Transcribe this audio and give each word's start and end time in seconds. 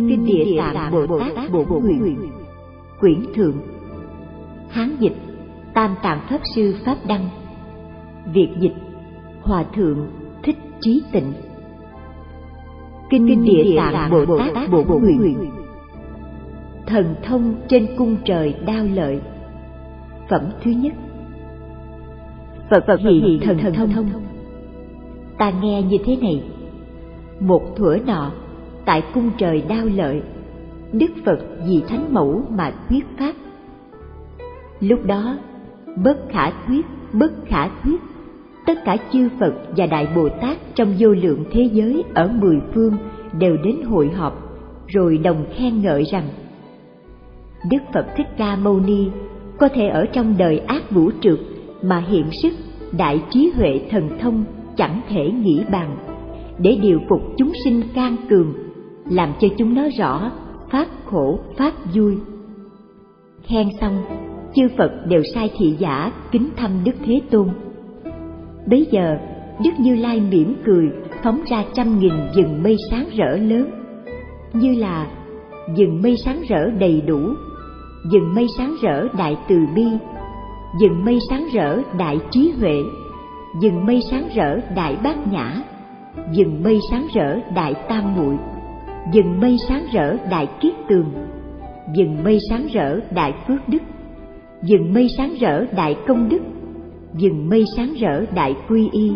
Kinh 0.00 0.24
Địa 0.24 0.44
Tạng 0.58 0.92
Bồ 0.92 1.18
Tát 1.18 1.52
Bộ 1.52 1.64
Nguyện. 1.80 2.30
Quyển 3.00 3.24
Thượng. 3.34 3.54
Hán 4.68 4.96
dịch. 4.98 5.16
Tam 5.74 5.94
Tạng 6.02 6.20
Pháp 6.30 6.40
Sư 6.54 6.74
Pháp 6.84 6.96
Đăng. 7.08 7.28
Việt 8.32 8.48
dịch. 8.60 8.74
Hòa 9.42 9.64
Thượng. 9.74 10.06
Thích 10.42 10.56
Trí 10.80 11.02
Tịnh. 11.12 11.32
Kinh, 13.10 13.26
Kinh 13.28 13.44
Địa 13.44 13.76
Tạng 13.76 14.10
Bồ 14.10 14.38
Tát 14.38 14.70
Bộ 14.70 14.98
Nguyện. 15.00 15.50
Thần 16.86 17.14
thông 17.22 17.54
trên 17.68 17.86
cung 17.98 18.16
trời 18.24 18.54
đao 18.66 18.84
lợi. 18.94 19.20
Phẩm 20.30 20.42
thứ 20.64 20.70
nhất. 20.70 20.92
Phật 22.70 22.84
Phật 22.86 23.00
hiện 23.00 23.40
thần, 23.42 23.58
thần 23.58 23.90
thông. 23.94 24.10
Ta 25.38 25.50
nghe 25.50 25.82
như 25.82 25.96
thế 26.04 26.16
này. 26.16 26.42
Một 27.40 27.62
thuở 27.76 27.96
nọ 28.06 28.32
tại 28.86 29.02
cung 29.14 29.30
trời 29.38 29.62
đao 29.68 29.86
lợi, 29.94 30.22
đức 30.92 31.10
phật 31.24 31.38
vì 31.66 31.82
thánh 31.88 32.14
mẫu 32.14 32.42
mà 32.50 32.72
thuyết 32.88 33.06
pháp. 33.18 33.32
Lúc 34.80 35.04
đó, 35.04 35.38
bất 36.04 36.18
khả 36.28 36.50
thuyết, 36.66 36.86
bất 37.12 37.32
khả 37.46 37.68
thuyết, 37.68 38.00
tất 38.66 38.84
cả 38.84 38.96
chư 39.12 39.28
phật 39.40 39.54
và 39.76 39.86
đại 39.86 40.08
bồ 40.16 40.28
tát 40.28 40.56
trong 40.74 40.94
vô 40.98 41.08
lượng 41.08 41.44
thế 41.52 41.70
giới 41.72 42.04
ở 42.14 42.28
mười 42.28 42.60
phương 42.74 42.96
đều 43.38 43.56
đến 43.64 43.82
hội 43.82 44.08
họp, 44.08 44.62
rồi 44.86 45.18
đồng 45.18 45.44
khen 45.56 45.82
ngợi 45.82 46.04
rằng, 46.04 46.28
đức 47.70 47.78
phật 47.94 48.06
thích 48.16 48.28
ca 48.36 48.56
mâu 48.56 48.80
ni 48.80 49.08
có 49.58 49.68
thể 49.68 49.88
ở 49.88 50.06
trong 50.06 50.34
đời 50.38 50.58
ác 50.58 50.90
vũ 50.90 51.10
trượt 51.20 51.38
mà 51.82 52.04
hiện 52.08 52.24
sức 52.42 52.52
đại 52.98 53.22
trí 53.30 53.52
huệ 53.56 53.80
thần 53.90 54.18
thông 54.20 54.44
chẳng 54.76 55.00
thể 55.08 55.30
nghĩ 55.30 55.62
bàn, 55.72 55.96
để 56.58 56.78
điều 56.82 57.00
phục 57.08 57.20
chúng 57.36 57.52
sinh 57.64 57.82
can 57.94 58.16
cường 58.28 58.54
làm 59.10 59.32
cho 59.40 59.48
chúng 59.58 59.74
nó 59.74 59.82
rõ 59.98 60.30
pháp 60.70 60.86
khổ 61.04 61.38
pháp 61.56 61.72
vui. 61.94 62.18
Khen 63.42 63.68
xong, 63.80 64.02
chư 64.54 64.68
phật 64.78 64.90
đều 65.08 65.22
sai 65.34 65.50
thị 65.58 65.76
giả 65.78 66.12
kính 66.32 66.50
thăm 66.56 66.70
đức 66.84 66.94
thế 67.06 67.20
tôn. 67.30 67.48
Bấy 68.66 68.86
giờ, 68.90 69.16
đức 69.64 69.70
như 69.78 69.96
lai 69.96 70.20
mỉm 70.30 70.54
cười, 70.64 70.90
phóng 71.24 71.40
ra 71.50 71.64
trăm 71.74 71.98
nghìn 71.98 72.12
dừng 72.34 72.62
mây 72.62 72.76
sáng 72.90 73.08
rỡ 73.16 73.36
lớn. 73.36 73.70
Như 74.52 74.74
là 74.74 75.06
dừng 75.76 76.02
mây 76.02 76.16
sáng 76.24 76.42
rỡ 76.48 76.70
đầy 76.70 77.00
đủ 77.00 77.20
dừng 78.10 78.34
mây 78.34 78.46
sáng 78.58 78.76
rỡ 78.82 79.08
đại 79.18 79.36
từ 79.48 79.56
bi 79.74 79.86
dừng 80.80 81.04
mây 81.04 81.18
sáng 81.28 81.46
rỡ 81.52 81.82
đại 81.98 82.18
trí 82.30 82.52
huệ 82.58 82.82
dừng 83.60 83.86
mây 83.86 84.02
sáng 84.10 84.28
rỡ 84.34 84.60
đại 84.76 84.96
bát 85.04 85.26
nhã 85.32 85.62
dừng 86.32 86.62
mây 86.62 86.80
sáng 86.90 87.06
rỡ 87.14 87.40
đại 87.54 87.74
tam 87.88 88.16
muội 88.16 88.36
dừng 89.12 89.40
mây 89.40 89.56
sáng 89.68 89.86
rỡ 89.92 90.16
đại 90.30 90.48
kiết 90.60 90.74
tường. 90.88 91.12
Dừng 91.94 92.24
mây 92.24 92.38
sáng 92.50 92.66
rỡ 92.72 93.00
đại 93.14 93.34
phước 93.48 93.68
đức. 93.68 93.82
Dừng 94.62 94.94
mây 94.94 95.08
sáng 95.16 95.34
rỡ 95.40 95.64
đại 95.64 95.96
công 96.08 96.28
đức. 96.28 96.42
Dừng 97.14 97.48
mây 97.48 97.64
sáng 97.76 97.94
rỡ 97.94 98.26
đại 98.34 98.56
quy 98.68 98.88
y. 98.92 99.12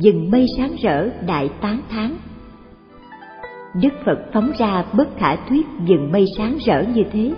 Dừng 0.00 0.30
mây 0.30 0.46
sáng 0.56 0.76
rỡ 0.82 1.08
đại 1.26 1.50
tán 1.60 1.80
thán. 1.90 2.14
Đức 3.82 3.92
phật 4.04 4.18
phóng 4.32 4.52
ra 4.58 4.84
bất 4.96 5.08
khả 5.16 5.36
thuyết 5.36 5.66
dừng 5.86 6.12
mây 6.12 6.26
sáng 6.36 6.58
rỡ 6.66 6.82
như 6.94 7.02
thế, 7.12 7.32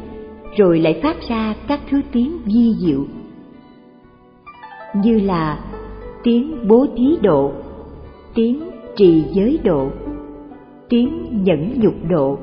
rồi 0.57 0.79
lại 0.79 1.01
phát 1.03 1.17
ra 1.29 1.55
các 1.69 1.81
thứ 1.91 2.01
tiếng 2.13 2.39
vi 2.45 2.75
diệu. 2.79 3.05
Như 4.95 5.19
là 5.19 5.59
tiếng 6.23 6.69
bố 6.69 6.87
thí 6.97 7.17
độ, 7.23 7.53
tiếng 8.35 8.71
trì 8.97 9.25
giới 9.33 9.59
độ 9.65 9.91
tiếng 10.91 11.43
nhẫn 11.45 11.81
nhục 11.81 11.95
độ, 12.09 12.39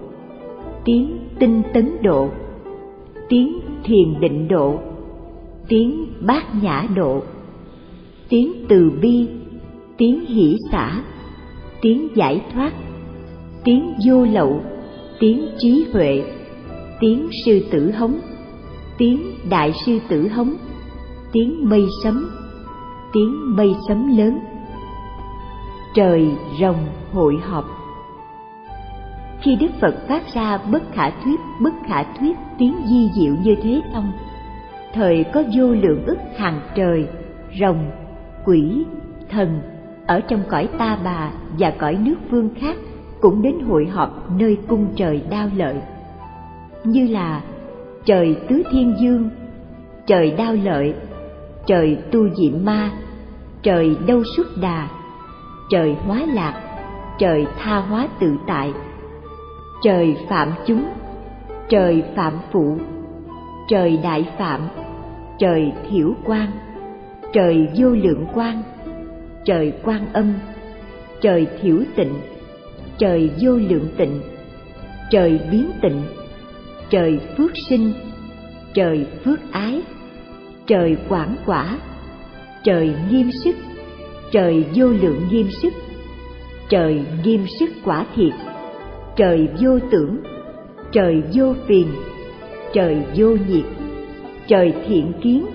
tiếng 0.85 1.17
tinh 1.39 1.61
tấn 1.73 1.97
độ, 2.03 2.29
tiếng 3.29 3.59
thiền 3.83 4.19
định 4.19 4.47
độ, 4.47 4.79
tiếng 5.67 6.07
bát 6.21 6.63
nhã 6.63 6.87
độ, 6.95 7.21
tiếng 8.29 8.53
từ 8.69 8.91
bi, 9.01 9.27
tiếng 9.97 10.25
hỷ 10.25 10.57
xả, 10.71 11.03
tiếng 11.81 12.07
giải 12.15 12.41
thoát, 12.53 12.73
tiếng 13.63 13.93
vô 14.07 14.25
lậu, 14.25 14.61
tiếng 15.19 15.45
trí 15.57 15.85
huệ, 15.93 16.23
tiếng 16.99 17.29
sư 17.45 17.59
tử 17.71 17.91
hống, 17.91 18.19
tiếng 18.97 19.23
đại 19.49 19.73
sư 19.85 19.99
tử 20.09 20.27
hống, 20.27 20.53
tiếng 21.31 21.69
mây 21.69 21.85
sấm, 22.03 22.29
tiếng 23.13 23.55
mây 23.55 23.75
sấm 23.87 24.17
lớn. 24.17 24.39
Trời 25.95 26.27
rồng 26.61 26.85
hội 27.11 27.35
họp 27.43 27.76
khi 29.41 29.55
đức 29.55 29.71
phật 29.81 30.07
phát 30.07 30.33
ra 30.33 30.57
bất 30.57 30.83
khả 30.93 31.09
thuyết, 31.09 31.39
bất 31.61 31.73
khả 31.87 32.03
thuyết 32.03 32.37
tiếng 32.57 32.75
di 32.85 33.09
diệu 33.15 33.33
như 33.43 33.55
thế 33.63 33.81
xong 33.93 34.11
thời 34.93 35.23
có 35.33 35.43
vô 35.55 35.67
lượng 35.67 36.05
ức 36.05 36.17
hàng 36.37 36.59
trời, 36.75 37.07
rồng, 37.59 37.91
quỷ, 38.45 38.85
thần 39.29 39.61
ở 40.07 40.19
trong 40.19 40.43
cõi 40.49 40.69
ta 40.77 40.97
bà 41.03 41.31
và 41.59 41.71
cõi 41.77 41.97
nước 42.01 42.15
vương 42.29 42.49
khác 42.55 42.75
cũng 43.21 43.41
đến 43.41 43.59
hội 43.59 43.85
họp 43.85 44.31
nơi 44.31 44.57
cung 44.67 44.87
trời 44.95 45.21
đao 45.29 45.49
lợi. 45.55 45.75
Như 46.83 47.07
là 47.07 47.41
trời 48.05 48.37
tứ 48.49 48.63
thiên 48.71 48.95
dương, 48.99 49.29
trời 50.07 50.31
đao 50.31 50.53
lợi, 50.63 50.93
trời 51.65 51.97
tu 52.11 52.29
diệm 52.29 52.65
ma, 52.65 52.91
trời 53.63 53.95
đâu 54.07 54.23
xuất 54.37 54.47
đà, 54.61 54.87
trời 55.69 55.95
hóa 56.05 56.21
lạc, 56.33 56.61
trời 57.19 57.45
tha 57.59 57.77
hóa 57.77 58.07
tự 58.19 58.35
tại 58.47 58.73
trời 59.83 60.15
phạm 60.29 60.53
chúng, 60.65 60.85
trời 61.69 62.03
phạm 62.15 62.33
phụ. 62.51 62.77
Trời 63.69 63.99
đại 64.03 64.27
phạm, 64.38 64.61
trời 65.39 65.71
thiểu 65.89 66.13
quan. 66.25 66.51
Trời 67.33 67.67
vô 67.77 67.89
lượng 67.89 68.25
quan, 68.33 68.63
trời 69.45 69.73
quan 69.83 70.05
âm. 70.13 70.33
Trời 71.21 71.47
thiểu 71.61 71.77
tịnh, 71.95 72.13
trời 72.97 73.31
vô 73.41 73.51
lượng 73.51 73.88
tịnh. 73.97 74.21
Trời 75.11 75.39
biến 75.51 75.71
tịnh, 75.81 76.01
trời 76.89 77.19
phước 77.38 77.51
sinh. 77.69 77.94
Trời 78.73 79.05
phước 79.25 79.51
ái, 79.51 79.81
trời 80.67 80.97
quảng 81.09 81.35
quả. 81.45 81.79
Trời 82.63 82.95
nghiêm 83.09 83.29
sức, 83.44 83.55
trời 84.31 84.65
vô 84.75 84.88
lượng 84.88 85.27
nghiêm 85.31 85.47
sức. 85.61 85.73
Trời 86.69 87.05
nghiêm 87.23 87.45
sức 87.59 87.69
quả 87.85 88.05
thiệt 88.15 88.33
trời 89.17 89.49
vô 89.61 89.79
tưởng, 89.91 90.17
trời 90.91 91.23
vô 91.33 91.53
phiền, 91.67 91.87
trời 92.73 93.03
vô 93.15 93.27
nhiệt, 93.27 93.65
trời 94.47 94.73
thiện 94.87 95.11
kiến, 95.21 95.45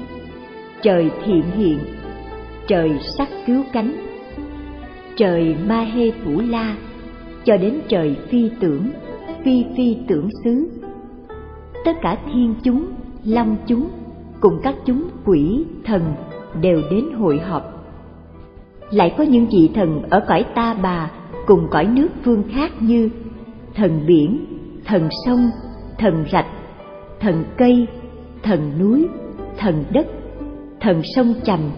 trời 0.83 1.11
thiện 1.25 1.43
hiện, 1.57 1.79
trời 2.67 2.91
sắc 3.19 3.29
cứu 3.47 3.63
cánh. 3.73 3.93
Trời 5.17 5.57
ma 5.67 5.81
hê 5.81 6.11
thủ 6.25 6.41
la, 6.49 6.77
cho 7.45 7.57
đến 7.57 7.79
trời 7.89 8.17
phi 8.29 8.51
tưởng, 8.61 8.91
phi 9.45 9.65
phi 9.77 9.97
tưởng 10.09 10.29
xứ. 10.45 10.69
Tất 11.85 11.97
cả 12.03 12.19
thiên 12.33 12.55
chúng 12.63 12.87
long 13.25 13.57
chúng, 13.67 13.89
cùng 14.41 14.61
các 14.63 14.75
chúng 14.85 15.09
quỷ, 15.25 15.65
thần 15.85 16.03
đều 16.61 16.83
đến 16.91 17.05
hội 17.19 17.39
họp. 17.39 17.63
Lại 18.91 19.15
có 19.19 19.25
những 19.25 19.47
vị 19.47 19.71
thần 19.75 20.03
ở 20.11 20.25
cõi 20.29 20.45
ta 20.55 20.75
bà 20.83 21.11
cùng 21.47 21.69
cõi 21.71 21.87
nước 21.87 22.09
phương 22.25 22.43
khác 22.53 22.73
như 22.81 23.11
thần 23.75 24.05
biển, 24.07 24.45
thần 24.85 25.09
sông, 25.27 25.51
thần 25.99 26.25
rạch, 26.33 26.47
thần 27.21 27.45
cây, 27.57 27.87
thần 28.43 28.79
núi, 28.79 29.09
thần 29.59 29.85
đất, 29.93 30.07
thần 30.81 31.03
sông 31.17 31.35
chành, 31.45 31.71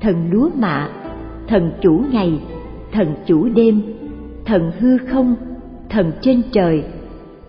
thần 0.00 0.30
lúa 0.30 0.50
mạ, 0.58 0.88
thần 1.48 1.72
chủ 1.80 2.02
ngày, 2.12 2.40
thần 2.92 3.14
chủ 3.26 3.48
đêm, 3.54 3.82
thần 4.44 4.72
hư 4.78 4.98
không, 4.98 5.34
thần 5.88 6.12
trên 6.20 6.42
trời, 6.52 6.84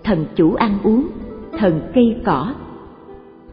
thần 0.03 0.25
chủ 0.35 0.53
ăn 0.53 0.77
uống, 0.83 1.07
thần 1.57 1.81
cây 1.93 2.15
cỏ. 2.25 2.53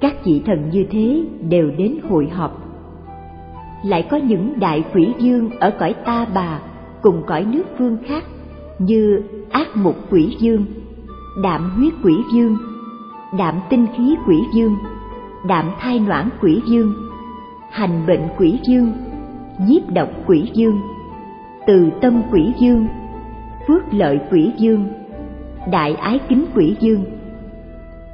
Các 0.00 0.25
vị 0.25 0.43
thần 0.46 0.70
như 0.70 0.85
thế 0.90 1.25
đều 1.49 1.70
đến 1.79 1.99
hội 2.11 2.29
họp. 2.29 2.64
Lại 3.85 4.06
có 4.11 4.17
những 4.17 4.61
đại 4.61 4.85
quỷ 4.94 5.14
dương 5.19 5.50
ở 5.61 5.70
cõi 5.79 5.94
ta 6.05 6.26
bà 6.35 6.61
cùng 7.02 7.23
cõi 7.26 7.44
nước 7.44 7.64
phương 7.79 7.96
khác 8.06 8.25
như 8.78 9.22
ác 9.50 9.76
mục 9.76 9.96
quỷ 10.10 10.36
dương, 10.40 10.64
đạm 11.42 11.70
huyết 11.70 11.92
quỷ 12.04 12.14
dương, 12.34 12.56
đạm 13.38 13.54
tinh 13.70 13.86
khí 13.96 14.16
quỷ 14.26 14.36
dương, 14.54 14.76
đạm 15.46 15.70
thai 15.80 16.00
noãn 16.00 16.28
quỷ 16.42 16.62
dương, 16.66 16.92
hành 17.70 18.06
bệnh 18.06 18.22
quỷ 18.38 18.58
dương, 18.69 18.92
nhiếp 19.69 19.82
độc 19.92 20.08
quỷ 20.26 20.50
dương, 20.54 20.80
từ 21.66 21.90
tâm 22.00 22.22
quỷ 22.32 22.52
dương, 22.58 22.86
phước 23.69 23.94
lợi 23.94 24.20
quỷ 24.30 24.52
dương, 24.58 24.88
đại 25.70 25.94
ái 25.94 26.20
kính 26.28 26.44
quỷ 26.54 26.76
dương. 26.80 27.04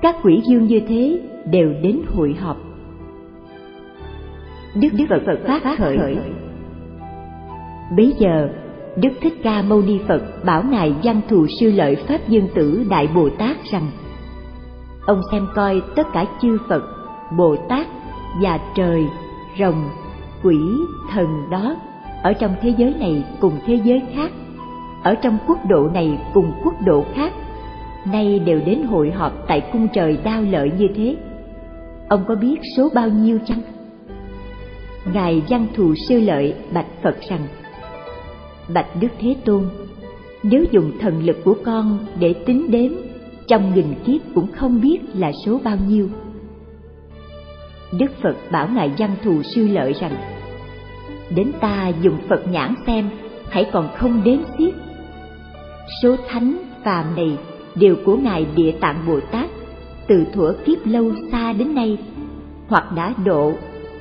Các 0.03 0.17
quỷ 0.23 0.43
dương 0.49 0.65
như 0.65 0.81
thế 0.89 1.21
đều 1.51 1.73
đến 1.83 2.01
hội 2.09 2.37
họp. 2.41 2.57
Đức 4.75 4.89
Đức 4.93 5.05
Phật 5.09 5.23
Phật 5.27 5.39
phát 5.47 5.79
khởi. 5.79 6.19
Bấy 7.97 8.15
giờ, 8.19 8.49
Đức 8.97 9.11
Thích 9.21 9.41
Ca 9.43 9.63
Mâu 9.63 9.83
Ni 9.83 9.99
Phật 10.09 10.45
bảo 10.45 10.63
ngài 10.63 10.95
Văn 11.03 11.21
Thù 11.29 11.47
Sư 11.61 11.73
Lợi 11.73 11.97
Pháp 11.97 12.29
Dương 12.29 12.49
Tử 12.55 12.85
Đại 12.91 13.09
Bồ 13.15 13.29
Tát 13.39 13.57
rằng: 13.73 13.91
Ông 15.07 15.21
xem 15.33 15.47
coi 15.55 15.83
tất 15.97 16.07
cả 16.13 16.25
chư 16.43 16.59
Phật, 16.69 16.83
Bồ 17.39 17.57
Tát 17.69 17.87
và 18.43 18.59
trời, 18.75 19.05
rồng, 19.59 19.89
quỷ, 20.43 20.57
thần 21.13 21.27
đó 21.51 21.77
ở 22.23 22.33
trong 22.33 22.55
thế 22.63 22.75
giới 22.79 22.95
này 23.01 23.25
cùng 23.41 23.53
thế 23.67 23.81
giới 23.85 24.03
khác, 24.15 24.33
ở 25.03 25.15
trong 25.15 25.39
quốc 25.47 25.59
độ 25.69 25.89
này 25.95 26.19
cùng 26.35 26.53
quốc 26.65 26.75
độ 26.85 27.05
khác, 27.15 27.33
nay 28.13 28.39
đều 28.39 28.61
đến 28.67 28.83
hội 28.83 29.11
họp 29.11 29.33
tại 29.49 29.61
cung 29.73 29.89
trời 29.93 30.19
đao 30.25 30.43
lợi 30.43 30.71
như 30.79 30.89
thế. 30.97 31.17
Ông 32.09 32.25
có 32.29 32.35
biết 32.35 32.57
số 32.77 32.89
bao 32.95 33.09
nhiêu 33.09 33.39
chăng? 33.47 33.61
Ngài 35.13 35.43
Văn 35.49 35.67
Thù 35.75 35.95
Sư 36.09 36.21
Lợi 36.21 36.55
bạch 36.75 36.87
Phật 37.03 37.17
rằng 37.29 37.41
Bạch 38.69 38.87
Đức 39.01 39.09
Thế 39.21 39.37
Tôn. 39.45 39.65
Nếu 40.43 40.65
dùng 40.71 40.93
thần 41.01 41.25
lực 41.25 41.37
của 41.45 41.57
con 41.65 41.99
để 42.19 42.33
tính 42.47 42.71
đếm 42.71 42.93
Trong 43.47 43.75
nghìn 43.75 43.95
kiếp 44.05 44.35
cũng 44.35 44.53
không 44.53 44.81
biết 44.81 44.99
là 45.15 45.33
số 45.47 45.61
bao 45.65 45.77
nhiêu. 45.89 46.09
Đức 47.99 48.11
Phật 48.23 48.37
bảo 48.53 48.69
Ngài 48.75 48.91
Văn 48.99 49.11
Thù 49.25 49.43
Sư 49.43 49.69
Lợi 49.69 49.93
rằng 50.01 50.17
Đến 51.35 51.53
ta 51.61 51.93
dùng 52.03 52.17
Phật 52.29 52.49
nhãn 52.49 52.75
xem 52.87 53.11
Hãy 53.51 53.71
còn 53.73 53.89
không 53.97 54.25
đếm 54.25 54.39
xiết. 54.59 54.75
Số 56.03 56.17
thánh 56.29 56.57
phàm 56.85 57.17
này 57.17 57.37
đều 57.75 57.97
của 58.05 58.17
Ngài 58.17 58.47
Địa 58.57 58.73
Tạng 58.81 59.05
Bồ 59.07 59.21
Tát 59.21 59.51
Từ 60.09 60.25
thuở 60.35 60.55
kiếp 60.65 60.87
lâu 60.87 61.13
xa 61.33 61.53
đến 61.53 61.75
nay 61.75 61.99
Hoặc 62.69 62.93
đã 62.97 63.15
độ, 63.25 63.53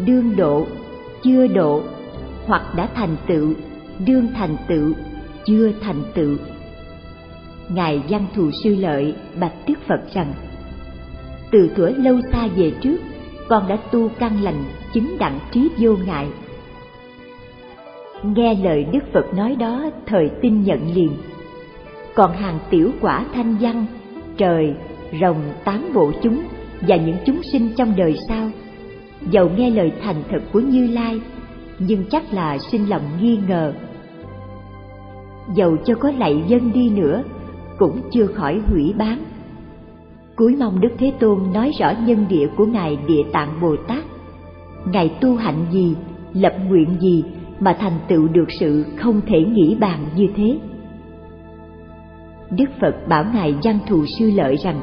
đương 0.06 0.36
độ, 0.36 0.66
chưa 1.24 1.48
độ 1.48 1.82
Hoặc 2.46 2.76
đã 2.76 2.90
thành 2.96 3.16
tựu 3.28 3.54
đương 4.06 4.28
thành 4.36 4.56
tựu, 4.68 4.94
chưa 5.46 5.72
thành 5.82 6.04
tựu. 6.14 6.36
Ngài 7.70 8.02
văn 8.10 8.26
thù 8.36 8.50
sư 8.64 8.76
lợi 8.76 9.16
bạch 9.40 9.54
đức 9.68 9.74
phật 9.88 10.14
rằng, 10.14 10.34
từ 11.52 11.70
thuở 11.76 11.90
lâu 11.98 12.20
xa 12.32 12.48
về 12.56 12.72
trước, 12.82 12.98
con 13.48 13.68
đã 13.68 13.76
tu 13.76 14.10
căn 14.20 14.44
lành 14.44 14.64
chứng 14.94 15.18
đặng 15.20 15.40
trí 15.52 15.70
vô 15.78 15.96
ngại. 16.06 16.28
Nghe 18.24 18.56
lời 18.64 18.86
đức 18.92 19.04
phật 19.14 19.34
nói 19.34 19.56
đó, 19.56 19.90
thời 20.06 20.30
tin 20.42 20.64
nhận 20.64 20.94
liền. 20.94 21.12
Còn 22.16 22.34
hàng 22.34 22.60
tiểu 22.70 22.92
quả 23.02 23.26
thanh 23.34 23.56
văn, 23.62 23.86
trời, 24.38 24.74
rồng 25.22 25.42
tám 25.64 25.94
bộ 25.94 26.12
chúng 26.24 26.44
và 26.88 26.96
những 26.96 27.18
chúng 27.26 27.44
sinh 27.52 27.70
trong 27.78 27.94
đời 27.98 28.18
sau, 28.28 28.50
dầu 29.32 29.50
nghe 29.58 29.70
lời 29.70 29.92
thành 30.02 30.24
thật 30.30 30.42
của 30.54 30.60
như 30.60 30.88
lai 30.88 31.20
nhưng 31.88 32.04
chắc 32.12 32.34
là 32.34 32.58
sinh 32.58 32.90
lòng 32.90 33.02
nghi 33.22 33.40
ngờ. 33.48 33.74
Dầu 35.56 35.78
cho 35.86 35.96
có 35.96 36.12
lạy 36.12 36.44
dân 36.48 36.74
đi 36.74 36.90
nữa, 36.90 37.24
cũng 37.78 38.02
chưa 38.12 38.28
khỏi 38.28 38.62
hủy 38.68 38.94
bán. 38.98 39.24
Cuối 40.36 40.56
mong 40.60 40.82
đức 40.82 40.90
thế 40.98 41.14
tôn 41.20 41.40
nói 41.54 41.72
rõ 41.80 41.92
nhân 42.06 42.26
địa 42.30 42.48
của 42.58 42.66
ngài 42.66 42.98
địa 43.08 43.24
tạng 43.34 43.62
bồ 43.62 43.76
tát. 43.88 44.04
Ngài 44.86 45.10
tu 45.22 45.36
hạnh 45.36 45.66
gì, 45.72 45.96
lập 46.34 46.54
nguyện 46.68 46.96
gì 47.00 47.24
mà 47.60 47.78
thành 47.80 48.00
tựu 48.08 48.28
được 48.28 48.48
sự 48.60 48.86
không 48.98 49.22
thể 49.28 49.46
nghĩ 49.46 49.78
bàn 49.80 50.06
như 50.16 50.28
thế? 50.36 50.60
Đức 52.52 52.70
phật 52.82 53.08
bảo 53.08 53.26
ngài 53.34 53.56
văn 53.64 53.80
thù 53.88 54.06
sư 54.20 54.32
lợi 54.36 54.56
rằng, 54.56 54.82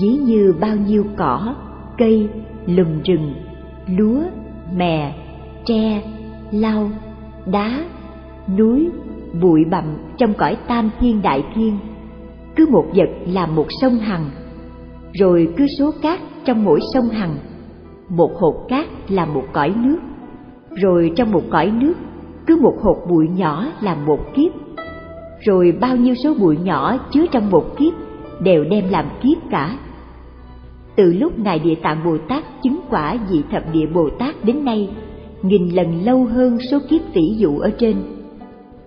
ví 0.00 0.08
như 0.08 0.54
bao 0.60 0.76
nhiêu 0.76 1.04
cỏ, 1.16 1.54
cây, 1.98 2.28
lùm 2.66 3.02
rừng, 3.04 3.34
lúa, 3.88 4.22
mè 4.76 5.12
tre, 5.64 6.02
lau, 6.50 6.90
đá, 7.46 7.84
núi, 8.58 8.88
bụi 9.42 9.64
bặm 9.70 9.84
trong 10.16 10.34
cõi 10.34 10.56
tam 10.68 10.90
thiên 11.00 11.22
đại 11.22 11.44
thiên. 11.54 11.78
Cứ 12.56 12.66
một 12.70 12.86
vật 12.94 13.08
là 13.26 13.46
một 13.46 13.66
sông 13.80 13.98
hằng, 13.98 14.30
rồi 15.12 15.48
cứ 15.56 15.66
số 15.78 15.90
cát 16.02 16.20
trong 16.44 16.64
mỗi 16.64 16.80
sông 16.94 17.08
hằng, 17.08 17.36
một 18.08 18.30
hột 18.40 18.54
cát 18.68 18.86
là 19.08 19.26
một 19.26 19.44
cõi 19.52 19.74
nước, 19.76 19.98
rồi 20.74 21.12
trong 21.16 21.32
một 21.32 21.42
cõi 21.50 21.70
nước 21.70 21.94
cứ 22.46 22.56
một 22.62 22.76
hột 22.82 22.96
bụi 23.08 23.28
nhỏ 23.28 23.66
là 23.80 23.94
một 23.94 24.18
kiếp, 24.34 24.52
rồi 25.40 25.72
bao 25.80 25.96
nhiêu 25.96 26.14
số 26.14 26.34
bụi 26.34 26.56
nhỏ 26.56 26.96
chứa 27.10 27.26
trong 27.32 27.50
một 27.50 27.64
kiếp 27.78 27.92
đều 28.40 28.64
đem 28.64 28.84
làm 28.90 29.04
kiếp 29.22 29.50
cả. 29.50 29.78
Từ 30.96 31.12
lúc 31.12 31.38
ngài 31.38 31.58
địa 31.58 31.74
tạng 31.74 32.04
bồ 32.04 32.18
tát 32.28 32.44
chứng 32.62 32.80
quả 32.90 33.16
vị 33.30 33.42
thập 33.50 33.62
địa 33.72 33.86
bồ 33.94 34.10
tát 34.18 34.44
đến 34.44 34.64
nay 34.64 34.90
nghìn 35.42 35.68
lần 35.68 36.04
lâu 36.04 36.24
hơn 36.24 36.58
số 36.70 36.78
kiếp 36.88 37.00
tỷ 37.14 37.22
dụ 37.36 37.58
ở 37.58 37.70
trên. 37.78 37.96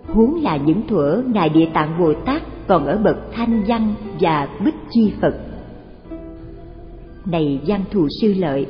Huống 0.08 0.42
là 0.42 0.56
những 0.56 0.86
thuở 0.88 1.22
ngài 1.26 1.48
địa 1.48 1.68
tạng 1.72 1.98
bồ 1.98 2.14
tát 2.14 2.42
còn 2.66 2.86
ở 2.86 2.98
bậc 2.98 3.16
thanh 3.32 3.62
văn 3.68 3.94
và 4.20 4.48
bích 4.64 4.74
chi 4.90 5.12
phật. 5.20 5.34
Này 7.26 7.60
văn 7.66 7.80
thù 7.90 8.08
sư 8.20 8.34
lợi, 8.38 8.66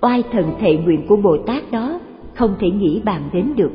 oai 0.00 0.22
thần 0.32 0.52
thệ 0.60 0.76
nguyện 0.76 1.06
của 1.08 1.16
bồ 1.16 1.36
tát 1.46 1.72
đó 1.72 2.00
không 2.34 2.54
thể 2.60 2.70
nghĩ 2.70 3.00
bàn 3.04 3.22
đến 3.32 3.52
được. 3.56 3.72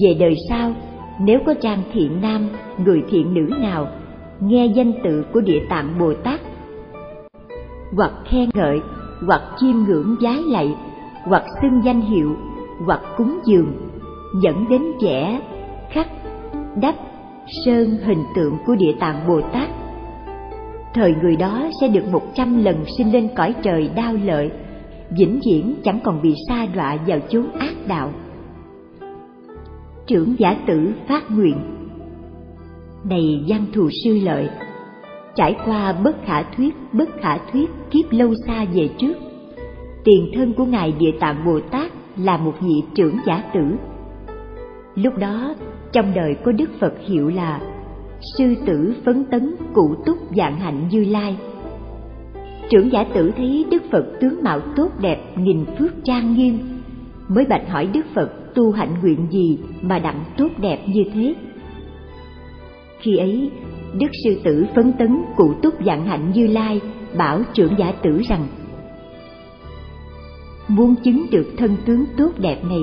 Về 0.00 0.14
đời 0.20 0.34
sau, 0.48 0.74
nếu 1.20 1.40
có 1.46 1.54
trang 1.54 1.82
thiện 1.92 2.20
nam, 2.20 2.48
người 2.84 3.02
thiện 3.10 3.34
nữ 3.34 3.54
nào, 3.60 3.88
nghe 4.40 4.66
danh 4.66 4.92
tự 5.04 5.24
của 5.32 5.40
địa 5.40 5.60
tạng 5.68 5.98
bồ 5.98 6.14
tát, 6.14 6.40
hoặc 7.96 8.12
khen 8.24 8.50
ngợi, 8.54 8.80
hoặc 9.26 9.42
chiêm 9.60 9.76
ngưỡng 9.76 10.16
giái 10.22 10.42
lạy 10.48 10.74
hoặc 11.24 11.44
xưng 11.62 11.80
danh 11.84 12.00
hiệu, 12.00 12.36
hoặc 12.86 13.00
cúng 13.16 13.38
dường, 13.44 13.72
dẫn 14.42 14.68
đến 14.68 14.82
vẽ 15.02 15.40
khắc 15.90 16.08
đắp 16.80 16.94
sơn 17.64 17.98
hình 18.04 18.24
tượng 18.36 18.56
của 18.66 18.74
địa 18.74 18.92
tạng 19.00 19.28
bồ 19.28 19.40
tát. 19.40 19.68
Thời 20.94 21.14
người 21.22 21.36
đó 21.36 21.68
sẽ 21.80 21.88
được 21.88 22.04
một 22.12 22.22
trăm 22.34 22.64
lần 22.64 22.84
sinh 22.98 23.12
lên 23.12 23.28
cõi 23.36 23.54
trời 23.62 23.90
đau 23.96 24.14
lợi, 24.24 24.50
vĩnh 25.18 25.40
viễn 25.46 25.74
chẳng 25.84 26.00
còn 26.04 26.22
bị 26.22 26.34
sa 26.48 26.66
đọa 26.74 26.96
vào 27.06 27.18
chốn 27.28 27.50
ác 27.58 27.74
đạo. 27.86 28.12
Trưởng 30.06 30.34
giả 30.38 30.56
tử 30.66 30.92
phát 31.08 31.30
nguyện, 31.30 31.56
này 33.04 33.44
văn 33.48 33.66
thù 33.72 33.88
sư 34.04 34.18
lợi, 34.22 34.48
trải 35.34 35.56
qua 35.64 35.92
bất 35.92 36.16
khả 36.24 36.42
thuyết, 36.42 36.74
bất 36.92 37.08
khả 37.20 37.38
thuyết 37.52 37.70
kiếp 37.90 38.12
lâu 38.12 38.34
xa 38.46 38.64
về 38.74 38.90
trước 38.98 39.14
tiền 40.04 40.30
thân 40.34 40.52
của 40.52 40.64
ngài 40.64 40.92
địa 40.92 41.12
tạng 41.20 41.44
bồ 41.44 41.60
tát 41.60 41.92
là 42.16 42.36
một 42.36 42.54
vị 42.60 42.82
trưởng 42.94 43.16
giả 43.26 43.42
tử. 43.54 43.60
Lúc 44.94 45.18
đó, 45.18 45.54
trong 45.92 46.12
đời 46.14 46.36
có 46.44 46.52
đức 46.52 46.70
phật 46.80 46.94
hiệu 47.06 47.28
là 47.28 47.60
sư 48.38 48.54
tử 48.66 48.94
phấn 49.04 49.24
tấn 49.24 49.54
cụ 49.74 49.94
túc 50.06 50.18
dạng 50.36 50.60
hạnh 50.60 50.88
như 50.90 51.04
lai. 51.04 51.36
Trưởng 52.70 52.92
giả 52.92 53.04
tử 53.14 53.32
thấy 53.36 53.66
đức 53.70 53.82
phật 53.90 54.04
tướng 54.20 54.42
mạo 54.42 54.60
tốt 54.76 54.88
đẹp, 55.00 55.18
nghìn 55.36 55.64
phước 55.78 55.92
trang 56.04 56.34
nghiêm, 56.34 56.58
mới 57.28 57.44
bạch 57.44 57.68
hỏi 57.68 57.88
đức 57.92 58.06
phật 58.14 58.54
tu 58.54 58.72
hạnh 58.72 58.94
nguyện 59.02 59.26
gì 59.30 59.58
mà 59.82 59.98
đặng 59.98 60.24
tốt 60.36 60.48
đẹp 60.58 60.78
như 60.86 61.02
thế. 61.14 61.34
Khi 62.98 63.16
ấy, 63.16 63.50
đức 64.00 64.08
sư 64.24 64.40
tử 64.44 64.66
phấn 64.74 64.92
tấn 64.92 65.22
cụ 65.36 65.54
túc 65.62 65.74
dạng 65.84 66.06
hạnh 66.06 66.32
như 66.34 66.46
lai 66.46 66.80
bảo 67.18 67.42
trưởng 67.54 67.74
giả 67.78 67.92
tử 68.02 68.22
rằng 68.28 68.46
muốn 70.68 70.94
chứng 71.04 71.26
được 71.30 71.46
thân 71.58 71.76
tướng 71.86 72.04
tốt 72.16 72.30
đẹp 72.38 72.64
này, 72.64 72.82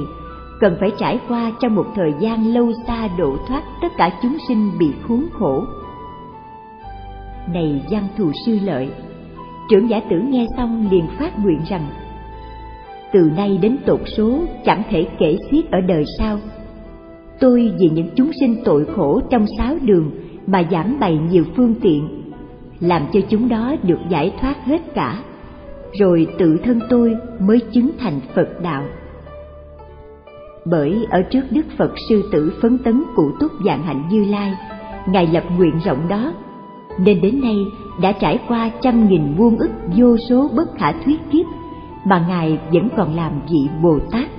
cần 0.60 0.77
phải 0.80 0.92
trải 1.00 1.20
qua 1.27 1.51
trong 1.62 1.75
một 1.75 1.86
thời 1.96 2.13
gian 2.20 2.54
lâu 2.54 2.72
xa 2.88 3.10
độ 3.18 3.38
thoát 3.48 3.63
tất 3.82 3.88
cả 3.98 4.20
chúng 4.22 4.38
sinh 4.48 4.72
bị 4.80 4.92
khốn 5.08 5.25
khổ. 5.34 5.63
Này 7.54 7.82
văn 7.92 8.08
thù 8.18 8.32
sư 8.46 8.60
lợi, 8.63 8.89
trưởng 9.70 9.89
giả 9.89 10.00
tử 10.10 10.20
nghe 10.20 10.48
xong 10.58 10.88
liền 10.92 11.08
phát 11.20 11.39
nguyện 11.39 11.60
rằng, 11.70 11.88
từ 13.13 13.32
nay 13.38 13.60
đến 13.62 13.77
tột 13.86 14.00
số 14.18 14.39
chẳng 14.65 14.84
thể 14.89 15.08
kể 15.20 15.38
xiết 15.51 15.72
ở 15.72 15.82
đời 15.82 16.04
sau. 16.18 16.39
Tôi 17.39 17.72
vì 17.80 17.89
những 17.89 18.10
chúng 18.15 18.32
sinh 18.39 18.62
tội 18.65 18.86
khổ 18.96 19.22
trong 19.30 19.46
sáu 19.58 19.75
đường 19.82 20.12
mà 20.48 20.63
giảm 20.72 21.00
bày 21.00 21.20
nhiều 21.32 21.44
phương 21.56 21.75
tiện, 21.82 22.32
làm 22.80 23.01
cho 23.13 23.20
chúng 23.30 23.50
đó 23.50 23.75
được 23.84 24.00
giải 24.10 24.34
thoát 24.42 24.65
hết 24.65 24.94
cả 24.94 25.24
rồi 26.00 26.28
tự 26.38 26.58
thân 26.64 26.80
tôi 26.90 27.16
mới 27.40 27.60
chứng 27.74 27.92
thành 28.00 28.20
phật 28.36 28.62
đạo 28.62 28.84
bởi 30.66 31.08
ở 31.10 31.22
trước 31.22 31.42
Đức 31.52 31.66
Phật 31.78 31.92
sư 32.10 32.30
tử 32.32 32.54
phấn 32.62 32.78
tấn 32.78 33.04
cụ 33.16 33.32
túc 33.40 33.52
dạng 33.66 33.84
hạnh 33.84 34.04
Như 34.10 34.25
Lai, 34.25 34.54
Ngài 35.08 35.28
lập 35.28 35.44
nguyện 35.58 35.80
rộng 35.86 36.08
đó, 36.08 36.34
nên 37.00 37.22
đến 37.22 37.42
nay 37.42 37.56
đã 38.02 38.12
trải 38.12 38.40
qua 38.48 38.72
trăm 38.82 39.10
nghìn 39.10 39.36
muôn 39.38 39.58
ức 39.58 39.72
vô 39.96 40.18
số 40.30 40.50
bất 40.56 40.78
khả 40.78 40.92
thuyết 40.92 41.20
kiếp 41.32 41.46
mà 42.06 42.25
Ngài 42.28 42.60
vẫn 42.74 42.90
còn 42.98 43.16
làm 43.16 43.32
vị 43.50 43.70
Bồ 43.84 44.00
Tát. 44.12 44.30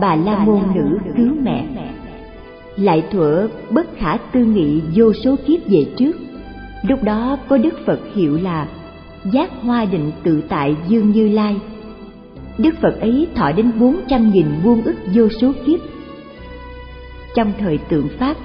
Bà 0.00 0.14
La 0.14 0.38
Môn 0.38 0.60
Nữ 0.74 0.98
cứu 1.16 1.32
mẹ 1.42 1.66
Lại 2.76 3.02
thuở 3.12 3.48
bất 3.70 3.86
khả 3.96 4.16
tư 4.32 4.44
nghị 4.44 4.80
vô 4.96 5.12
số 5.12 5.36
kiếp 5.46 5.60
về 5.66 5.86
trước, 5.96 6.16
lúc 6.88 7.02
đó 7.02 7.38
có 7.48 7.58
Đức 7.58 7.74
Phật 7.86 8.00
hiệu 8.14 8.38
là 8.42 8.68
Giác 9.32 9.50
Hoa 9.62 9.84
Định 9.84 10.12
Tự 10.22 10.42
Tại 10.48 10.76
Dương 10.88 11.10
Như 11.10 11.28
Lai, 11.28 11.56
Đức 12.58 12.74
Phật 12.82 13.00
ấy 13.00 13.28
thọ 13.34 13.52
đến 13.52 13.72
bốn 13.80 13.96
trăm 14.08 14.30
nghìn 14.30 14.46
muôn 14.64 14.82
ức 14.82 14.94
vô 15.14 15.28
số 15.28 15.52
kiếp. 15.66 15.80
Trong 17.34 17.52
thời 17.58 17.78
tượng 17.78 18.08
Pháp, 18.18 18.36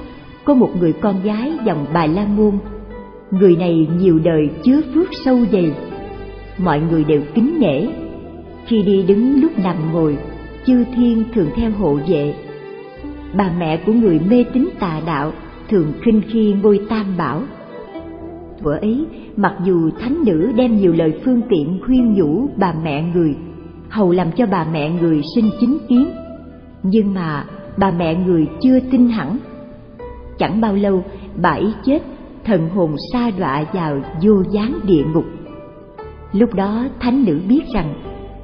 có 0.46 0.54
một 0.54 0.70
người 0.80 0.94
con 0.94 1.24
gái 1.24 1.52
dòng 1.66 1.86
Bà 1.94 2.06
La 2.06 2.26
Môn. 2.26 2.52
Người 3.32 3.56
này 3.56 3.88
nhiều 3.98 4.20
đời 4.24 4.50
chứa 4.64 4.82
phước 4.94 5.10
sâu 5.26 5.38
dày. 5.52 5.72
Mọi 6.58 6.82
người 6.92 7.04
đều 7.04 7.22
kính 7.34 7.60
nể. 7.60 7.88
Khi 8.66 8.82
đi 8.82 9.04
đứng 9.04 9.42
lúc 9.42 9.52
nằm 9.64 9.94
ngồi, 9.94 10.18
chư 10.66 10.84
thiên 10.96 11.24
thường 11.34 11.50
theo 11.56 11.72
hộ 11.72 12.00
vệ. 12.08 12.34
Bà 13.34 13.52
mẹ 13.60 13.78
của 13.86 13.94
người 13.94 14.20
mê 14.30 14.46
tín 14.54 14.70
tà 14.80 15.02
đạo 15.06 15.34
thường 15.70 15.94
khinh 16.02 16.22
khi 16.28 16.54
ngôi 16.64 16.80
tam 16.90 17.06
bảo. 17.18 17.42
Thuở 18.64 18.72
ấy, 18.72 19.06
mặc 19.36 19.54
dù 19.64 19.90
thánh 20.00 20.24
nữ 20.26 20.52
đem 20.56 20.78
nhiều 20.78 20.94
lời 20.94 21.20
phương 21.26 21.42
tiện 21.50 21.80
khuyên 21.86 22.14
nhủ 22.14 22.48
bà 22.58 22.74
mẹ 22.84 23.04
người 23.04 23.36
hầu 23.90 24.12
làm 24.12 24.32
cho 24.32 24.46
bà 24.46 24.66
mẹ 24.72 24.90
người 24.90 25.22
sinh 25.36 25.50
chính 25.60 25.78
kiến. 25.90 26.10
Nhưng 26.84 27.14
mà 27.14 27.46
bà 27.78 27.92
mẹ 27.92 28.16
người 28.16 28.48
chưa 28.62 28.80
tin 28.92 29.10
hẳn. 29.10 29.38
Chẳng 30.38 30.62
bao 30.62 30.76
lâu 30.76 31.04
bà 31.42 31.50
ấy 31.50 31.74
chết 31.86 32.00
thần 32.46 32.70
hồn 32.70 32.96
sa 33.14 33.32
đọa 33.40 33.66
vào 33.74 34.00
vô 34.22 34.44
gián 34.52 34.80
địa 34.84 35.04
ngục. 35.14 35.26
Lúc 36.32 36.54
đó 36.54 36.86
thánh 37.00 37.26
nữ 37.26 37.40
biết 37.50 37.62
rằng 37.74 37.94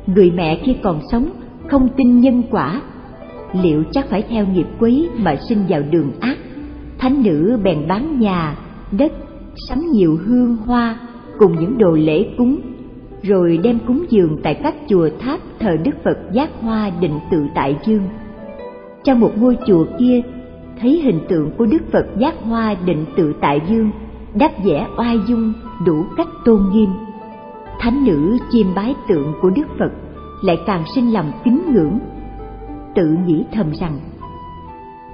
người 0.07 0.31
mẹ 0.31 0.61
khi 0.63 0.75
còn 0.83 0.99
sống 1.11 1.29
không 1.69 1.89
tin 1.97 2.19
nhân 2.19 2.43
quả. 2.51 2.81
Liệu 3.53 3.83
chắc 3.91 4.09
phải 4.09 4.21
theo 4.29 4.45
nghiệp 4.45 4.67
quý 4.79 5.07
mà 5.17 5.35
sinh 5.49 5.59
vào 5.69 5.81
đường 5.91 6.11
ác 6.19 6.37
thánh 6.97 7.23
nữ 7.23 7.59
bèn 7.63 7.87
bán 7.87 8.19
nhà 8.19 8.55
đất 8.91 9.11
sắm 9.57 9.91
nhiều 9.91 10.19
hương 10.25 10.55
hoa 10.55 10.99
cùng 11.39 11.55
những 11.59 11.77
đồ 11.77 11.91
lễ 11.91 12.25
cúng 12.37 12.59
rồi 13.23 13.59
đem 13.63 13.79
cúng 13.87 14.05
dường 14.09 14.39
tại 14.43 14.53
các 14.63 14.75
chùa 14.87 15.09
tháp 15.19 15.39
thờ 15.59 15.77
Đức 15.83 15.91
Phật 16.03 16.17
Giác 16.31 16.49
Hoa 16.61 16.91
Định 17.01 17.19
Tự 17.31 17.45
Tại 17.55 17.77
Dương. 17.85 18.03
Trong 19.03 19.19
một 19.19 19.31
ngôi 19.37 19.57
chùa 19.67 19.85
kia, 19.99 20.21
thấy 20.81 21.01
hình 21.01 21.19
tượng 21.29 21.51
của 21.57 21.65
Đức 21.65 21.91
Phật 21.91 22.05
Giác 22.17 22.35
Hoa 22.43 22.75
Định 22.85 23.05
Tự 23.17 23.33
Tại 23.41 23.61
Dương 23.69 23.91
đắp 24.35 24.51
vẽ 24.63 24.87
oai 24.97 25.19
dung 25.27 25.53
đủ 25.85 26.05
cách 26.17 26.27
tôn 26.45 26.61
nghiêm. 26.73 26.89
Thánh 27.79 28.05
nữ 28.05 28.37
chiêm 28.51 28.67
bái 28.75 28.95
tượng 29.07 29.33
của 29.41 29.49
Đức 29.49 29.67
Phật 29.79 29.91
lại 30.43 30.57
càng 30.65 30.83
sinh 30.95 31.13
lòng 31.13 31.31
kính 31.43 31.61
ngưỡng, 31.73 31.99
tự 32.95 33.17
nghĩ 33.25 33.45
thầm 33.51 33.71
rằng 33.71 33.99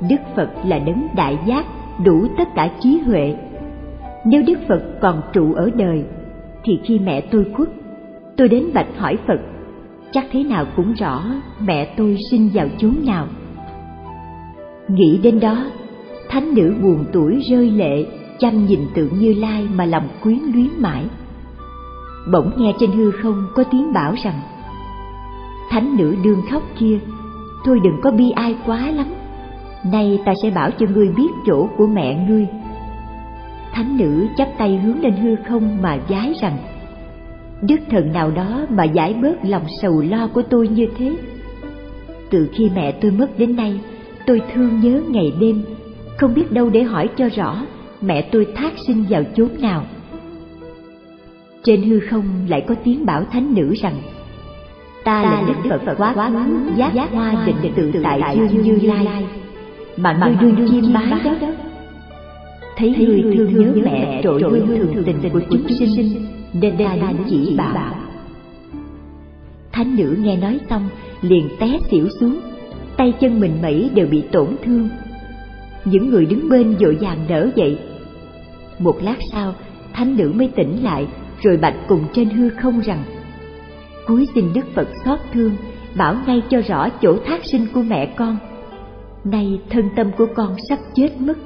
Đức 0.09 0.19
Phật 0.35 0.49
là 0.65 0.79
đấng 0.79 1.07
đại 1.15 1.39
giác 1.45 1.65
đủ 2.05 2.27
tất 2.37 2.55
cả 2.55 2.69
trí 2.79 2.99
huệ. 3.05 3.35
Nếu 4.25 4.43
Đức 4.47 4.59
Phật 4.67 4.81
còn 5.01 5.21
trụ 5.33 5.53
ở 5.53 5.69
đời, 5.75 6.03
thì 6.63 6.79
khi 6.83 6.99
mẹ 6.99 7.21
tôi 7.21 7.45
khuất, 7.53 7.69
tôi 8.37 8.49
đến 8.49 8.69
bạch 8.73 8.87
hỏi 8.97 9.17
phật 9.27 9.39
chắc 10.13 10.25
thế 10.31 10.43
nào 10.43 10.65
cũng 10.75 10.93
rõ 10.93 11.23
mẹ 11.59 11.93
tôi 11.97 12.17
sinh 12.31 12.49
vào 12.53 12.67
chốn 12.77 12.95
nào? 13.05 13.27
Nghĩ 14.87 15.19
đến 15.23 15.39
đó 15.39 15.65
thánh 16.29 16.53
nữ 16.53 16.73
buồn 16.81 17.05
tuổi 17.13 17.41
rơi 17.49 17.71
lệ 17.71 18.05
chăm 18.39 18.65
nhìn 18.65 18.79
tượng 18.93 19.19
như 19.19 19.33
lai 19.33 19.67
mà 19.75 19.85
lòng 19.85 20.07
quyến 20.23 20.39
luyến 20.53 20.69
mãi. 20.77 21.05
Bỗng 22.31 22.51
nghe 22.57 22.73
trên 22.79 22.91
hư 22.91 23.11
không 23.11 23.47
có 23.55 23.63
tiếng 23.63 23.93
bảo 23.93 24.13
rằng 24.23 24.39
thánh 25.69 25.97
nữ 25.97 26.15
đương 26.23 26.41
khóc 26.51 26.63
kia 26.79 26.99
thôi 27.65 27.79
đừng 27.83 28.01
có 28.03 28.11
bi 28.11 28.31
ai 28.31 28.55
quá 28.65 28.91
lắm. 28.91 29.07
Nay 29.91 30.19
ta 30.25 30.33
sẽ 30.43 30.49
bảo 30.49 30.71
cho 30.71 30.85
ngươi 30.93 31.07
biết 31.07 31.29
chỗ 31.45 31.69
của 31.77 31.87
mẹ 31.87 32.25
ngươi 32.27 32.47
thánh 33.73 33.97
nữ 33.97 34.27
chắp 34.37 34.49
tay 34.57 34.79
hướng 34.83 35.01
lên 35.01 35.13
hư 35.13 35.35
không 35.49 35.81
mà 35.81 35.97
vái 36.09 36.33
rằng 36.41 36.57
đức 37.61 37.79
thần 37.89 38.13
nào 38.13 38.31
đó 38.31 38.65
mà 38.69 38.83
giải 38.83 39.13
bớt 39.21 39.35
lòng 39.43 39.65
sầu 39.81 40.01
lo 40.01 40.27
của 40.27 40.41
tôi 40.41 40.67
như 40.67 40.87
thế? 40.97 41.15
Từ 42.29 42.49
khi 42.53 42.69
mẹ 42.75 42.91
tôi 42.91 43.11
mất 43.11 43.27
đến 43.37 43.55
nay 43.55 43.79
tôi 44.25 44.41
thương 44.53 44.79
nhớ 44.81 45.01
ngày 45.07 45.33
đêm 45.39 45.63
không 46.17 46.33
biết 46.33 46.51
đâu 46.51 46.69
để 46.69 46.83
hỏi 46.83 47.09
cho 47.17 47.29
rõ 47.35 47.65
mẹ 48.01 48.21
tôi 48.21 48.47
thác 48.55 48.73
sinh 48.87 49.05
vào 49.09 49.23
chốn 49.35 49.49
nào. 49.59 49.85
Trên 51.63 51.81
hư 51.81 51.99
không 51.99 52.23
lại 52.47 52.65
có 52.67 52.75
tiếng 52.83 53.05
bảo 53.05 53.23
thánh 53.31 53.53
nữ 53.55 53.73
rằng 53.81 53.95
ta, 55.03 55.23
ta 55.23 55.31
là 55.31 55.43
đức 55.47 55.69
phật 55.85 55.95
quá 55.97 56.13
quá 56.15 56.31
giác, 56.75 56.93
giác 56.93 57.11
hoa 57.11 57.45
định 57.45 57.73
tự 57.75 57.91
tại 58.03 58.39
dương 58.51 58.63
như 58.63 58.87
lai 58.87 59.25
mà 59.97 60.13
ngươi 60.13 60.35
đương 60.41 60.69
chiêm 60.71 60.93
bái 60.93 61.05
đó 61.23 61.47
thấy 62.77 62.95
người 62.97 63.23
thương 63.35 63.59
nhớ 63.59 63.81
mẹ 63.83 64.21
trội 64.23 64.41
hương 64.41 64.93
thường 64.93 65.03
tình 65.05 65.29
của 65.33 65.41
chúng 65.49 65.67
sinh 65.67 66.25
nên 66.53 66.77
ta 66.77 66.95
đến 66.95 67.17
chỉ 67.29 67.55
bảo. 67.57 67.95
thánh 69.71 69.95
nữ 69.95 70.17
nghe 70.19 70.37
nói 70.37 70.59
xong 70.69 70.89
liền 71.21 71.49
té 71.59 71.79
xỉu 71.91 72.07
xuống. 72.19 72.39
Tay 72.97 73.13
chân 73.19 73.39
mình 73.39 73.61
mẩy 73.61 73.89
đều 73.93 74.07
bị 74.07 74.23
tổn 74.31 74.47
thương. 74.63 74.89
Những 75.85 76.09
người 76.09 76.25
đứng 76.25 76.49
bên 76.49 76.75
vội 76.75 76.97
vàng 77.01 77.17
đỡ 77.27 77.49
dậy. 77.55 77.79
Một 78.79 78.97
lát 79.01 79.17
sau 79.31 79.53
thánh 79.93 80.17
nữ 80.17 80.31
mới 80.35 80.49
tỉnh 80.55 80.83
lại 80.83 81.07
rồi 81.41 81.57
bạch 81.57 81.75
cùng 81.87 82.03
trên 82.13 82.29
hư 82.29 82.49
không 82.49 82.79
rằng 82.79 83.03
cúi 84.07 84.27
xin 84.35 84.45
đức 84.53 84.65
phật 84.75 84.87
xót 85.05 85.19
thương 85.33 85.51
bảo 85.95 86.15
ngay 86.25 86.41
cho 86.49 86.61
rõ 86.67 86.89
chỗ 87.01 87.17
thác 87.25 87.45
sinh 87.51 87.67
của 87.73 87.81
mẹ 87.81 88.05
con. 88.05 88.37
Nay 89.23 89.59
thân 89.69 89.89
tâm 89.95 90.11
của 90.17 90.27
con 90.35 90.55
sắp 90.69 90.79
chết 90.95 91.09
mất 91.21 91.37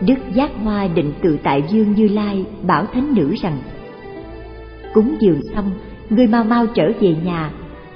đức 0.00 0.18
giác 0.34 0.50
hoa 0.64 0.86
định 0.86 1.12
tự 1.22 1.38
tại 1.42 1.62
dương 1.70 1.94
như 1.94 2.08
lai, 2.08 2.44
bảo 2.66 2.86
thánh 2.92 3.14
nữ 3.14 3.34
rằng, 3.42 3.58
cúng 4.94 5.14
dường 5.20 5.40
xong 5.54 5.70
ngươi 6.10 6.26
mau 6.26 6.44
mau 6.44 6.66
trở 6.66 6.92
về 7.00 7.14
nhà, 7.24 7.50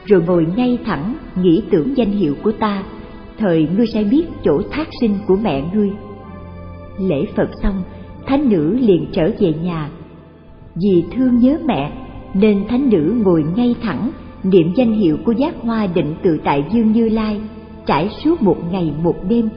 rồi 0.04 0.22
ngồi 0.26 0.46
ngay 0.56 0.78
thẳng, 0.84 1.14
nghĩ 1.42 1.62
tưởng 1.70 1.96
danh 1.96 2.10
hiệu 2.10 2.34
của 2.42 2.52
ta. 2.52 2.82
Thời 3.38 3.68
ngươi 3.76 3.86
sẽ 3.86 4.04
biết 4.04 4.24
chỗ 4.44 4.62
thác 4.70 4.88
sinh 5.00 5.18
của 5.26 5.36
mẹ 5.36 5.62
ngươi. 5.72 5.90
Lễ 6.98 7.26
phật 7.36 7.48
xong, 7.62 7.82
thánh 8.26 8.48
nữ 8.48 8.78
liền 8.80 9.06
trở 9.12 9.30
về 9.38 9.52
nhà. 9.62 9.88
Vì 10.82 11.04
thương 11.16 11.38
nhớ 11.38 11.58
mẹ, 11.64 11.92
nên 12.34 12.64
thánh 12.68 12.90
nữ 12.90 13.14
ngồi 13.24 13.44
ngay 13.56 13.74
thẳng, 13.82 14.10
niệm 14.42 14.72
danh 14.76 14.92
hiệu 14.92 15.16
của 15.24 15.32
giác 15.32 15.54
hoa 15.62 15.86
định 15.86 16.14
tự 16.22 16.38
tại 16.44 16.64
dương 16.72 16.92
như 16.92 17.08
lai, 17.08 17.40
trải 17.86 18.08
suốt 18.24 18.42
một 18.42 18.56
ngày 18.72 18.92
một 19.02 19.16
đêm 19.28 19.48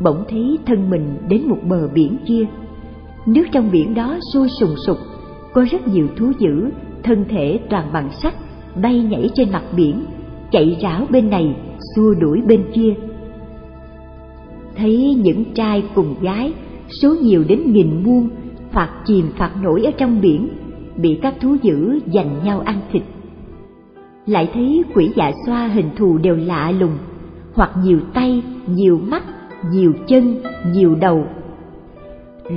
bỗng 0.00 0.24
thấy 0.28 0.58
thân 0.66 0.90
mình 0.90 1.16
đến 1.28 1.48
một 1.48 1.58
bờ 1.68 1.88
biển 1.94 2.16
kia. 2.26 2.46
Nước 3.26 3.44
trong 3.52 3.70
biển 3.72 3.94
đó 3.94 4.18
sôi 4.32 4.48
sùng 4.48 4.74
sục, 4.86 4.98
có 5.52 5.64
rất 5.70 5.88
nhiều 5.88 6.08
thú 6.16 6.32
dữ, 6.38 6.70
thân 7.02 7.24
thể 7.28 7.60
toàn 7.70 7.92
bằng 7.92 8.10
sắt, 8.22 8.34
bay 8.82 9.02
nhảy 9.02 9.30
trên 9.34 9.52
mặt 9.52 9.62
biển, 9.76 10.04
chạy 10.50 10.78
rảo 10.82 11.06
bên 11.10 11.30
này, 11.30 11.56
xua 11.96 12.14
đuổi 12.14 12.42
bên 12.46 12.64
kia. 12.74 12.94
Thấy 14.76 15.14
những 15.22 15.44
trai 15.54 15.82
cùng 15.94 16.14
gái, 16.20 16.52
số 16.88 17.14
nhiều 17.22 17.44
đến 17.48 17.72
nghìn 17.72 18.04
muôn 18.04 18.28
hoặc 18.72 18.90
chìm 19.04 19.26
hoặc 19.36 19.52
nổi 19.62 19.84
ở 19.84 19.90
trong 19.90 20.20
biển, 20.20 20.48
bị 20.96 21.18
các 21.22 21.34
thú 21.40 21.56
dữ 21.62 22.00
giành 22.14 22.44
nhau 22.44 22.60
ăn 22.60 22.80
thịt. 22.92 23.02
Lại 24.26 24.50
thấy 24.54 24.84
quỷ 24.94 25.10
dạ 25.16 25.32
xoa 25.46 25.66
hình 25.66 25.90
thù 25.96 26.18
đều 26.18 26.36
lạ 26.36 26.70
lùng, 26.70 26.98
hoặc 27.54 27.70
nhiều 27.84 28.00
tay, 28.14 28.42
nhiều 28.66 29.00
mắt 29.08 29.22
nhiều 29.70 29.92
chân, 30.06 30.42
nhiều 30.72 30.94
đầu. 30.94 31.26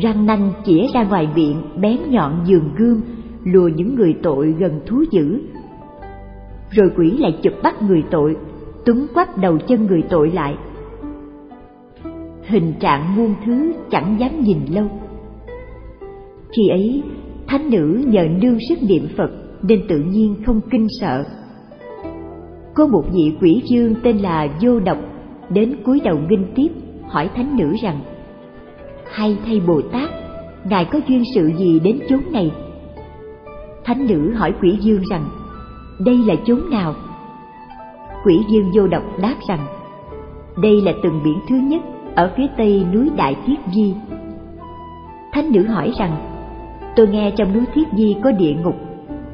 Răng 0.01 0.25
nanh 0.25 0.51
chĩa 0.65 0.87
ra 0.93 1.03
ngoài 1.03 1.29
miệng, 1.35 1.61
bén 1.81 1.97
nhọn 2.09 2.43
giường 2.45 2.69
gươm, 2.77 3.01
lùa 3.43 3.67
những 3.67 3.95
người 3.95 4.15
tội 4.23 4.55
gần 4.59 4.79
thú 4.85 5.03
dữ. 5.11 5.41
Rồi 6.69 6.91
quỷ 6.97 7.11
lại 7.11 7.39
chụp 7.41 7.53
bắt 7.63 7.81
người 7.81 8.03
tội, 8.11 8.35
túm 8.85 9.07
quắp 9.13 9.37
đầu 9.37 9.57
chân 9.67 9.85
người 9.85 10.03
tội 10.09 10.31
lại. 10.31 10.57
Hình 12.47 12.73
trạng 12.79 13.15
muôn 13.15 13.35
thứ 13.45 13.73
chẳng 13.91 14.15
dám 14.19 14.41
nhìn 14.41 14.57
lâu. 14.69 14.85
Khi 16.51 16.67
ấy, 16.69 17.03
thánh 17.47 17.69
nữ 17.69 18.03
nhờ 18.07 18.27
nương 18.41 18.57
sức 18.69 18.77
niệm 18.89 19.07
phật 19.17 19.31
nên 19.61 19.81
tự 19.87 19.97
nhiên 19.99 20.35
không 20.45 20.61
kinh 20.71 20.87
sợ. 20.99 21.23
Có 22.73 22.87
một 22.87 23.03
vị 23.13 23.35
quỷ 23.41 23.61
dương 23.65 23.95
tên 24.03 24.17
là 24.17 24.47
vô 24.61 24.79
độc 24.79 24.97
đến 25.49 25.75
cúi 25.83 25.99
đầu 26.03 26.19
nghinh 26.29 26.45
tiếp 26.55 26.69
hỏi 27.13 27.29
thánh 27.35 27.55
nữ 27.57 27.75
rằng 27.81 27.99
hay 29.11 29.37
thay 29.45 29.61
Bồ 29.67 29.81
Tát, 29.91 30.09
Ngài 30.63 30.85
có 30.85 30.99
duyên 31.07 31.23
sự 31.35 31.51
gì 31.57 31.79
đến 31.79 31.99
chốn 32.09 32.19
này? 32.31 32.51
Thánh 33.83 34.07
nữ 34.07 34.33
hỏi 34.33 34.53
quỷ 34.61 34.77
dương 34.81 35.03
rằng, 35.09 35.25
đây 35.99 36.17
là 36.17 36.35
chốn 36.45 36.69
nào? 36.71 36.95
quỷ 38.23 38.39
dương 38.49 38.71
vô 38.73 38.87
độc 38.87 39.03
đáp 39.21 39.35
rằng 39.47 39.59
đây 40.57 40.81
là 40.81 40.91
từng 41.03 41.21
biển 41.23 41.39
thứ 41.49 41.55
nhất 41.55 41.81
ở 42.15 42.31
phía 42.37 42.47
tây 42.57 42.85
núi 42.93 43.09
đại 43.15 43.35
thiết 43.45 43.55
di 43.73 43.93
thánh 45.33 45.51
nữ 45.51 45.63
hỏi 45.63 45.93
rằng 45.99 46.15
tôi 46.95 47.07
nghe 47.07 47.31
trong 47.31 47.53
núi 47.53 47.63
thiết 47.73 47.87
di 47.97 48.15
có 48.23 48.31
địa 48.31 48.53
ngục 48.63 48.75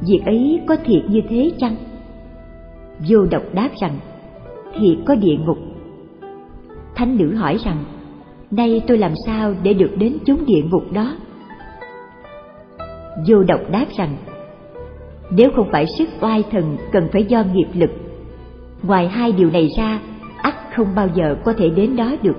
việc 0.08 0.22
ấy 0.26 0.62
có 0.68 0.76
thiệt 0.86 1.04
như 1.08 1.22
thế 1.30 1.52
chăng 1.60 1.76
vô 3.10 3.26
độc 3.32 3.44
đáp 3.54 3.70
rằng 3.82 3.94
thiệt 4.80 4.98
có 5.06 5.16
địa 5.16 5.38
ngục 5.46 5.58
thánh 7.00 7.18
nữ 7.18 7.36
hỏi 7.36 7.58
rằng, 7.66 7.84
nay 8.52 8.82
tôi 8.88 8.98
làm 8.98 9.14
sao 9.26 9.54
để 9.64 9.74
được 9.74 9.92
đến 9.98 10.18
chốn 10.26 10.38
địa 10.46 10.62
ngục 10.72 10.84
đó? 10.94 11.16
Vô 13.28 13.44
độc 13.44 13.60
đáp 13.72 13.86
rằng, 13.98 14.18
nếu 15.32 15.50
không 15.56 15.70
phải 15.72 15.86
sức 15.98 16.10
oai 16.22 16.44
thần 16.52 16.78
cần 16.92 17.08
phải 17.12 17.24
do 17.24 17.44
nghiệp 17.54 17.68
lực, 17.74 17.90
ngoài 18.84 19.08
hai 19.08 19.32
điều 19.32 19.50
này 19.52 19.70
ra, 19.78 20.00
ắt 20.42 20.56
không 20.76 20.88
bao 20.96 21.08
giờ 21.16 21.36
có 21.46 21.54
thể 21.54 21.70
đến 21.70 21.96
đó 21.96 22.16
được. 22.22 22.38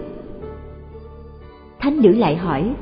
Thánh 1.78 2.00
nữ 2.02 2.12
lại 2.12 2.36
hỏi, 2.36 2.74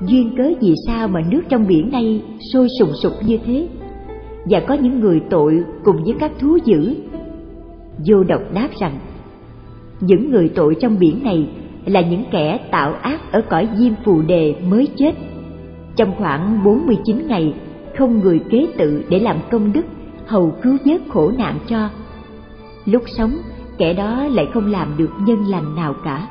duyên 0.00 0.34
cớ 0.36 0.50
vì 0.60 0.74
sao 0.86 1.08
mà 1.08 1.20
nước 1.30 1.42
trong 1.48 1.66
biển 1.66 1.90
này 1.92 2.22
sôi 2.52 2.68
sùng 2.78 2.90
sục 3.02 3.12
như 3.26 3.38
thế? 3.46 3.68
Và 4.44 4.60
có 4.60 4.74
những 4.74 5.00
người 5.00 5.20
tội 5.30 5.64
cùng 5.84 5.96
với 6.04 6.14
các 6.20 6.32
thú 6.38 6.58
dữ? 6.64 6.94
Vô 8.06 8.24
độc 8.24 8.42
đáp 8.54 8.68
rằng 8.80 8.98
những 10.06 10.30
người 10.30 10.48
tội 10.54 10.76
trong 10.80 10.98
biển 10.98 11.20
này 11.24 11.48
là 11.84 12.00
những 12.00 12.24
kẻ 12.30 12.58
tạo 12.70 12.92
ác 12.92 13.32
ở 13.32 13.40
cõi 13.50 13.68
diêm 13.76 13.92
phù 14.04 14.22
đề 14.22 14.54
mới 14.70 14.88
chết. 14.96 15.12
Trong 15.96 16.12
khoảng 16.18 16.64
49 16.64 17.28
ngày, 17.28 17.54
không 17.98 18.20
người 18.20 18.40
kế 18.50 18.66
tự 18.78 19.04
để 19.08 19.18
làm 19.18 19.36
công 19.50 19.72
đức, 19.72 19.86
hầu 20.26 20.52
cứu 20.62 20.76
vớt 20.84 21.00
khổ 21.08 21.32
nạn 21.38 21.58
cho. 21.66 21.88
Lúc 22.84 23.02
sống, 23.06 23.32
kẻ 23.78 23.92
đó 23.92 24.26
lại 24.30 24.48
không 24.54 24.72
làm 24.72 24.94
được 24.96 25.10
nhân 25.26 25.44
lành 25.48 25.74
nào 25.76 25.94
cả. 26.04 26.26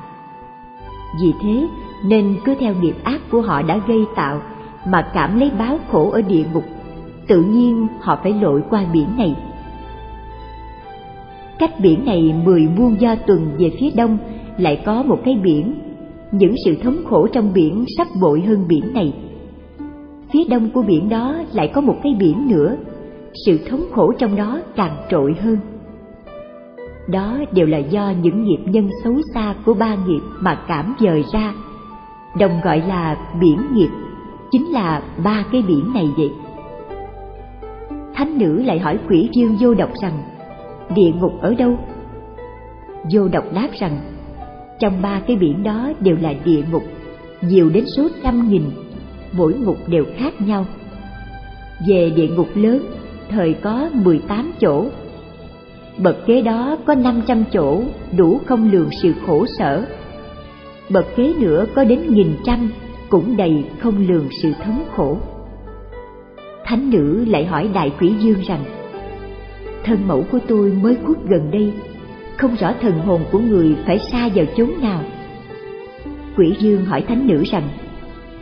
Vì 1.22 1.34
thế, 1.42 1.68
nên 2.06 2.36
cứ 2.46 2.56
theo 2.60 2.74
nghiệp 2.82 2.96
ác 3.04 3.22
của 3.32 3.42
họ 3.42 3.62
đã 3.62 3.80
gây 3.88 4.06
tạo, 4.16 4.42
mà 4.88 5.10
cảm 5.14 5.40
lấy 5.40 5.52
báo 5.60 5.80
khổ 5.92 6.12
ở 6.12 6.22
địa 6.22 6.44
ngục, 6.54 6.66
tự 7.28 7.44
nhiên 7.44 7.88
họ 8.02 8.20
phải 8.24 8.34
lội 8.34 8.64
qua 8.70 8.86
biển 8.94 9.08
này 9.18 9.36
cách 11.60 11.80
biển 11.80 12.06
này 12.06 12.34
mười 12.46 12.68
muôn 12.78 13.02
do 13.02 13.16
tuần 13.16 13.52
về 13.58 13.72
phía 13.80 13.90
đông, 13.96 14.18
lại 14.58 14.82
có 14.86 15.04
một 15.04 15.20
cái 15.26 15.40
biển. 15.44 15.74
Những 16.32 16.56
sự 16.66 16.76
thống 16.84 16.98
khổ 17.06 17.28
trong 17.28 17.54
biển 17.54 17.86
sắp 17.98 18.08
bội 18.22 18.42
hơn 18.42 18.68
biển 18.68 18.94
này. 18.94 19.14
Phía 20.34 20.44
đông 20.50 20.70
của 20.70 20.82
biển 20.82 21.10
đó 21.10 21.36
lại 21.54 21.72
có 21.74 21.82
một 21.82 21.96
cái 22.04 22.16
biển 22.20 22.48
nữa. 22.48 22.78
Sự 23.46 23.60
thống 23.70 23.84
khổ 23.92 24.14
trong 24.20 24.36
đó 24.36 24.60
càng 24.76 24.96
trội 25.10 25.36
hơn. 25.40 25.58
Đó 27.08 27.38
đều 27.52 27.66
là 27.66 27.78
do 27.78 28.14
những 28.22 28.44
nghiệp 28.44 28.60
nhân 28.66 28.90
xấu 29.04 29.14
xa 29.34 29.56
của 29.66 29.74
ba 29.74 29.96
nghiệp 30.08 30.22
mà 30.40 30.60
cảm 30.68 30.96
dời 31.00 31.24
ra. 31.34 31.54
Đồng 32.40 32.62
gọi 32.64 32.82
là 32.88 33.18
biển 33.42 33.58
nghiệp, 33.74 33.90
chính 34.52 34.72
là 34.72 35.02
ba 35.24 35.46
cái 35.52 35.64
biển 35.68 35.94
này 35.94 36.10
vậy. 36.18 36.32
Thánh 38.14 38.38
nữ 38.38 38.64
lại 38.64 38.80
hỏi 38.80 39.00
quỷ 39.10 39.30
dương 39.34 39.56
vô 39.60 39.74
độc 39.74 39.90
rằng 40.02 40.14
địa 40.96 41.12
ngục 41.20 41.34
ở 41.42 41.54
đâu? 41.54 41.78
Vô 43.12 43.28
độc 43.28 43.44
đáp 43.54 43.70
rằng, 43.80 44.00
trong 44.80 45.02
ba 45.02 45.22
cái 45.28 45.36
biển 45.36 45.64
đó 45.64 45.92
đều 46.00 46.16
là 46.22 46.34
địa 46.46 46.64
ngục, 46.72 46.84
nhiều 47.42 47.70
đến 47.70 47.86
số 47.98 48.08
trăm 48.24 48.50
nghìn, 48.50 48.64
mỗi 49.32 49.54
ngục 49.54 49.78
đều 49.88 50.06
khác 50.18 50.42
nhau. 50.42 50.66
Về 51.88 52.12
địa 52.16 52.28
ngục 52.28 52.48
lớn, 52.56 52.86
thời 53.30 53.54
có 53.54 53.90
mười 53.94 54.20
tám 54.28 54.52
chỗ. 54.60 54.86
Bậc 55.98 56.26
kế 56.26 56.42
đó 56.42 56.78
có 56.86 56.96
năm 56.96 57.22
trăm 57.28 57.44
chỗ, 57.54 57.82
đủ 58.18 58.40
không 58.46 58.72
lường 58.72 58.90
sự 59.02 59.14
khổ 59.26 59.46
sở. 59.58 59.86
Bậc 60.90 61.16
kế 61.16 61.34
nữa 61.40 61.66
có 61.76 61.84
đến 61.84 62.00
nghìn 62.10 62.36
trăm, 62.46 62.72
cũng 63.10 63.38
đầy 63.38 63.66
không 63.80 64.08
lường 64.08 64.28
sự 64.42 64.54
thống 64.64 64.84
khổ. 64.96 65.18
Thánh 66.66 66.90
nữ 66.90 67.26
lại 67.28 67.46
hỏi 67.46 67.70
đại 67.74 67.92
quỷ 68.00 68.14
dương 68.20 68.40
rằng 68.48 68.64
thân 69.84 70.08
mẫu 70.08 70.26
của 70.32 70.40
tôi 70.48 70.72
mới 70.72 70.98
khuất 71.06 71.18
gần 71.26 71.52
đây. 71.52 71.74
Không 72.38 72.56
rõ 72.56 72.74
thần 72.82 73.00
hồn 73.00 73.22
của 73.32 73.40
người 73.40 73.76
phải 73.86 74.00
xa 74.12 74.30
vào 74.36 74.46
chốn 74.58 74.70
nào. 74.82 75.02
Quỷ 76.38 76.56
dương 76.60 76.86
hỏi 76.86 77.02
thánh 77.08 77.28
nữ 77.28 77.44
rằng, 77.52 77.70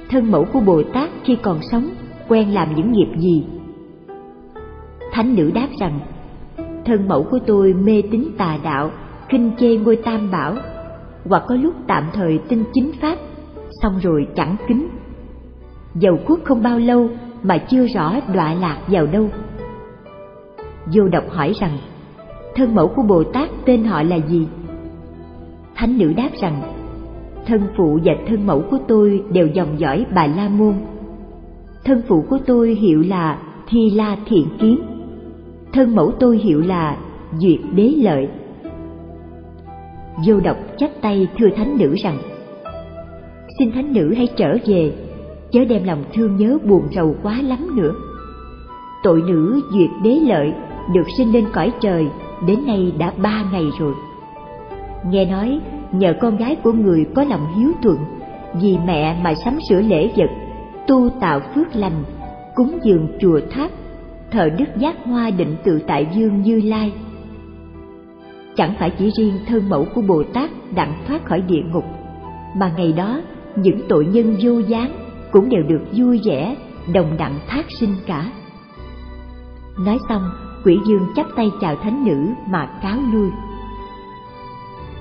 thân 0.10 0.32
mẫu 0.32 0.46
của 0.54 0.60
bồ 0.60 0.84
tát 0.94 1.10
khi 1.24 1.38
còn 1.42 1.60
sống, 1.72 1.90
quen 2.28 2.54
làm 2.54 2.76
những 2.76 2.92
nghiệp 2.92 3.18
gì? 3.18 3.46
Thánh 5.12 5.36
nữ 5.36 5.52
đáp 5.54 5.68
rằng, 5.80 6.00
thân 6.86 7.08
mẫu 7.08 7.24
của 7.24 7.40
tôi 7.48 7.74
mê 7.74 8.02
tín 8.12 8.24
tà 8.38 8.58
đạo, 8.64 8.92
khinh 9.30 9.52
chê 9.60 9.78
ngôi 9.78 9.96
tam 9.96 10.32
bảo, 10.32 10.56
hoặc 11.26 11.44
có 11.48 11.56
lúc 11.56 11.74
tạm 11.88 12.04
thời 12.14 12.40
tin 12.48 12.64
chính 12.74 12.92
pháp, 13.02 13.18
xong 13.82 14.00
rồi 14.02 14.28
chẳng 14.36 14.56
kính. 14.68 14.88
Dầu 15.96 16.20
quốc 16.26 16.40
không 16.44 16.64
bao 16.64 16.80
lâu 16.80 17.10
mà 17.44 17.58
chưa 17.58 17.88
rõ 17.88 18.16
đọa 18.34 18.54
lạc 18.54 18.78
vào 18.88 19.08
đâu 19.08 19.30
vô 20.86 21.08
độc 21.08 21.24
hỏi 21.30 21.54
rằng, 21.60 21.78
thân 22.56 22.76
mẫu 22.76 22.88
của 22.88 23.02
bồ 23.02 23.24
tát 23.24 23.50
tên 23.66 23.84
họ 23.84 24.04
là 24.04 24.16
gì? 24.16 24.48
Thánh 25.76 25.98
nữ 25.98 26.14
đáp 26.14 26.30
rằng, 26.42 26.62
thân 27.46 27.62
phụ 27.78 28.00
và 28.04 28.14
thân 28.28 28.48
mẫu 28.48 28.64
của 28.72 28.78
tôi 28.88 29.24
đều 29.32 29.48
dòng 29.48 29.80
dõi 29.80 30.06
bà 30.16 30.28
la 30.28 30.50
môn. 30.50 30.74
Thân 31.84 32.02
phụ 32.08 32.26
của 32.30 32.40
tôi 32.46 32.76
hiệu 32.76 33.04
là 33.08 33.38
thi 33.68 33.90
la 33.90 34.18
thiện 34.26 34.46
kiến. 34.60 34.80
Thân 35.74 35.96
mẫu 35.96 36.12
tôi 36.20 36.38
hiệu 36.38 36.62
là 36.62 36.98
duyệt 37.38 37.60
đế 37.76 37.94
lợi. 37.98 38.28
Vô 40.26 40.40
độc 40.40 40.58
chắp 40.78 40.90
tay 41.02 41.28
thưa 41.38 41.50
thánh 41.56 41.78
nữ 41.78 41.96
rằng, 42.04 42.18
xin 43.60 43.72
thánh 43.72 43.94
nữ 43.94 44.14
hãy 44.14 44.28
trở 44.38 44.58
về, 44.66 44.94
chớ 45.52 45.66
đem 45.66 45.84
lòng 45.84 46.04
thương 46.14 46.36
nhớ 46.38 46.58
buồn 46.66 46.84
rầu 46.96 47.16
quá 47.24 47.42
lắm 47.42 47.76
nữa. 47.76 47.94
Tội 49.04 49.22
nữ 49.28 49.62
duyệt 49.74 49.90
đế 50.04 50.20
lợi 50.28 50.54
được 50.94 51.08
sinh 51.18 51.34
lên 51.34 51.46
cõi 51.54 51.72
trời, 51.82 52.08
đến 52.48 52.66
nay 52.66 52.94
đã 52.98 53.14
ba 53.18 53.44
ngày 53.52 53.66
rồi. 53.80 53.94
Nghe 55.06 55.26
nói, 55.26 55.60
nhờ 55.92 56.14
con 56.22 56.38
gái 56.38 56.56
của 56.64 56.72
người 56.72 57.06
có 57.16 57.24
lòng 57.24 57.48
hiếu 57.56 57.72
thuận, 57.84 57.98
vì 58.62 58.78
mẹ 58.86 59.22
mà 59.24 59.34
sắm 59.36 59.60
sửa 59.70 59.82
lễ 59.82 60.12
vật, 60.18 60.30
tu 60.88 61.10
tạo 61.10 61.40
phước 61.56 61.76
lành, 61.76 62.04
cúng 62.56 62.78
dường 62.84 63.08
chùa 63.20 63.40
tháp, 63.52 63.72
thờ 64.32 64.50
đức 64.58 64.66
giác 64.78 64.96
hoa 65.06 65.30
định 65.30 65.56
tự 65.64 65.80
tại 65.88 66.08
dương 66.16 66.42
như 66.42 66.62
lai. 66.62 66.94
Chẳng 68.56 68.74
phải 68.80 68.90
chỉ 69.00 69.12
riêng 69.18 69.34
thân 69.48 69.70
mẫu 69.70 69.86
của 69.96 70.02
bồ 70.02 70.24
tát 70.34 70.50
đặng 70.76 70.94
thoát 71.08 71.26
khỏi 71.26 71.42
địa 71.42 71.62
ngục, 71.74 71.86
mà 72.56 72.72
ngày 72.78 72.94
đó, 72.94 73.22
những 73.56 73.82
tội 73.90 74.06
nhân 74.06 74.36
vô 74.42 74.60
gián 74.60 74.92
cũng 75.32 75.50
đều 75.50 75.64
được 75.64 75.82
vui 75.92 76.22
vẻ, 76.26 76.56
đồng 76.94 77.18
đặng 77.18 77.40
thác 77.48 77.66
sinh 77.80 77.96
cả. 78.06 78.32
Nói 79.86 79.98
xong 80.10 80.22
quỷ 80.66 80.80
dương 80.88 81.08
chắp 81.16 81.26
tay 81.36 81.52
chào 81.62 81.76
thánh 81.76 82.06
nữ 82.06 82.34
mà 82.50 82.66
cáo 82.82 82.98
lui. 83.14 83.30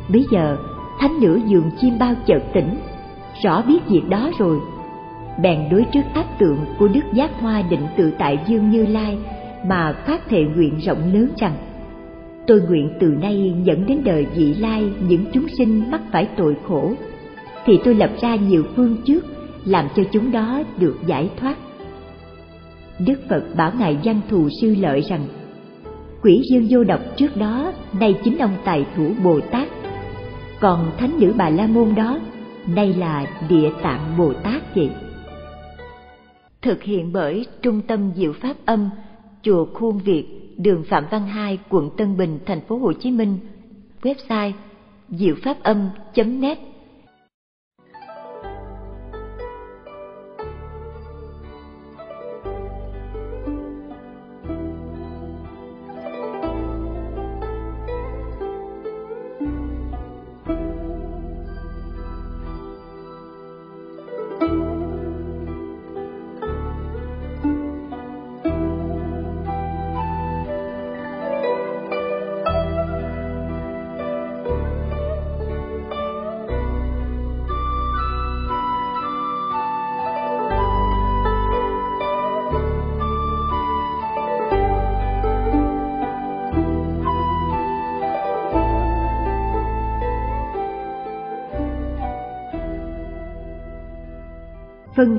Bây 0.08 0.24
giờ, 0.30 0.56
thánh 1.00 1.20
nữ 1.20 1.40
giường 1.46 1.70
chim 1.80 1.98
bao 1.98 2.14
chợt 2.26 2.42
tỉnh, 2.54 2.78
rõ 3.44 3.62
biết 3.62 3.78
việc 3.88 4.02
đó 4.08 4.30
rồi. 4.38 4.60
Bèn 5.42 5.68
đối 5.70 5.84
trước 5.92 6.02
áp 6.14 6.38
tượng 6.38 6.58
của 6.78 6.88
đức 6.88 7.12
giác 7.12 7.40
hoa 7.40 7.62
định 7.62 7.86
tự 7.96 8.12
tại 8.18 8.38
dương 8.48 8.70
như 8.70 8.86
lai 8.86 9.18
mà 9.66 9.92
phát 10.06 10.28
thệ 10.28 10.42
nguyện 10.42 10.78
rộng 10.78 11.12
lớn 11.12 11.28
rằng, 11.36 11.56
tôi 12.46 12.60
nguyện 12.60 12.90
từ 13.00 13.06
nay 13.06 13.54
dẫn 13.64 13.86
đến 13.86 14.00
đời 14.04 14.26
vị 14.34 14.54
lai 14.54 14.92
những 15.08 15.24
chúng 15.32 15.48
sinh 15.48 15.90
mắc 15.90 16.00
phải 16.12 16.28
tội 16.36 16.56
khổ, 16.68 16.92
thì 17.64 17.78
tôi 17.84 17.94
lập 17.94 18.10
ra 18.20 18.34
nhiều 18.34 18.64
phương 18.76 18.96
trước 19.04 19.24
làm 19.64 19.88
cho 19.96 20.02
chúng 20.12 20.32
đó 20.32 20.62
được 20.78 20.96
giải 21.06 21.30
thoát. 21.40 21.56
Đức 22.98 23.20
phật 23.28 23.44
bảo 23.56 23.72
ngài 23.78 23.98
văn 24.04 24.20
thù 24.30 24.48
sư 24.60 24.74
lợi 24.80 25.00
rằng 25.00 25.20
quỷ 26.22 26.42
dương 26.50 26.66
vô 26.70 26.84
độc 26.84 27.00
trước 27.16 27.36
đó, 27.36 27.72
nay 27.92 28.14
chính 28.24 28.38
ông 28.38 28.56
tài 28.64 28.86
thủ 28.96 29.12
bồ 29.24 29.40
tát. 29.40 29.68
Còn 30.60 30.90
thánh 30.98 31.20
nữ 31.20 31.34
bà 31.36 31.50
la 31.50 31.66
môn 31.66 31.94
đó, 31.94 32.20
nay 32.66 32.94
là 32.94 33.26
địa 33.48 33.70
tạng 33.82 34.14
bồ 34.18 34.32
tát 34.32 34.74
vậy. 34.74 34.90
Thực 36.62 36.82
hiện 36.82 37.12
bởi 37.12 37.46
trung 37.62 37.80
tâm 37.86 38.10
diệu 38.16 38.32
pháp 38.32 38.54
âm, 38.64 38.90
chùa 39.42 39.66
khuôn 39.74 39.98
việt, 39.98 40.26
đường 40.56 40.84
phạm 40.88 41.04
văn 41.10 41.26
hai, 41.26 41.58
quận 41.68 41.90
tân 41.96 42.16
bình, 42.16 42.38
thành 42.46 42.60
phố 42.60 42.78
hồ 42.78 42.92
chí 42.92 43.10
minh. 43.10 43.38
Website 44.02 44.52
diệu 45.08 45.34
pháp 45.42 45.62
âm 45.62 45.88
net 46.16 46.58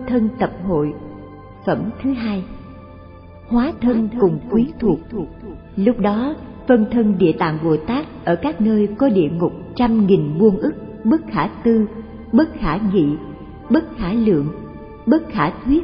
thân 0.08 0.30
tập 0.40 0.52
hội. 0.68 0.94
Phẩm 1.66 1.90
thứ 2.04 2.14
hai 2.14 2.44
hóa 3.52 3.74
thân 3.82 4.10
cùng 4.20 4.40
quý 4.52 4.68
thuộc. 4.80 5.00
lúc 5.76 6.00
đó 6.00 6.36
phân 6.68 6.86
thân 6.92 7.18
địa 7.18 7.32
tạng 7.32 7.58
bồ 7.64 7.78
tát 7.78 8.06
ở 8.26 8.36
các 8.36 8.62
nơi 8.62 8.88
có 8.98 9.10
địa 9.10 9.30
ngục 9.30 9.54
trăm 9.76 10.08
nghìn 10.08 10.40
muôn 10.40 10.58
ức 10.58 10.74
bất 11.04 11.22
khả 11.28 11.48
tư 11.64 11.86
bất 12.32 12.50
khả 12.60 12.80
nghị 12.94 13.06
bất 13.70 13.98
khả 13.98 14.14
lượng 14.14 14.48
bất 15.06 15.30
khả 15.30 15.50
thuyết 15.66 15.84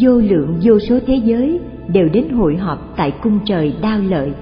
vô 0.00 0.12
lượng 0.18 0.56
vô 0.62 0.78
số 0.78 0.98
thế 1.06 1.14
giới 1.24 1.60
đều 1.88 2.08
đến 2.08 2.28
hội 2.28 2.56
họp 2.56 2.96
tại 2.96 3.10
cung 3.22 3.38
trời 3.44 3.74
đao 3.82 3.98
lợi. 3.98 4.32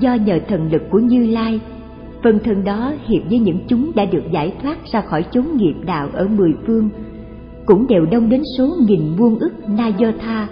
Do 0.00 0.14
nhờ 0.14 0.40
thần 0.48 0.72
lực 0.72 0.82
của 0.90 0.98
như 0.98 1.26
lai 1.26 1.60
phân 2.22 2.38
thân 2.38 2.64
đó 2.64 2.92
hiệp 3.06 3.22
với 3.28 3.38
những 3.38 3.58
chúng 3.68 3.92
đã 3.94 4.04
được 4.04 4.22
giải 4.32 4.54
thoát 4.62 4.78
ra 4.92 5.00
khỏi 5.00 5.24
chốn 5.30 5.44
nghiệp 5.56 5.74
đạo 5.86 6.08
ở 6.12 6.28
mười 6.28 6.54
phương 6.66 6.90
cũng 7.68 7.86
đều 7.86 8.06
đông 8.06 8.28
đến 8.28 8.42
số 8.58 8.76
nghìn 8.86 9.16
muôn 9.18 9.38
ức 9.38 9.52
na 9.68 9.86
do 9.86 10.12
tha 10.20 10.48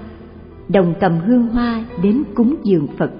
đồng 0.68 0.94
cầm 1.00 1.12
hương 1.26 1.48
hoa 1.48 1.84
đến 2.02 2.22
cúng 2.34 2.56
dường 2.64 2.86
phật. 2.98 3.10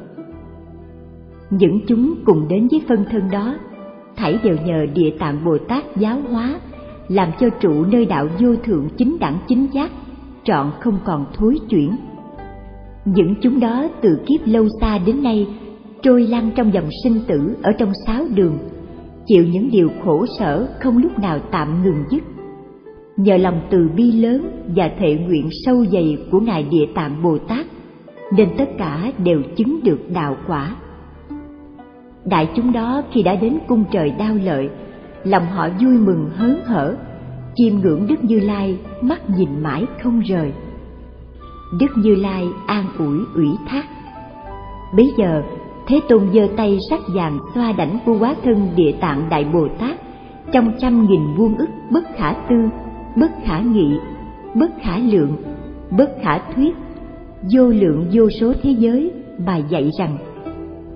Những 1.51 1.81
chúng 1.87 2.15
cùng 2.25 2.49
đến 2.49 2.69
với 2.71 2.83
phân 2.89 3.05
thân 3.11 3.23
đó, 3.31 3.55
thảy 4.17 4.39
đều 4.45 4.57
nhờ 4.65 4.87
địa 4.95 5.11
tạng 5.19 5.45
bồ 5.45 5.59
tát 5.59 5.85
giáo 5.97 6.21
hóa, 6.31 6.61
làm 7.09 7.31
cho 7.41 7.49
trụ 7.61 7.85
nơi 7.85 8.07
đạo 8.07 8.29
vô 8.41 8.57
thượng 8.57 8.89
chính 8.97 9.17
đẳng 9.21 9.39
chính 9.49 9.67
giác 9.73 9.91
trọn 10.45 10.71
không 10.81 10.99
còn 11.05 11.27
thối 11.35 11.59
chuyển. 11.69 11.97
Những 13.05 13.35
chúng 13.43 13.61
đó 13.61 13.89
từ 14.01 14.21
kiếp 14.27 14.47
lâu 14.47 14.69
xa 14.81 14.99
đến 14.99 15.23
nay 15.23 15.47
trôi 16.03 16.27
lăn 16.27 16.51
trong 16.57 16.75
dòng 16.75 16.89
sinh 17.05 17.21
tử 17.29 17.57
ở 17.63 17.73
trong 17.73 17.93
sáu 18.07 18.25
đường, 18.35 18.59
chịu 19.27 19.45
những 19.45 19.69
điều 19.71 19.91
khổ 20.05 20.27
sở 20.39 20.69
không 20.81 20.99
lúc 20.99 21.19
nào 21.19 21.39
tạm 21.51 21.83
ngừng 21.83 22.05
dứt 22.11 22.23
nhờ 23.17 23.37
lòng 23.37 23.61
từ 23.71 23.91
bi 23.97 24.13
lớn 24.13 24.63
và 24.77 24.91
thệ 24.99 25.15
nguyện 25.15 25.49
sâu 25.65 25.85
dày 25.93 26.19
của 26.31 26.41
ngài 26.41 26.63
địa 26.63 26.87
tạng 26.95 27.23
bồ 27.23 27.39
tát, 27.39 27.67
nên 28.37 28.49
tất 28.59 28.69
cả 28.79 29.13
đều 29.25 29.43
chứng 29.57 29.81
được 29.85 30.01
đạo 30.15 30.37
quả. 30.47 30.77
Đại 32.25 32.49
chúng 32.57 32.73
đó 32.73 33.03
khi 33.13 33.23
đã 33.23 33.37
đến 33.37 33.59
cung 33.67 33.85
trời 33.91 34.11
đao 34.11 34.35
lợi, 34.45 34.69
lòng 35.25 35.47
họ 35.47 35.69
vui 35.81 35.99
mừng 35.99 36.31
hớn 36.35 36.61
hở, 36.65 36.97
chiêm 37.55 37.75
ngưỡng 37.75 38.07
đức 38.07 38.25
như 38.25 38.41
lai, 38.41 38.79
mắt 39.01 39.31
nhìn 39.31 39.63
mãi 39.63 39.85
không 40.03 40.21
rời. 40.21 40.53
Đức 41.81 41.91
như 41.97 42.15
lai 42.15 42.49
an 42.67 42.85
ủi 42.99 43.19
ủy 43.35 43.49
thác 43.69 43.87
bấy 44.97 45.13
giờ, 45.19 45.43
thế 45.87 46.01
tôn 46.09 46.23
giơ 46.35 46.49
tay 46.57 46.79
sắc 46.91 47.01
vàng 47.15 47.39
xoa 47.55 47.73
đảnh 47.73 47.99
của 48.07 48.17
quá 48.19 48.35
thân 48.45 48.69
địa 48.77 48.93
tạng 49.01 49.29
đại 49.31 49.45
bồ 49.53 49.69
tát 49.79 49.97
trong 50.53 50.73
trăm 50.79 51.07
nghìn 51.07 51.35
vuông 51.37 51.57
ức 51.57 51.69
bất 51.91 52.05
khả 52.17 52.33
tư 52.33 52.57
bất 53.17 53.31
khả 53.45 53.61
nghị, 53.61 53.97
bất 54.55 54.71
khả 54.83 54.99
lượng, 54.99 55.33
bất 55.99 56.11
khả 56.23 56.39
thuyết. 56.39 56.75
Vô 57.55 57.69
lượng 57.69 58.07
vô 58.13 58.31
số 58.31 58.53
thế 58.63 58.71
giới 58.71 59.13
mà 59.47 59.57
dạy 59.57 59.91
rằng, 59.99 60.19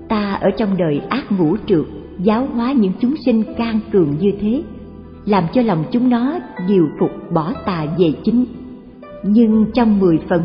ta 0.09 0.33
ở 0.33 0.49
trong 0.57 0.77
đời 0.77 1.01
ác 1.09 1.31
ngũ 1.31 1.57
trượt 1.67 1.85
giáo 2.19 2.47
hóa 2.53 2.71
những 2.71 2.93
chúng 2.99 3.15
sinh 3.25 3.43
can 3.57 3.79
cường 3.91 4.17
như 4.19 4.31
thế, 4.41 4.63
làm 5.25 5.43
cho 5.53 5.61
lòng 5.61 5.83
chúng 5.91 6.09
nó 6.09 6.39
điều 6.67 6.87
phục 6.99 7.11
bỏ 7.33 7.53
tà 7.65 7.85
về 7.97 8.13
chính. 8.23 8.45
Nhưng 9.23 9.65
trong 9.73 9.99
mười 9.99 10.19
phần, 10.29 10.41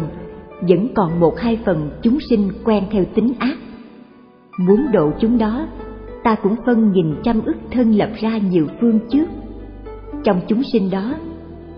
vẫn 0.61 0.89
còn 0.95 1.21
một 1.21 1.41
hai 1.41 1.59
phần 1.65 1.91
chúng 2.03 2.19
sinh 2.31 2.49
quen 2.65 2.85
theo 2.91 3.05
tính 3.15 3.33
ác. 3.39 3.57
Muốn 4.59 4.87
độ 4.93 5.11
chúng 5.21 5.39
đó, 5.39 5.67
ta 6.25 6.35
cũng 6.35 6.57
phân 6.67 6.93
nghìn 6.93 7.15
trăm 7.23 7.41
ức 7.45 7.57
thân 7.71 7.93
lập 7.93 8.11
ra 8.21 8.39
nhiều 8.39 8.67
phương 8.81 9.01
trước. 9.11 9.27
Trong 10.25 10.41
chúng 10.49 10.63
sinh 10.73 10.91
đó 10.91 11.15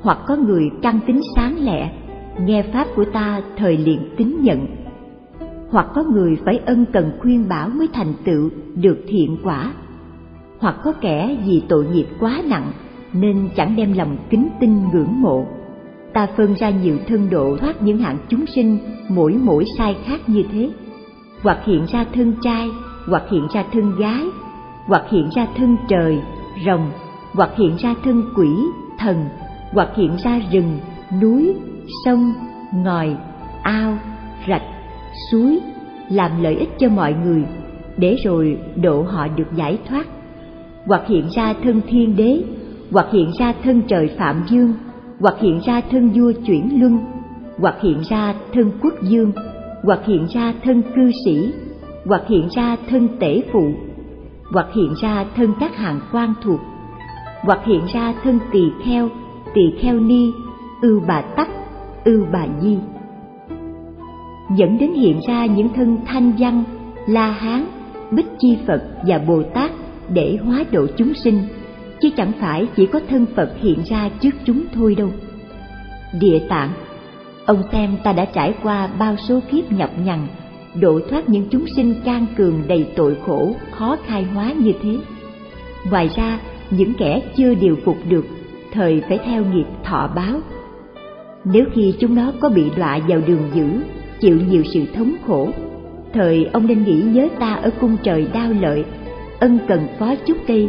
hoặc 0.02 0.18
có 0.26 0.36
người 0.36 0.70
căn 0.82 1.00
tính 1.06 1.20
sáng 1.36 1.56
lẹ, 1.58 1.92
nghe 2.40 2.62
pháp 2.62 2.86
của 2.96 3.04
ta 3.04 3.40
thời 3.56 3.76
liền 3.76 4.00
tín 4.16 4.36
nhận. 4.40 4.66
Hoặc 5.70 5.86
có 5.94 6.04
người 6.04 6.36
phải 6.44 6.60
ân 6.66 6.84
cần 6.92 7.12
khuyên 7.20 7.48
bảo 7.48 7.68
mới 7.68 7.88
thành 7.92 8.14
tựu, 8.24 8.50
được 8.74 8.98
thiện 9.08 9.36
quả. 9.42 9.72
Hoặc 10.58 10.76
có 10.84 10.92
kẻ 11.00 11.36
vì 11.46 11.62
tội 11.68 11.86
nghiệp 11.86 12.06
quá 12.20 12.42
nặng, 12.48 12.72
nên 13.12 13.48
chẳng 13.56 13.76
đem 13.76 13.92
lòng 13.92 14.16
kính 14.30 14.48
tin 14.60 14.88
ngưỡng 14.92 15.22
mộ. 15.22 15.46
Ta 16.12 16.26
phân 16.36 16.54
ra 16.54 16.70
nhiều 16.70 16.98
thân 17.08 17.30
độ 17.30 17.56
thoát 17.56 17.82
những 17.82 17.98
hạng 17.98 18.18
chúng 18.28 18.46
sinh, 18.46 18.78
mỗi 19.08 19.32
mỗi 19.42 19.64
sai 19.78 19.96
khác 20.04 20.20
như 20.26 20.42
thế. 20.52 20.70
Hoặc 21.42 21.58
hiện 21.64 21.84
ra 21.92 22.04
thân 22.14 22.34
trai, 22.42 22.68
hoặc 23.06 23.22
hiện 23.30 23.46
ra 23.54 23.64
thân 23.72 23.96
gái, 23.98 24.24
hoặc 24.86 25.02
hiện 25.10 25.28
ra 25.36 25.46
thân 25.56 25.76
trời, 25.88 26.18
rồng, 26.66 26.90
hoặc 27.32 27.50
hiện 27.56 27.76
ra 27.78 27.94
thân 28.04 28.22
quỷ, 28.36 28.48
thần 28.98 29.24
hoặc 29.72 29.88
hiện 29.96 30.16
ra 30.24 30.40
rừng, 30.52 30.78
núi, 31.22 31.54
sông, 32.04 32.32
ngòi, 32.74 33.16
ao, 33.62 33.98
rạch, 34.48 34.62
suối, 35.30 35.60
làm 36.10 36.42
lợi 36.42 36.56
ích 36.56 36.70
cho 36.78 36.88
mọi 36.88 37.14
người, 37.24 37.44
để 37.96 38.16
rồi 38.24 38.58
độ 38.76 39.02
họ 39.02 39.28
được 39.28 39.48
giải 39.56 39.78
thoát. 39.88 40.06
Hoặc 40.86 41.02
hiện 41.06 41.28
ra 41.34 41.54
thân 41.64 41.80
thiên 41.88 42.16
đế, 42.16 42.42
hoặc 42.92 43.06
hiện 43.12 43.30
ra 43.38 43.54
thân 43.64 43.82
trời 43.88 44.10
phạm 44.18 44.44
dương, 44.48 44.72
hoặc 45.20 45.34
hiện 45.40 45.60
ra 45.66 45.80
thân 45.90 46.08
vua 46.08 46.32
chuyển 46.46 46.80
luân, 46.80 46.98
hoặc 47.58 47.74
hiện 47.82 48.02
ra 48.10 48.34
thân 48.54 48.70
quốc 48.82 48.94
dương, 49.02 49.32
hoặc 49.82 50.00
hiện 50.06 50.26
ra 50.34 50.54
thân 50.64 50.82
cư 50.96 51.10
sĩ, 51.24 51.52
hoặc 52.04 52.22
hiện 52.28 52.48
ra 52.56 52.76
thân 52.90 53.08
tể 53.20 53.42
phụ, 53.52 53.72
hoặc 54.52 54.66
hiện 54.74 54.94
ra 55.02 55.24
thân 55.36 55.52
các 55.60 55.76
hàng 55.76 56.00
quan 56.12 56.34
thuộc, 56.42 56.60
hoặc 57.42 57.60
hiện 57.64 57.80
ra 57.94 58.14
thân 58.24 58.38
tỳ 58.52 58.62
kheo 58.84 59.08
tỳ 59.54 59.62
kheo 59.80 60.00
ni 60.00 60.32
ưu 60.82 61.02
bà 61.08 61.20
tắc 61.20 61.48
ưu 62.04 62.26
bà 62.32 62.46
di. 62.60 62.78
Dẫn 64.56 64.78
đến 64.78 64.92
hiện 64.92 65.20
ra 65.28 65.46
những 65.46 65.68
thân 65.68 65.98
thanh 66.06 66.32
văn, 66.38 66.64
la 67.06 67.30
hán, 67.30 67.66
bích 68.10 68.26
chi 68.38 68.58
phật 68.66 68.82
và 69.06 69.18
bồ 69.18 69.42
tát 69.42 69.70
để 70.08 70.38
hóa 70.44 70.64
độ 70.72 70.86
chúng 70.96 71.14
sinh, 71.14 71.42
chứ 72.00 72.10
chẳng 72.16 72.32
phải 72.40 72.66
chỉ 72.76 72.86
có 72.86 73.00
thân 73.08 73.26
phật 73.36 73.52
hiện 73.60 73.78
ra 73.86 74.10
trước 74.20 74.34
chúng 74.44 74.64
thôi 74.74 74.94
đâu. 74.94 75.08
Địa 76.20 76.38
tạng, 76.48 76.70
ông 77.46 77.62
xem 77.72 77.96
ta 78.04 78.12
đã 78.12 78.24
trải 78.24 78.54
qua 78.62 78.88
bao 78.98 79.16
số 79.16 79.40
kiếp 79.50 79.72
nhọc 79.72 79.90
nhằn, 80.04 80.26
độ 80.80 81.00
thoát 81.10 81.28
những 81.28 81.46
chúng 81.50 81.64
sinh 81.76 81.94
can 82.04 82.26
cường 82.36 82.62
đầy 82.68 82.86
tội 82.96 83.16
khổ, 83.26 83.54
khó 83.70 83.96
khai 84.06 84.24
hóa 84.24 84.52
như 84.52 84.72
thế. 84.82 84.96
Ngoài 85.90 86.10
ra, 86.16 86.38
những 86.70 86.94
kẻ 86.94 87.22
chưa 87.36 87.54
điều 87.54 87.76
phục 87.84 87.96
được 88.08 88.24
thời 88.72 89.02
phải 89.08 89.18
theo 89.18 89.44
nghiệp 89.44 89.66
thọ 89.84 90.10
báo. 90.16 90.40
Nếu 91.44 91.64
khi 91.72 91.94
chúng 92.00 92.14
nó 92.14 92.32
có 92.40 92.48
bị 92.48 92.70
đọa 92.76 92.98
vào 93.08 93.20
đường 93.26 93.50
dữ, 93.54 93.66
chịu 94.20 94.38
nhiều 94.48 94.62
sự 94.72 94.80
thống 94.94 95.14
khổ, 95.26 95.48
thời 96.12 96.44
ông 96.52 96.66
nên 96.66 96.84
nghĩ 96.84 97.02
nhớ 97.02 97.28
ta 97.38 97.54
ở 97.54 97.70
cung 97.80 97.96
trời 98.02 98.28
đao 98.32 98.52
lợi, 98.60 98.84
ân 99.40 99.58
cần 99.68 99.86
phó 99.98 100.14
chúc 100.26 100.36
cây, 100.46 100.68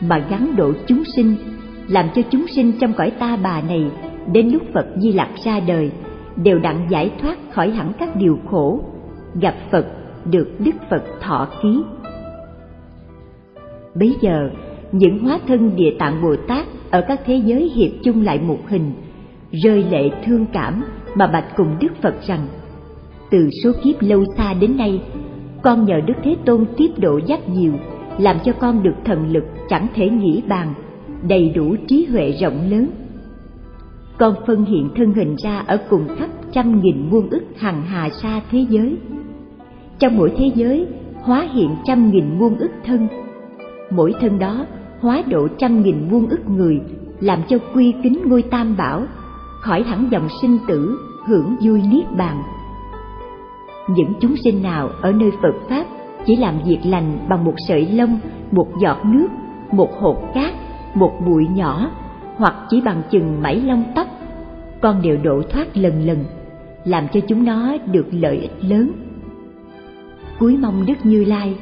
mà 0.00 0.24
gắn 0.30 0.56
độ 0.56 0.72
chúng 0.86 1.02
sinh, 1.16 1.36
làm 1.88 2.06
cho 2.14 2.22
chúng 2.30 2.46
sinh 2.46 2.72
trong 2.80 2.92
cõi 2.92 3.10
ta 3.10 3.36
bà 3.42 3.60
này, 3.60 3.90
đến 4.32 4.48
lúc 4.48 4.62
phật 4.74 4.86
di 4.96 5.12
lặc 5.12 5.28
ra 5.44 5.60
đời, 5.60 5.90
đều 6.36 6.58
đặng 6.58 6.86
giải 6.90 7.10
thoát 7.20 7.38
khỏi 7.52 7.70
hẳn 7.70 7.92
các 7.98 8.16
điều 8.16 8.38
khổ, 8.50 8.80
gặp 9.40 9.54
phật 9.70 9.86
được 10.30 10.48
đức 10.58 10.74
phật 10.90 11.02
thọ 11.20 11.48
ký. 11.62 11.82
Bấy 13.94 14.16
giờ, 14.20 14.50
những 14.92 15.18
hóa 15.18 15.38
thân 15.48 15.76
địa 15.76 15.90
tạng 15.98 16.22
bồ 16.22 16.36
tát 16.48 16.66
ở 16.90 17.04
các 17.08 17.20
thế 17.26 17.36
giới 17.36 17.70
hiệp 17.74 17.90
chung 18.02 18.22
lại 18.22 18.40
một 18.40 18.58
hình, 18.68 18.92
rơi 19.52 19.84
lệ 19.90 20.10
thương 20.24 20.46
cảm 20.52 20.84
mà 21.14 21.26
bạch 21.26 21.56
cùng 21.56 21.76
đức 21.80 22.02
phật 22.02 22.14
rằng, 22.26 22.46
từ 23.30 23.50
số 23.64 23.72
kiếp 23.82 24.02
lâu 24.02 24.24
xa 24.36 24.54
đến 24.54 24.76
nay, 24.76 25.02
con 25.62 25.84
nhờ 25.84 26.00
đức 26.06 26.14
thế 26.24 26.36
tôn 26.44 26.64
tiếp 26.76 26.88
độ 26.98 27.20
dắt 27.26 27.48
nhiều, 27.48 27.72
làm 28.18 28.36
cho 28.44 28.52
con 28.52 28.82
được 28.82 28.94
thần 29.04 29.32
lực 29.32 29.44
chẳng 29.68 29.86
thể 29.94 30.08
nghĩ 30.08 30.42
bàn, 30.48 30.74
đầy 31.28 31.48
đủ 31.48 31.76
trí 31.88 32.06
huệ 32.10 32.32
rộng 32.40 32.70
lớn. 32.70 32.90
Con 34.18 34.34
phân 34.46 34.64
hiện 34.64 34.88
thân 34.96 35.12
hình 35.12 35.36
ra 35.44 35.58
ở 35.66 35.78
cùng 35.90 36.08
khắp 36.18 36.30
trăm 36.52 36.80
nghìn 36.80 37.10
muôn 37.10 37.30
ức 37.30 37.42
hằng 37.56 37.82
hà 37.82 38.08
xa 38.22 38.40
thế 38.50 38.66
giới. 38.68 38.96
Trong 39.98 40.16
mỗi 40.16 40.32
thế 40.36 40.50
giới, 40.54 40.86
hóa 41.22 41.48
hiện 41.52 41.70
trăm 41.84 42.10
nghìn 42.10 42.38
muôn 42.38 42.56
ức 42.58 42.70
thân. 42.84 43.08
Mỗi 43.90 44.14
thân 44.20 44.38
đó 44.38 44.66
hóa 45.06 45.22
độ 45.28 45.48
trăm 45.58 45.82
nghìn 45.82 46.08
muôn 46.10 46.28
ức 46.28 46.50
người, 46.50 46.80
làm 47.20 47.42
cho 47.48 47.58
quy 47.74 47.94
kính 48.02 48.18
ngôi 48.24 48.42
tam 48.42 48.76
bảo, 48.76 49.02
khỏi 49.60 49.82
hẳn 49.82 50.08
dòng 50.10 50.28
sinh 50.42 50.58
tử, 50.68 50.98
hưởng 51.26 51.56
vui 51.62 51.82
niết 51.90 52.04
bàn. 52.16 52.42
Những 53.88 54.12
chúng 54.20 54.36
sinh 54.44 54.62
nào 54.62 54.90
ở 55.02 55.12
nơi 55.12 55.30
phật 55.42 55.54
pháp 55.68 55.86
chỉ 56.26 56.36
làm 56.36 56.54
việc 56.66 56.78
lành 56.84 57.18
bằng 57.28 57.44
một 57.44 57.54
sợi 57.68 57.86
lông, 57.86 58.18
một 58.50 58.68
giọt 58.82 58.98
nước, 59.04 59.28
một 59.72 59.90
hột 60.00 60.16
cát, 60.34 60.54
một 60.94 61.12
bụi 61.26 61.46
nhỏ, 61.54 61.90
hoặc 62.36 62.54
chỉ 62.70 62.80
bằng 62.80 63.02
chừng 63.10 63.42
mảy 63.42 63.56
lông 63.56 63.84
tóc, 63.94 64.06
con 64.80 65.02
đều 65.02 65.16
độ 65.22 65.42
thoát 65.50 65.76
lần 65.76 66.06
lần, 66.06 66.24
làm 66.84 67.08
cho 67.12 67.20
chúng 67.28 67.44
nó 67.44 67.76
được 67.92 68.06
lợi 68.10 68.36
ích 68.38 68.64
lớn. 68.64 68.90
Cuối 70.38 70.56
mong 70.56 70.86
đức 70.86 71.06
như 71.06 71.24
lai, 71.24 71.54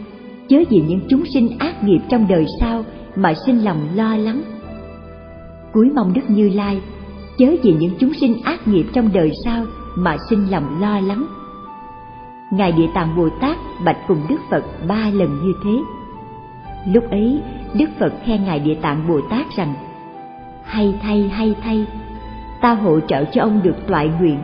chớ 0.48 0.56
vì 0.70 0.82
những 0.88 1.00
chúng 1.08 1.24
sinh 1.34 1.48
ác 1.58 1.84
nghiệp 1.84 2.00
trong 2.08 2.26
đời 2.28 2.46
sau 2.60 2.84
mà 3.16 3.34
sinh 3.46 3.64
lòng 3.64 3.88
lo 3.94 4.16
lắng. 4.16 4.42
Cuối 5.72 5.90
mong 5.94 6.12
đức 6.12 6.30
như 6.30 6.48
lai 6.48 6.80
chớ 7.38 7.46
vì 7.62 7.72
những 7.72 7.94
chúng 7.98 8.14
sinh 8.14 8.42
ác 8.42 8.68
nghiệp 8.68 8.86
trong 8.92 9.10
đời 9.12 9.32
sau 9.44 9.64
mà 9.96 10.16
sinh 10.30 10.50
lòng 10.50 10.80
lo 10.80 11.00
lắng. 11.00 11.26
Ngài 12.52 12.72
địa 12.72 12.88
tạng 12.94 13.16
bồ 13.16 13.28
tát 13.40 13.56
bạch 13.84 13.98
cùng 14.08 14.18
đức 14.28 14.38
phật 14.50 14.64
ba 14.88 15.10
lần 15.12 15.28
như 15.44 15.52
thế. 15.64 15.78
Lúc 16.92 17.10
ấy, 17.10 17.40
đức 17.74 17.90
phật 17.98 18.12
khen 18.24 18.44
ngài 18.44 18.58
địa 18.60 18.74
tạng 18.74 19.08
bồ 19.08 19.20
tát 19.30 19.46
rằng, 19.56 19.74
hay 20.64 20.94
thay 21.02 21.28
hay 21.28 21.54
thay, 21.62 21.86
ta 22.60 22.74
hỗ 22.74 23.00
trợ 23.00 23.24
cho 23.24 23.42
ông 23.42 23.60
được 23.62 23.76
toại 23.86 24.10
nguyện. 24.20 24.38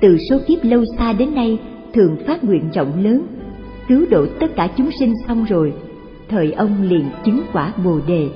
Từ 0.00 0.18
số 0.30 0.38
kiếp 0.46 0.58
lâu 0.64 0.84
xa 0.98 1.12
đến 1.12 1.34
nay 1.34 1.58
thường 1.94 2.16
phát 2.26 2.44
nguyện 2.44 2.70
rộng 2.74 3.04
lớn, 3.04 3.26
cứu 3.88 4.06
độ 4.10 4.26
tất 4.40 4.46
cả 4.56 4.68
chúng 4.76 4.90
sinh 4.98 5.12
xong 5.28 5.44
rồi 5.44 5.72
thời 6.28 6.52
ông 6.52 6.82
liền 6.82 7.10
chứng 7.24 7.42
quả 7.52 7.72
bồ 7.84 8.00
đề. 8.06 8.28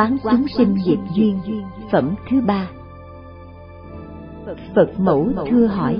Quán 0.00 0.16
chúng 0.22 0.48
sinh 0.48 0.74
nghiệp 0.74 0.98
duyên. 1.14 1.40
Phẩm 1.92 2.14
thứ 2.30 2.40
ba. 2.40 2.68
Phật 4.74 5.00
mẫu 5.00 5.32
thưa 5.50 5.66
hỏi. 5.66 5.96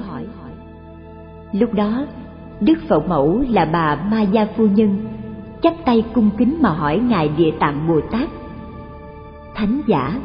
Lúc 1.52 1.74
đó, 1.74 2.06
đức 2.60 2.78
phật 2.88 3.08
mẫu 3.08 3.44
là 3.48 3.64
bà 3.64 3.96
ma 4.10 4.22
gia 4.22 4.46
phu 4.56 4.66
nhân, 4.66 5.06
chắp 5.62 5.74
tay 5.84 6.04
cung 6.14 6.30
kính 6.38 6.56
mà 6.60 6.70
hỏi 6.70 6.98
ngài 6.98 7.28
địa 7.28 7.50
tạng 7.60 7.88
bồ 7.88 8.00
tát. 8.10 8.28
Thánh 9.54 9.80
giả, 9.86 10.20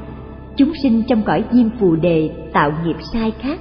chúng 0.55 0.71
sinh 0.83 1.03
trong 1.07 1.23
cõi 1.23 1.43
diêm 1.51 1.69
phù 1.79 1.95
đề 1.95 2.29
tạo 2.53 2.71
nghiệp 2.83 2.97
sai 3.13 3.31
khác, 3.31 3.59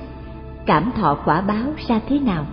cảm 0.67 0.91
thọ 0.97 1.19
quả 1.25 1.41
báo 1.41 1.67
ra 1.89 2.01
thế 2.09 2.19
nào? 2.19 2.47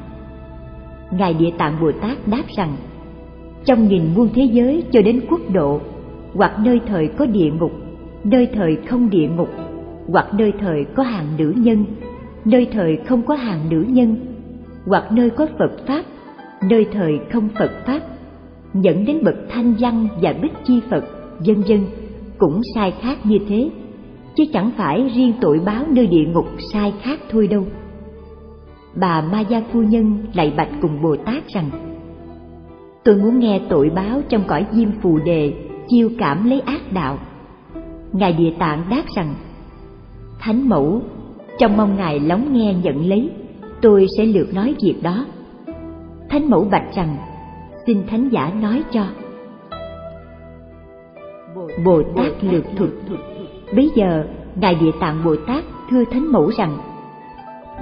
Ngài 1.11 1.33
địa 1.33 1.51
tạng 1.57 1.81
bồ 1.81 1.91
tát 2.01 2.17
đáp 2.27 2.43
rằng, 2.57 2.75
trong 3.65 3.87
nghìn 3.87 4.03
muôn 4.15 4.29
thế 4.33 4.43
giới 4.43 4.83
cho 4.91 5.01
đến 5.01 5.21
quốc 5.29 5.41
độ 5.53 5.79
hoặc 6.33 6.59
nơi 6.63 6.81
thời 6.87 7.07
có 7.07 7.25
địa 7.25 7.51
ngục, 7.59 7.71
nơi 8.23 8.47
thời 8.53 8.75
không 8.75 9.09
địa 9.09 9.27
ngục, 9.27 9.49
hoặc 10.07 10.33
nơi 10.33 10.53
thời 10.59 10.85
có 10.95 11.03
hàng 11.03 11.27
nữ 11.37 11.53
nhân, 11.57 11.85
nơi 12.45 12.67
thời 12.71 12.97
không 12.97 13.21
có 13.21 13.35
hàng 13.35 13.59
nữ 13.69 13.85
nhân, 13.89 14.15
hoặc 14.85 15.11
nơi 15.11 15.29
có 15.29 15.47
phật 15.59 15.71
pháp, 15.87 16.03
nơi 16.69 16.85
thời 16.91 17.19
không 17.31 17.49
phật 17.59 17.71
pháp. 17.85 18.01
Dẫn 18.73 19.05
đến 19.05 19.23
bậc 19.23 19.35
thanh 19.49 19.73
văn 19.79 20.07
và 20.21 20.33
bích 20.41 20.53
chi 20.63 20.81
phật, 20.89 21.03
vân 21.39 21.61
vân, 21.61 21.85
cũng 22.37 22.61
sai 22.75 22.93
khác 23.01 23.17
như 23.23 23.37
thế, 23.49 23.69
chứ 24.35 24.43
chẳng 24.53 24.71
phải 24.77 25.11
riêng 25.15 25.33
tội 25.41 25.59
báo 25.65 25.83
nơi 25.89 26.07
địa 26.07 26.25
ngục 26.33 26.45
sai 26.73 26.93
khác 27.01 27.19
thôi 27.29 27.47
đâu. 27.47 27.63
Bà 28.95 29.21
ma 29.21 29.39
gia 29.39 29.61
phu 29.73 29.81
nhân 29.81 30.17
lại 30.33 30.53
bạch 30.57 30.69
cùng 30.81 31.01
bồ 31.01 31.15
tát 31.15 31.47
rằng, 31.47 31.69
tôi 33.03 33.15
muốn 33.15 33.39
nghe 33.39 33.61
tội 33.69 33.89
báo 33.89 34.21
trong 34.29 34.43
cõi 34.47 34.65
diêm 34.71 34.89
phù 35.01 35.19
đề 35.25 35.53
chiêu 35.91 36.09
cảm 36.17 36.49
lấy 36.49 36.59
ác 36.59 36.81
đạo. 36.93 37.17
Ngài 38.13 38.33
địa 38.33 38.53
tạng 38.59 38.83
đáp 38.89 39.03
rằng, 39.15 39.33
thánh 40.39 40.69
mẫu, 40.69 41.01
trong 41.59 41.77
mong 41.77 41.97
ngài 41.97 42.19
lắng 42.19 42.47
nghe 42.51 42.75
nhận 42.83 43.05
lấy, 43.05 43.29
tôi 43.81 44.07
sẽ 44.17 44.25
lượt 44.25 44.53
nói 44.53 44.75
việc 44.83 44.95
đó. 45.03 45.25
Thánh 46.29 46.49
mẫu 46.49 46.67
bạch 46.71 46.95
rằng, 46.95 47.17
xin 47.85 48.07
thánh 48.07 48.29
giả 48.29 48.53
nói 48.61 48.83
cho. 48.91 49.05
Bồ 51.85 52.03
tát 52.15 52.43
lược 52.43 52.63
thuật. 52.77 52.89
Bây 53.75 53.89
giờ, 53.95 54.23
ngài 54.55 54.75
địa 54.75 54.91
tạng 54.99 55.23
bồ 55.25 55.35
tát 55.47 55.63
thưa 55.89 56.03
thánh 56.11 56.31
mẫu 56.31 56.51
rằng, 56.57 56.77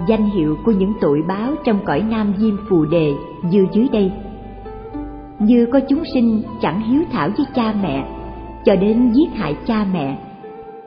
danh 0.07 0.29
hiệu 0.29 0.57
của 0.65 0.71
những 0.71 0.93
tội 1.01 1.21
báo 1.27 1.53
trong 1.65 1.79
cõi 1.85 2.01
nam 2.09 2.33
diêm 2.37 2.55
phù 2.69 2.85
đề 2.85 3.13
như 3.43 3.67
dưới 3.71 3.87
đây 3.91 4.11
như 5.39 5.65
có 5.65 5.79
chúng 5.89 6.03
sinh 6.13 6.41
chẳng 6.61 6.81
hiếu 6.81 7.01
thảo 7.11 7.29
với 7.37 7.45
cha 7.55 7.73
mẹ, 7.81 8.07
cho 8.65 8.75
đến 8.75 9.11
giết 9.11 9.29
hại 9.35 9.55
cha 9.65 9.85
mẹ. 9.93 10.17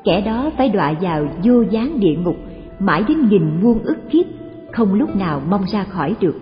Kẻ 0.04 0.20
đó 0.20 0.50
phải 0.56 0.68
đọa 0.68 0.94
vào 1.00 1.26
vô 1.44 1.62
gián 1.70 2.00
địa 2.00 2.14
ngục, 2.24 2.36
mãi 2.78 3.02
đến 3.08 3.28
nghìn 3.28 3.62
muôn 3.62 3.78
ức 3.82 4.10
kiếp, 4.10 4.26
không 4.72 4.94
lúc 4.94 5.16
nào 5.16 5.42
mong 5.48 5.64
ra 5.72 5.84
khỏi 5.84 6.14
được. 6.20 6.36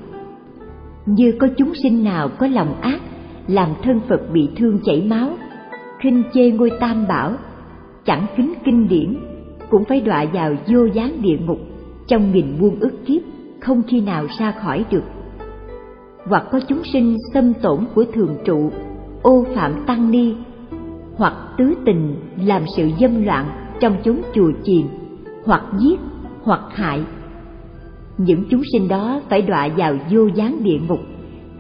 Như 1.06 1.32
có 1.38 1.48
chúng 1.56 1.72
sinh 1.82 2.04
nào 2.04 2.28
có 2.28 2.46
lòng 2.46 2.80
ác, 2.80 3.00
làm 3.46 3.68
thân 3.82 4.00
phật 4.08 4.20
bị 4.32 4.48
thương 4.56 4.78
chảy 4.84 5.06
máu, 5.10 5.28
khinh 5.98 6.22
chê 6.34 6.50
ngôi 6.50 6.70
tam 6.80 7.06
bảo, 7.08 7.32
chẳng 8.04 8.26
kính 8.36 8.54
kinh 8.64 8.88
điển, 8.88 9.16
cũng 9.70 9.84
phải 9.84 10.00
đọa 10.00 10.24
vào 10.32 10.54
vô 10.66 10.84
gián 10.84 11.22
địa 11.22 11.38
ngục, 11.38 11.58
trong 12.06 12.32
nghìn 12.32 12.56
muôn 12.60 12.80
ức 12.80 13.06
kiếp, 13.06 13.22
không 13.60 13.82
khi 13.88 14.00
nào 14.00 14.26
ra 14.38 14.52
khỏi 14.52 14.84
được 14.90 15.04
hoặc 16.30 16.44
có 16.52 16.60
chúng 16.68 16.84
sinh 16.84 17.16
xâm 17.34 17.54
tổn 17.54 17.84
của 17.94 18.04
thường 18.14 18.36
trụ, 18.44 18.72
ô 19.22 19.44
phạm 19.54 19.84
tăng 19.86 20.10
ni, 20.10 20.34
hoặc 21.16 21.34
tứ 21.58 21.74
tình 21.86 22.16
làm 22.44 22.62
sự 22.76 22.90
dâm 23.00 23.24
loạn 23.24 23.46
trong 23.80 23.96
chốn 24.04 24.20
chùa 24.34 24.50
chiền, 24.64 24.82
hoặc 25.44 25.62
giết, 25.78 26.00
hoặc 26.42 26.60
hại. 26.70 27.00
Những 28.18 28.44
chúng 28.50 28.62
sinh 28.72 28.88
đó 28.88 29.20
phải 29.28 29.42
đọa 29.42 29.68
vào 29.76 29.94
vô 30.10 30.26
gián 30.34 30.62
địa 30.62 30.78
ngục, 30.88 31.00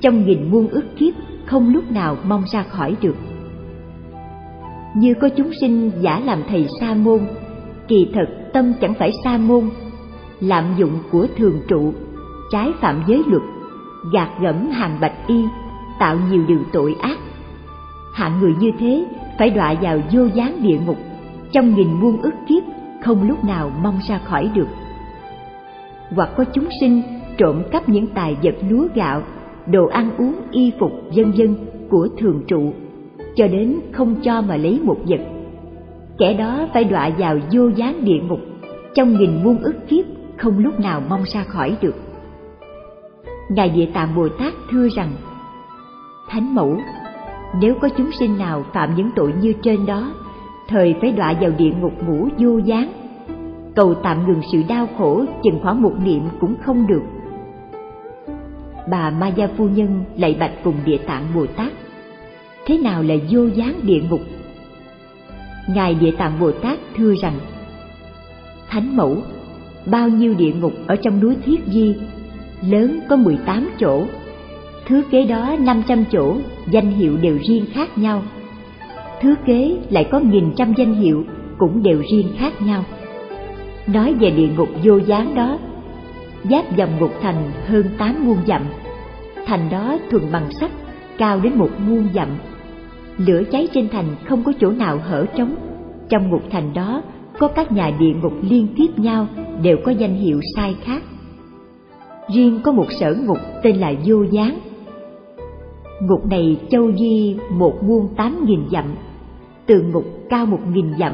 trong 0.00 0.26
nghìn 0.26 0.50
muôn 0.50 0.68
ức 0.68 0.84
kiếp 0.98 1.14
không 1.46 1.72
lúc 1.72 1.90
nào 1.90 2.16
mong 2.24 2.42
ra 2.52 2.62
khỏi 2.62 2.96
được. 3.02 3.16
Như 4.96 5.14
có 5.20 5.28
chúng 5.28 5.50
sinh 5.60 5.90
giả 6.00 6.20
làm 6.24 6.42
thầy 6.48 6.66
sa 6.80 6.94
môn, 6.94 7.20
kỳ 7.88 8.08
thật 8.14 8.26
tâm 8.52 8.72
chẳng 8.80 8.94
phải 8.94 9.12
sa 9.24 9.38
môn, 9.38 9.70
lạm 10.40 10.64
dụng 10.78 10.98
của 11.12 11.26
thường 11.36 11.60
trụ, 11.68 11.92
trái 12.50 12.72
phạm 12.80 13.02
giới 13.06 13.22
luật 13.26 13.42
gạt 14.12 14.28
gẫm 14.40 14.70
hàng 14.70 14.96
bạch 15.00 15.26
y, 15.26 15.44
tạo 15.98 16.16
nhiều 16.30 16.44
điều 16.48 16.60
tội 16.72 16.96
ác. 17.00 17.18
Hạng 18.14 18.40
người 18.40 18.54
như 18.60 18.70
thế 18.78 19.06
phải 19.38 19.50
đọa 19.50 19.74
vào 19.80 19.98
vô 20.12 20.24
gián 20.34 20.62
địa 20.62 20.78
ngục, 20.86 20.96
trong 21.52 21.74
nghìn 21.74 21.92
muôn 22.00 22.22
ức 22.22 22.34
kiếp 22.48 22.62
không 23.02 23.28
lúc 23.28 23.44
nào 23.44 23.72
mong 23.82 23.98
ra 24.08 24.18
khỏi 24.18 24.50
được. 24.54 24.68
Hoặc 26.16 26.30
có 26.36 26.44
chúng 26.52 26.68
sinh 26.80 27.02
trộm 27.36 27.62
cắp 27.70 27.88
những 27.88 28.06
tài 28.06 28.36
vật 28.42 28.54
lúa 28.68 28.86
gạo, 28.94 29.22
đồ 29.66 29.86
ăn 29.86 30.10
uống, 30.18 30.34
y 30.50 30.72
phục, 30.78 30.92
vân 31.16 31.32
vân 31.32 31.56
của 31.90 32.08
thường 32.18 32.42
trụ, 32.48 32.72
cho 33.36 33.46
đến 33.46 33.76
không 33.92 34.14
cho 34.22 34.42
mà 34.42 34.56
lấy 34.56 34.80
một 34.82 34.96
vật. 35.08 35.20
Kẻ 36.18 36.34
đó 36.34 36.68
phải 36.74 36.84
đọa 36.84 37.10
vào 37.18 37.38
vô 37.52 37.68
gián 37.68 38.04
địa 38.04 38.20
ngục, 38.28 38.40
trong 38.94 39.18
nghìn 39.18 39.44
muôn 39.44 39.58
ức 39.58 39.88
kiếp 39.88 40.04
không 40.36 40.58
lúc 40.58 40.80
nào 40.80 41.02
mong 41.08 41.22
ra 41.24 41.44
khỏi 41.44 41.76
được 41.80 41.94
ngài 43.50 43.68
địa 43.68 43.86
tạng 43.86 44.14
bồ 44.16 44.28
tát 44.28 44.54
thưa 44.70 44.88
rằng, 44.96 45.12
thánh 46.28 46.54
mẫu, 46.54 46.76
nếu 47.60 47.74
có 47.80 47.88
chúng 47.88 48.10
sinh 48.18 48.38
nào 48.38 48.64
phạm 48.72 48.94
những 48.94 49.10
tội 49.16 49.32
như 49.40 49.52
trên 49.62 49.86
đó, 49.86 50.12
thời 50.68 50.94
phải 51.00 51.12
đọa 51.12 51.34
vào 51.40 51.50
địa 51.58 51.70
ngục 51.80 51.92
ngũ 52.06 52.28
vô 52.38 52.58
gián. 52.58 52.92
Cầu 53.76 53.94
tạm 53.94 54.26
ngừng 54.26 54.40
sự 54.52 54.62
đau 54.68 54.88
khổ, 54.98 55.24
chừng 55.42 55.60
khoảng 55.62 55.82
một 55.82 55.92
niệm 56.04 56.22
cũng 56.40 56.54
không 56.62 56.86
được. 56.86 57.02
Bà 58.90 59.10
ma 59.10 59.28
gia 59.28 59.46
phu 59.46 59.68
nhân 59.68 60.04
lại 60.16 60.36
bạch 60.40 60.52
cùng 60.64 60.74
địa 60.84 60.98
tạng 60.98 61.24
bồ 61.34 61.46
tát, 61.46 61.72
thế 62.66 62.78
nào 62.78 63.02
là 63.02 63.14
vô 63.30 63.46
gián 63.46 63.74
địa 63.82 64.00
ngục? 64.10 64.20
Ngài 65.68 65.94
địa 65.94 66.10
tạng 66.10 66.40
bồ 66.40 66.52
tát 66.52 66.78
thưa 66.96 67.14
rằng, 67.22 67.34
thánh 68.68 68.96
mẫu, 68.96 69.16
bao 69.86 70.08
nhiêu 70.08 70.34
địa 70.34 70.52
ngục 70.52 70.72
ở 70.86 70.96
trong 70.96 71.20
núi 71.20 71.36
thiết 71.44 71.60
di 71.66 71.94
lớn 72.62 73.00
có 73.08 73.16
mười 73.16 73.38
tám 73.46 73.70
chỗ. 73.78 74.06
Thứ 74.86 75.02
kế 75.10 75.24
đó 75.24 75.56
năm 75.60 75.82
trăm 75.88 76.04
chỗ, 76.12 76.36
danh 76.70 76.90
hiệu 76.90 77.16
đều 77.16 77.38
riêng 77.48 77.64
khác 77.72 77.98
nhau. 77.98 78.22
Thứ 79.20 79.34
kế 79.46 79.76
lại 79.90 80.08
có 80.10 80.20
nghìn 80.20 80.52
trăm 80.56 80.74
danh 80.76 80.94
hiệu 80.94 81.24
cũng 81.58 81.82
đều 81.82 82.02
riêng 82.10 82.28
khác 82.38 82.62
nhau. 82.62 82.84
Nói 83.86 84.14
về 84.14 84.30
địa 84.30 84.48
ngục 84.56 84.68
vô 84.84 84.96
gián 84.96 85.34
đó, 85.34 85.58
giáp 86.50 86.76
dòng 86.76 86.98
ngục 87.00 87.12
thành 87.22 87.50
hơn 87.66 87.84
tám 87.98 88.26
muôn 88.26 88.38
dặm. 88.46 88.62
Thành 89.46 89.70
đó 89.70 89.98
thuần 90.10 90.22
bằng 90.32 90.50
sắt, 90.60 90.70
cao 91.18 91.40
đến 91.40 91.54
một 91.54 91.70
muôn 91.88 92.08
dặm. 92.14 92.28
Lửa 93.16 93.42
cháy 93.52 93.68
trên 93.74 93.88
thành 93.88 94.06
không 94.24 94.44
có 94.44 94.52
chỗ 94.60 94.70
nào 94.70 94.98
hở 95.04 95.26
trống. 95.36 95.54
Trong 96.08 96.30
ngục 96.30 96.42
thành 96.50 96.72
đó, 96.72 97.02
có 97.38 97.48
các 97.48 97.72
nhà 97.72 97.90
địa 97.98 98.12
ngục 98.22 98.32
liên 98.42 98.66
tiếp 98.76 98.98
nhau, 98.98 99.26
đều 99.62 99.76
có 99.84 99.92
danh 99.92 100.14
hiệu 100.14 100.40
sai 100.56 100.76
khác 100.84 101.02
riêng 102.34 102.60
có 102.64 102.72
một 102.72 102.86
sở 103.00 103.14
ngục 103.14 103.38
tên 103.62 103.76
là 103.76 103.92
vô 104.06 104.22
gián. 104.22 104.58
Ngục 106.02 106.26
này 106.26 106.60
châu 106.70 106.92
di 106.92 107.36
một 107.50 107.82
muôn 107.82 108.08
tám 108.16 108.44
nghìn 108.46 108.60
dặm 108.72 108.84
tường 109.70 109.90
ngục 109.90 110.04
cao 110.28 110.46
một 110.46 110.58
nghìn 110.72 110.98
dặm, 110.98 111.12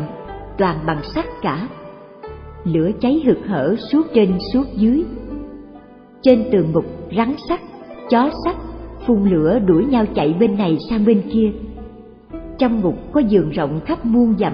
toàn 0.59 0.77
bằng 0.87 1.03
sắt 1.15 1.25
cả. 1.43 1.69
Lửa 2.65 2.91
cháy 3.01 3.23
hực 3.25 3.39
hở 3.47 3.77
suốt 3.93 4.07
trên 4.15 4.39
suốt 4.53 4.65
dưới. 4.77 5.05
Trên 6.23 6.45
tường 6.53 6.73
ngục 6.73 6.85
rắn 7.17 7.35
sắt, 7.49 7.61
chó 8.11 8.31
sắt, 8.45 8.57
phun 9.07 9.25
lửa 9.31 9.59
đuổi 9.67 9.85
nhau 9.85 10.05
chạy 10.15 10.35
bên 10.41 10.59
này 10.59 10.79
sang 10.91 11.05
bên 11.05 11.23
kia. 11.33 11.53
Trong 12.59 12.81
ngục 12.81 12.95
có 13.13 13.21
giường 13.21 13.51
rộng 13.51 13.81
khắp 13.85 14.05
muôn 14.07 14.35
dặm. 14.39 14.53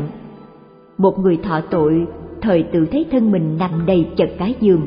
Một 0.98 1.18
người 1.18 1.36
thọ 1.36 1.60
tội, 1.70 2.06
thời 2.40 2.62
tự 2.72 2.86
thấy 2.86 3.06
thân 3.10 3.32
mình 3.32 3.56
nằm 3.58 3.86
đầy 3.86 4.06
chật 4.16 4.30
cái 4.38 4.54
giường 4.60 4.86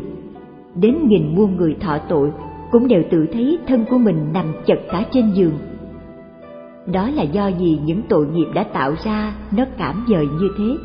đến 0.76 1.08
nghìn 1.08 1.36
muôn 1.36 1.56
người 1.56 1.76
thọ 1.80 1.98
tội, 1.98 2.32
cũng 2.72 2.88
đều 2.88 3.04
tự 3.12 3.26
thấy 3.34 3.60
thân 3.68 3.86
của 3.90 3.98
mình 3.98 4.34
nằm 4.34 4.46
chật 4.66 4.80
cả 4.92 5.04
trên 5.12 5.32
giường. 5.32 5.58
Đó 6.86 7.10
là 7.10 7.24
do 7.24 7.48
gì 7.48 7.80
những 7.86 8.02
tội 8.10 8.28
nghiệp 8.28 8.48
đã 8.54 8.64
tạo 8.64 8.94
ra, 9.04 9.34
nó 9.52 9.66
cảm 9.78 10.06
dời 10.10 10.28
như 10.40 10.50
thế. 10.58 10.78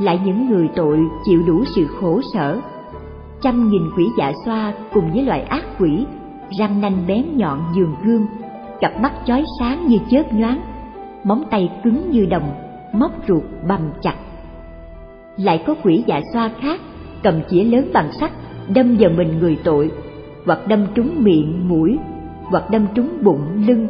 Lại 0.00 0.20
những 0.24 0.50
người 0.50 0.68
tội 0.76 0.98
chịu 1.24 1.42
đủ 1.46 1.64
sự 1.76 1.86
khổ 1.86 2.20
sở, 2.34 2.60
trăm 3.40 3.70
nghìn 3.70 3.82
quỷ 3.96 4.08
dạ 4.18 4.32
xoa 4.44 4.74
cùng 4.92 5.12
với 5.12 5.24
loại 5.24 5.42
ác 5.42 5.64
quỷ, 5.78 6.06
răng 6.58 6.80
nanh 6.80 7.04
bén 7.06 7.24
nhọn 7.36 7.60
giường 7.74 7.94
gương, 8.04 8.26
cặp 8.80 9.00
mắt 9.00 9.12
chói 9.24 9.44
sáng 9.58 9.86
như 9.86 9.98
chớp 10.10 10.32
nhoáng, 10.32 10.60
móng 11.24 11.44
tay 11.50 11.70
cứng 11.84 12.10
như 12.10 12.26
đồng, 12.26 12.54
móc 12.92 13.12
ruột 13.28 13.42
bầm 13.68 13.80
chặt. 14.02 14.16
Lại 15.36 15.64
có 15.66 15.74
quỷ 15.84 16.04
dạ 16.06 16.20
xoa 16.32 16.50
khác, 16.60 16.80
cầm 17.22 17.34
chĩa 17.50 17.64
lớn 17.64 17.90
bằng 17.94 18.12
sắt 18.12 18.30
đâm 18.68 18.96
vào 18.98 19.10
mình 19.16 19.38
người 19.38 19.58
tội, 19.64 19.90
hoặc 20.46 20.58
đâm 20.68 20.86
trúng 20.94 21.24
miệng, 21.24 21.68
mũi, 21.68 21.98
hoặc 22.44 22.70
đâm 22.70 22.86
trúng 22.94 23.08
bụng, 23.22 23.64
lưng, 23.66 23.88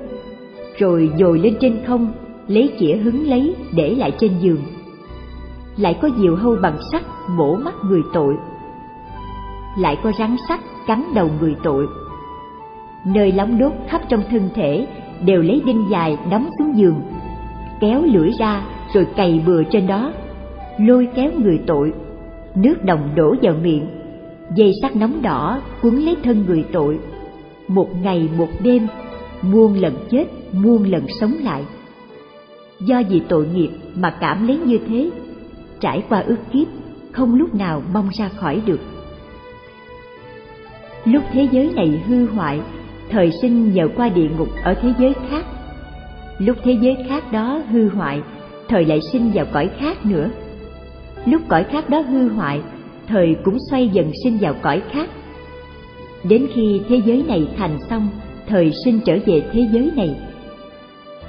rồi 0.78 1.10
dồi 1.18 1.38
lên 1.38 1.56
trên 1.60 1.84
không, 1.86 2.12
lấy 2.46 2.72
chĩa 2.78 2.96
hứng 2.96 3.26
lấy 3.26 3.54
để 3.74 3.94
lại 3.94 4.12
trên 4.18 4.30
giường. 4.40 4.60
Lại 5.76 5.98
có 6.02 6.08
diều 6.16 6.36
hâu 6.36 6.56
bằng 6.62 6.76
sắt 6.92 7.02
mổ 7.28 7.54
mắt 7.54 7.74
người 7.84 8.02
tội, 8.12 8.34
lại 9.78 9.96
có 10.02 10.12
rắn 10.18 10.36
sắt 10.48 10.60
cắn 10.86 11.04
đầu 11.14 11.30
người 11.40 11.56
tội. 11.62 11.86
Nơi 13.06 13.32
lóng 13.32 13.58
đốt 13.58 13.72
khắp 13.88 14.02
trong 14.08 14.22
thân 14.30 14.48
thể 14.54 14.86
đều 15.24 15.42
lấy 15.42 15.62
đinh 15.66 15.86
dài 15.90 16.18
đóng 16.30 16.48
xuống 16.58 16.76
giường, 16.76 17.00
kéo 17.80 18.02
lưỡi 18.02 18.30
ra 18.38 18.62
rồi 18.94 19.06
cày 19.16 19.42
bừa 19.46 19.62
trên 19.62 19.86
đó, 19.86 20.12
lôi 20.78 21.08
kéo 21.14 21.30
người 21.38 21.60
tội, 21.66 21.92
nước 22.54 22.84
đồng 22.84 23.08
đổ 23.14 23.34
vào 23.42 23.54
miệng 23.62 23.86
dây 24.54 24.72
sắt 24.82 24.96
nóng 24.96 25.22
đỏ 25.22 25.60
quấn 25.82 26.04
lấy 26.04 26.16
thân 26.24 26.44
người 26.46 26.64
tội. 26.72 26.98
Một 27.68 27.88
ngày 28.02 28.28
một 28.38 28.48
đêm, 28.62 28.86
muôn 29.42 29.74
lần 29.74 29.94
chết, 30.10 30.24
muôn 30.52 30.84
lần 30.84 31.06
sống 31.20 31.34
lại. 31.42 31.64
Do 32.80 33.02
vì 33.08 33.22
tội 33.28 33.46
nghiệp 33.54 33.70
mà 33.94 34.16
cảm 34.20 34.46
lấy 34.46 34.58
như 34.58 34.78
thế, 34.88 35.10
trải 35.80 36.02
qua 36.08 36.20
ước 36.20 36.38
kiếp, 36.52 36.66
không 37.12 37.34
lúc 37.34 37.54
nào 37.54 37.82
mong 37.92 38.08
ra 38.12 38.28
khỏi 38.28 38.62
được. 38.66 38.80
Lúc 41.04 41.22
thế 41.32 41.48
giới 41.52 41.72
này 41.76 42.02
hư 42.06 42.26
hoại, 42.26 42.60
thời 43.10 43.32
sinh 43.42 43.72
nhờ 43.72 43.88
qua 43.96 44.08
địa 44.08 44.28
ngục 44.38 44.48
ở 44.64 44.74
thế 44.74 44.92
giới 44.98 45.14
khác. 45.30 45.44
Lúc 46.38 46.56
thế 46.64 46.78
giới 46.80 46.96
khác 47.08 47.32
đó 47.32 47.60
hư 47.70 47.88
hoại, 47.88 48.22
thời 48.68 48.84
lại 48.84 49.00
sinh 49.12 49.30
vào 49.34 49.46
cõi 49.52 49.70
khác 49.78 50.06
nữa. 50.06 50.30
Lúc 51.26 51.42
cõi 51.48 51.64
khác 51.64 51.90
đó 51.90 52.00
hư 52.00 52.28
hoại 52.28 52.60
thời 53.08 53.36
cũng 53.44 53.58
xoay 53.70 53.88
dần 53.88 54.10
sinh 54.24 54.38
vào 54.40 54.54
cõi 54.62 54.82
khác. 54.92 55.10
Đến 56.24 56.46
khi 56.54 56.80
thế 56.88 57.00
giới 57.04 57.24
này 57.28 57.48
thành 57.56 57.78
xong, 57.90 58.08
thời 58.46 58.72
sinh 58.84 59.00
trở 59.04 59.18
về 59.26 59.42
thế 59.52 59.68
giới 59.72 59.90
này. 59.96 60.16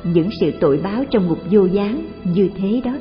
Những 0.04 0.30
sự 0.40 0.52
tội 0.60 0.80
báo 0.84 1.04
trong 1.12 1.28
ngục 1.28 1.40
vô 1.52 1.66
gián 1.66 2.06
như 2.24 2.50
thế 2.58 2.82
đó. 2.86 2.94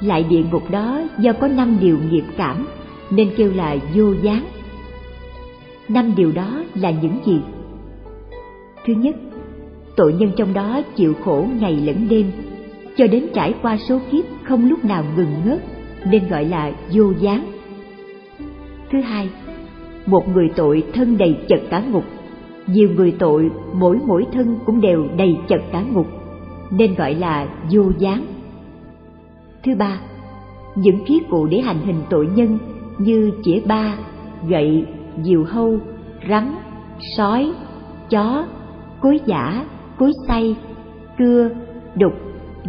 Lại 0.00 0.24
địa 0.30 0.42
ngục 0.52 0.70
đó 0.70 1.02
do 1.18 1.32
có 1.32 1.48
năm 1.48 1.76
điều 1.80 1.98
nghiệp 2.10 2.24
cảm, 2.36 2.66
nên 3.10 3.30
kêu 3.36 3.52
là 3.52 3.76
vô 3.94 4.14
gián. 4.22 4.44
Năm 5.88 6.14
điều 6.16 6.32
đó 6.32 6.64
là 6.74 6.90
những 6.90 7.18
gì? 7.26 7.40
Thứ 8.86 8.92
nhất, 8.92 9.14
tội 9.96 10.12
nhân 10.12 10.30
trong 10.36 10.54
đó 10.54 10.82
chịu 10.96 11.14
khổ 11.24 11.46
ngày 11.60 11.76
lẫn 11.76 12.08
đêm, 12.08 12.30
cho 12.96 13.06
đến 13.06 13.26
trải 13.34 13.54
qua 13.62 13.78
số 13.88 14.00
kiếp 14.10 14.24
không 14.44 14.68
lúc 14.68 14.84
nào 14.84 15.04
ngừng 15.16 15.34
ngớt 15.44 15.60
nên 16.10 16.28
gọi 16.28 16.44
là 16.44 16.72
vô 16.92 17.12
gián. 17.20 17.44
Thứ 18.92 19.00
hai, 19.00 19.28
một 20.06 20.28
người 20.28 20.50
tội 20.56 20.84
thân 20.94 21.18
đầy 21.18 21.36
chật 21.48 21.60
cả 21.70 21.80
ngục. 21.80 22.04
Nhiều 22.66 22.88
người 22.96 23.14
tội 23.18 23.50
mỗi 23.72 23.98
mỗi 24.06 24.26
thân 24.32 24.58
cũng 24.66 24.80
đều 24.80 25.06
đầy 25.16 25.36
chật 25.48 25.60
cả 25.72 25.82
ngục, 25.92 26.06
nên 26.70 26.94
gọi 26.94 27.14
là 27.14 27.46
vô 27.72 27.82
gián. 27.98 28.24
Thứ 29.64 29.72
ba, 29.78 30.00
những 30.74 31.04
khí 31.04 31.20
cụ 31.30 31.46
để 31.46 31.60
hành 31.60 31.80
hình 31.84 32.02
tội 32.10 32.28
nhân 32.34 32.58
như 32.98 33.30
chĩa 33.42 33.60
ba, 33.66 33.96
gậy, 34.48 34.86
diều 35.22 35.44
hâu, 35.44 35.78
rắn, 36.28 36.54
sói, 37.16 37.52
chó, 38.10 38.46
cối 39.00 39.20
giả 39.26 39.64
cối 39.98 40.12
xay, 40.28 40.56
cưa, 41.18 41.50
đục, 41.94 42.12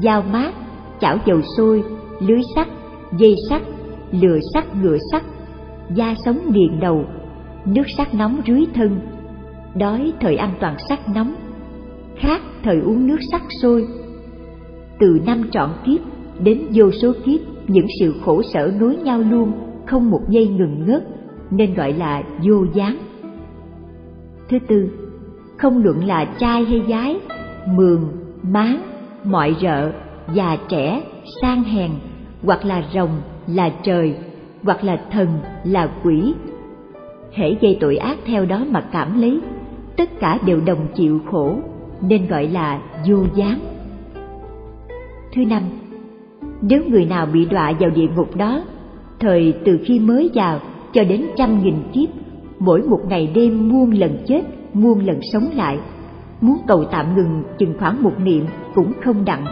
dao 0.04 0.24
mát, 0.32 0.54
chảo 1.00 1.18
dầu 1.26 1.42
sôi, 1.58 1.84
lưới 2.20 2.42
sắt 2.56 2.68
dây 3.18 3.36
sắt 3.50 3.62
lừa 4.12 4.40
sắt 4.54 4.76
ngựa 4.76 4.98
sắt, 5.12 5.24
da 5.96 6.16
sống 6.26 6.40
nghiền 6.52 6.80
đầu, 6.80 7.06
nước 7.66 7.84
sắt 7.98 8.14
nóng 8.14 8.42
rưới 8.48 8.66
thân. 8.74 9.00
Đói 9.76 10.14
thời 10.20 10.36
ăn 10.36 10.54
toàn 10.60 10.76
sắt 10.90 11.00
nóng, 11.16 11.36
khát 12.16 12.42
thời 12.64 12.80
uống 12.80 13.08
nước 13.08 13.20
sắt 13.32 13.42
sôi. 13.62 13.88
Từ 15.00 15.20
năm 15.26 15.44
trọn 15.52 15.70
kiếp 15.86 16.00
đến 16.40 16.68
vô 16.74 16.92
số 16.92 17.14
kiếp, 17.26 17.40
những 17.68 17.86
sự 18.00 18.14
khổ 18.26 18.42
sở 18.54 18.72
nối 18.80 18.96
nhau 18.96 19.20
luôn, 19.20 19.52
không 19.86 20.12
một 20.12 20.22
giây 20.30 20.48
ngừng 20.48 20.86
ngớt, 20.86 21.04
nên 21.52 21.74
gọi 21.74 21.94
là 21.94 22.24
vô 22.44 22.66
gián. 22.74 22.98
Thứ 24.50 24.58
tư, 24.68 24.90
không 25.58 25.84
luận 25.84 26.06
là 26.06 26.26
trai 26.26 26.66
hay 26.66 26.80
gái, 26.80 27.20
mường, 27.68 28.12
máng, 28.44 28.82
mọi 29.24 29.56
rợ, 29.62 29.92
già 30.34 30.58
trẻ, 30.70 31.04
sang 31.42 31.64
hèn 31.64 31.92
hoặc 32.46 32.66
là 32.66 32.84
rồng, 32.94 33.22
là 33.48 33.70
trời, 33.84 34.16
hoặc 34.64 34.84
là 34.84 35.02
thần, 35.12 35.28
là 35.64 35.90
quỷ. 36.04 36.34
Hễ 37.32 37.56
gây 37.62 37.78
tội 37.80 37.98
ác 37.98 38.18
theo 38.26 38.46
đó 38.46 38.66
mà 38.70 38.82
cảm 38.82 39.22
lấy, 39.22 39.40
tất 39.98 40.20
cả 40.20 40.40
đều 40.46 40.62
đồng 40.66 40.88
chịu 40.96 41.20
khổ, 41.32 41.56
nên 42.02 42.28
gọi 42.28 42.48
là 42.48 42.82
vô 43.08 43.18
gián. 43.36 43.60
Thứ 45.36 45.46
năm, 45.46 45.64
nếu 46.62 46.84
người 46.88 47.06
nào 47.06 47.26
bị 47.26 47.46
đọa 47.46 47.74
vào 47.80 47.90
địa 47.90 48.08
ngục 48.16 48.36
đó, 48.36 48.64
thời 49.20 49.54
từ 49.66 49.80
khi 49.86 50.00
mới 50.00 50.32
vào 50.34 50.60
cho 50.94 51.04
đến 51.04 51.26
trăm 51.36 51.64
nghìn 51.64 51.76
kiếp, 51.94 52.10
mỗi 52.60 52.82
một 52.82 53.00
ngày 53.08 53.32
đêm 53.36 53.70
muôn 53.70 53.92
lần 53.92 54.18
chết, 54.28 54.42
muôn 54.74 55.00
lần 55.06 55.20
sống 55.34 55.50
lại, 55.56 55.80
muốn 56.42 56.58
cầu 56.68 56.86
tạm 56.92 57.16
ngừng 57.16 57.44
chừng 57.58 57.74
khoảng 57.80 58.04
một 58.04 58.14
niệm 58.20 58.46
cũng 58.76 58.92
không 59.04 59.26
đặng, 59.26 59.46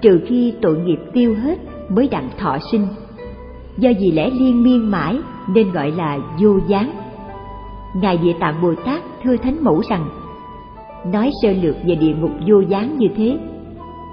trừ 0.00 0.20
khi 0.26 0.54
tội 0.62 0.78
nghiệp 0.78 0.98
tiêu 1.12 1.34
hết 1.34 1.58
mới 1.94 2.08
đặng 2.08 2.28
thọ 2.38 2.58
sinh. 2.72 2.86
Do 3.78 3.90
vì 4.00 4.10
lẽ 4.10 4.30
liên 4.30 4.62
miên 4.62 4.90
mãi 4.90 5.18
nên 5.54 5.72
gọi 5.72 5.90
là 5.90 6.18
vô 6.40 6.58
gián. 6.66 6.92
Ngài 7.94 8.18
địa 8.18 8.34
tạng 8.40 8.62
bồ 8.62 8.74
tát 8.84 9.02
thưa 9.22 9.36
thánh 9.36 9.64
mẫu 9.64 9.82
rằng, 9.90 10.06
nói 11.12 11.30
sơ 11.42 11.52
lược 11.52 11.76
về 11.86 11.94
địa 11.94 12.14
ngục 12.14 12.30
vô 12.48 12.60
gián 12.60 12.98
như 12.98 13.06
thế, 13.16 13.38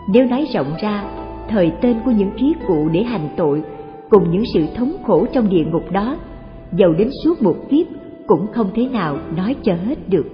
nếu 0.09 0.25
nói 0.25 0.47
rộng 0.53 0.73
ra, 0.81 1.03
thời 1.49 1.71
tên 1.81 1.97
của 2.05 2.11
những 2.11 2.31
kiết 2.31 2.57
cụ 2.67 2.89
để 2.91 3.03
hành 3.03 3.29
tội 3.37 3.63
cùng 4.09 4.31
những 4.31 4.43
sự 4.53 4.65
thống 4.75 4.91
khổ 5.07 5.25
trong 5.33 5.49
địa 5.49 5.65
ngục 5.65 5.91
đó, 5.91 6.15
dầu 6.73 6.93
đến 6.93 7.09
suốt 7.23 7.41
một 7.41 7.55
kiếp 7.69 7.87
cũng 8.27 8.47
không 8.53 8.69
thế 8.75 8.89
nào 8.89 9.17
nói 9.35 9.55
cho 9.63 9.73
hết 9.73 10.09
được. 10.09 10.25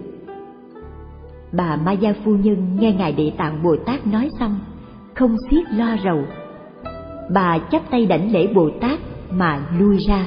Bà 1.51 1.75
ma 1.85 1.91
gia 1.91 2.13
phu 2.25 2.31
nhân 2.31 2.77
nghe 2.79 2.91
ngài 2.91 3.11
địa 3.11 3.31
tạng 3.37 3.63
bồ 3.63 3.75
tát 3.85 4.07
nói 4.07 4.29
xong, 4.39 4.59
không 5.13 5.35
xiết 5.49 5.63
lo 5.73 5.97
rầu 6.03 6.23
bà 7.33 7.59
chắp 7.71 7.81
tay 7.91 8.05
đảnh 8.05 8.31
lễ 8.31 8.47
bồ 8.47 8.69
tát 8.81 8.99
mà 9.31 9.67
lui 9.79 9.97
ra. 9.97 10.25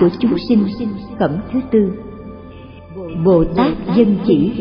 Của 0.00 0.08
chúng 0.18 0.38
sinh, 0.48 0.88
phẩm 1.18 1.30
thứ 1.52 1.60
tư. 1.70 1.92
Bồ 3.24 3.44
tát 3.44 3.72
dân 3.96 4.16
chỉ. 4.26 4.52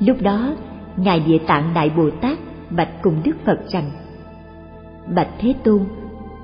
Lúc 0.00 0.22
đó, 0.22 0.54
ngài 0.96 1.20
địa 1.20 1.38
tạng 1.46 1.74
đại 1.74 1.90
bồ 1.96 2.10
tát 2.10 2.38
bạch 2.70 3.02
cùng 3.02 3.14
đức 3.24 3.36
phật 3.44 3.58
rằng, 3.68 3.90
bạch 5.16 5.28
thế 5.40 5.54
tôn, 5.64 5.80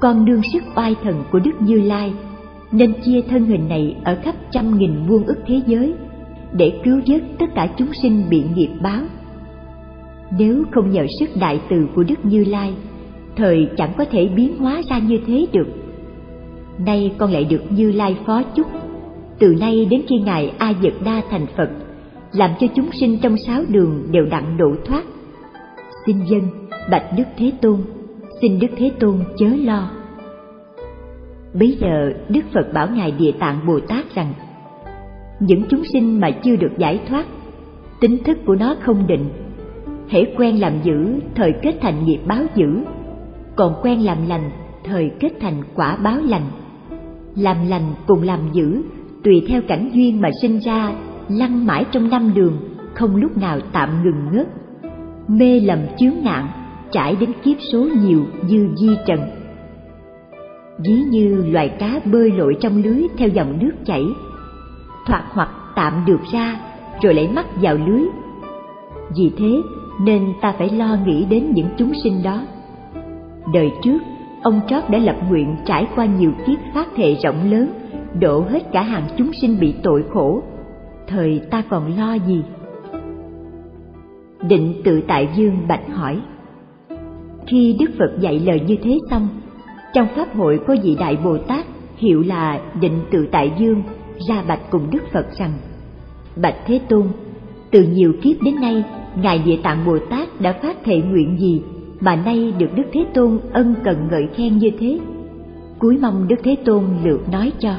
con 0.01 0.25
đương 0.25 0.43
sức 0.53 0.63
oai 0.77 0.97
thần 1.03 1.25
của 1.33 1.39
đức 1.39 1.61
như 1.61 1.81
lai, 1.81 2.13
nên 2.73 2.93
chia 3.05 3.21
thân 3.31 3.45
hình 3.45 3.69
này 3.69 3.97
ở 4.05 4.19
khắp 4.23 4.35
trăm 4.51 4.79
nghìn 4.79 5.07
muôn 5.09 5.25
ức 5.25 5.39
thế 5.47 5.61
giới 5.67 5.95
để 6.53 6.81
cứu 6.85 7.01
vớt 7.07 7.23
tất 7.39 7.47
cả 7.55 7.69
chúng 7.77 7.93
sinh 8.03 8.25
bị 8.31 8.45
nghiệp 8.55 8.71
báo. 8.83 9.03
Nếu 10.39 10.65
không 10.71 10.91
nhờ 10.91 11.07
sức 11.21 11.31
đại 11.41 11.61
từ 11.71 11.89
của 11.95 12.03
đức 12.03 12.25
như 12.25 12.45
lai, 12.45 12.75
thời 13.37 13.69
chẳng 13.77 13.93
có 13.99 14.05
thể 14.05 14.29
biến 14.29 14.59
hóa 14.59 14.83
ra 14.89 14.99
như 14.99 15.19
thế 15.27 15.47
được 15.53 15.69
nay 16.87 17.13
con 17.19 17.33
lại 17.33 17.45
được 17.45 17.63
như 17.71 17.93
lai 17.93 18.17
phó 18.27 18.43
chúc. 18.43 18.67
Từ 19.39 19.55
nay 19.61 19.87
đến 19.91 20.03
khi 20.09 20.19
ngài 20.19 20.53
a 20.59 20.73
dật 20.83 20.93
đa 21.05 21.23
thành 21.31 21.47
phật, 21.57 21.71
làm 22.33 22.51
cho 22.61 22.67
chúng 22.75 22.93
sinh 22.93 23.19
trong 23.23 23.37
sáu 23.37 23.63
đường 23.69 24.07
đều 24.11 24.27
đặng 24.27 24.57
độ 24.57 24.75
thoát. 24.87 25.03
Xin 26.07 26.17
dân, 26.27 26.43
bạch 26.91 27.05
đức 27.17 27.25
thế 27.37 27.53
tôn, 27.61 27.81
xin 28.41 28.59
đức 28.59 28.69
thế 28.77 28.91
tôn 29.01 29.19
chớ 29.39 29.47
lo. 29.47 29.91
Bấy 31.55 31.77
giờ 31.81 32.13
đức 32.29 32.41
phật 32.55 32.73
bảo 32.75 32.89
ngài 32.89 33.11
địa 33.11 33.33
tạng 33.39 33.67
bồ 33.67 33.81
tát 33.81 34.15
rằng, 34.15 34.33
những 35.41 35.63
chúng 35.69 35.83
sinh 35.93 36.21
mà 36.21 36.31
chưa 36.31 36.57
được 36.57 36.73
giải 36.79 37.01
thoát, 37.09 37.27
tính 38.01 38.19
thức 38.25 38.39
của 38.47 38.55
nó 38.55 38.75
không 38.81 39.07
định, 39.07 39.25
hễ 40.09 40.25
quen 40.37 40.61
làm 40.61 40.73
dữ, 40.83 41.21
thời 41.35 41.53
kết 41.63 41.75
thành 41.81 42.05
nghiệp 42.05 42.19
báo 42.27 42.43
dữ, 42.55 42.67
còn 43.57 43.75
quen 43.83 44.05
làm 44.05 44.19
lành, 44.29 44.51
thời 44.85 45.11
kết 45.21 45.33
thành 45.41 45.63
quả 45.75 45.97
báo 45.97 46.17
lành 46.17 46.51
làm 47.37 47.57
lành 47.69 47.95
cùng 48.07 48.23
làm 48.23 48.41
dữ, 48.53 48.83
tùy 49.25 49.43
theo 49.49 49.63
cảnh 49.69 49.91
duyên 49.95 50.21
mà 50.21 50.31
sinh 50.43 50.59
ra, 50.59 50.93
lăn 51.29 51.67
mãi 51.67 51.85
trong 51.93 52.11
năm 52.11 52.35
đường, 52.35 52.57
không 52.95 53.17
lúc 53.17 53.37
nào 53.37 53.61
tạm 53.73 53.89
ngừng 54.03 54.33
ngớt. 54.33 54.49
Mê 55.29 55.61
lầm 55.61 55.79
chướng 55.99 56.15
nạn 56.25 56.49
trải 56.93 57.17
đến 57.21 57.33
kiếp 57.43 57.57
số 57.73 57.89
nhiều 58.03 58.25
như 58.47 58.69
di 58.77 58.97
trần. 59.07 59.21
Ví 60.79 61.03
như 61.11 61.45
loài 61.51 61.69
cá 61.69 62.01
bơi 62.05 62.33
lội 62.33 62.57
trong 62.61 62.83
lưới 62.83 63.07
theo 63.17 63.29
dòng 63.29 63.59
nước 63.59 63.73
chảy, 63.87 64.05
thoạt 65.07 65.25
hoặc 65.31 65.49
tạm 65.77 65.93
được 66.07 66.21
ra, 66.33 66.61
rồi 67.03 67.15
lại 67.15 67.29
mắc 67.35 67.47
vào 67.63 67.75
lưới. 67.87 68.03
Vì 69.17 69.33
thế, 69.39 69.63
nên 70.01 70.33
ta 70.41 70.55
phải 70.59 70.71
lo 70.71 70.97
nghĩ 71.07 71.25
đến 71.31 71.53
những 71.55 71.69
chúng 71.79 71.93
sinh 72.05 72.23
đó. 72.23 72.43
Đời 73.53 73.71
trước 73.83 73.99
ông 74.43 74.61
trót 74.69 74.91
đã 74.91 74.99
lập 74.99 75.17
nguyện 75.29 75.57
trải 75.65 75.87
qua 75.97 76.05
nhiều 76.05 76.33
kiếp 76.47 76.59
phát 76.75 76.89
thệ 76.97 77.15
rộng 77.23 77.51
lớn 77.51 77.73
độ 78.21 78.45
hết 78.49 78.73
cả 78.73 78.83
hàng 78.83 79.05
chúng 79.17 79.33
sinh 79.33 79.61
bị 79.61 79.75
tội 79.83 80.05
khổ. 80.13 80.43
Thời 81.07 81.41
ta 81.51 81.63
còn 81.71 81.97
lo 81.99 82.15
gì? 82.15 82.43
Định 84.49 84.75
tự 84.85 85.01
tại 85.09 85.29
dương 85.37 85.69
bạch 85.69 85.89
hỏi. 85.93 86.21
Khi 87.47 87.77
đức 87.81 87.91
phật 87.99 88.21
dạy 88.21 88.39
lời 88.39 88.61
như 88.67 88.77
thế 88.83 88.99
xong, 89.11 89.29
trong 89.95 90.07
pháp 90.17 90.35
hội 90.35 90.61
có 90.67 90.77
vị 90.83 90.97
đại 91.01 91.19
bồ 91.25 91.39
tát 91.39 91.67
hiệu 91.97 92.23
là 92.27 92.61
định 92.81 93.01
tự 93.11 93.29
tại 93.33 93.53
dương 93.59 93.83
ra 94.29 94.43
bạch 94.49 94.71
cùng 94.71 94.91
đức 94.91 95.03
phật 95.13 95.27
rằng, 95.39 95.53
bạch 96.43 96.57
thế 96.67 96.81
tôn, 96.89 97.07
từ 97.71 97.83
nhiều 97.83 98.13
kiếp 98.23 98.43
đến 98.43 98.55
nay, 98.61 98.85
ngài 99.23 99.39
địa 99.39 99.59
tạng 99.63 99.87
bồ 99.87 99.99
tát 99.99 100.41
đã 100.41 100.53
phát 100.53 100.77
thệ 100.85 100.97
nguyện 100.97 101.37
gì 101.39 101.63
mà 102.01 102.17
nay 102.17 102.55
được 102.59 102.71
đức 102.75 102.83
thế 102.93 103.07
tôn 103.15 103.39
ân 103.53 103.75
cần 103.85 104.09
ngợi 104.11 104.29
khen 104.37 104.59
như 104.59 104.71
thế. 104.79 104.99
Cuối 105.79 105.99
mong 106.03 106.29
đức 106.29 106.37
thế 106.45 106.57
tôn 106.65 106.85
lược 107.05 107.29
nói 107.29 107.53
cho. 107.59 107.75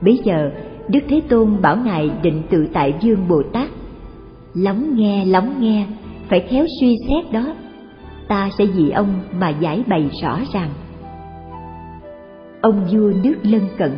Bấy 0.00 0.20
giờ, 0.24 0.50
đức 0.88 1.00
thế 1.08 1.20
tôn 1.28 1.62
bảo 1.62 1.76
ngài 1.76 2.10
định 2.22 2.42
tự 2.50 2.66
tại 2.72 2.94
dương 3.00 3.28
bồ 3.28 3.42
tát. 3.42 3.68
Lắng 4.54 4.90
nghe 4.94 5.24
lắng 5.24 5.54
nghe, 5.60 5.86
phải 6.28 6.40
khéo 6.40 6.66
suy 6.80 6.96
xét 7.08 7.32
đó. 7.32 7.54
Ta 8.28 8.50
sẽ 8.58 8.66
vì 8.66 8.90
ông 8.90 9.14
mà 9.40 9.48
giải 9.48 9.84
bày 9.88 10.10
rõ 10.22 10.40
ràng. 10.52 10.70
Ông 12.60 12.86
vua 12.92 13.12
nước 13.24 13.34
lân 13.42 13.62
cận, 13.78 13.90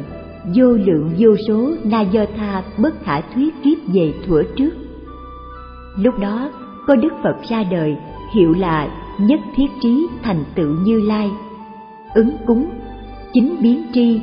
vô 0.57 0.67
lượng 0.67 1.11
vô 1.19 1.37
số 1.49 1.71
na 1.85 2.01
do 2.01 2.25
tha 2.37 2.63
bất 2.79 3.05
khả 3.05 3.21
thuyết 3.21 3.55
kiếp 3.65 3.79
về 3.95 4.13
thuở 4.27 4.43
trước. 4.57 4.71
Lúc 5.97 6.19
đó, 6.19 6.51
có 6.87 6.97
đức 6.97 7.13
phật 7.23 7.37
ra 7.49 7.65
đời 7.71 7.97
hiệu 8.35 8.53
là 8.53 8.89
nhất 9.19 9.41
thiết 9.57 9.67
trí 9.81 10.07
thành 10.23 10.45
tựu 10.55 10.75
như 10.85 11.01
lai. 11.01 11.31
Ứng 12.15 12.31
cúng, 12.47 12.67
chính 13.33 13.57
biến 13.63 13.83
tri 13.93 14.21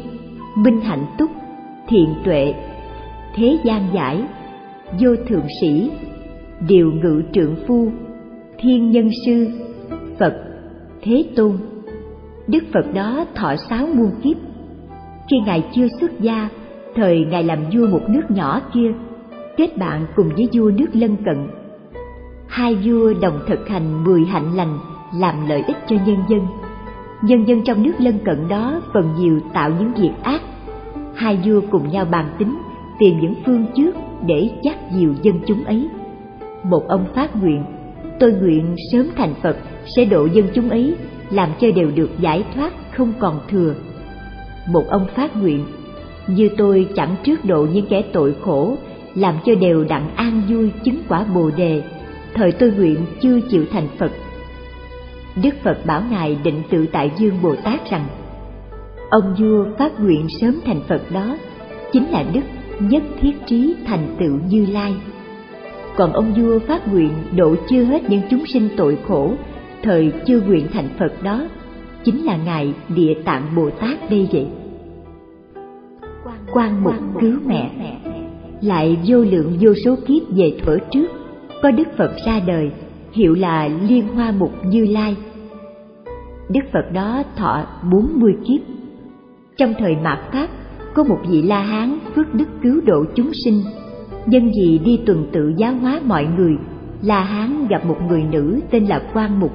minh 0.56 0.82
hạnh 0.82 1.06
túc, 1.18 1.32
thiện 1.88 2.14
tuệ, 2.24 2.54
thế 3.36 3.58
gian 3.64 3.88
giải, 3.94 4.24
vô 5.00 5.16
thượng 5.28 5.46
sĩ, 5.62 5.92
điều 6.68 6.92
ngự 6.92 7.24
trượng 7.34 7.56
phu, 7.68 7.92
thiên 8.58 8.92
nhân 8.92 9.10
sư, 9.26 9.48
phật, 10.20 10.34
thế 11.02 11.26
tôn. 11.36 11.58
Đức 12.48 12.64
phật 12.74 12.94
đó 12.94 13.26
thọ 13.36 13.56
sáu 13.70 13.88
muôn 13.88 14.12
kiếp. 14.24 14.38
Khi 15.30 15.40
ngài 15.46 15.64
chưa 15.76 15.88
xuất 16.00 16.20
gia, 16.22 16.50
thời 16.96 17.26
ngài 17.26 17.44
làm 17.44 17.60
vua 17.74 17.88
một 17.88 18.02
nước 18.10 18.32
nhỏ 18.32 18.62
kia, 18.74 18.92
kết 19.58 19.78
bạn 19.78 20.06
cùng 20.16 20.30
với 20.36 20.50
vua 20.54 20.72
nước 20.72 20.90
lân 20.94 21.16
cận 21.26 21.48
hai 22.52 22.76
vua 22.76 23.14
đồng 23.22 23.40
thực 23.48 23.70
hành 23.70 24.04
mười 24.04 24.26
hạnh 24.26 24.56
lành, 24.56 24.80
làm 25.14 25.48
lợi 25.48 25.64
ích 25.68 25.78
cho 25.88 25.96
nhân 26.06 26.18
dân. 26.30 26.48
Nhân 27.22 27.48
dân 27.48 27.64
trong 27.64 27.84
nước 27.84 27.92
lân 27.98 28.20
cận 28.26 28.48
đó 28.48 28.82
phần 28.94 29.14
nhiều 29.18 29.40
tạo 29.54 29.72
những 29.80 29.94
việc 29.94 30.12
ác. 30.24 30.42
Hai 31.16 31.40
vua 31.46 31.62
cùng 31.72 31.90
nhau 31.90 32.06
bàn 32.06 32.26
tính, 32.40 32.58
tìm 33.00 33.20
những 33.20 33.34
phương 33.46 33.66
trước 33.76 33.92
để 34.26 34.50
dắt 34.64 34.78
dìu 34.92 35.14
dân 35.22 35.40
chúng 35.48 35.64
ấy. 35.64 35.90
Một 36.64 36.88
ông 36.88 37.06
phát 37.16 37.36
nguyện, 37.36 37.64
tôi 38.20 38.32
nguyện 38.32 38.76
sớm 38.92 39.08
thành 39.16 39.34
phật, 39.44 39.58
sẽ 39.96 40.06
độ 40.06 40.26
dân 40.26 40.48
chúng 40.54 40.70
ấy, 40.70 40.96
làm 41.30 41.50
cho 41.60 41.68
đều 41.76 41.92
được 41.96 42.10
giải 42.20 42.44
thoát, 42.56 42.74
không 42.98 43.14
còn 43.20 43.40
thừa. 43.50 43.76
Một 44.68 44.84
ông 44.90 45.06
phát 45.16 45.36
nguyện, 45.36 45.66
như 46.28 46.50
tôi 46.58 46.88
chẳng 46.96 47.16
trước 47.24 47.46
độ 47.46 47.68
những 47.74 47.86
kẻ 47.90 48.02
tội 48.14 48.36
khổ, 48.42 48.76
làm 49.16 49.36
cho 49.46 49.56
đều 49.56 49.84
đặng 49.84 50.16
an 50.16 50.42
vui 50.50 50.72
chứng 50.84 50.98
quả 51.10 51.26
bồ 51.36 51.50
đề 51.58 51.84
thời 52.34 52.52
tôi 52.52 52.72
nguyện 52.72 53.06
chưa 53.22 53.40
chịu 53.50 53.66
thành 53.72 53.88
phật. 54.00 54.12
Đức 55.44 55.54
phật 55.64 55.86
bảo 55.86 56.04
ngài 56.12 56.38
định 56.44 56.62
tự 56.70 56.86
tại 56.92 57.12
dương 57.18 57.42
bồ 57.42 57.56
tát 57.56 57.90
rằng 57.90 58.06
ông 59.10 59.36
vua 59.40 59.66
phát 59.78 60.00
nguyện 60.00 60.28
sớm 60.42 60.60
thành 60.66 60.82
phật 60.88 61.02
đó 61.12 61.38
chính 61.92 62.12
là 62.12 62.26
đức 62.34 62.42
nhất 62.80 63.04
thiết 63.22 63.32
trí 63.46 63.76
thành 63.86 64.16
tựu 64.20 64.40
như 64.50 64.66
lai. 64.66 64.94
Còn 65.96 66.14
ông 66.14 66.34
vua 66.34 66.60
phát 66.60 66.94
nguyện 66.94 67.12
độ 67.36 67.56
chưa 67.70 67.84
hết 67.84 68.10
những 68.10 68.22
chúng 68.30 68.46
sinh 68.46 68.70
tội 68.78 68.98
khổ 69.08 69.34
thời 69.84 70.12
chưa 70.26 70.42
nguyện 70.42 70.68
thành 70.74 70.90
phật 71.00 71.24
đó 71.24 71.48
chính 72.04 72.26
là 72.26 72.38
ngài 72.38 72.74
địa 72.96 73.14
tạng 73.26 73.56
bồ 73.56 73.70
tát 73.70 74.10
đây 74.10 74.28
vậy. 74.32 74.48
Quan 76.52 76.84
mục 76.84 76.96
cứu 77.22 77.34
mẹ. 77.46 77.70
lại 78.62 78.98
vô 79.08 79.18
lượng 79.18 79.58
vô 79.62 79.74
số 79.86 79.96
kiếp 80.08 80.22
về 80.30 80.58
thuở 80.64 80.78
trước 80.92 81.21
có 81.62 81.72
đức 81.72 81.88
phật 81.98 82.12
ra 82.26 82.40
đời, 82.48 82.72
hiệu 83.12 83.34
là 83.34 83.70
liên 83.90 84.08
hoa 84.08 84.32
mục 84.32 84.52
như 84.66 84.86
lai. 84.86 85.16
Đức 86.50 86.62
phật 86.74 86.92
đó 86.94 87.24
thọ 87.36 87.66
bốn 87.92 88.20
mươi 88.20 88.34
kiếp. 88.48 88.62
Trong 89.58 89.74
thời 89.80 89.96
mạt 89.96 90.20
pháp, 90.32 90.48
có 90.94 91.04
một 91.04 91.20
vị 91.30 91.42
la 91.42 91.62
hán 91.62 92.00
phước 92.16 92.34
đức 92.34 92.48
cứu 92.62 92.82
độ 92.86 93.06
chúng 93.16 93.32
sinh. 93.46 93.64
Nhân 94.26 94.52
vì 94.56 94.80
đi 94.86 95.00
tuần 95.06 95.28
tự 95.32 95.54
giáo 95.58 95.74
hóa 95.74 96.02
mọi 96.06 96.28
người, 96.38 96.58
la 97.02 97.24
hán 97.24 97.68
gặp 97.68 97.86
một 97.86 97.98
người 98.08 98.24
nữ 98.32 98.60
tên 98.72 98.86
là 98.86 99.02
quan 99.14 99.40
mục. 99.40 99.52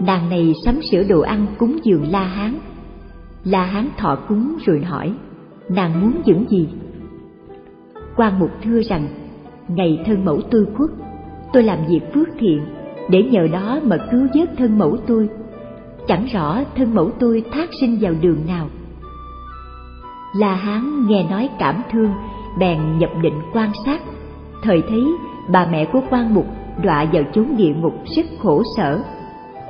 Nàng 0.00 0.30
này 0.30 0.54
sắm 0.64 0.82
sửa 0.90 1.02
đồ 1.02 1.20
ăn 1.20 1.46
cúng 1.58 1.78
dường 1.82 2.10
la 2.10 2.24
hán. 2.24 2.54
La 3.44 3.64
hán 3.64 3.88
thọ 3.96 4.18
cúng 4.28 4.56
rồi 4.66 4.80
hỏi, 4.80 5.12
nàng 5.68 6.00
muốn 6.00 6.12
những 6.24 6.44
gì? 6.50 6.68
Quan 8.16 8.38
mục 8.38 8.50
thưa 8.64 8.80
rằng, 8.80 9.08
ngày 9.68 10.02
thân 10.06 10.24
mẫu 10.24 10.40
tôi 10.50 10.66
khuất 10.76 10.90
tôi 11.52 11.62
làm 11.62 11.78
việc 11.88 12.00
phước 12.14 12.28
thiện, 12.38 12.64
để 13.10 13.22
nhờ 13.22 13.48
đó 13.52 13.80
mà 13.82 13.96
cứu 14.10 14.26
vớt 14.34 14.48
thân 14.58 14.78
mẫu 14.78 14.96
tôi. 15.06 15.28
Chẳng 16.06 16.26
rõ 16.32 16.58
thân 16.76 16.94
mẫu 16.94 17.10
tôi 17.18 17.44
thác 17.52 17.68
sinh 17.80 17.98
vào 18.00 18.12
đường 18.20 18.46
nào. 18.46 18.68
La 20.36 20.54
hán 20.54 21.06
nghe 21.06 21.24
nói 21.30 21.48
cảm 21.58 21.82
thương, 21.92 22.10
bèn 22.58 22.98
nhập 22.98 23.10
định 23.22 23.40
quan 23.52 23.70
sát. 23.84 24.00
Thời 24.62 24.82
thấy 24.88 25.04
bà 25.48 25.66
mẹ 25.72 25.84
của 25.84 26.00
quan 26.10 26.34
mục 26.34 26.46
đọa 26.82 27.04
vào 27.12 27.22
chốn 27.32 27.56
địa 27.56 27.74
ngục 27.74 27.94
rất 28.16 28.26
khổ 28.38 28.62
sở. 28.76 29.00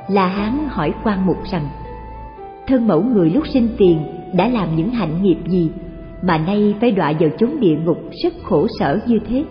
La 0.08 0.26
hán 0.26 0.58
hỏi 0.68 0.94
quan 1.04 1.26
mục 1.26 1.36
rằng, 1.50 1.68
thân 2.66 2.86
mẫu 2.86 3.02
người 3.02 3.30
lúc 3.30 3.44
sinh 3.52 3.68
tiền 3.78 4.04
đã 4.32 4.48
làm 4.48 4.76
những 4.76 4.90
hạnh 4.90 5.22
nghiệp 5.22 5.38
gì 5.46 5.70
mà 6.22 6.38
nay 6.38 6.74
phải 6.80 6.90
đọa 6.90 7.12
vào 7.20 7.30
chốn 7.38 7.60
địa 7.60 7.76
ngục 7.84 7.98
rất 8.22 8.32
khổ 8.42 8.66
sở 8.78 8.98
như 9.06 9.18
thế? 9.28 9.44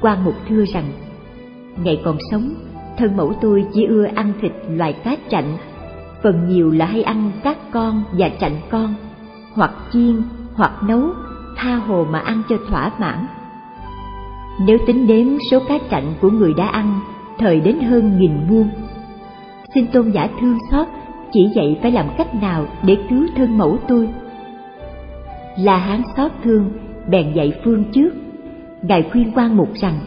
Quan 0.00 0.24
mục 0.24 0.34
thưa 0.48 0.64
rằng 0.64 0.84
ngày 1.82 2.00
còn 2.04 2.16
sống 2.30 2.54
thân 2.98 3.16
mẫu 3.16 3.32
tôi 3.40 3.66
chỉ 3.72 3.84
ưa 3.84 4.04
ăn 4.04 4.32
thịt 4.40 4.52
loài 4.68 4.92
cá 4.92 5.16
chạnh 5.30 5.56
phần 6.22 6.48
nhiều 6.48 6.70
là 6.70 6.86
hay 6.86 7.02
ăn 7.02 7.30
các 7.42 7.56
con 7.70 8.02
và 8.12 8.28
chạnh 8.40 8.56
con 8.70 8.94
hoặc 9.54 9.70
chiên, 9.92 10.22
hoặc 10.54 10.82
nấu, 10.82 11.02
tha 11.56 11.74
hồ 11.74 12.06
mà 12.10 12.18
ăn 12.18 12.42
cho 12.48 12.56
thỏa 12.68 12.90
mãn. 12.98 13.26
Nếu 14.66 14.78
tính 14.86 15.06
đếm 15.06 15.26
số 15.50 15.60
cá 15.68 15.78
chạnh 15.90 16.14
của 16.20 16.30
người 16.30 16.54
đã 16.54 16.66
ăn, 16.66 17.00
thời 17.38 17.60
đến 17.60 17.80
hơn 17.80 18.18
nghìn 18.18 18.32
muôn. 18.48 18.68
Xin 19.74 19.86
tôn 19.86 20.10
giả 20.10 20.28
thương 20.40 20.58
xót, 20.70 20.86
chỉ 21.32 21.48
dạy 21.54 21.78
phải 21.82 21.92
làm 21.92 22.06
cách 22.18 22.34
nào 22.34 22.66
để 22.82 22.96
cứu 23.10 23.26
thân 23.36 23.58
mẫu 23.58 23.78
tôi. 23.88 24.08
Là 25.58 25.76
hán 25.76 26.02
xót 26.16 26.32
thương, 26.44 26.70
bèn 27.08 27.32
dạy 27.32 27.52
phương 27.64 27.84
trước. 27.92 28.10
Ngài 28.82 29.02
khuyên 29.12 29.32
quan 29.34 29.56
mục 29.56 29.68
rằng, 29.74 29.98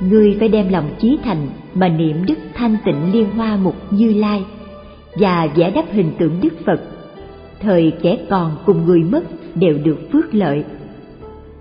ngươi 0.00 0.36
phải 0.38 0.48
đem 0.48 0.68
lòng 0.68 0.90
chí 0.98 1.18
thành 1.24 1.48
mà 1.74 1.88
niệm 1.88 2.16
đức 2.26 2.38
thanh 2.54 2.76
tịnh 2.84 3.12
liên 3.12 3.30
hoa 3.30 3.56
mục 3.56 3.76
như 3.90 4.12
lai 4.14 4.44
và 5.14 5.48
vẽ 5.54 5.70
đắp 5.70 5.84
hình 5.92 6.12
tượng 6.18 6.40
đức 6.42 6.52
phật. 6.66 6.80
Thời 7.60 7.92
kẻ 8.02 8.18
còn 8.30 8.56
cùng 8.66 8.84
người 8.84 9.04
mất 9.04 9.24
đều 9.54 9.78
được 9.84 9.98
phước 10.12 10.34
lợi. 10.34 10.64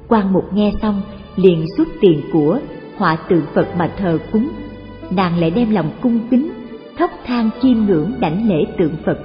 Quan 0.07 0.33
mục 0.33 0.53
nghe 0.53 0.71
xong 0.81 1.01
liền 1.35 1.65
xuất 1.77 1.87
tiền 2.01 2.21
của 2.33 2.59
họa 2.97 3.17
tượng 3.29 3.45
phật 3.53 3.67
mà 3.77 3.91
thờ 3.97 4.17
cúng. 4.31 4.49
Nàng 5.09 5.39
lại 5.39 5.51
đem 5.51 5.71
lòng 5.71 5.91
cung 6.01 6.19
kính, 6.31 6.51
thóc 6.97 7.11
than 7.25 7.49
chiêm 7.61 7.77
ngưỡng 7.85 8.11
đảnh 8.19 8.49
lễ 8.49 8.65
tượng 8.77 8.95
phật. 9.05 9.17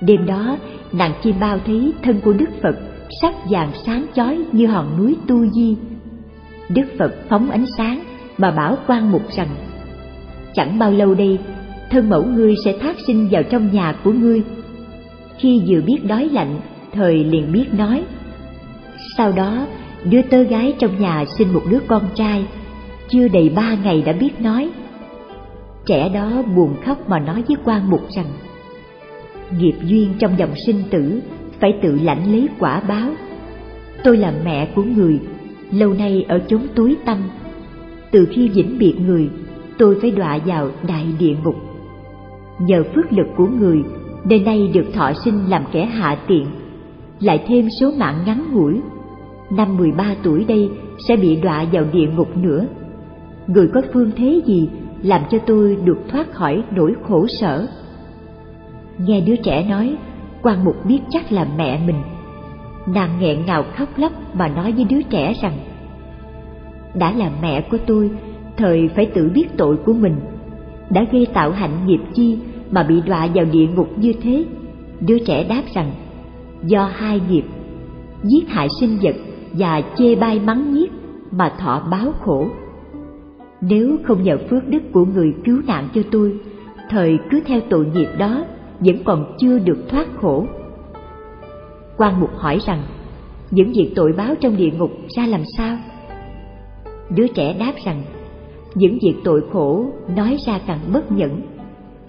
Đêm 0.00 0.26
đó, 0.26 0.56
nàng 0.92 1.12
chiêm 1.22 1.34
bao 1.40 1.58
thấy 1.66 1.92
thân 2.02 2.20
của 2.24 2.32
đức 2.32 2.48
phật 2.62 2.76
sắc 3.20 3.34
vàng 3.50 3.70
sáng 3.86 4.06
chói 4.14 4.38
như 4.52 4.66
hòn 4.66 4.98
núi 4.98 5.16
tu 5.26 5.46
di 5.46 5.76
đức 6.68 6.84
phật 6.98 7.14
phóng 7.28 7.50
ánh 7.50 7.64
sáng 7.78 8.00
mà 8.38 8.50
bảo 8.50 8.78
quan 8.86 9.12
mục 9.12 9.22
rằng, 9.36 9.48
chẳng 10.54 10.78
bao 10.78 10.90
lâu 10.90 11.14
đây, 11.14 11.38
thân 11.90 12.10
mẫu 12.10 12.24
ngươi 12.24 12.54
sẽ 12.64 12.78
thác 12.78 12.96
sinh 13.06 13.28
vào 13.30 13.42
trong 13.42 13.72
nhà 13.72 13.94
của 14.04 14.12
ngươi. 14.12 14.42
Khi 15.38 15.62
vừa 15.66 15.80
biết 15.80 15.98
đói 16.04 16.28
lạnh, 16.32 16.60
thời 16.92 17.24
liền 17.24 17.52
biết 17.52 17.74
nói, 17.74 18.04
sau 19.16 19.32
đó, 19.32 19.66
đứa 20.04 20.22
tơ 20.22 20.42
gái 20.42 20.74
trong 20.78 21.00
nhà 21.00 21.24
sinh 21.38 21.54
một 21.54 21.62
đứa 21.70 21.80
con 21.86 22.02
trai, 22.14 22.46
chưa 23.08 23.28
đầy 23.28 23.48
ba 23.48 23.76
ngày 23.84 24.02
đã 24.02 24.12
biết 24.12 24.40
nói. 24.40 24.70
Trẻ 25.86 26.08
đó 26.08 26.42
buồn 26.56 26.76
khóc 26.84 27.08
mà 27.08 27.18
nói 27.18 27.44
với 27.48 27.56
quan 27.64 27.90
mục 27.90 28.10
rằng, 28.10 28.26
nghiệp 29.58 29.74
duyên 29.84 30.14
trong 30.18 30.38
dòng 30.38 30.54
sinh 30.66 30.82
tử 30.90 31.20
phải 31.60 31.74
tự 31.82 31.98
lãnh 32.02 32.32
lấy 32.32 32.48
quả 32.58 32.80
báo. 32.88 33.10
Tôi 34.04 34.16
là 34.16 34.32
mẹ 34.44 34.68
của 34.74 34.82
người 34.82 35.20
lâu 35.72 35.92
nay 35.92 36.24
ở 36.28 36.38
chốn 36.48 36.60
tối 36.74 36.96
tâm 37.04 37.18
từ 38.14 38.28
khi 38.30 38.48
vĩnh 38.48 38.78
biệt 38.78 38.94
người, 39.00 39.30
tôi 39.78 39.98
phải 40.00 40.10
đọa 40.10 40.38
vào 40.46 40.70
đại 40.88 41.06
địa 41.18 41.34
ngục. 41.44 41.56
Nhờ 42.58 42.82
phước 42.94 43.12
lực 43.12 43.26
của 43.36 43.46
người 43.46 43.82
nên 44.24 44.44
nay 44.44 44.70
được 44.74 44.84
thọ 44.94 45.12
sinh 45.24 45.40
làm 45.48 45.62
kẻ 45.72 45.84
hạ 45.84 46.18
tiện, 46.28 46.46
lại 47.20 47.44
thêm 47.48 47.68
số 47.80 47.92
mạng 47.98 48.18
ngắn 48.26 48.44
ngủi. 48.52 48.80
Năm 49.50 49.76
mười 49.76 49.92
ba 49.92 50.14
tuổi 50.22 50.44
đây 50.44 50.70
sẽ 51.08 51.16
bị 51.16 51.36
đọa 51.36 51.64
vào 51.72 51.84
địa 51.92 52.06
ngục 52.16 52.36
nữa. 52.36 52.66
Người 53.46 53.68
có 53.74 53.82
phương 53.92 54.10
thế 54.16 54.40
gì 54.46 54.68
làm 55.02 55.22
cho 55.30 55.38
tôi 55.38 55.76
được 55.84 55.98
thoát 56.08 56.32
khỏi 56.32 56.62
nỗi 56.70 56.94
khổ 57.02 57.26
sở? 57.26 57.66
Nghe 58.98 59.20
đứa 59.20 59.36
trẻ 59.36 59.66
nói 59.68 59.96
quan 60.42 60.64
mục 60.64 60.76
biết 60.86 61.00
chắc 61.10 61.32
là 61.32 61.46
mẹ 61.56 61.80
mình 61.86 62.02
nàng 62.86 63.10
nghẹn 63.20 63.46
ngào 63.46 63.64
khóc 63.76 63.88
lóc 63.96 64.12
mà 64.34 64.48
nói 64.48 64.72
với 64.72 64.84
đứa 64.84 65.02
trẻ 65.02 65.34
rằng, 65.42 65.58
đã 66.94 67.12
là 67.12 67.30
mẹ 67.42 67.60
của 67.60 67.78
tôi, 67.86 68.10
thời 68.56 68.88
phải 68.88 69.06
tự 69.06 69.30
biết 69.34 69.46
tội 69.56 69.76
của 69.76 69.92
mình. 69.92 70.16
Đã 70.90 71.04
gây 71.12 71.26
tạo 71.26 71.50
hạnh 71.50 71.86
nghiệp 71.86 72.00
chi 72.14 72.38
mà 72.70 72.82
bị 72.82 73.00
đọa 73.06 73.28
vào 73.34 73.44
địa 73.44 73.66
ngục 73.66 73.88
như 73.96 74.12
thế? 74.22 74.44
Đứa 75.00 75.18
trẻ 75.18 75.44
đáp 75.44 75.62
rằng, 75.74 75.90
do 76.66 76.90
hai 76.94 77.20
nghiệp, 77.30 77.44
giết 78.22 78.48
hại 78.48 78.68
sinh 78.80 78.98
vật 79.02 79.16
và 79.52 79.82
chê 79.96 80.14
bai 80.14 80.40
mắng 80.40 80.72
nhiếc 80.72 80.92
mà 81.30 81.52
thọ 81.58 81.82
báo 81.90 82.12
khổ. 82.20 82.48
Nếu 83.60 83.96
không 84.04 84.22
nhờ 84.22 84.38
phước 84.50 84.68
đức 84.68 84.82
của 84.92 85.04
người 85.04 85.34
cứu 85.44 85.60
nạn 85.66 85.88
cho 85.94 86.02
tôi, 86.10 86.38
thời 86.90 87.18
cứ 87.30 87.40
theo 87.46 87.60
tội 87.70 87.86
nghiệp 87.94 88.08
đó 88.18 88.44
vẫn 88.80 88.96
còn 89.04 89.34
chưa 89.38 89.58
được 89.58 89.78
thoát 89.88 90.06
khổ 90.20 90.46
quan 91.96 92.20
mục 92.20 92.30
hỏi 92.36 92.58
rằng, 92.66 92.82
những 93.50 93.72
việc 93.72 93.92
tội 93.96 94.12
báo 94.12 94.34
trong 94.40 94.56
địa 94.56 94.70
ngục 94.70 94.90
ra 95.16 95.26
làm 95.26 95.42
sao? 95.56 95.76
Đứa 97.10 97.26
trẻ 97.26 97.56
đáp 97.58 97.72
rằng, 97.84 98.02
những 98.74 98.98
việc 99.02 99.14
tội 99.24 99.42
khổ 99.52 99.86
nói 100.16 100.36
ra 100.46 100.60
càng 100.66 100.80
bất 100.92 101.12
nhẫn 101.12 101.40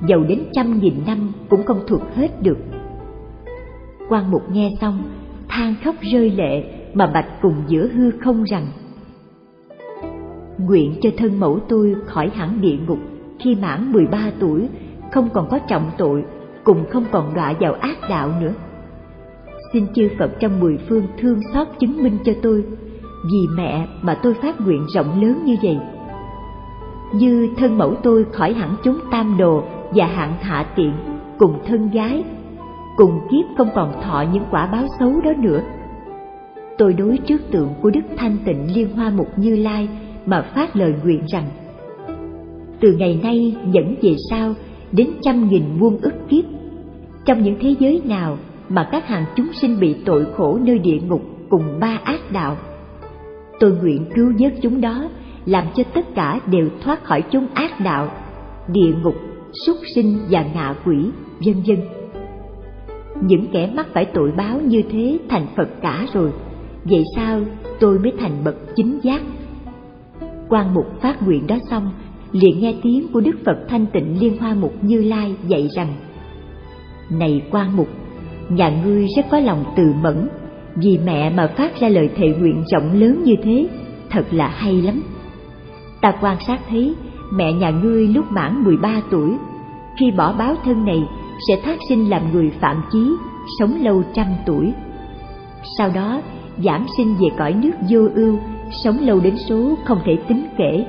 dầu 0.07 0.23
đến 0.23 0.43
trăm 0.53 0.79
nghìn 0.79 0.93
năm 1.07 1.31
cũng 1.49 1.63
không 1.63 1.79
thuộc 1.87 2.01
hết 2.15 2.41
được. 2.41 2.57
Quan 4.09 4.31
mục 4.31 4.51
nghe 4.51 4.71
xong, 4.81 5.03
than 5.47 5.75
khóc 5.83 5.95
rơi 6.01 6.29
lệ 6.29 6.63
mà 6.93 7.07
bạch 7.07 7.41
cùng 7.41 7.55
giữa 7.67 7.87
hư 7.87 8.11
không 8.11 8.43
rằng, 8.43 8.67
nguyện 10.57 10.95
cho 11.01 11.09
thân 11.17 11.39
mẫu 11.39 11.59
tôi 11.69 11.95
khỏi 12.05 12.29
hẳn 12.35 12.61
địa 12.61 12.77
ngục 12.87 12.99
khi 13.39 13.55
mãn 13.55 13.91
13 13.91 14.31
tuổi, 14.39 14.67
không 15.11 15.29
còn 15.33 15.47
có 15.49 15.59
trọng 15.59 15.91
tội 15.97 16.23
cùng 16.63 16.85
không 16.89 17.05
còn 17.11 17.33
đọa 17.33 17.53
vào 17.59 17.73
ác 17.73 17.97
đạo 18.09 18.31
nữa 18.41 18.53
xin 19.75 19.87
chư 19.95 20.09
Phật 20.19 20.31
trong 20.39 20.59
mười 20.59 20.77
phương 20.89 21.03
thương 21.19 21.39
xót 21.53 21.67
chứng 21.79 22.03
minh 22.03 22.17
cho 22.25 22.33
tôi, 22.41 22.63
vì 23.31 23.47
mẹ 23.57 23.87
mà 24.01 24.19
tôi 24.23 24.33
phát 24.33 24.61
nguyện 24.61 24.85
rộng 24.93 25.21
lớn 25.21 25.41
như 25.45 25.55
vậy. 25.63 25.77
Như 27.13 27.49
thân 27.57 27.77
mẫu 27.77 27.95
tôi 28.03 28.25
khỏi 28.31 28.53
hẳn 28.53 28.75
chúng 28.83 28.99
tam 29.11 29.37
đồ 29.37 29.63
và 29.95 30.05
hạng 30.05 30.33
hạ 30.41 30.65
tiện 30.75 30.93
cùng 31.37 31.59
thân 31.67 31.89
gái, 31.91 32.23
cùng 32.97 33.19
kiếp 33.31 33.57
không 33.57 33.69
còn 33.75 34.01
thọ 34.01 34.25
những 34.33 34.43
quả 34.51 34.69
báo 34.71 34.85
xấu 34.99 35.21
đó 35.21 35.31
nữa. 35.37 35.61
Tôi 36.77 36.93
đối 36.93 37.17
trước 37.17 37.41
tượng 37.51 37.69
của 37.81 37.89
đức 37.89 38.03
thanh 38.17 38.37
tịnh 38.45 38.75
liên 38.75 38.95
hoa 38.95 39.09
mục 39.09 39.27
như 39.37 39.55
lai 39.55 39.89
mà 40.25 40.41
phát 40.41 40.75
lời 40.75 40.93
nguyện 41.03 41.21
rằng, 41.27 41.45
từ 42.79 42.93
ngày 42.93 43.19
nay 43.23 43.55
dẫn 43.71 43.95
về 44.01 44.15
sau 44.29 44.53
đến 44.91 45.09
trăm 45.21 45.47
nghìn 45.49 45.63
muôn 45.79 45.97
ức 46.01 46.13
kiếp, 46.29 46.45
trong 47.25 47.43
những 47.43 47.57
thế 47.61 47.75
giới 47.79 48.01
nào 48.05 48.37
mà 48.69 48.87
các 48.91 49.07
hàng 49.07 49.25
chúng 49.35 49.53
sinh 49.53 49.79
bị 49.79 49.95
tội 50.05 50.25
khổ 50.37 50.59
nơi 50.61 50.79
địa 50.79 50.99
ngục 51.07 51.21
cùng 51.49 51.79
ba 51.79 51.99
ác 52.03 52.31
đạo. 52.31 52.57
Tôi 53.59 53.71
nguyện 53.71 54.05
cứu 54.15 54.33
vớt 54.39 54.53
chúng 54.61 54.81
đó, 54.81 55.09
làm 55.45 55.65
cho 55.75 55.83
tất 55.93 56.05
cả 56.15 56.39
đều 56.51 56.69
thoát 56.81 57.03
khỏi 57.03 57.23
chúng 57.31 57.47
ác 57.53 57.79
đạo, 57.79 58.11
địa 58.67 58.93
ngục, 59.03 59.15
súc 59.65 59.77
sinh 59.95 60.19
và 60.29 60.45
ngạ 60.53 60.75
quỷ, 60.85 61.09
vân 61.45 61.55
vân. 61.67 61.77
Những 63.21 63.47
kẻ 63.51 63.71
mắc 63.75 63.87
phải 63.93 64.05
tội 64.05 64.31
báo 64.37 64.59
như 64.61 64.81
thế 64.91 65.17
thành 65.29 65.47
phật 65.57 65.69
cả 65.81 66.05
rồi, 66.13 66.31
vậy 66.83 67.03
sao 67.15 67.41
tôi 67.79 67.99
mới 67.99 68.13
thành 68.19 68.43
bậc 68.43 68.55
chính 68.75 68.99
giác? 69.03 69.21
Quan 70.49 70.73
mục 70.73 71.01
phát 71.01 71.23
nguyện 71.23 71.47
đó 71.47 71.57
xong, 71.69 71.91
liền 72.31 72.59
nghe 72.59 72.75
tiếng 72.83 73.07
của 73.13 73.21
đức 73.21 73.35
phật 73.45 73.57
thanh 73.67 73.85
tịnh 73.85 74.19
liên 74.19 74.37
hoa 74.37 74.53
mục 74.53 74.73
như 74.81 75.01
lai 75.03 75.35
dạy 75.47 75.69
rằng, 75.75 75.93
này 77.09 77.41
quan 77.51 77.77
mục 77.77 77.87
nhà 78.49 78.69
ngươi 78.69 79.07
rất 79.15 79.25
có 79.31 79.39
lòng 79.39 79.63
từ 79.75 79.83
mẫn. 80.01 80.29
Vì 80.75 80.99
mẹ 81.05 81.29
mà 81.29 81.47
phát 81.57 81.79
ra 81.79 81.89
lời 81.89 82.09
thệ 82.15 82.27
nguyện 82.27 82.63
rộng 82.71 82.93
lớn 82.93 83.23
như 83.23 83.35
thế, 83.43 83.67
thật 84.09 84.25
là 84.31 84.47
hay 84.47 84.81
lắm. 84.81 85.03
Ta 86.01 86.13
quan 86.21 86.37
sát 86.47 86.59
thấy, 86.69 86.95
mẹ 87.33 87.53
nhà 87.53 87.69
ngươi 87.69 88.07
lúc 88.07 88.25
mãn 88.31 88.63
13 88.63 89.01
tuổi. 89.11 89.29
Khi 89.99 90.11
bỏ 90.11 90.33
báo 90.33 90.55
thân 90.65 90.85
này, 90.85 91.03
sẽ 91.47 91.61
thác 91.63 91.79
sinh 91.89 92.09
làm 92.09 92.21
người 92.33 92.51
phạm 92.61 92.81
chí, 92.91 93.09
sống 93.59 93.83
lâu 93.83 94.03
trăm 94.13 94.27
tuổi. 94.45 94.73
Sau 95.77 95.89
đó, 95.95 96.21
giảm 96.63 96.85
sinh 96.97 97.15
về 97.15 97.27
cõi 97.37 97.53
nước 97.53 97.71
vô 97.89 98.07
ưu, 98.15 98.37
sống 98.83 98.97
lâu 99.01 99.19
đến 99.19 99.35
số 99.49 99.75
không 99.85 99.99
thể 100.05 100.17
tính 100.27 100.47
kể. 100.57 100.85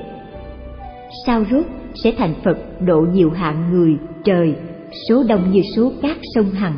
Sau 1.25 1.43
rốt, 1.51 1.65
sẽ 2.03 2.13
thành 2.17 2.33
phật 2.43 2.57
độ 2.81 3.01
nhiều 3.13 3.29
hạng 3.29 3.71
người, 3.71 3.97
trời, 4.23 4.55
số 5.09 5.23
đông 5.29 5.51
như 5.51 5.61
số 5.75 5.91
cát 6.01 6.17
sông 6.35 6.51
hằng 6.51 6.73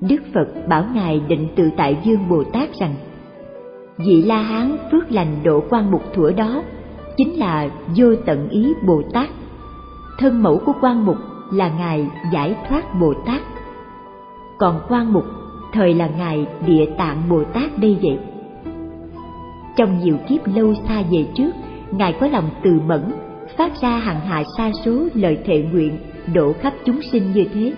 đức 0.00 0.22
phật 0.34 0.48
bảo 0.68 0.84
ngài 0.94 1.20
định 1.28 1.48
tự 1.56 1.70
tại 1.76 1.98
dương 2.04 2.28
bồ 2.28 2.44
tát 2.44 2.68
rằng, 2.78 2.94
vị 3.98 4.22
la 4.22 4.42
hán 4.42 4.76
phước 4.92 5.12
lành 5.12 5.36
độ 5.44 5.62
quan 5.70 5.90
mục 5.90 6.02
thủa 6.14 6.30
đó 6.36 6.62
chính 7.16 7.38
là 7.38 7.68
vô 7.96 8.06
tận 8.26 8.48
ý 8.48 8.72
bồ 8.86 9.02
tát. 9.12 9.28
Thân 10.18 10.42
mẫu 10.42 10.60
của 10.66 10.72
quan 10.80 11.06
mục 11.06 11.16
là 11.52 11.70
ngài 11.78 12.06
giải 12.32 12.56
thoát 12.68 13.00
bồ 13.00 13.14
tát. 13.26 13.40
Còn 14.58 14.80
quan 14.88 15.12
mục, 15.12 15.24
thời 15.72 15.94
là 15.94 16.08
ngài 16.18 16.46
địa 16.66 16.86
tạng 16.98 17.28
bồ 17.28 17.44
tát 17.44 17.78
đây 17.78 17.98
vậy. 18.02 18.18
Trong 19.76 19.98
nhiều 19.98 20.16
kiếp 20.28 20.40
lâu 20.56 20.74
xa 20.88 21.02
về 21.10 21.26
trước, 21.34 21.50
ngài 21.90 22.12
có 22.12 22.26
lòng 22.26 22.50
từ 22.62 22.80
mẫn, 22.86 23.12
phát 23.56 23.80
ra 23.80 23.96
hàng 23.96 24.20
hạ 24.20 24.42
sa 24.56 24.70
số 24.84 25.04
lời 25.14 25.38
thệ 25.46 25.62
nguyện 25.72 25.98
độ 26.34 26.52
khắp 26.52 26.74
chúng 26.84 27.02
sinh 27.12 27.32
như 27.32 27.44
thế 27.54 27.72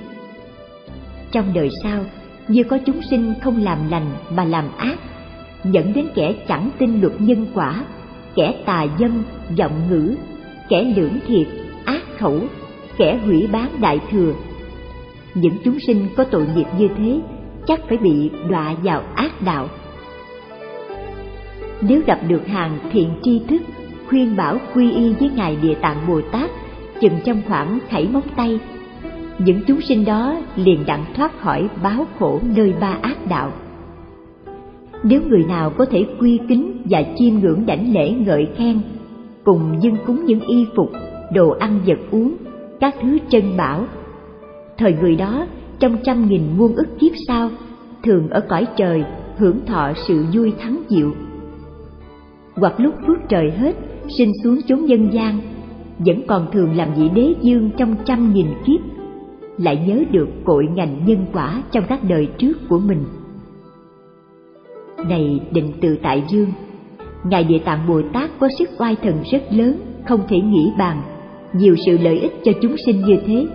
trong 1.32 1.52
đời 1.54 1.70
sau, 1.82 2.04
như 2.48 2.64
có 2.64 2.78
chúng 2.78 3.00
sinh 3.10 3.34
không 3.42 3.62
làm 3.62 3.78
lành 3.90 4.10
mà 4.30 4.44
làm 4.44 4.64
ác, 4.76 4.96
dẫn 5.64 5.92
đến 5.92 6.06
kẻ 6.14 6.34
chẳng 6.48 6.70
tin 6.78 7.00
luật 7.00 7.20
nhân 7.20 7.46
quả, 7.54 7.84
kẻ 8.34 8.54
tà 8.64 8.86
dâm, 8.98 9.22
giọng 9.54 9.80
ngữ, 9.90 10.14
kẻ 10.68 10.92
lưỡng 10.96 11.18
thiệt, 11.26 11.46
ác 11.84 12.02
khẩu, 12.18 12.40
kẻ 12.96 13.18
hủy 13.24 13.48
bán 13.52 13.70
đại 13.80 14.00
thừa. 14.10 14.34
Những 15.34 15.54
chúng 15.64 15.80
sinh 15.86 16.06
có 16.16 16.24
tội 16.24 16.46
nghiệp 16.54 16.66
như 16.78 16.88
thế 16.96 17.20
chắc 17.66 17.80
phải 17.88 17.98
bị 17.98 18.30
đọa 18.50 18.74
vào 18.82 19.02
ác 19.14 19.42
đạo. 19.42 19.68
Nếu 21.80 22.02
gặp 22.06 22.18
được 22.28 22.46
hàng 22.46 22.78
thiện 22.92 23.08
tri 23.22 23.40
thức, 23.48 23.62
khuyên 24.08 24.36
bảo 24.36 24.58
quy 24.74 24.92
y 24.92 25.12
với 25.12 25.30
ngài 25.36 25.56
địa 25.56 25.74
tạng 25.74 26.06
bồ 26.08 26.20
tát, 26.20 26.50
chừng 27.00 27.18
trong 27.24 27.42
khoảng 27.48 27.78
khảy 27.88 28.08
móng 28.08 28.26
tay 28.36 28.58
những 29.44 29.60
chúng 29.66 29.80
sinh 29.80 30.04
đó 30.04 30.40
liền 30.56 30.84
đặng 30.86 31.04
thoát 31.16 31.40
khỏi 31.40 31.68
báo 31.82 32.06
khổ 32.18 32.40
nơi 32.56 32.74
ba 32.80 32.98
ác 33.02 33.16
đạo. 33.28 33.52
Nếu 35.04 35.20
người 35.28 35.44
nào 35.48 35.70
có 35.70 35.84
thể 35.84 36.06
quy 36.20 36.40
kính 36.48 36.82
và 36.84 37.02
chiêm 37.16 37.34
ngưỡng 37.34 37.66
đảnh 37.66 37.92
lễ 37.94 38.10
ngợi 38.10 38.48
khen, 38.56 38.80
cùng 39.44 39.78
dâng 39.80 39.96
cúng 40.06 40.24
những 40.24 40.40
y 40.40 40.66
phục, 40.76 40.90
đồ 41.34 41.50
ăn 41.50 41.80
vật 41.86 41.98
uống, 42.10 42.36
các 42.80 42.94
thứ 43.02 43.18
trân 43.28 43.42
bảo, 43.56 43.84
thời 44.78 44.96
người 45.00 45.16
đó 45.16 45.46
trong 45.78 45.96
trăm 46.04 46.28
nghìn 46.28 46.42
muôn 46.56 46.74
ức 46.74 46.98
kiếp 47.00 47.12
sau 47.28 47.50
thường 48.02 48.28
ở 48.28 48.40
cõi 48.40 48.66
trời 48.76 49.04
hưởng 49.36 49.66
thọ 49.66 49.92
sự 50.06 50.24
vui 50.32 50.52
thắng 50.58 50.82
diệu 50.88 51.12
hoặc 52.56 52.80
lúc 52.80 52.94
phước 53.06 53.18
trời 53.28 53.50
hết, 53.50 53.76
sinh 54.18 54.32
xuống 54.44 54.58
chốn 54.68 54.84
nhân 54.84 55.08
gian, 55.12 55.40
vẫn 55.98 56.22
còn 56.26 56.46
thường 56.52 56.76
làm 56.76 56.94
vị 56.94 57.08
đế 57.14 57.34
dương 57.42 57.70
trong 57.76 57.94
trăm 58.04 58.32
nghìn 58.34 58.46
kiếp 58.66 58.91
lại 59.58 59.84
nhớ 59.86 60.04
được 60.10 60.28
cội 60.44 60.66
ngành 60.74 61.04
nhân 61.04 61.26
quả 61.32 61.62
trong 61.70 61.84
các 61.88 62.00
đời 62.08 62.28
trước 62.38 62.52
của 62.68 62.78
mình. 62.78 63.04
Này 65.08 65.40
định 65.52 65.72
tự 65.80 65.98
tại 66.02 66.22
dương, 66.28 66.52
ngài 67.24 67.44
địa 67.44 67.58
tạng 67.58 67.86
bồ 67.88 68.02
tát 68.12 68.30
có 68.38 68.48
sức 68.58 68.68
oai 68.78 68.96
thần 69.02 69.22
rất 69.32 69.42
lớn, 69.50 69.76
không 70.08 70.20
thể 70.28 70.40
nghĩ 70.40 70.72
bàn, 70.78 71.02
nhiều 71.52 71.76
sự 71.86 71.98
lợi 71.98 72.18
ích 72.18 72.32
cho 72.44 72.52
chúng 72.62 72.76
sinh 72.86 73.04
như 73.04 73.16
thế. 73.26 73.46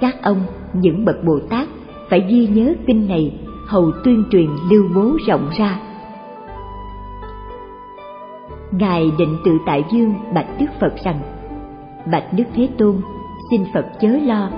Các 0.00 0.22
ông, 0.22 0.40
những 0.72 1.04
bậc 1.04 1.16
bồ 1.24 1.38
tát, 1.50 1.68
phải 2.08 2.24
ghi 2.28 2.46
nhớ 2.46 2.74
kinh 2.86 3.08
này, 3.08 3.38
hầu 3.66 3.92
tuyên 4.04 4.24
truyền 4.30 4.48
lưu 4.70 4.84
bố 4.94 5.16
rộng 5.26 5.50
ra. 5.58 5.80
Ngài 8.72 9.12
định 9.18 9.36
tự 9.44 9.58
tại 9.66 9.84
dương 9.92 10.14
bạch 10.34 10.46
đức 10.60 10.66
phật 10.80 10.94
rằng, 11.04 11.20
bạch 12.12 12.32
đức 12.36 12.44
thế 12.54 12.68
tôn, 12.78 12.96
xin 13.50 13.64
phật 13.74 13.86
chớ 14.00 14.08
lo 14.08 14.50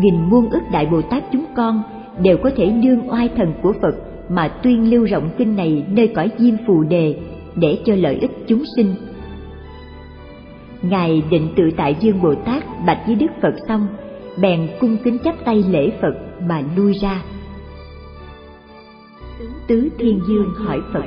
nghìn 0.00 0.30
muôn 0.30 0.50
ức 0.50 0.62
đại 0.72 0.86
bồ 0.86 1.02
tát 1.02 1.24
chúng 1.32 1.44
con 1.56 1.82
đều 2.22 2.38
có 2.42 2.50
thể 2.56 2.70
đương 2.70 3.10
oai 3.10 3.28
thần 3.36 3.52
của 3.62 3.72
phật 3.82 3.94
mà 4.28 4.48
tuyên 4.48 4.90
lưu 4.90 5.04
rộng 5.04 5.30
kinh 5.38 5.56
này 5.56 5.84
nơi 5.88 6.08
cõi 6.08 6.30
diêm 6.38 6.54
phù 6.66 6.82
đề 6.82 7.20
để 7.54 7.78
cho 7.84 7.94
lợi 7.94 8.14
ích 8.14 8.30
chúng 8.48 8.62
sinh. 8.76 8.94
Ngài 10.82 11.22
định 11.30 11.48
tự 11.56 11.70
tại 11.76 11.96
dương 12.00 12.22
bồ 12.22 12.34
tát 12.34 12.64
bạch 12.86 12.98
với 13.06 13.14
đức 13.14 13.30
phật 13.42 13.54
xong, 13.68 13.86
bèn 14.40 14.68
cung 14.80 14.96
kính 15.04 15.18
chắp 15.24 15.34
tay 15.44 15.64
lễ 15.70 15.90
phật 16.00 16.14
mà 16.48 16.62
lui 16.76 16.92
ra. 16.92 17.22
Tứ 19.66 19.88
thiên 19.98 20.20
dương 20.28 20.48
hỏi 20.56 20.80
phật 20.92 21.04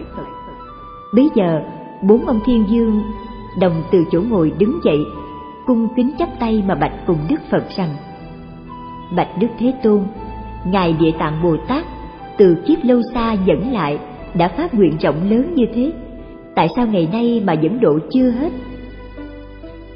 bấy 1.14 1.30
giờ 1.36 1.62
bốn 2.02 2.26
ông 2.26 2.40
thiên 2.46 2.66
dương 2.70 3.02
đồng 3.60 3.84
từ 3.92 4.04
chỗ 4.12 4.22
ngồi 4.22 4.52
đứng 4.58 4.80
dậy, 4.84 5.00
cung 5.66 5.88
kính 5.96 6.12
chắp 6.20 6.30
tay 6.40 6.64
mà 6.68 6.76
bạch 6.76 6.94
cùng 7.08 7.18
đức 7.30 7.42
phật 7.52 7.64
rằng 7.76 7.96
bạch 9.16 9.30
đức 9.40 9.48
thế 9.60 9.74
tôn, 9.84 10.04
ngài 10.66 10.94
địa 10.94 11.12
tạng 11.20 11.44
bồ 11.44 11.58
tát, 11.68 11.86
từ 12.38 12.58
kiếp 12.66 12.84
lâu 12.84 13.02
xa 13.14 13.34
dẫn 13.46 13.74
lại, 13.74 14.00
đã 14.34 14.48
phát 14.48 14.74
nguyện 14.74 14.98
rộng 15.02 15.30
lớn 15.30 15.56
như 15.56 15.66
thế. 15.74 15.92
Tại 16.56 16.68
sao 16.76 16.88
ngày 16.88 17.08
nay 17.12 17.42
mà 17.46 17.56
vẫn 17.62 17.80
độ 17.80 18.00
chưa 18.14 18.30
hết? 18.30 18.52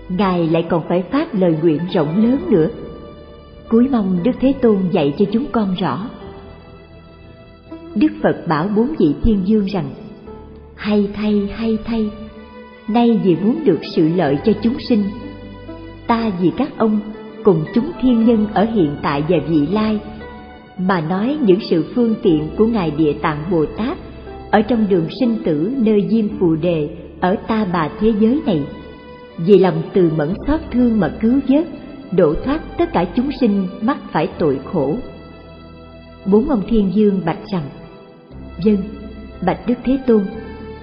Ngài 0.09 0.47
lại 0.47 0.65
còn 0.69 0.83
phải 0.87 1.03
phát 1.11 1.35
lời 1.35 1.55
nguyện 1.61 1.79
rộng 1.93 2.23
lớn 2.23 2.37
nữa. 2.49 2.67
Cuối 3.69 3.87
mong 3.91 4.19
đức 4.23 4.31
thế 4.39 4.53
tôn 4.61 4.77
dạy 4.91 5.13
cho 5.17 5.25
chúng 5.31 5.45
con 5.51 5.75
rõ. 5.81 6.09
Đức 7.95 8.11
phật 8.23 8.47
bảo 8.47 8.67
bốn 8.75 8.87
vị 8.99 9.15
thiên 9.23 9.41
dương 9.45 9.65
rằng, 9.65 9.89
hay 10.75 11.09
thay 11.13 11.49
hay 11.55 11.77
thay, 11.85 12.09
nay 12.87 13.19
vì 13.23 13.35
muốn 13.35 13.63
được 13.65 13.79
sự 13.95 14.09
lợi 14.15 14.37
cho 14.45 14.53
chúng 14.61 14.75
sinh, 14.89 15.03
ta 16.07 16.31
vì 16.41 16.51
các 16.57 16.77
ông 16.77 16.99
cùng 17.45 17.65
chúng 17.75 17.91
thiên 18.01 18.25
nhân 18.25 18.47
ở 18.53 18.65
hiện 18.65 18.95
tại 19.01 19.23
và 19.29 19.37
vị 19.47 19.67
lai. 19.71 19.99
Mà 20.77 21.01
nói 21.01 21.37
những 21.41 21.59
sự 21.69 21.85
phương 21.95 22.15
tiện 22.23 22.47
của 22.57 22.65
ngài 22.65 22.91
địa 22.91 23.13
tạng 23.13 23.43
bồ 23.51 23.65
tát 23.65 23.97
ở 24.51 24.61
trong 24.61 24.85
đường 24.89 25.07
sinh 25.19 25.37
tử 25.45 25.71
nơi 25.77 26.07
diêm 26.09 26.39
phù 26.39 26.55
đề 26.55 26.89
ở 27.19 27.35
ta 27.47 27.65
bà 27.73 27.89
thế 27.99 28.13
giới 28.19 28.41
này. 28.45 28.63
Vì 29.37 29.59
lòng 29.59 29.81
từ 29.93 30.11
mẫn 30.17 30.33
xót 30.47 30.59
thương 30.71 30.99
mà 30.99 31.13
cứu 31.21 31.39
vớt 31.47 31.65
độ 32.11 32.33
thoát 32.45 32.77
tất 32.77 32.93
cả 32.93 33.05
chúng 33.15 33.31
sinh 33.39 33.67
mắc 33.81 33.97
phải 34.11 34.27
tội 34.39 34.59
khổ. 34.65 34.95
Bốn 36.25 36.49
ông 36.49 36.61
thiên 36.67 36.91
dương 36.95 37.21
bạch 37.25 37.39
rằng 37.53 37.69
dân 38.63 38.77
bạch 39.45 39.67
đức 39.67 39.75
thế 39.83 39.99
tôn, 40.07 40.25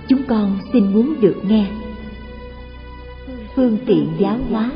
chúng 0.09 0.23
con 0.29 0.59
xin 0.73 0.93
muốn 0.93 1.15
được 1.21 1.37
nghe. 1.49 1.67
Phương 3.57 3.77
tiện 3.87 4.07
giáo 4.19 4.39
hóa 4.51 4.71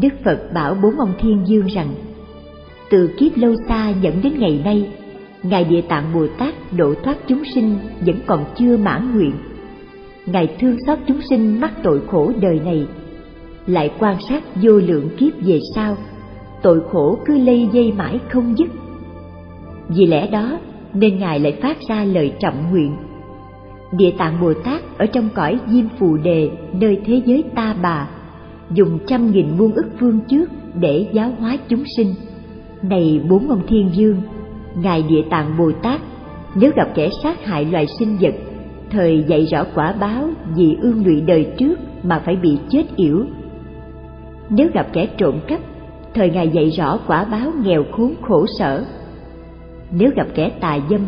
đức 0.00 0.08
phật 0.24 0.38
bảo 0.54 0.74
bốn 0.82 0.98
ông 0.98 1.12
thiên 1.18 1.42
dương 1.46 1.66
rằng, 1.66 1.88
từ 2.90 3.10
kiếp 3.18 3.36
lâu 3.36 3.54
xa 3.68 3.88
dẫn 4.00 4.14
đến 4.22 4.32
ngày 4.38 4.60
nay, 4.64 4.88
ngài 5.42 5.64
địa 5.64 5.80
tạng 5.80 6.14
bồ 6.14 6.26
tát 6.38 6.54
độ 6.72 6.94
thoát 7.04 7.16
chúng 7.26 7.42
sinh 7.54 7.78
vẫn 8.06 8.16
còn 8.26 8.44
chưa 8.58 8.76
mãn 8.76 9.14
nguyện. 9.14 9.32
Ngài 10.26 10.56
thương 10.60 10.76
xót 10.86 10.98
chúng 11.06 11.20
sinh 11.30 11.60
mắc 11.60 11.72
tội 11.82 12.00
khổ 12.06 12.32
đời 12.40 12.60
này, 12.64 12.86
lại 13.66 13.90
quan 13.98 14.16
sát 14.28 14.42
vô 14.62 14.72
lượng 14.72 15.08
kiếp 15.18 15.32
về 15.40 15.60
sau, 15.74 15.96
tội 16.62 16.80
khổ 16.92 17.18
cứ 17.26 17.38
lây 17.38 17.68
dây 17.72 17.92
mãi 17.92 18.18
không 18.28 18.58
dứt. 18.58 18.68
Vì 19.88 20.06
lẽ 20.06 20.30
đó 20.30 20.58
nên 20.94 21.18
ngài 21.18 21.40
lại 21.40 21.58
phát 21.62 21.76
ra 21.88 22.04
lời 22.04 22.32
trọng 22.40 22.70
nguyện. 22.70 22.96
Địa 23.92 24.10
tạng 24.18 24.40
bồ 24.40 24.54
tát 24.54 24.98
ở 24.98 25.06
trong 25.06 25.28
cõi 25.34 25.58
diêm 25.66 25.84
phù 25.98 26.16
đề, 26.16 26.50
nơi 26.72 27.00
thế 27.06 27.22
giới 27.24 27.44
ta 27.54 27.76
bà 27.82 28.08
dùng 28.70 28.98
trăm 29.06 29.30
nghìn 29.30 29.46
muôn 29.58 29.72
ức 29.72 29.86
phương 30.00 30.20
trước 30.28 30.50
để 30.80 31.06
giáo 31.12 31.30
hóa 31.38 31.56
chúng 31.68 31.84
sinh. 31.96 32.14
Này 32.82 33.20
bốn 33.30 33.50
ông 33.50 33.62
thiên 33.68 33.90
dương, 33.92 34.16
ngài 34.82 35.02
địa 35.02 35.22
tạng 35.30 35.56
bồ 35.58 35.72
tát, 35.82 36.00
nếu 36.54 36.70
gặp 36.76 36.88
kẻ 36.94 37.08
sát 37.22 37.44
hại 37.44 37.64
loài 37.64 37.86
sinh 37.98 38.16
vật, 38.20 38.34
thời 38.90 39.24
dạy 39.26 39.46
rõ 39.46 39.64
quả 39.74 39.94
báo 40.00 40.28
vì 40.56 40.76
ương 40.80 41.06
lụy 41.06 41.20
đời 41.20 41.46
trước 41.58 41.78
mà 42.02 42.22
phải 42.24 42.36
bị 42.36 42.58
chết 42.68 42.84
yểu. 42.96 43.24
Nếu 44.50 44.68
gặp 44.74 44.86
kẻ 44.92 45.06
trộm 45.18 45.34
cắp, 45.48 45.60
thời 46.14 46.30
ngài 46.30 46.48
dạy 46.48 46.70
rõ 46.70 46.98
quả 47.06 47.24
báo 47.24 47.50
nghèo 47.62 47.84
khốn 47.92 48.14
khổ 48.22 48.46
sở. 48.58 48.84
Nếu 49.90 50.10
gặp 50.16 50.26
kẻ 50.34 50.50
tà 50.60 50.78
dâm, 50.90 51.00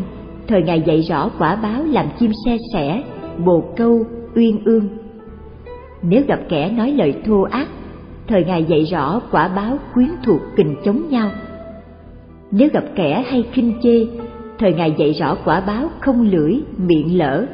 thời 0.47 0.61
ngài 0.63 0.81
dạy 0.81 1.01
rõ 1.01 1.29
quả 1.39 1.55
báo 1.55 1.83
làm 1.83 2.05
chim 2.19 2.31
xe 2.45 2.57
sẻ, 2.73 3.03
bồ 3.45 3.63
câu, 3.77 4.03
uyên 4.35 4.63
ương 4.65 4.89
nếu 6.01 6.23
gặp 6.27 6.39
kẻ 6.49 6.71
nói 6.71 6.91
lời 6.91 7.13
thô 7.25 7.41
ác, 7.41 7.67
thời 8.27 8.43
ngài 8.43 8.63
dạy 8.63 8.83
rõ 8.83 9.21
quả 9.31 9.47
báo 9.47 9.77
quyến 9.93 10.09
thuộc 10.23 10.41
kình 10.55 10.75
chống 10.85 11.09
nhau. 11.09 11.31
Nếu 12.51 12.69
gặp 12.73 12.83
kẻ 12.95 13.23
hay 13.27 13.43
khinh 13.51 13.73
chê, 13.83 14.07
thời 14.59 14.73
ngài 14.73 14.95
dạy 14.97 15.13
rõ 15.13 15.37
quả 15.45 15.59
báo 15.59 15.89
không 15.99 16.21
lưỡi, 16.21 16.61
miệng 16.77 17.17
lỡ 17.17 17.45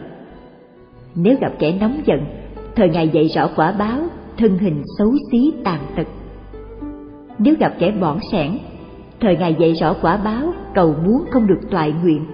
nếu 1.15 1.35
gặp 1.41 1.51
kẻ 1.59 1.77
nóng 1.79 2.01
giận, 2.05 2.19
thời 2.75 2.89
ngài 2.89 3.09
dạy 3.09 3.27
rõ 3.27 3.49
quả 3.55 3.71
báo 3.71 3.99
thân 4.37 4.57
hình 4.57 4.83
xấu 4.97 5.13
xí 5.31 5.53
tàn 5.63 5.79
tật. 5.95 6.07
Nếu 7.39 7.55
gặp 7.59 7.73
kẻ 7.79 7.91
bỏng 7.91 8.19
sẻn, 8.31 8.57
thời 9.19 9.37
ngài 9.37 9.55
dạy 9.59 9.73
rõ 9.73 9.95
quả 10.01 10.17
báo 10.17 10.53
cầu 10.73 10.95
muốn 11.05 11.25
không 11.31 11.47
được 11.47 11.59
toại 11.71 11.93
nguyện. 12.03 12.25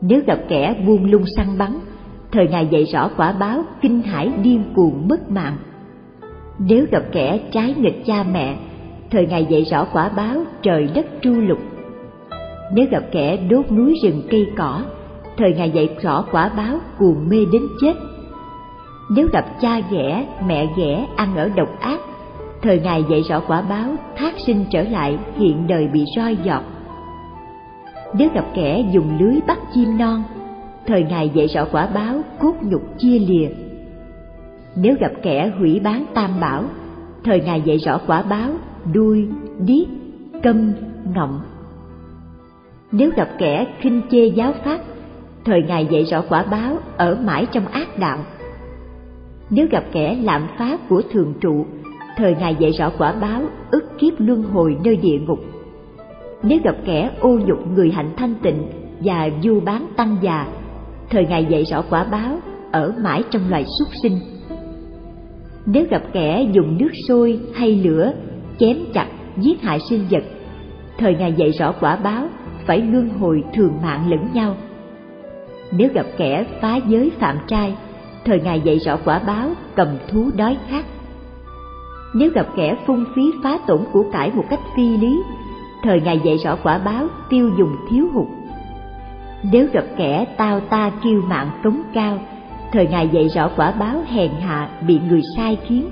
Nếu 0.00 0.20
gặp 0.26 0.38
kẻ 0.48 0.82
buông 0.86 1.10
lung 1.10 1.24
săn 1.36 1.46
bắn 1.58 1.70
thời 2.34 2.48
ngài 2.48 2.66
dạy 2.66 2.84
rõ 2.84 3.10
quả 3.16 3.32
báo 3.32 3.62
kinh 3.82 4.02
hải 4.02 4.32
điên 4.42 4.64
cuồng 4.74 5.08
mất 5.08 5.30
mạng. 5.30 5.56
Nếu 6.58 6.86
gặp 6.90 7.02
kẻ 7.12 7.40
trái 7.52 7.74
nghịch 7.78 8.02
cha 8.06 8.24
mẹ, 8.32 8.56
thời 9.10 9.26
ngài 9.26 9.46
dạy 9.50 9.64
rõ 9.64 9.86
quả 9.92 10.08
báo 10.08 10.36
trời 10.62 10.88
đất 10.94 11.06
tru 11.22 11.32
lục. 11.32 11.58
Nếu 12.72 12.86
gặp 12.90 13.02
kẻ 13.12 13.36
đốt 13.36 13.72
núi 13.72 13.94
rừng 14.02 14.22
cây 14.30 14.46
cỏ, 14.56 14.82
thời 15.36 15.54
ngài 15.54 15.70
dạy 15.70 15.88
rõ 16.02 16.24
quả 16.32 16.50
báo 16.56 16.78
cuồng 16.98 17.28
mê 17.28 17.38
đến 17.52 17.62
chết. 17.80 17.94
Nếu 19.10 19.28
gặp 19.32 19.44
cha 19.60 19.80
ghẻ, 19.90 20.26
mẹ 20.46 20.66
ghẻ 20.76 21.06
ăn 21.16 21.36
ở 21.36 21.50
độc 21.56 21.80
ác, 21.80 22.00
thời 22.62 22.80
ngài 22.80 23.04
dạy 23.10 23.22
rõ 23.28 23.40
quả 23.40 23.62
báo 23.62 23.94
thác 24.16 24.34
sinh 24.46 24.64
trở 24.70 24.82
lại 24.82 25.18
hiện 25.36 25.66
đời 25.66 25.88
bị 25.92 26.04
roi 26.16 26.36
giọt 26.44 26.62
nếu 28.18 28.28
gặp 28.34 28.44
kẻ 28.54 28.84
dùng 28.92 29.18
lưới 29.18 29.40
bắt 29.46 29.58
chim 29.74 29.98
non 29.98 30.22
thời 30.86 31.02
ngài 31.02 31.28
dạy 31.28 31.46
rõ 31.46 31.64
quả 31.72 31.86
báo, 31.86 32.20
cốt 32.38 32.54
nhục 32.62 32.82
chia 32.98 33.18
lìa. 33.18 33.48
Nếu 34.76 34.94
gặp 35.00 35.12
kẻ 35.22 35.52
hủy 35.58 35.80
bán 35.84 36.04
tam 36.14 36.40
bảo, 36.40 36.64
thời 37.24 37.40
ngài 37.40 37.60
dạy 37.60 37.76
rõ 37.76 38.00
quả 38.06 38.22
báo, 38.22 38.50
đuôi, 38.92 39.28
điếc, 39.58 39.88
câm, 40.42 40.72
ngọng. 41.14 41.40
Nếu 42.92 43.10
gặp 43.16 43.28
kẻ 43.38 43.66
khinh 43.80 44.02
chê 44.10 44.26
giáo 44.26 44.52
pháp, 44.64 44.80
thời 45.44 45.62
ngài 45.62 45.86
dạy 45.90 46.04
rõ 46.04 46.22
quả 46.28 46.42
báo 46.42 46.76
ở 46.96 47.18
mãi 47.24 47.46
trong 47.52 47.66
ác 47.66 47.98
đạo. 47.98 48.18
Nếu 49.50 49.66
gặp 49.70 49.84
kẻ 49.92 50.18
lạm 50.22 50.46
phá 50.58 50.76
của 50.88 51.02
thường 51.12 51.34
trụ, 51.40 51.66
thời 52.16 52.34
ngài 52.34 52.56
dạy 52.58 52.70
rõ 52.70 52.90
quả 52.98 53.12
báo 53.20 53.42
ức 53.70 53.98
kiếp 53.98 54.12
luân 54.18 54.42
hồi 54.42 54.76
nơi 54.84 54.96
địa 54.96 55.18
ngục. 55.26 55.38
Nếu 56.42 56.58
gặp 56.64 56.76
kẻ 56.84 57.10
ô 57.20 57.38
nhục 57.46 57.72
người 57.74 57.90
hạnh 57.90 58.10
thanh 58.16 58.34
tịnh 58.42 58.66
và 59.00 59.30
du 59.42 59.60
bán 59.60 59.86
tăng 59.96 60.16
già 60.22 60.46
thời 61.14 61.26
ngài 61.26 61.44
dạy 61.44 61.64
rõ 61.64 61.82
quả 61.90 62.04
báo 62.04 62.38
ở 62.72 62.92
mãi 63.02 63.22
trong 63.30 63.50
loài 63.50 63.64
súc 63.78 63.88
sinh. 64.02 64.18
Nếu 65.66 65.86
gặp 65.90 66.02
kẻ 66.12 66.46
dùng 66.52 66.78
nước 66.78 66.90
sôi 67.08 67.40
hay 67.54 67.76
lửa 67.84 68.12
chém 68.58 68.76
chặt, 68.94 69.06
giết 69.36 69.62
hại 69.62 69.78
sinh 69.90 70.06
vật, 70.10 70.24
thời 70.98 71.14
ngài 71.14 71.32
dạy 71.32 71.50
rõ 71.50 71.72
quả 71.80 71.96
báo 71.96 72.26
phải 72.66 72.78
luân 72.78 73.08
hồi 73.08 73.44
thường 73.54 73.72
mạng 73.82 74.10
lẫn 74.10 74.28
nhau. 74.34 74.56
Nếu 75.72 75.88
gặp 75.94 76.06
kẻ 76.16 76.46
phá 76.60 76.76
giới 76.88 77.10
phạm 77.18 77.38
trai, 77.46 77.74
thời 78.24 78.40
ngài 78.40 78.60
dạy 78.60 78.78
rõ 78.78 78.96
quả 79.04 79.18
báo 79.26 79.50
cầm 79.74 79.88
thú 80.08 80.30
đói 80.36 80.56
khát. 80.68 80.84
Nếu 82.14 82.30
gặp 82.30 82.46
kẻ 82.56 82.76
phung 82.86 83.04
phí 83.16 83.22
phá 83.42 83.58
tổn 83.66 83.80
của 83.92 84.04
cải 84.12 84.30
một 84.34 84.44
cách 84.50 84.60
phi 84.76 84.96
lý, 84.96 85.22
thời 85.82 86.00
ngài 86.00 86.20
dạy 86.24 86.36
rõ 86.44 86.56
quả 86.62 86.78
báo 86.78 87.06
tiêu 87.30 87.50
dùng 87.58 87.76
thiếu 87.90 88.06
hụt 88.14 88.26
nếu 89.52 89.66
gặp 89.72 89.84
kẻ 89.96 90.26
tao 90.36 90.60
ta 90.60 90.92
kiêu 91.02 91.22
mạng 91.28 91.50
tống 91.62 91.82
cao, 91.94 92.18
thời 92.72 92.86
ngài 92.86 93.08
dạy 93.08 93.28
rõ 93.28 93.50
quả 93.56 93.70
báo 93.70 94.02
hèn 94.06 94.30
hạ 94.40 94.68
bị 94.86 95.00
người 95.08 95.20
sai 95.36 95.58
khiến. 95.66 95.84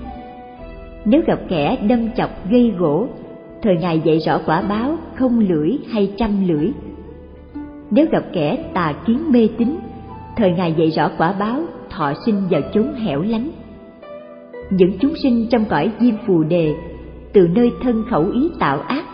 Nếu 1.05 1.23
gặp 1.27 1.39
kẻ 1.49 1.77
đâm 1.89 2.13
chọc 2.17 2.31
gây 2.51 2.73
gỗ, 2.79 3.07
thời 3.63 3.77
ngài 3.77 4.01
dạy 4.01 4.19
rõ 4.19 4.41
quả 4.47 4.63
báo 4.63 4.97
không 5.15 5.39
lưỡi 5.39 5.79
hay 5.93 6.13
trăm 6.17 6.49
lưỡi. 6.49 6.71
Nếu 7.91 8.07
gặp 8.11 8.23
kẻ 8.33 8.57
tà 8.75 8.95
kiến 9.07 9.19
mê 9.31 9.49
tín, 9.59 9.77
thời 10.37 10.53
ngài 10.53 10.73
dạy 10.73 10.91
rõ 10.91 11.11
quả 11.19 11.33
báo 11.33 11.61
thọ 11.91 12.13
sinh 12.27 12.43
vào 12.51 12.61
chốn 12.75 12.95
hẻo 12.95 13.23
lánh. 13.23 13.51
Những 14.71 14.99
chúng 15.01 15.15
sinh 15.23 15.47
trong 15.51 15.65
cõi 15.65 15.91
diêm 16.01 16.15
phù 16.27 16.43
đề, 16.43 16.75
từ 17.33 17.49
nơi 17.55 17.71
thân 17.83 18.05
khẩu 18.11 18.25
ý 18.35 18.51
tạo 18.59 18.81
ác, 18.81 19.05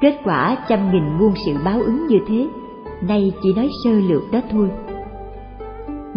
kết 0.00 0.14
quả 0.24 0.56
trăm 0.68 0.92
nghìn 0.92 1.18
muôn 1.18 1.32
sự 1.46 1.52
báo 1.64 1.80
ứng 1.82 2.06
như 2.06 2.18
thế 2.28 2.46
nay 3.08 3.32
chỉ 3.42 3.52
nói 3.52 3.68
sơ 3.84 3.90
lược 3.90 4.22
đó 4.32 4.40
thôi. 4.50 4.68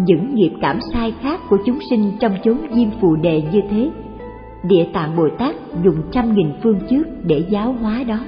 Những 0.06 0.34
nghiệp 0.34 0.52
cảm 0.62 0.78
sai 0.92 1.14
khác 1.22 1.40
của 1.48 1.58
chúng 1.66 1.78
sinh 1.90 2.12
trong 2.20 2.32
chốn 2.44 2.58
diêm 2.74 2.88
phù 3.00 3.16
đề 3.16 3.42
như 3.52 3.60
thế, 3.70 3.90
địa 4.62 4.86
tạng 4.92 5.16
bồ 5.16 5.28
tát 5.38 5.54
dùng 5.84 6.02
trăm 6.12 6.34
nghìn 6.34 6.52
phương 6.62 6.80
trước 6.90 7.04
để 7.24 7.44
giáo 7.48 7.72
hóa 7.72 8.04
đó. 8.04 8.18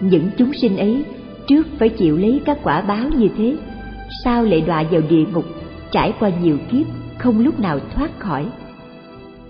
Những 0.00 0.28
chúng 0.36 0.52
sinh 0.52 0.76
ấy 0.76 1.04
trước 1.46 1.66
phải 1.78 1.88
chịu 1.88 2.16
lấy 2.16 2.40
các 2.44 2.58
quả 2.62 2.80
báo 2.80 3.08
như 3.18 3.28
thế, 3.36 3.56
sao 4.24 4.44
lại 4.44 4.60
đọa 4.60 4.84
vào 4.90 5.00
địa 5.10 5.24
ngục, 5.32 5.44
trải 5.90 6.12
qua 6.20 6.30
nhiều 6.42 6.56
kiếp, 6.70 6.86
không 7.18 7.44
lúc 7.44 7.60
nào 7.60 7.78
thoát 7.94 8.18
khỏi? 8.18 8.46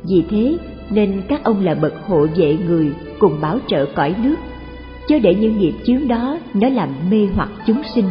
Vì 0.09 0.25
thế, 0.31 0.57
nên 0.91 1.23
các 1.29 1.45
ông 1.45 1.65
là 1.65 1.75
bậc 1.75 1.95
hộ 2.07 2.27
vệ 2.37 2.57
người 2.67 2.93
cùng 3.19 3.41
bảo 3.41 3.59
trợ 3.69 3.87
cõi 3.95 4.15
nước 4.23 4.37
chớ 5.09 5.19
để 5.19 5.35
những 5.35 5.59
nghiệp 5.59 5.75
chướng 5.85 6.09
đó 6.09 6.39
nó 6.55 6.69
làm 6.69 6.89
mê 7.11 7.29
hoặc 7.35 7.49
chúng 7.67 7.83
sinh. 7.95 8.05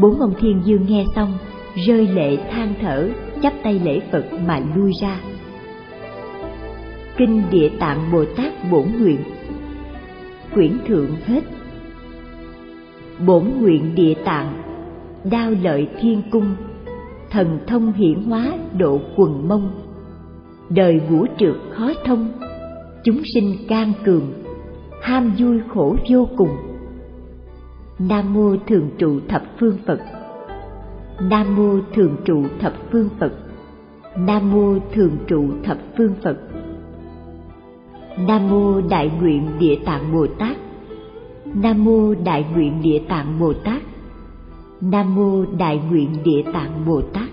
Bốn 0.00 0.20
ông 0.20 0.34
thiên 0.40 0.62
dương 0.64 0.86
nghe 0.88 1.04
xong, 1.14 1.38
rơi 1.86 2.06
lệ 2.06 2.36
than 2.50 2.74
thở, 2.80 3.08
chắp 3.42 3.52
tay 3.62 3.80
lễ 3.84 4.00
phật 4.12 4.24
mà 4.46 4.60
lui 4.74 4.92
ra. 5.00 5.20
Kinh 7.16 7.42
địa 7.50 7.70
tạng 7.78 8.12
bồ 8.12 8.24
tát 8.36 8.52
bổn 8.70 8.84
nguyện. 8.98 9.20
Quyển 10.54 10.78
thượng 10.86 11.10
hết. 11.26 11.40
Bổn 13.26 13.44
nguyện 13.60 13.94
địa 13.94 14.14
tạng, 14.24 14.62
đao 15.30 15.50
lợi 15.62 15.88
thiên 16.00 16.22
cung, 16.30 16.56
thần 17.30 17.58
thông 17.66 17.92
hiển 17.92 18.22
hóa 18.22 18.52
độ 18.78 19.00
quần 19.16 19.48
mông. 19.48 19.70
Đời 20.68 21.00
vũ 21.10 21.26
trượt 21.38 21.56
khó 21.70 21.92
thông, 22.04 22.32
chúng 23.04 23.22
sinh 23.34 23.56
can 23.68 23.92
cường 24.04 24.32
ham 25.00 25.32
vui 25.38 25.60
khổ 25.68 25.96
vô 26.10 26.28
cùng. 26.36 26.56
Nam 27.98 28.34
mô 28.34 28.56
thường 28.66 28.90
trụ 28.98 29.20
thập 29.28 29.42
phương 29.60 29.78
phật. 29.86 30.00
Nam 31.20 31.56
mô 31.56 31.78
thường 31.94 32.16
trụ 32.24 32.44
thập 32.60 32.72
phương 32.92 33.08
phật. 33.18 33.32
Nam 34.16 34.52
mô 34.52 34.78
thường 34.94 35.16
trụ 35.26 35.48
thập 35.64 35.78
phương 35.96 36.14
phật. 36.24 36.38
Nam 38.18 38.50
mô 38.50 38.80
đại 38.80 39.10
nguyện 39.20 39.48
địa 39.58 39.78
tạng 39.84 40.12
bồ 40.12 40.26
tát. 40.26 40.56
Nam 41.54 41.84
mô 41.84 42.14
đại 42.14 42.46
nguyện 42.54 42.82
địa 42.82 43.00
tạng 43.08 43.40
bồ 43.40 43.52
tát. 43.52 43.82
Nam 44.80 45.14
mô 45.14 45.44
đại 45.58 45.80
nguyện 45.90 46.16
địa 46.24 46.42
tạng 46.52 46.84
bồ 46.86 47.00
tát. 47.00 47.28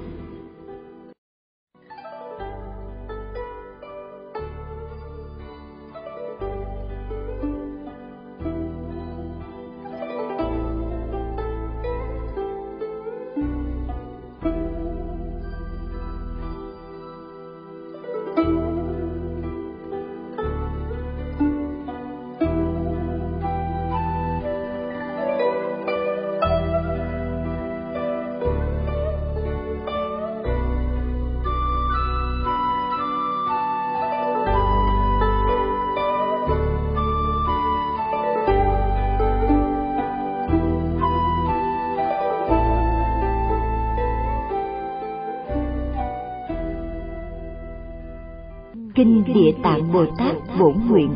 Kinh 48.98 49.24
Địa 49.34 49.52
Tạng 49.64 49.94
Bồ 49.94 50.06
Tát 50.18 50.36
Bổn 50.60 50.74
Nguyện. 50.90 51.10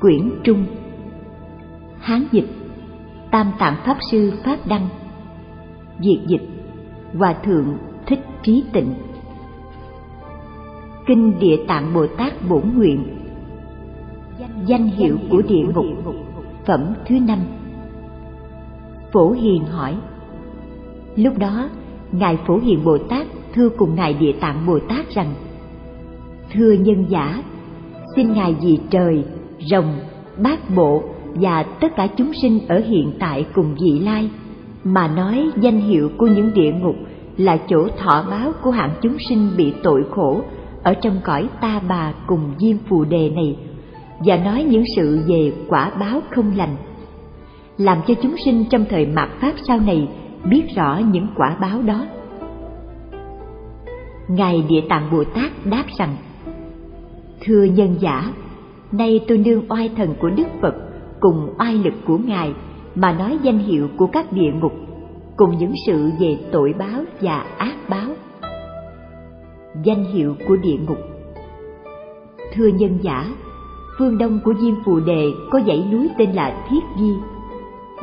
Quyển 0.00 0.30
Trung. 0.44 0.64
Hán 2.00 2.24
dịch. 2.32 2.48
Tam 3.30 3.52
Tạng 3.58 3.76
Pháp 3.84 3.96
Sư 4.10 4.32
Pháp 4.44 4.56
Đăng. 4.66 4.88
Việt 5.98 6.20
dịch. 6.26 6.48
Hòa 7.14 7.34
Thượng 7.44 7.78
Thích 8.06 8.18
Trí 8.42 8.64
Tịnh. 8.72 8.94
Kinh 11.06 11.38
Địa 11.38 11.56
Tạng 11.68 11.94
Bồ 11.94 12.06
Tát 12.06 12.32
Bổn 12.48 12.62
Nguyện. 12.76 13.04
Danh 14.66 14.86
hiệu 14.86 15.16
của 15.30 15.42
địa 15.48 15.64
ngục. 15.74 15.86
Phẩm 16.66 16.94
thứ 17.06 17.18
năm. 17.20 17.38
Phổ 19.12 19.30
Hiền 19.30 19.64
hỏi. 19.64 19.96
Lúc 21.16 21.38
đó, 21.38 21.68
Ngài 22.12 22.38
Phổ 22.46 22.58
Hiền 22.58 22.84
Bồ 22.84 22.98
Tát 22.98 23.26
thưa 23.54 23.68
cùng 23.68 23.94
Ngài 23.94 24.14
Địa 24.14 24.32
Tạng 24.40 24.66
Bồ 24.66 24.78
Tát 24.88 25.10
rằng 25.10 25.34
thưa 26.54 26.72
nhân 26.72 27.04
giả, 27.08 27.42
xin 28.16 28.32
ngài 28.32 28.56
vì 28.60 28.78
trời, 28.90 29.24
rồng, 29.70 29.98
bát 30.42 30.58
bộ 30.76 31.02
và 31.34 31.62
tất 31.62 31.96
cả 31.96 32.06
chúng 32.16 32.32
sinh 32.42 32.60
ở 32.68 32.78
hiện 32.78 33.12
tại 33.18 33.46
cùng 33.54 33.74
vị 33.80 33.98
lai, 33.98 34.30
mà 34.84 35.08
nói 35.08 35.50
danh 35.60 35.80
hiệu 35.80 36.10
của 36.18 36.26
những 36.26 36.54
địa 36.54 36.72
ngục 36.72 36.96
là 37.36 37.58
chỗ 37.68 37.88
thọ 37.98 38.24
báo 38.30 38.52
của 38.62 38.70
hạng 38.70 38.90
chúng 39.00 39.16
sinh 39.28 39.50
bị 39.56 39.72
tội 39.82 40.04
khổ 40.10 40.40
ở 40.82 40.94
trong 40.94 41.20
cõi 41.24 41.48
ta 41.60 41.80
bà 41.88 42.12
cùng 42.26 42.40
diêm 42.58 42.76
phù 42.88 43.04
đề 43.04 43.30
này, 43.30 43.56
và 44.18 44.36
nói 44.36 44.64
những 44.64 44.84
sự 44.96 45.20
về 45.26 45.52
quả 45.68 45.90
báo 46.00 46.20
không 46.30 46.52
lành, 46.56 46.76
làm 47.76 47.98
cho 48.06 48.14
chúng 48.22 48.34
sinh 48.44 48.64
trong 48.70 48.84
thời 48.90 49.06
mạt 49.06 49.28
pháp 49.40 49.52
sau 49.66 49.80
này 49.80 50.08
biết 50.50 50.62
rõ 50.76 51.00
những 51.12 51.26
quả 51.36 51.56
báo 51.60 51.82
đó. 51.82 52.06
Ngài 54.28 54.64
địa 54.68 54.82
tạng 54.88 55.10
bồ 55.12 55.24
tát 55.24 55.52
đáp 55.64 55.84
rằng 55.98 56.16
Thưa 57.40 57.64
nhân 57.64 57.96
giả, 58.00 58.32
nay 58.92 59.20
tôi 59.28 59.38
nương 59.38 59.70
oai 59.70 59.90
thần 59.96 60.14
của 60.20 60.30
Đức 60.30 60.46
Phật 60.60 60.74
cùng 61.20 61.54
oai 61.58 61.74
lực 61.74 61.94
của 62.06 62.18
Ngài 62.18 62.54
mà 62.94 63.12
nói 63.12 63.38
danh 63.42 63.58
hiệu 63.58 63.88
của 63.96 64.06
các 64.06 64.32
địa 64.32 64.52
ngục 64.60 64.72
cùng 65.36 65.58
những 65.58 65.72
sự 65.86 66.10
về 66.20 66.38
tội 66.52 66.74
báo 66.78 67.02
và 67.20 67.44
ác 67.58 67.74
báo. 67.88 68.10
Danh 69.82 70.04
hiệu 70.04 70.34
của 70.48 70.56
địa 70.56 70.76
ngục 70.86 70.98
Thưa 72.54 72.66
nhân 72.66 72.98
giả, 73.02 73.26
phương 73.98 74.18
đông 74.18 74.40
của 74.44 74.54
Diêm 74.60 74.74
Phù 74.84 75.00
Đề 75.00 75.24
có 75.50 75.60
dãy 75.66 75.84
núi 75.92 76.08
tên 76.18 76.32
là 76.32 76.66
Thiết 76.68 76.80
Di. 76.98 77.12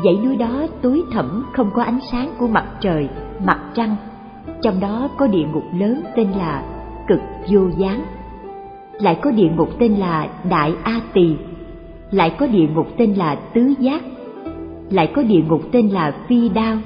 Dãy 0.03 0.17
núi 0.23 0.36
đó 0.36 0.67
tối 0.81 1.03
thẳm 1.11 1.45
không 1.53 1.71
có 1.73 1.83
ánh 1.83 1.99
sáng 2.11 2.29
của 2.39 2.47
mặt 2.47 2.65
trời, 2.81 3.09
mặt 3.45 3.59
trăng. 3.73 3.95
Trong 4.61 4.79
đó 4.79 5.09
có 5.17 5.27
địa 5.27 5.45
ngục 5.53 5.63
lớn 5.73 6.01
tên 6.15 6.31
là 6.31 6.63
Cực 7.07 7.19
Vô 7.49 7.69
Gián 7.77 8.05
lại 8.99 9.17
có 9.21 9.31
địa 9.31 9.49
ngục 9.57 9.69
tên 9.79 9.93
là 9.93 10.27
Đại 10.49 10.73
A 10.83 11.01
Tỳ, 11.13 11.35
lại 12.11 12.35
có 12.39 12.47
địa 12.47 12.67
ngục 12.75 12.87
tên 12.97 13.13
là 13.13 13.35
Tứ 13.35 13.73
Giác, 13.79 14.01
lại 14.89 15.11
có 15.15 15.23
địa 15.23 15.41
ngục 15.49 15.61
tên 15.71 15.89
là 15.89 16.13
Phi 16.27 16.49
Đao, 16.49 16.77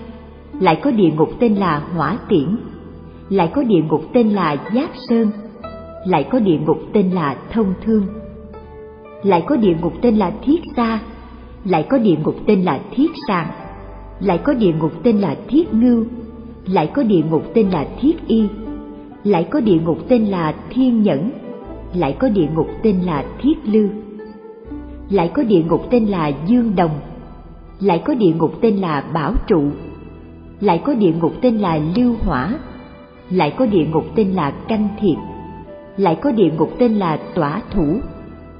lại 0.60 0.80
có 0.84 0.91
địa 0.91 1.10
ngục 1.18 1.30
tên 1.39 1.55
là 1.55 1.82
Hỏa 1.95 2.18
Tiễn, 2.30 2.57
lại 3.30 3.51
có 3.53 3.64
địa 3.64 3.82
ngục 3.89 4.01
tên 4.14 4.30
là 4.30 4.55
Giáp 4.76 4.89
Sơn, 5.10 5.32
lại 6.05 6.24
có 6.32 6.39
địa 6.39 6.57
ngục 6.66 6.78
tên 6.93 7.12
là 7.12 7.38
thông 7.51 7.74
thương 7.86 8.05
lại 9.24 9.43
có 9.47 9.55
địa 9.55 9.76
ngục 9.82 9.93
tên 10.01 10.16
là 10.16 10.32
thiết 10.45 10.62
xa 10.76 10.99
lại 11.66 11.86
có 11.89 11.97
địa 11.97 12.16
ngục 12.24 12.36
tên 12.47 12.62
là 12.62 12.80
thiết 12.95 13.12
sàng 13.28 13.47
lại 14.20 14.38
có 14.38 14.53
địa 14.53 14.74
ngục 14.80 14.91
tên 15.03 15.18
là 15.18 15.36
thiết 15.47 15.74
ngưu 15.74 16.05
lại 16.66 16.91
có 16.93 17.03
địa 17.03 17.22
ngục 17.30 17.43
tên 17.53 17.70
là 17.70 17.88
thiết 18.01 18.28
y 18.28 18.47
lại 19.24 19.47
có 19.51 19.60
địa 19.60 19.80
ngục 19.86 19.97
tên 20.07 20.26
là 20.26 20.53
thiên 20.70 21.03
nhẫn 21.03 21.32
lại 21.94 22.16
có 22.20 22.30
địa 22.30 22.48
ngục 22.56 22.68
tên 22.84 23.02
là 23.02 23.26
thiết 23.42 23.56
lư 23.66 23.90
lại 25.10 25.32
có 25.34 25.44
địa 25.44 25.64
ngục 25.64 25.88
tên 25.92 26.06
là 26.06 26.32
dương 26.48 26.76
đồng 26.76 27.00
lại 27.80 28.02
có 28.06 28.14
địa 28.14 28.34
ngục 28.34 28.54
tên 28.62 28.76
là 28.76 29.04
bảo 29.14 29.34
trụ 29.48 29.64
lại 30.60 30.82
có 30.86 30.94
địa 30.94 31.14
ngục 31.22 31.34
tên 31.42 31.58
là 31.58 31.80
lưu 31.96 32.16
hỏa 32.22 32.60
lại 33.30 33.54
có 33.58 33.66
địa 33.66 33.86
ngục 33.86 34.06
tên 34.16 34.32
là 34.32 34.52
canh 34.52 34.88
thiệt 35.00 35.18
lại 35.98 36.16
có 36.16 36.32
địa 36.32 36.52
ngục 36.58 36.70
tên 36.80 36.94
là 36.94 37.20
tỏa 37.36 37.62
thủ 37.72 38.00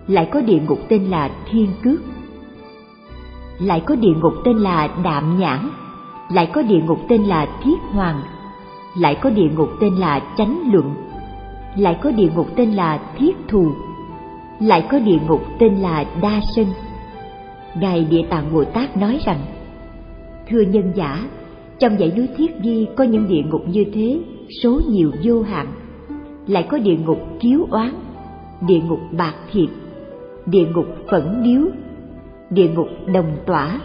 lại 0.07 0.30
có 0.32 0.41
địa 0.41 0.59
ngục 0.67 0.80
tên 0.89 1.03
là 1.03 1.30
thiên 1.51 1.67
cước 1.84 2.01
lại 3.59 3.84
có 3.86 3.95
địa 3.95 4.13
ngục 4.21 4.34
tên 4.45 4.57
là 4.57 4.89
đạm 5.03 5.39
nhãn 5.39 5.69
lại 6.32 6.49
có 6.53 6.61
địa 6.61 6.82
ngục 6.88 6.99
tên 7.09 7.23
là 7.23 7.47
thiết 7.63 7.80
hoàng 7.91 8.21
lại 8.97 9.15
có 9.15 9.30
địa 9.30 9.49
ngục 9.55 9.69
tên 9.80 9.95
là 9.95 10.19
chánh 10.38 10.71
luận 10.73 10.93
lại 11.80 11.97
có 12.01 12.11
địa 12.11 12.30
ngục 12.36 12.47
tên 12.55 12.71
là 12.71 12.99
thiết 13.17 13.36
thù 13.47 13.71
lại 14.59 14.88
có 14.91 14.99
địa 14.99 15.17
ngục 15.27 15.41
tên 15.59 15.75
là 15.75 16.05
đa 16.21 16.39
sân 16.55 16.65
ngài 17.75 18.05
địa 18.05 18.23
tạng 18.30 18.53
bồ 18.53 18.63
tát 18.63 18.97
nói 18.97 19.19
rằng 19.25 19.39
thưa 20.49 20.61
nhân 20.61 20.91
giả 20.95 21.27
trong 21.80 21.97
dãy 21.99 22.11
núi 22.17 22.27
thiết 22.38 22.51
di 22.63 22.88
có 22.97 23.03
những 23.03 23.27
địa 23.27 23.41
ngục 23.49 23.61
như 23.67 23.86
thế 23.93 24.19
số 24.63 24.82
nhiều 24.89 25.11
vô 25.23 25.41
hạn 25.41 25.67
lại 26.47 26.67
có 26.69 26.77
địa 26.77 26.97
ngục 27.05 27.19
kiếu 27.39 27.67
oán 27.71 27.93
địa 28.67 28.80
ngục 28.80 28.99
bạc 29.17 29.34
thiệt 29.51 29.69
địa 30.45 30.65
ngục 30.75 30.86
phẫn 31.11 31.43
điếu 31.43 31.61
địa 32.49 32.69
ngục 32.75 32.88
đồng 33.13 33.38
tỏa 33.45 33.80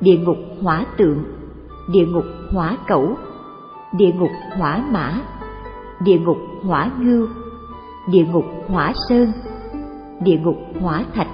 địa 0.00 0.16
ngục 0.16 0.38
hỏa 0.62 0.86
tượng 0.96 1.24
địa 1.92 2.06
ngục 2.06 2.24
hỏa 2.52 2.76
cẩu 2.88 3.16
địa 3.96 4.12
ngục 4.12 4.30
hỏa 4.58 4.84
mã 4.92 5.20
địa 6.04 6.18
ngục 6.18 6.38
hỏa 6.62 6.90
ngưu 7.00 7.28
địa 8.10 8.24
ngục 8.24 8.44
hỏa 8.68 8.92
sơn 9.08 9.32
địa 10.20 10.38
ngục 10.38 10.56
hỏa 10.80 11.04
thạch 11.14 11.28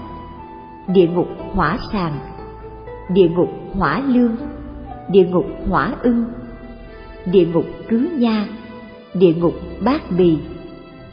địa 0.89 1.07
ngục 1.07 1.29
hỏa 1.55 1.79
sàng 1.93 2.12
địa 3.09 3.29
ngục 3.29 3.49
hỏa 3.79 4.01
lương 4.07 4.37
địa 5.09 5.24
ngục 5.24 5.47
hỏa 5.68 5.95
ưng 6.03 6.24
địa 7.26 7.47
ngục 7.47 7.64
cứ 7.89 8.11
nha 8.18 8.47
địa 9.14 9.35
ngục 9.35 9.55
bát 9.85 10.03
bì 10.18 10.39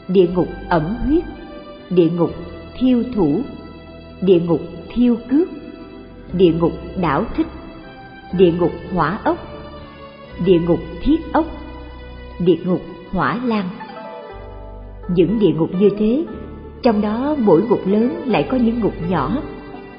địa 0.07 0.27
ngục 0.35 0.47
ẩm 0.69 0.95
huyết 1.05 1.23
địa 1.89 2.09
ngục 2.09 2.31
thiêu 2.77 3.03
thủ 3.15 3.41
địa 4.21 4.39
ngục 4.39 4.61
thiêu 4.89 5.15
cước 5.29 5.47
địa 6.33 6.53
ngục 6.59 6.73
đảo 7.01 7.25
thích 7.35 7.47
địa 8.33 8.51
ngục 8.51 8.71
hỏa 8.93 9.19
ốc 9.23 9.37
địa 10.45 10.59
ngục 10.59 10.79
thiết 11.01 11.33
ốc 11.33 11.45
địa 12.39 12.57
ngục 12.65 12.81
hỏa 13.11 13.39
lan 13.45 13.69
những 15.15 15.39
địa 15.39 15.51
ngục 15.57 15.69
như 15.79 15.89
thế. 15.97 16.25
Trong 16.81 17.01
đó 17.01 17.35
mỗi 17.39 17.61
ngục 17.61 17.87
lớn 17.87 18.15
lại 18.25 18.47
có 18.49 18.57
những 18.57 18.79
ngục 18.79 18.93
nhỏ, 19.09 19.37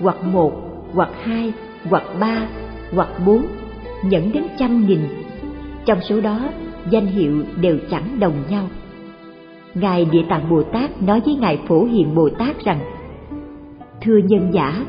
hoặc 0.00 0.16
một, 0.24 0.52
hoặc 0.92 1.10
hai, 1.22 1.52
hoặc 1.90 2.04
ba, 2.20 2.48
hoặc 2.92 3.08
bốn, 3.26 3.46
nhẫn 4.04 4.32
đến 4.32 4.42
trăm 4.58 4.86
nghìn. 4.86 5.00
Trong 5.84 5.98
số 6.08 6.20
đó, 6.20 6.40
danh 6.90 7.06
hiệu 7.06 7.42
đều 7.60 7.78
chẳng 7.90 8.20
đồng 8.20 8.34
nhau. 8.50 8.68
Ngài 9.74 10.04
địa 10.04 10.22
tạng 10.28 10.50
bồ 10.50 10.62
tát 10.62 11.02
nói 11.02 11.20
với 11.20 11.34
ngài 11.34 11.58
phổ 11.68 11.84
hiền 11.84 12.14
bồ 12.14 12.28
tát 12.28 12.64
rằng, 12.64 12.78
thưa 14.02 14.16
nhân 14.16 14.50
giả, 14.52 14.84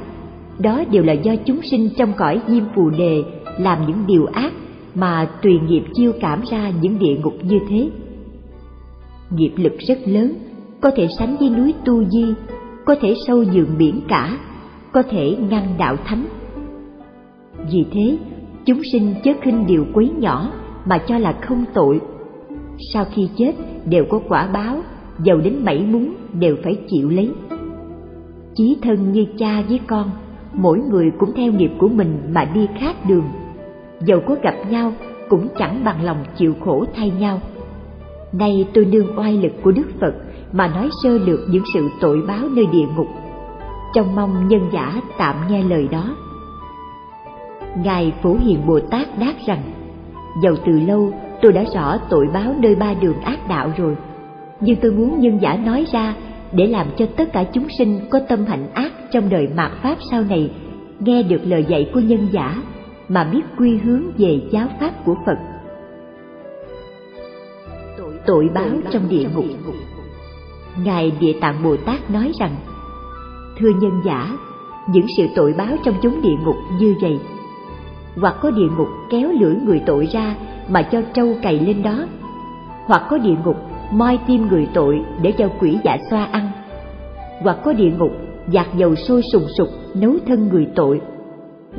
đó 0.59 0.83
đều 0.91 1.03
là 1.03 1.13
do 1.13 1.35
chúng 1.45 1.61
sinh 1.71 1.89
trong 1.97 2.13
cõi 2.17 2.41
diêm 2.47 2.63
phù 2.75 2.89
đề 2.89 3.23
làm 3.59 3.87
những 3.87 4.03
điều 4.07 4.25
ác 4.25 4.53
mà 4.95 5.29
tùy 5.41 5.59
nghiệp 5.67 5.83
chiêu 5.93 6.11
cảm 6.21 6.41
ra 6.51 6.71
những 6.81 6.99
địa 6.99 7.15
ngục 7.23 7.33
như 7.43 7.59
thế 7.69 7.89
nghiệp 9.31 9.51
lực 9.55 9.73
rất 9.79 9.97
lớn, 10.05 10.33
có 10.81 10.91
thể 10.95 11.07
sánh 11.19 11.37
với 11.39 11.49
núi 11.49 11.73
tu 11.85 12.03
di, 12.03 12.33
có 12.85 12.95
thể 13.01 13.15
sâu 13.27 13.43
dường 13.43 13.77
biển 13.77 14.01
cả, 14.07 14.37
có 14.91 15.03
thể 15.09 15.37
ngăn 15.49 15.75
đạo 15.77 15.95
thánh. 16.05 16.25
Vì 17.71 17.85
thế, 17.91 18.17
chúng 18.65 18.81
sinh 18.91 19.13
chớ 19.23 19.31
khinh 19.41 19.65
điều 19.67 19.85
quấy 19.93 20.11
nhỏ 20.17 20.51
mà 20.85 20.97
cho 21.07 21.17
là 21.17 21.33
không 21.47 21.65
tội. 21.73 22.01
Sau 22.93 23.05
khi 23.13 23.29
chết, 23.37 23.53
đều 23.85 24.05
có 24.09 24.19
quả 24.27 24.49
báo, 24.53 24.81
giàu 25.23 25.37
đến 25.37 25.65
bảy 25.65 25.79
múng 25.79 26.13
đều 26.33 26.55
phải 26.63 26.77
chịu 26.87 27.09
lấy. 27.09 27.31
Chí 28.55 28.77
thân 28.81 29.11
như 29.11 29.25
cha 29.37 29.63
với 29.69 29.79
con, 29.87 30.11
mỗi 30.53 30.79
người 30.79 31.11
cũng 31.19 31.33
theo 31.35 31.51
nghiệp 31.51 31.71
của 31.77 31.87
mình 31.87 32.19
mà 32.31 32.45
đi 32.53 32.67
khác 32.79 32.95
đường. 33.07 33.25
Dầu 34.05 34.21
có 34.27 34.35
gặp 34.43 34.55
nhau, 34.69 34.93
cũng 35.29 35.47
chẳng 35.57 35.83
bằng 35.83 36.03
lòng 36.03 36.17
chịu 36.37 36.53
khổ 36.59 36.85
thay 36.95 37.11
nhau 37.19 37.39
nay 38.37 38.67
tôi 38.73 38.85
nương 38.85 39.19
oai 39.19 39.33
lực 39.33 39.51
của 39.63 39.71
đức 39.71 39.87
phật 40.01 40.13
mà 40.51 40.67
nói 40.67 40.89
sơ 41.03 41.17
lược 41.17 41.39
những 41.49 41.63
sự 41.73 41.89
tội 42.01 42.21
báo 42.27 42.49
nơi 42.49 42.65
địa 42.65 42.85
ngục. 42.95 43.07
Trong 43.93 44.15
mong 44.15 44.47
nhân 44.47 44.69
giả 44.73 45.01
tạm 45.17 45.35
nghe 45.49 45.63
lời 45.63 45.87
đó. 45.91 46.15
Ngài 47.83 48.13
phổ 48.23 48.35
hiền 48.39 48.67
bồ 48.67 48.79
tát 48.79 49.07
đáp 49.19 49.33
rằng, 49.47 49.61
dầu 50.43 50.55
từ 50.65 50.71
lâu 50.71 51.13
tôi 51.41 51.53
đã 51.53 51.63
rõ 51.75 51.97
tội 52.09 52.27
báo 52.33 52.55
nơi 52.59 52.75
ba 52.75 52.93
đường 52.93 53.21
ác 53.21 53.39
đạo 53.49 53.71
rồi, 53.77 53.95
nhưng 54.59 54.75
tôi 54.81 54.91
muốn 54.91 55.19
nhân 55.19 55.41
giả 55.41 55.55
nói 55.65 55.85
ra 55.91 56.15
để 56.51 56.67
làm 56.67 56.87
cho 56.97 57.05
tất 57.17 57.33
cả 57.33 57.43
chúng 57.43 57.67
sinh 57.77 57.99
có 58.09 58.19
tâm 58.29 58.45
hạnh 58.45 58.67
ác 58.73 58.91
trong 59.11 59.29
đời 59.29 59.47
mạt 59.55 59.71
pháp 59.83 59.95
sau 60.11 60.23
này 60.29 60.51
nghe 60.99 61.23
được 61.23 61.41
lời 61.43 61.65
dạy 61.67 61.89
của 61.93 61.99
nhân 61.99 62.27
giả 62.31 62.63
mà 63.07 63.23
biết 63.23 63.41
quy 63.57 63.77
hướng 63.77 64.03
về 64.17 64.41
giáo 64.51 64.67
pháp 64.79 65.05
của 65.05 65.15
phật 65.25 65.56
tội 68.27 68.49
báo 68.53 68.69
trong 68.91 69.09
địa 69.09 69.29
ngục. 69.35 69.45
Ngài 70.83 71.11
địa 71.19 71.33
tạng 71.41 71.63
bồ 71.63 71.77
tát 71.77 72.11
nói 72.11 72.31
rằng, 72.39 72.55
thưa 73.59 73.69
nhân 73.81 74.01
giả, 74.05 74.37
những 74.93 75.05
sự 75.17 75.23
tội 75.35 75.53
báo 75.57 75.75
trong 75.85 75.95
chúng 76.01 76.21
địa 76.21 76.35
ngục 76.45 76.55
như 76.79 76.95
vậy, 77.01 77.19
hoặc 78.15 78.35
có 78.41 78.51
địa 78.51 78.67
ngục 78.77 78.87
kéo 79.09 79.31
lưỡi 79.39 79.55
người 79.55 79.81
tội 79.85 80.07
ra 80.13 80.35
mà 80.69 80.81
cho 80.81 81.01
trâu 81.13 81.35
cày 81.41 81.59
lên 81.59 81.83
đó, 81.83 82.05
hoặc 82.85 83.03
có 83.09 83.17
địa 83.17 83.35
ngục 83.45 83.57
moi 83.91 84.19
tim 84.27 84.47
người 84.47 84.67
tội 84.73 85.01
để 85.21 85.31
cho 85.31 85.49
quỷ 85.59 85.77
dạ 85.83 85.97
xoa 86.09 86.25
ăn, 86.25 86.51
hoặc 87.41 87.57
có 87.63 87.73
địa 87.73 87.91
ngục 87.97 88.11
giặt 88.53 88.67
dầu 88.75 88.95
sôi 88.95 89.21
sùng 89.31 89.45
sục 89.57 89.67
nấu 89.93 90.13
thân 90.27 90.49
người 90.51 90.67
tội, 90.75 91.01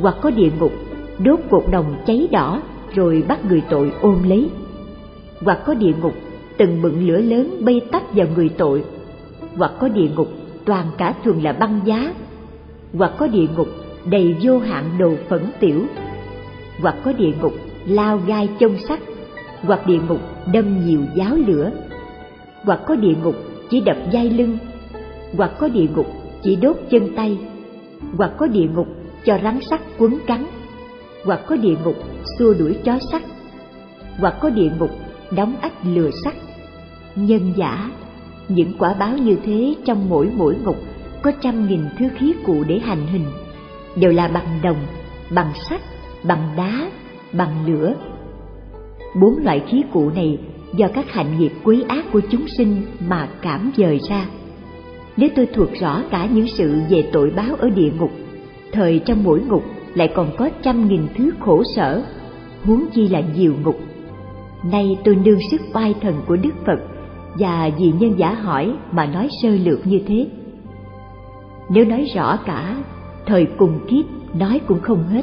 hoặc 0.01 0.17
có 0.21 0.31
địa 0.31 0.51
ngục 0.61 0.73
đốt 1.19 1.41
cột 1.51 1.65
đồng 1.71 1.95
cháy 2.07 2.29
đỏ 2.31 2.63
rồi 2.95 3.25
bắt 3.29 3.45
người 3.45 3.63
tội 3.71 3.93
ôm 4.01 4.23
lấy, 4.29 4.51
hoặc 5.45 5.59
có 5.67 5.75
địa 5.75 5.93
ngục 6.03 6.13
từng 6.59 6.83
bựng 6.83 7.09
lửa 7.09 7.19
lớn 7.19 7.57
bay 7.61 7.81
tắp 7.93 8.03
vào 8.15 8.27
người 8.37 8.49
tội. 8.49 8.85
Hoặc 9.57 9.73
có 9.81 9.89
địa 9.89 10.09
ngục, 10.17 10.29
toàn 10.65 10.87
cả 10.99 11.15
thường 11.25 11.43
là 11.43 11.53
băng 11.53 11.81
giá. 11.85 12.15
Hoặc 12.95 13.13
có 13.19 13.27
địa 13.27 13.47
ngục, 13.57 13.69
đầy 14.11 14.37
vô 14.43 14.59
hạn 14.59 14.85
đồ 14.99 15.15
phẫn 15.29 15.43
tiểu. 15.61 15.83
Hoặc 16.81 16.97
có 17.05 17.13
địa 17.13 17.33
ngục, 17.43 17.53
lao 17.87 18.21
gai 18.27 18.49
chông 18.59 18.77
sắt 18.89 19.01
hoặc 19.63 19.87
địa 19.87 19.99
ngục, 20.09 20.21
đâm 20.53 20.87
nhiều 20.87 21.01
giáo 21.15 21.37
lửa. 21.47 21.71
Hoặc 22.65 22.81
có 22.87 22.97
địa 22.97 23.15
ngục, 23.23 23.35
chỉ 23.71 23.81
đập 23.81 23.97
dai 24.13 24.31
lưng. 24.31 24.59
Hoặc 25.37 25.53
có 25.59 25.69
địa 25.69 25.87
ngục, 25.97 26.07
chỉ 26.43 26.57
đốt 26.57 26.77
chân 26.91 27.15
tay. 27.17 27.39
Hoặc 28.17 28.33
có 28.39 28.47
địa 28.47 28.67
ngục, 28.75 28.87
cho 29.25 29.39
rắn 29.43 29.59
sắt 29.71 29.81
quấn 29.99 30.19
cắn. 30.27 30.45
Hoặc 31.25 31.41
có 31.47 31.57
địa 31.57 31.77
ngục, 31.85 31.97
xua 32.39 32.55
đuổi 32.55 32.77
chó 32.85 32.99
sắt. 33.13 33.23
Hoặc 34.19 34.35
có 34.41 34.51
địa 34.51 34.71
ngục, 34.79 34.91
đóng 35.31 35.55
ách 35.61 35.73
lừa 35.85 36.11
sắt 36.25 36.35
nhân 37.27 37.53
giả. 37.57 37.91
Những 38.49 38.73
quả 38.79 38.95
báo 38.95 39.17
như 39.19 39.37
thế 39.45 39.75
trong 39.85 40.09
mỗi 40.09 40.31
mỗi 40.37 40.57
ngục 40.65 40.77
có 41.23 41.33
trăm 41.41 41.67
nghìn 41.67 41.81
thứ 41.99 42.09
khí 42.19 42.35
cụ 42.45 42.65
để 42.67 42.79
hành 42.79 43.07
hình. 43.07 43.27
Đều 43.97 44.13
là 44.13 44.29
bằng 44.29 44.59
đồng, 44.63 44.77
bằng 45.35 45.53
sắt, 45.71 45.81
bằng 46.23 46.49
đá, 46.57 46.91
bằng 47.33 47.67
lửa. 47.67 47.95
Bốn 49.21 49.45
loại 49.45 49.63
khí 49.67 49.83
cụ 49.93 50.11
này 50.11 50.39
do 50.77 50.89
các 50.95 51.11
hạnh 51.11 51.39
nghiệp 51.39 51.53
quý 51.65 51.85
ác 51.89 52.05
của 52.13 52.21
chúng 52.31 52.49
sinh 52.59 52.83
mà 53.09 53.29
cảm 53.43 53.71
dời 53.77 54.01
ra. 54.09 54.27
Nếu 55.17 55.29
tôi 55.37 55.47
thuộc 55.47 55.69
rõ 55.81 56.03
cả 56.11 56.27
những 56.27 56.47
sự 56.49 56.81
về 56.91 57.09
tội 57.13 57.31
báo 57.37 57.55
ở 57.59 57.71
địa 57.71 57.91
ngục, 57.99 58.11
thời 58.73 58.99
trong 58.99 59.25
mỗi 59.25 59.41
ngục 59.41 59.65
lại 59.95 60.13
còn 60.15 60.37
có 60.37 60.51
trăm 60.63 60.89
nghìn 60.89 61.07
thứ 61.17 61.31
khổ 61.41 61.63
sở, 61.77 62.03
huống 62.65 62.85
chi 62.95 63.09
là 63.09 63.23
nhiều 63.37 63.55
ngục. 63.65 63.81
Nay 64.73 64.99
tôi 65.05 65.15
nương 65.15 65.39
sức 65.51 65.61
oai 65.75 65.95
thần 66.01 66.15
của 66.27 66.37
đức 66.37 66.55
phật 66.67 66.98
và 67.39 67.71
vì 67.79 67.93
nhân 67.93 68.15
giả 68.19 68.35
hỏi 68.35 68.73
mà 68.93 69.07
nói 69.07 69.29
sơ 69.43 69.49
lược 69.49 69.87
như 69.87 70.01
thế. 70.07 70.27
Nếu 71.71 71.85
nói 71.85 72.07
rõ 72.15 72.37
cả, 72.37 72.77
thời 73.27 73.47
cùng 73.59 73.81
kiếp, 73.89 74.05
nói 74.35 74.61
cũng 74.67 74.81
không 74.81 75.09
hết. 75.09 75.23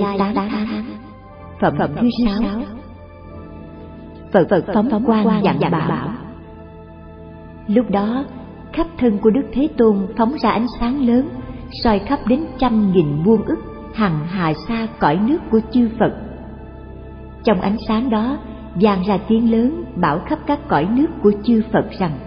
Lai 0.00 0.18
tán 0.18 0.34
thán 0.50 0.84
Phẩm 1.60 1.74
phẩm 1.78 1.90
thứ 2.00 2.08
sáu 2.24 2.42
Phật 4.32 4.46
Phật 4.50 4.62
phóng 4.74 5.04
quang 5.06 5.44
dặn 5.44 5.70
bảo. 5.70 6.08
Lúc 7.66 7.90
đó 7.90 8.24
khắp 8.72 8.86
thân 8.98 9.18
của 9.18 9.30
Đức 9.30 9.46
Thế 9.52 9.68
Tôn 9.76 10.06
phóng 10.16 10.36
ra 10.42 10.50
ánh 10.50 10.66
sáng 10.80 11.06
lớn 11.06 11.28
soi 11.82 11.98
khắp 11.98 12.20
đến 12.26 12.44
trăm 12.58 12.92
nghìn 12.92 13.22
muôn 13.24 13.44
ức 13.44 13.58
hằng 13.94 14.26
hà 14.28 14.52
xa 14.68 14.86
cõi 14.98 15.18
nước 15.26 15.38
của 15.50 15.60
chư 15.72 15.88
Phật. 15.98 16.12
Trong 17.44 17.60
ánh 17.60 17.76
sáng 17.88 18.10
đó 18.10 18.38
vang 18.74 19.02
ra 19.02 19.18
tiếng 19.28 19.52
lớn 19.52 19.84
bảo 19.96 20.18
khắp 20.26 20.38
các 20.46 20.68
cõi 20.68 20.88
nước 20.90 21.06
của 21.22 21.32
chư 21.42 21.62
Phật 21.72 21.90
rằng 21.98 22.18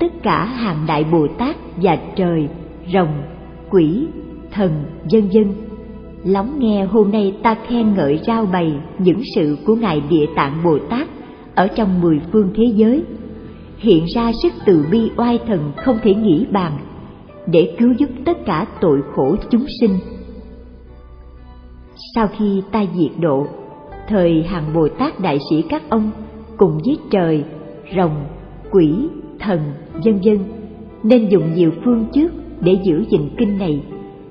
tất 0.00 0.12
cả 0.22 0.44
hàng 0.44 0.84
đại 0.86 1.04
Bồ 1.04 1.26
Tát 1.38 1.56
và 1.76 1.98
trời, 2.16 2.48
rồng, 2.92 3.22
quỷ, 3.70 4.08
thần, 4.50 4.84
dân 5.08 5.32
dân 5.32 5.54
lắng 6.24 6.58
nghe 6.58 6.84
hôm 6.84 7.12
nay 7.12 7.34
ta 7.42 7.56
khen 7.66 7.94
ngợi 7.94 8.20
rao 8.26 8.46
bày 8.46 8.72
những 8.98 9.20
sự 9.34 9.56
của 9.66 9.74
ngài 9.74 10.02
Địa 10.10 10.26
Tạng 10.36 10.62
Bồ 10.64 10.78
Tát 10.78 11.08
ở 11.54 11.68
trong 11.68 12.00
mười 12.00 12.20
phương 12.32 12.50
thế 12.54 12.64
giới, 12.76 13.02
hiện 13.78 14.04
ra 14.14 14.32
sức 14.42 14.52
từ 14.66 14.84
bi 14.90 15.10
oai 15.16 15.38
thần 15.46 15.72
không 15.76 15.98
thể 16.02 16.14
nghĩ 16.14 16.46
bàn 16.52 16.72
để 17.46 17.74
cứu 17.78 17.92
giúp 17.98 18.10
tất 18.24 18.44
cả 18.46 18.66
tội 18.80 19.00
khổ 19.14 19.36
chúng 19.50 19.66
sinh. 19.80 19.98
Sau 22.14 22.28
khi 22.38 22.62
ta 22.72 22.84
diệt 22.94 23.10
độ, 23.20 23.46
thời 24.08 24.42
hàng 24.42 24.64
Bồ 24.74 24.88
Tát 24.88 25.20
đại 25.20 25.38
sĩ 25.50 25.62
các 25.68 25.82
ông 25.88 26.10
cùng 26.56 26.78
với 26.84 26.98
trời, 27.10 27.44
rồng, 27.96 28.24
quỷ, 28.70 28.94
thần, 29.38 29.60
vân 30.04 30.20
vân 30.24 30.38
nên 31.02 31.28
dùng 31.28 31.54
nhiều 31.54 31.70
phương 31.84 32.06
trước 32.14 32.28
để 32.60 32.78
giữ 32.84 33.04
gìn 33.10 33.28
kinh 33.38 33.58
này, 33.58 33.82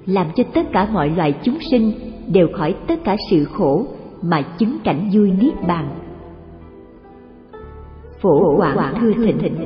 làm 0.06 0.28
cho 0.36 0.44
tất 0.54 0.66
cả 0.74 0.88
mọi 0.94 1.10
loài 1.10 1.34
chúng 1.44 1.58
sinh 1.72 1.92
đều 2.28 2.48
khỏi 2.54 2.76
tất 2.88 3.04
cả 3.04 3.16
sự 3.30 3.46
khổ 3.46 3.86
mà 4.22 4.42
chứng 4.42 4.78
cảnh 4.84 5.10
vui 5.14 5.32
niết 5.32 5.54
bàn. 5.68 5.90
Phổ 8.22 8.58
Quảng 8.58 8.96
Thư 9.02 9.14
Thịnh 9.14 9.66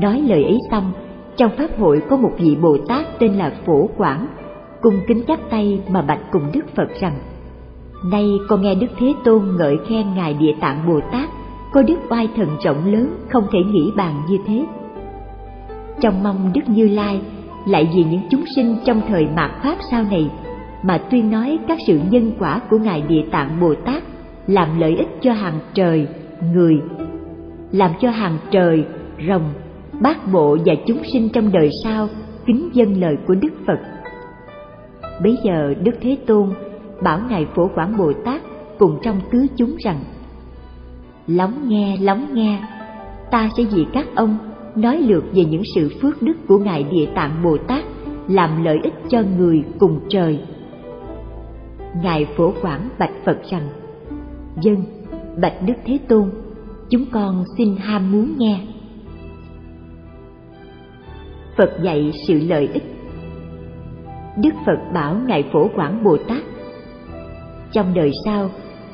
Nói 0.00 0.20
lời 0.28 0.44
ấy 0.44 0.58
xong, 0.70 0.92
trong 1.36 1.50
pháp 1.58 1.78
hội 1.78 2.02
có 2.10 2.16
một 2.16 2.30
vị 2.38 2.56
Bồ 2.62 2.76
Tát 2.88 3.18
tên 3.18 3.32
là 3.32 3.52
Phổ 3.66 3.88
Quảng, 3.96 4.26
cung 4.82 4.94
kính 5.08 5.22
chắp 5.28 5.50
tay 5.50 5.80
mà 5.88 6.02
bạch 6.02 6.20
cùng 6.32 6.42
Đức 6.52 6.64
Phật 6.76 6.88
rằng 7.00 7.14
Nay 8.10 8.38
con 8.48 8.62
nghe 8.62 8.74
Đức 8.74 8.86
Thế 8.98 9.14
Tôn 9.24 9.42
ngợi 9.58 9.78
khen 9.88 10.14
Ngài 10.14 10.34
Địa 10.34 10.54
Tạng 10.60 10.88
Bồ 10.88 11.00
Tát 11.12 11.28
có 11.72 11.82
đức 11.82 11.98
oai 12.10 12.28
thần 12.36 12.48
rộng 12.64 12.92
lớn 12.92 13.14
không 13.28 13.44
thể 13.52 13.58
nghĩ 13.58 13.92
bàn 13.96 14.22
như 14.28 14.38
thế. 14.46 14.66
Trong 16.00 16.22
mong 16.22 16.50
Đức 16.54 16.60
Như 16.66 16.88
Lai 16.88 17.20
lại 17.66 17.90
vì 17.94 18.04
những 18.04 18.22
chúng 18.30 18.44
sinh 18.56 18.76
trong 18.84 19.00
thời 19.08 19.26
mạt 19.36 19.50
Pháp 19.62 19.76
sau 19.90 20.02
này 20.10 20.30
mà 20.82 20.98
tuyên 20.98 21.30
nói 21.30 21.58
các 21.68 21.78
sự 21.86 22.00
nhân 22.10 22.32
quả 22.38 22.60
của 22.70 22.78
Ngài 22.78 23.02
Địa 23.02 23.22
Tạng 23.30 23.60
Bồ 23.60 23.74
Tát 23.74 24.02
làm 24.46 24.80
lợi 24.80 24.96
ích 24.96 25.08
cho 25.20 25.32
hàng 25.32 25.58
trời, 25.74 26.06
người, 26.54 26.80
làm 27.72 27.90
cho 28.00 28.10
hàng 28.10 28.38
trời, 28.50 28.84
rồng, 29.28 29.52
bát 30.00 30.32
bộ 30.32 30.56
và 30.66 30.74
chúng 30.86 31.02
sinh 31.12 31.28
trong 31.32 31.52
đời 31.52 31.70
sau 31.84 32.08
kính 32.46 32.70
dân 32.72 33.00
lời 33.00 33.16
của 33.26 33.34
Đức 33.34 33.52
Phật. 33.66 33.78
Bấy 35.22 35.38
giờ 35.44 35.74
Đức 35.82 35.94
Thế 36.00 36.16
Tôn 36.26 36.50
bảo 37.02 37.20
Ngài 37.28 37.46
Phổ 37.54 37.70
Quảng 37.74 37.96
Bồ 37.96 38.12
Tát 38.24 38.42
cùng 38.78 38.98
trong 39.02 39.20
tứ 39.30 39.46
chúng 39.56 39.76
rằng 39.84 40.00
Lóng 41.26 41.68
nghe, 41.68 41.96
lóng 42.00 42.26
nghe, 42.34 42.60
ta 43.30 43.50
sẽ 43.56 43.64
vì 43.64 43.86
các 43.92 44.06
ông 44.14 44.38
nói 44.76 44.98
lượt 44.98 45.24
về 45.34 45.44
những 45.44 45.62
sự 45.74 45.90
phước 46.02 46.22
đức 46.22 46.34
của 46.48 46.58
Ngài 46.58 46.84
Địa 46.84 47.06
Tạng 47.14 47.42
Bồ 47.42 47.56
Tát 47.56 47.84
làm 48.28 48.64
lợi 48.64 48.78
ích 48.82 48.94
cho 49.08 49.22
người 49.38 49.64
cùng 49.78 50.00
trời. 50.08 50.40
Ngài 52.02 52.26
Phổ 52.36 52.52
Quảng 52.62 52.88
bạch 52.98 53.12
Phật 53.24 53.38
rằng, 53.50 53.68
Dân, 54.60 54.76
bạch 55.40 55.62
Đức 55.66 55.74
Thế 55.84 55.98
Tôn, 56.08 56.30
chúng 56.90 57.04
con 57.12 57.44
xin 57.58 57.76
ham 57.76 58.12
muốn 58.12 58.34
nghe. 58.38 58.60
Phật 61.56 61.70
dạy 61.82 62.12
sự 62.26 62.40
lợi 62.48 62.68
ích 62.72 62.84
Đức 64.36 64.54
Phật 64.66 64.78
bảo 64.94 65.16
Ngài 65.26 65.44
Phổ 65.52 65.68
Quảng 65.74 66.04
Bồ 66.04 66.16
Tát 66.28 66.42
Trong 67.72 67.94
đời 67.94 68.12
sau, 68.24 68.50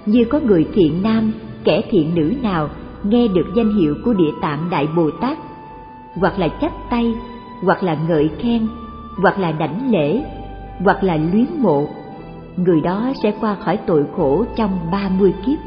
như 0.06 0.24
có 0.24 0.40
người 0.40 0.66
thiện 0.74 1.02
nam, 1.02 1.32
kẻ 1.64 1.82
thiện 1.90 2.14
nữ 2.14 2.32
nào 2.42 2.68
nghe 3.02 3.28
được 3.28 3.46
danh 3.56 3.74
hiệu 3.78 3.94
của 4.04 4.14
Địa 4.14 4.32
Tạng 4.42 4.70
Đại 4.70 4.88
Bồ 4.96 5.10
Tát, 5.20 5.38
hoặc 6.20 6.38
là 6.38 6.48
chắp 6.60 6.72
tay, 6.90 7.14
hoặc 7.62 7.82
là 7.82 7.96
ngợi 8.08 8.30
khen, 8.38 8.68
hoặc 9.22 9.38
là 9.38 9.52
đảnh 9.52 9.90
lễ, 9.90 10.22
hoặc 10.84 11.02
là 11.02 11.16
luyến 11.16 11.46
mộ, 11.58 11.86
người 12.56 12.80
đó 12.80 13.12
sẽ 13.22 13.32
qua 13.40 13.54
khỏi 13.54 13.76
tội 13.86 14.04
khổ 14.16 14.44
trong 14.56 14.78
ba 14.92 15.10
mươi 15.18 15.34
kiếp. 15.46 15.58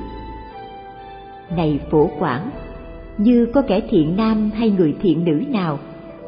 Này 1.58 1.80
phổ 1.91 2.10
quản 2.20 2.49
như 3.18 3.47
có 3.54 3.62
kẻ 3.62 3.82
thiện 3.89 4.16
nam 4.18 4.49
hay 4.56 4.70
người 4.70 4.95
thiện 5.02 5.26
nữ 5.26 5.43
nào 5.47 5.80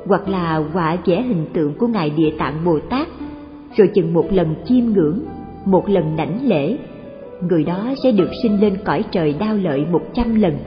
hoặc 0.07 0.27
là 0.27 0.63
quả 0.73 0.97
vẽ 1.05 1.21
hình 1.21 1.45
tượng 1.53 1.73
của 1.77 1.87
ngài 1.87 2.09
địa 2.09 2.31
tạng 2.39 2.65
bồ 2.65 2.79
tát 2.79 3.07
rồi 3.77 3.89
chừng 3.95 4.13
một 4.13 4.25
lần 4.31 4.55
chiêm 4.65 4.85
ngưỡng 4.85 5.19
một 5.65 5.89
lần 5.89 6.15
đảnh 6.15 6.47
lễ 6.47 6.77
người 7.49 7.63
đó 7.63 7.93
sẽ 8.03 8.11
được 8.11 8.29
sinh 8.43 8.61
lên 8.61 8.77
cõi 8.85 9.03
trời 9.11 9.35
đau 9.39 9.55
lợi 9.55 9.85
một 9.91 10.01
trăm 10.13 10.35
lần 10.35 10.57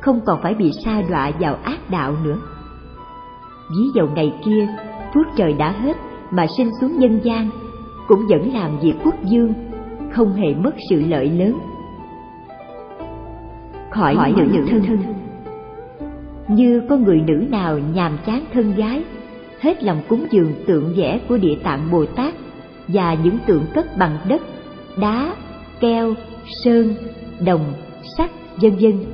không 0.00 0.20
còn 0.26 0.42
phải 0.42 0.54
bị 0.54 0.72
sa 0.84 1.02
đọa 1.10 1.30
vào 1.40 1.54
ác 1.62 1.90
đạo 1.90 2.14
nữa 2.24 2.38
ví 3.76 3.84
dầu 3.94 4.08
ngày 4.14 4.34
kia 4.44 4.68
phước 5.14 5.26
trời 5.36 5.52
đã 5.52 5.70
hết 5.70 5.96
mà 6.30 6.46
sinh 6.56 6.70
xuống 6.80 6.98
nhân 6.98 7.20
gian 7.22 7.50
cũng 8.08 8.20
vẫn 8.28 8.54
làm 8.54 8.78
việc 8.78 8.94
quốc 9.04 9.24
dương 9.24 9.52
không 10.12 10.34
hề 10.34 10.54
mất 10.54 10.74
sự 10.90 11.02
lợi 11.08 11.30
lớn. 11.30 11.58
Khỏi, 13.90 14.14
khỏi 14.14 14.32
nữ 14.36 14.64
thân, 14.70 14.82
thân. 14.86 14.98
Như 16.48 16.82
có 16.88 16.96
người 16.96 17.20
nữ 17.26 17.46
nào 17.50 17.78
nhàm 17.78 18.18
chán 18.26 18.44
thân 18.52 18.74
gái 18.74 19.04
hết 19.60 19.84
lòng 19.84 19.98
cúng 20.08 20.26
dường 20.30 20.52
tượng 20.66 20.94
vẽ 20.96 21.20
của 21.28 21.36
địa 21.36 21.56
tạng 21.62 21.90
bồ 21.90 22.06
tát 22.06 22.34
và 22.88 23.14
những 23.14 23.38
tượng 23.46 23.64
cất 23.74 23.96
bằng 23.98 24.18
đất 24.28 24.42
đá 24.96 25.34
keo 25.80 26.14
sơn 26.64 26.94
đồng 27.44 27.72
sắt 28.18 28.30
vân 28.56 28.72
vân. 28.80 29.04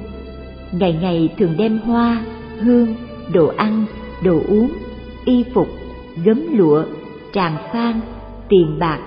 Ngày 0.73 0.99
ngày 1.01 1.35
thường 1.39 1.55
đem 1.59 1.79
hoa 1.79 2.25
hương 2.61 2.95
đồ 3.33 3.47
ăn 3.57 3.85
đồ 4.23 4.41
uống, 4.49 4.71
y 5.25 5.45
phục, 5.55 5.69
gấm 6.25 6.57
lụa, 6.57 6.85
tràng 7.33 7.57
phan, 7.73 8.01
tiền 8.49 8.77
bạc, 8.79 8.99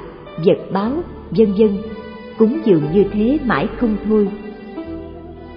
vật 0.45 0.59
báo, 0.71 0.91
vân 1.31 1.53
vân. 1.57 1.77
Cúng 2.37 2.59
dường 2.65 2.83
như 2.93 3.03
thế 3.11 3.39
mãi 3.45 3.67
không 3.77 3.95
thôi. 4.05 4.27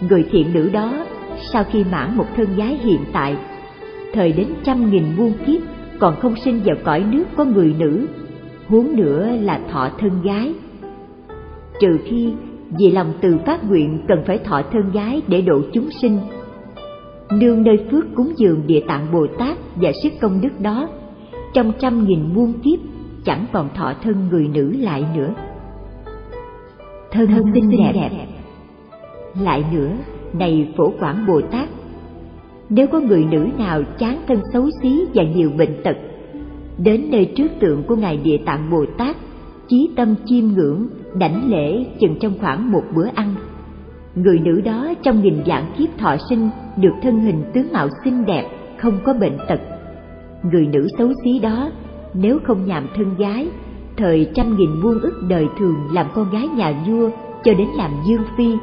Người 0.09 0.25
thiện 0.31 0.53
nữ 0.53 0.71
đó, 0.73 1.07
sau 1.53 1.65
khi 1.65 1.85
mãn 1.93 2.17
một 2.17 2.27
thân 2.37 2.57
gái 2.57 2.79
hiện 2.83 3.01
tại, 3.13 3.37
thời 4.13 4.33
đến 4.33 4.47
trăm 4.65 4.91
nghìn 4.91 5.05
muôn 5.17 5.33
kiếp, 5.47 5.61
còn 5.99 6.21
không 6.21 6.37
sinh 6.37 6.61
vào 6.65 6.77
cõi 6.85 7.05
nước 7.11 7.25
có 7.37 7.45
người 7.45 7.75
nữ, 7.79 8.07
huống 8.69 8.97
nữa 8.97 9.29
là 9.41 9.61
thọ 9.71 9.91
thân 9.99 10.23
gái. 10.23 10.55
Trừ 11.81 11.99
khi 12.05 12.33
vì 12.79 12.91
lòng 12.91 13.13
từ 13.21 13.39
phát 13.47 13.65
nguyện 13.69 13.99
cần 14.09 14.23
phải 14.27 14.39
thọ 14.39 14.63
thân 14.73 14.93
gái 14.93 15.23
để 15.29 15.41
độ 15.41 15.61
chúng 15.73 15.91
sinh 15.91 16.19
nương 17.33 17.63
nơi 17.63 17.87
phước 17.91 18.05
cúng 18.15 18.33
dường 18.37 18.67
địa 18.67 18.81
tạng 18.89 19.13
bồ 19.13 19.27
tát 19.39 19.59
và 19.77 19.93
sức 20.03 20.13
công 20.21 20.41
đức 20.41 20.61
đó 20.61 20.89
trong 21.55 21.73
trăm 21.79 22.05
nghìn 22.05 22.35
muôn 22.35 22.53
kiếp 22.53 22.79
chẳng 23.25 23.47
còn 23.53 23.69
thọ 23.75 23.93
thân 24.03 24.29
người 24.31 24.49
nữ 24.49 24.73
lại 24.79 25.05
nữa 25.17 25.35
thân, 27.11 27.27
thân 27.27 27.45
xinh 27.55 27.71
đẹp. 27.71 27.93
đẹp 27.95 28.27
lại 29.41 29.65
nữa 29.73 29.91
này 30.33 30.73
phổ 30.77 30.93
quảng 31.01 31.27
bồ 31.27 31.41
tát 31.41 31.69
nếu 32.69 32.87
có 32.87 33.01
người 33.01 33.25
nữ 33.25 33.47
nào 33.59 33.83
chán 33.99 34.23
thân 34.29 34.41
xấu 34.53 34.69
xí 34.83 35.05
và 35.15 35.23
nhiều 35.23 35.51
bệnh 35.59 35.83
tật 35.85 35.97
đến 36.79 37.09
nơi 37.11 37.33
trước 37.37 37.49
tượng 37.61 37.83
của 37.83 37.97
ngài 37.97 38.17
địa 38.17 38.39
tạng 38.47 38.71
bồ 38.71 38.85
tát 38.99 39.17
chí 39.69 39.91
tâm 39.97 40.15
chiêm 40.25 40.45
ngưỡng 40.47 40.89
đảnh 41.19 41.51
lễ 41.51 41.85
chừng 42.01 42.19
trong 42.21 42.33
khoảng 42.41 42.73
một 42.73 42.83
bữa 42.95 43.07
ăn 43.15 43.35
người 44.15 44.39
nữ 44.39 44.61
đó 44.61 44.95
trong 45.03 45.23
nghìn 45.23 45.43
dạng 45.47 45.73
kiếp 45.79 45.99
thọ 45.99 46.17
sinh 46.29 46.51
được 46.77 46.95
thân 47.03 47.21
hình 47.21 47.45
tướng 47.55 47.73
mạo 47.73 47.89
xinh 48.05 48.25
đẹp, 48.25 48.45
không 48.79 48.99
có 49.05 49.13
bệnh 49.13 49.37
tật. 49.49 49.61
Người 50.43 50.67
nữ 50.67 50.89
xấu 50.99 51.09
xí 51.25 51.39
đó, 51.39 51.71
nếu 52.15 52.39
không 52.45 52.67
nhàm 52.67 52.87
thân 52.97 53.15
gái, 53.19 53.49
thời 53.97 54.31
trăm 54.35 54.57
nghìn 54.57 54.71
muôn 54.83 55.01
ức 55.01 55.23
đời 55.29 55.47
thường 55.59 55.77
làm 55.93 56.07
con 56.15 56.31
gái 56.31 56.49
nhà 56.49 56.73
vua 56.87 57.11
cho 57.45 57.55
đến 57.55 57.69
làm 57.77 57.91
dương 58.09 58.25
phi, 58.37 58.57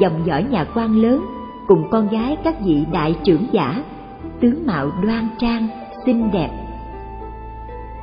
dòng 0.00 0.20
dõi 0.24 0.46
nhà 0.50 0.66
quan 0.74 0.96
lớn 0.96 1.24
cùng 1.68 1.90
con 1.90 2.08
gái 2.08 2.36
các 2.44 2.54
vị 2.64 2.84
đại 2.92 3.16
trưởng 3.24 3.46
giả, 3.52 3.84
tướng 4.40 4.66
mạo 4.66 4.90
đoan 5.02 5.28
trang, 5.38 5.68
xinh 6.06 6.30
đẹp. 6.32 6.50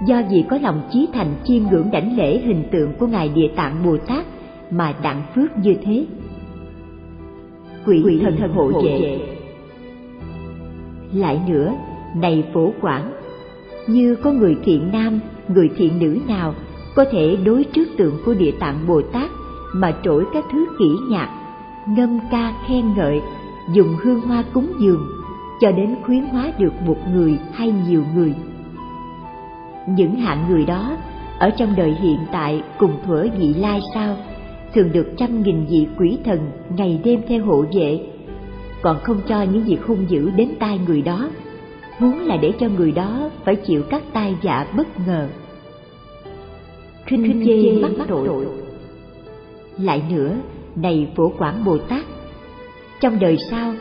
Do 0.08 0.22
vì 0.30 0.44
có 0.50 0.58
lòng 0.62 0.82
chí 0.92 1.08
thành 1.14 1.34
chiêm 1.44 1.64
ngưỡng 1.64 1.92
đảnh 1.92 2.18
lễ 2.18 2.40
hình 2.40 2.64
tượng 2.72 2.94
của 3.00 3.08
ngài 3.08 3.30
địa 3.30 3.50
tạng 3.56 3.76
bồ 3.86 3.98
tát 3.98 4.26
mà 4.72 4.94
đặng 5.04 5.22
phước 5.36 5.58
như 5.58 5.76
thế 5.84 6.06
quỷ, 7.86 8.20
thần, 8.24 8.38
thần 8.38 8.54
hộ 8.54 8.82
vệ. 8.84 9.20
Lại 11.14 11.42
nữa 11.48 11.74
này 12.16 12.44
phổ 12.54 12.72
quảng 12.82 13.12
như 13.88 14.16
có 14.16 14.32
người 14.32 14.58
thiện 14.64 14.90
nam 14.92 15.20
người 15.48 15.70
thiện 15.78 16.00
nữ 16.00 16.18
nào 16.28 16.54
có 16.96 17.06
thể 17.12 17.38
đối 17.46 17.64
trước 17.64 17.88
tượng 17.98 18.18
của 18.26 18.34
địa 18.34 18.52
tạng 18.60 18.88
bồ 18.88 19.02
tát 19.02 19.32
mà 19.74 19.94
trỗi 20.04 20.26
các 20.34 20.46
thứ 20.52 20.66
kỹ 20.80 20.90
nhạc 21.10 21.30
ngâm 21.88 22.20
ca 22.32 22.54
khen 22.68 22.94
ngợi 22.96 23.22
dùng 23.74 23.96
hương 24.04 24.22
hoa 24.22 24.44
cúng 24.54 24.72
dường 24.80 25.08
cho 25.62 25.72
đến 25.72 25.96
khuyến 26.06 26.26
hóa 26.26 26.52
được 26.60 26.74
một 26.86 26.98
người 27.14 27.38
hay 27.54 27.74
nhiều 27.88 28.04
người. 28.16 28.34
Những 29.88 30.16
hạng 30.16 30.46
người 30.50 30.66
đó 30.66 30.98
ở 31.40 31.50
trong 31.50 31.76
đời 31.78 31.96
hiện 32.02 32.20
tại 32.32 32.64
cùng 32.78 32.92
thuở 33.06 33.28
vị 33.40 33.54
lai 33.54 33.82
sao 33.94 34.18
thường 34.76 34.92
được 34.94 35.08
trăm 35.18 35.44
nghìn 35.44 35.66
vị 35.70 35.88
quỷ 35.98 36.18
thần 36.26 36.40
ngày 36.78 37.00
đêm 37.04 37.22
theo 37.28 37.46
hộ 37.46 37.66
vệ. 37.76 38.00
Còn 38.82 39.00
không 39.04 39.22
cho 39.28 39.42
những 39.42 39.64
việc 39.64 39.84
hung 39.86 40.06
dữ 40.10 40.30
đến 40.30 40.50
tai 40.60 40.80
người 40.88 41.02
đó 41.02 41.30
muốn 42.00 42.20
là 42.20 42.38
để 42.38 42.52
cho 42.60 42.68
người 42.78 42.92
đó 42.92 43.30
phải 43.46 43.56
chịu 43.56 43.84
các 43.90 44.04
tai 44.14 44.36
vạ 44.44 44.68
bất 44.78 44.88
ngờ. 45.08 45.28
Khinh 47.06 47.44
chê 47.46 47.82
mắc 47.82 48.06
tội. 48.08 48.46
lại 49.78 50.04
nữa 50.10 50.36
này 50.76 51.08
phổ 51.16 51.32
quảng 51.38 51.66
bồ 51.66 51.78
tát 51.78 52.06
trong 53.02 53.20
đời 53.20 53.38
sau 53.52 53.74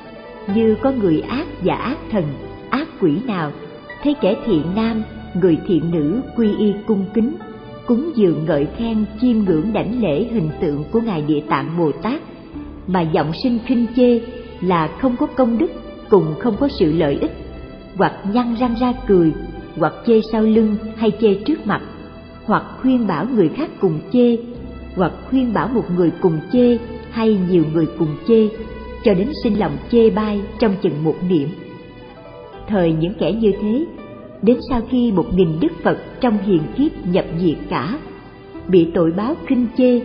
như 0.54 0.76
có 0.82 0.92
người 0.92 1.20
ác 1.20 1.46
và 1.62 1.74
ác 1.74 1.98
thần 2.10 2.24
ác 2.70 2.88
quỷ 3.00 3.18
nào 3.26 3.52
thấy 4.02 4.14
kẻ 4.20 4.36
thiện 4.46 4.62
nam 4.76 5.02
người 5.40 5.58
thiện 5.66 5.90
nữ 5.90 6.20
quy 6.36 6.56
y 6.58 6.72
cung 6.86 7.04
kính 7.14 7.34
cúng 7.86 8.12
dường 8.14 8.44
ngợi 8.44 8.66
khen 8.76 9.04
chiêm 9.20 9.38
ngưỡng 9.38 9.72
đảnh 9.72 10.02
lễ 10.02 10.24
hình 10.24 10.50
tượng 10.60 10.84
của 10.92 11.00
ngài 11.00 11.22
địa 11.22 11.40
tạng 11.48 11.78
bồ 11.78 11.92
tát. 11.92 12.20
Mà 12.86 13.00
giọng 13.00 13.32
sinh 13.42 13.58
khinh 13.66 13.86
chê 13.96 14.20
là 14.60 14.88
không 15.00 15.16
có 15.16 15.26
công 15.26 15.58
đức 15.58 15.70
cùng 16.08 16.34
không 16.38 16.56
có 16.60 16.68
sự 16.68 16.92
lợi 16.92 17.18
ích, 17.20 17.32
hoặc 17.96 18.12
nhăn 18.32 18.54
răng 18.60 18.74
ra 18.80 18.92
cười, 19.06 19.32
hoặc 19.76 19.92
chê 20.06 20.20
sau 20.32 20.42
lưng 20.42 20.76
hay 20.96 21.12
chê 21.20 21.34
trước 21.34 21.66
mặt, 21.66 21.82
hoặc 22.44 22.64
khuyên 22.82 23.06
bảo 23.06 23.26
người 23.34 23.48
khác 23.48 23.70
cùng 23.80 24.00
chê, 24.12 24.36
hoặc 24.96 25.12
khuyên 25.30 25.52
bảo 25.52 25.68
một 25.68 25.84
người 25.96 26.12
cùng 26.20 26.38
chê 26.52 26.78
hay 27.10 27.38
nhiều 27.50 27.64
người 27.72 27.86
cùng 27.98 28.16
chê, 28.28 28.48
cho 29.04 29.14
đến 29.14 29.28
sinh 29.42 29.58
lòng 29.58 29.76
chê 29.90 30.10
bai 30.10 30.40
trong 30.60 30.74
chừng 30.82 31.04
một 31.04 31.16
niệm. 31.28 31.48
Thời 32.68 32.92
những 32.92 33.14
kẻ 33.14 33.32
như 33.32 33.52
thế 33.60 33.86
đến 34.44 34.58
sau 34.68 34.80
khi 34.90 35.12
một 35.12 35.26
nghìn 35.34 35.60
đức 35.60 35.72
phật 35.82 35.98
trong 36.20 36.38
hiền 36.38 36.62
kiếp 36.76 37.06
nhập 37.06 37.24
diệt 37.38 37.56
cả. 37.68 37.98
Bị 38.68 38.90
tội 38.94 39.12
báo 39.16 39.34
kinh 39.46 39.66
chê, 39.76 40.00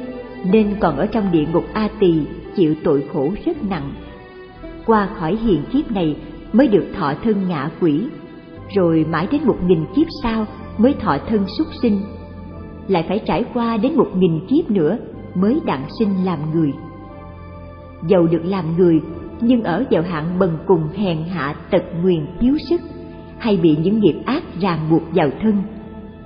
nên 0.52 0.76
còn 0.80 0.98
ở 0.98 1.06
trong 1.06 1.32
địa 1.32 1.46
ngục 1.54 1.66
a 1.74 1.90
tỳ 2.00 2.14
chịu 2.56 2.76
tội 2.84 3.04
khổ 3.14 3.32
rất 3.46 3.64
nặng. 3.70 3.92
Qua 4.86 5.10
khỏi 5.16 5.36
hiền 5.36 5.62
kiếp 5.72 5.92
này 5.92 6.16
mới 6.54 6.68
được 6.68 6.86
thọ 6.96 7.14
thân 7.24 7.48
ngạ 7.48 7.70
quỷ, 7.82 8.02
rồi 8.76 9.06
mãi 9.12 9.28
đến 9.32 9.42
một 9.46 9.58
nghìn 9.68 9.86
kiếp 9.96 10.08
sau 10.24 10.46
mới 10.78 10.94
thọ 10.94 11.18
thân 11.28 11.46
súc 11.58 11.68
sinh. 11.82 12.02
Lại 12.88 13.06
phải 13.08 13.20
trải 13.26 13.46
qua 13.54 13.78
đến 13.78 13.96
một 13.96 14.08
nghìn 14.16 14.48
kiếp 14.48 14.72
nữa 14.72 14.98
mới 15.36 15.60
đặng 15.66 15.86
sinh 16.00 16.26
làm 16.26 16.40
người. 16.54 16.72
Dầu 18.08 18.28
được 18.28 18.42
làm 18.44 18.78
người, 18.78 19.02
nhưng 19.42 19.64
ở 19.64 19.84
vào 19.92 20.04
hạng 20.04 20.40
bần 20.40 20.58
cùng 20.68 20.88
hèn 20.96 21.18
hạ 21.24 21.56
tật 21.72 21.84
nguyền 22.02 22.26
thiếu 22.40 22.58
sức 22.70 22.82
hay 23.40 23.58
bị 23.58 23.78
những 23.84 24.00
nghiệp 24.00 24.16
ác 24.26 24.44
ràng 24.62 24.80
buộc 24.92 25.04
vào 25.14 25.30
thân 25.42 25.54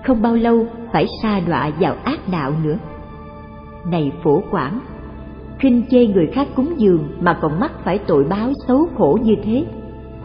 không 0.03 0.22
bao 0.22 0.35
lâu 0.35 0.68
phải 0.94 1.07
sa 1.22 1.40
đọa 1.48 1.72
vào 1.80 1.95
ác 2.03 2.19
đạo 2.31 2.53
nữa. 2.64 2.77
Này 3.91 4.11
phổ 4.23 4.44
quảng 4.52 4.80
khinh 5.60 5.84
chê 5.90 6.07
người 6.07 6.27
khác 6.27 6.48
cúng 6.56 6.73
dường 6.77 7.07
mà 7.19 7.40
còn 7.41 7.60
mắc 7.60 7.72
phải 7.84 7.98
tội 7.98 8.23
báo 8.23 8.52
xấu 8.68 8.88
khổ 8.98 9.19
như 9.23 9.35
thế 9.44 9.65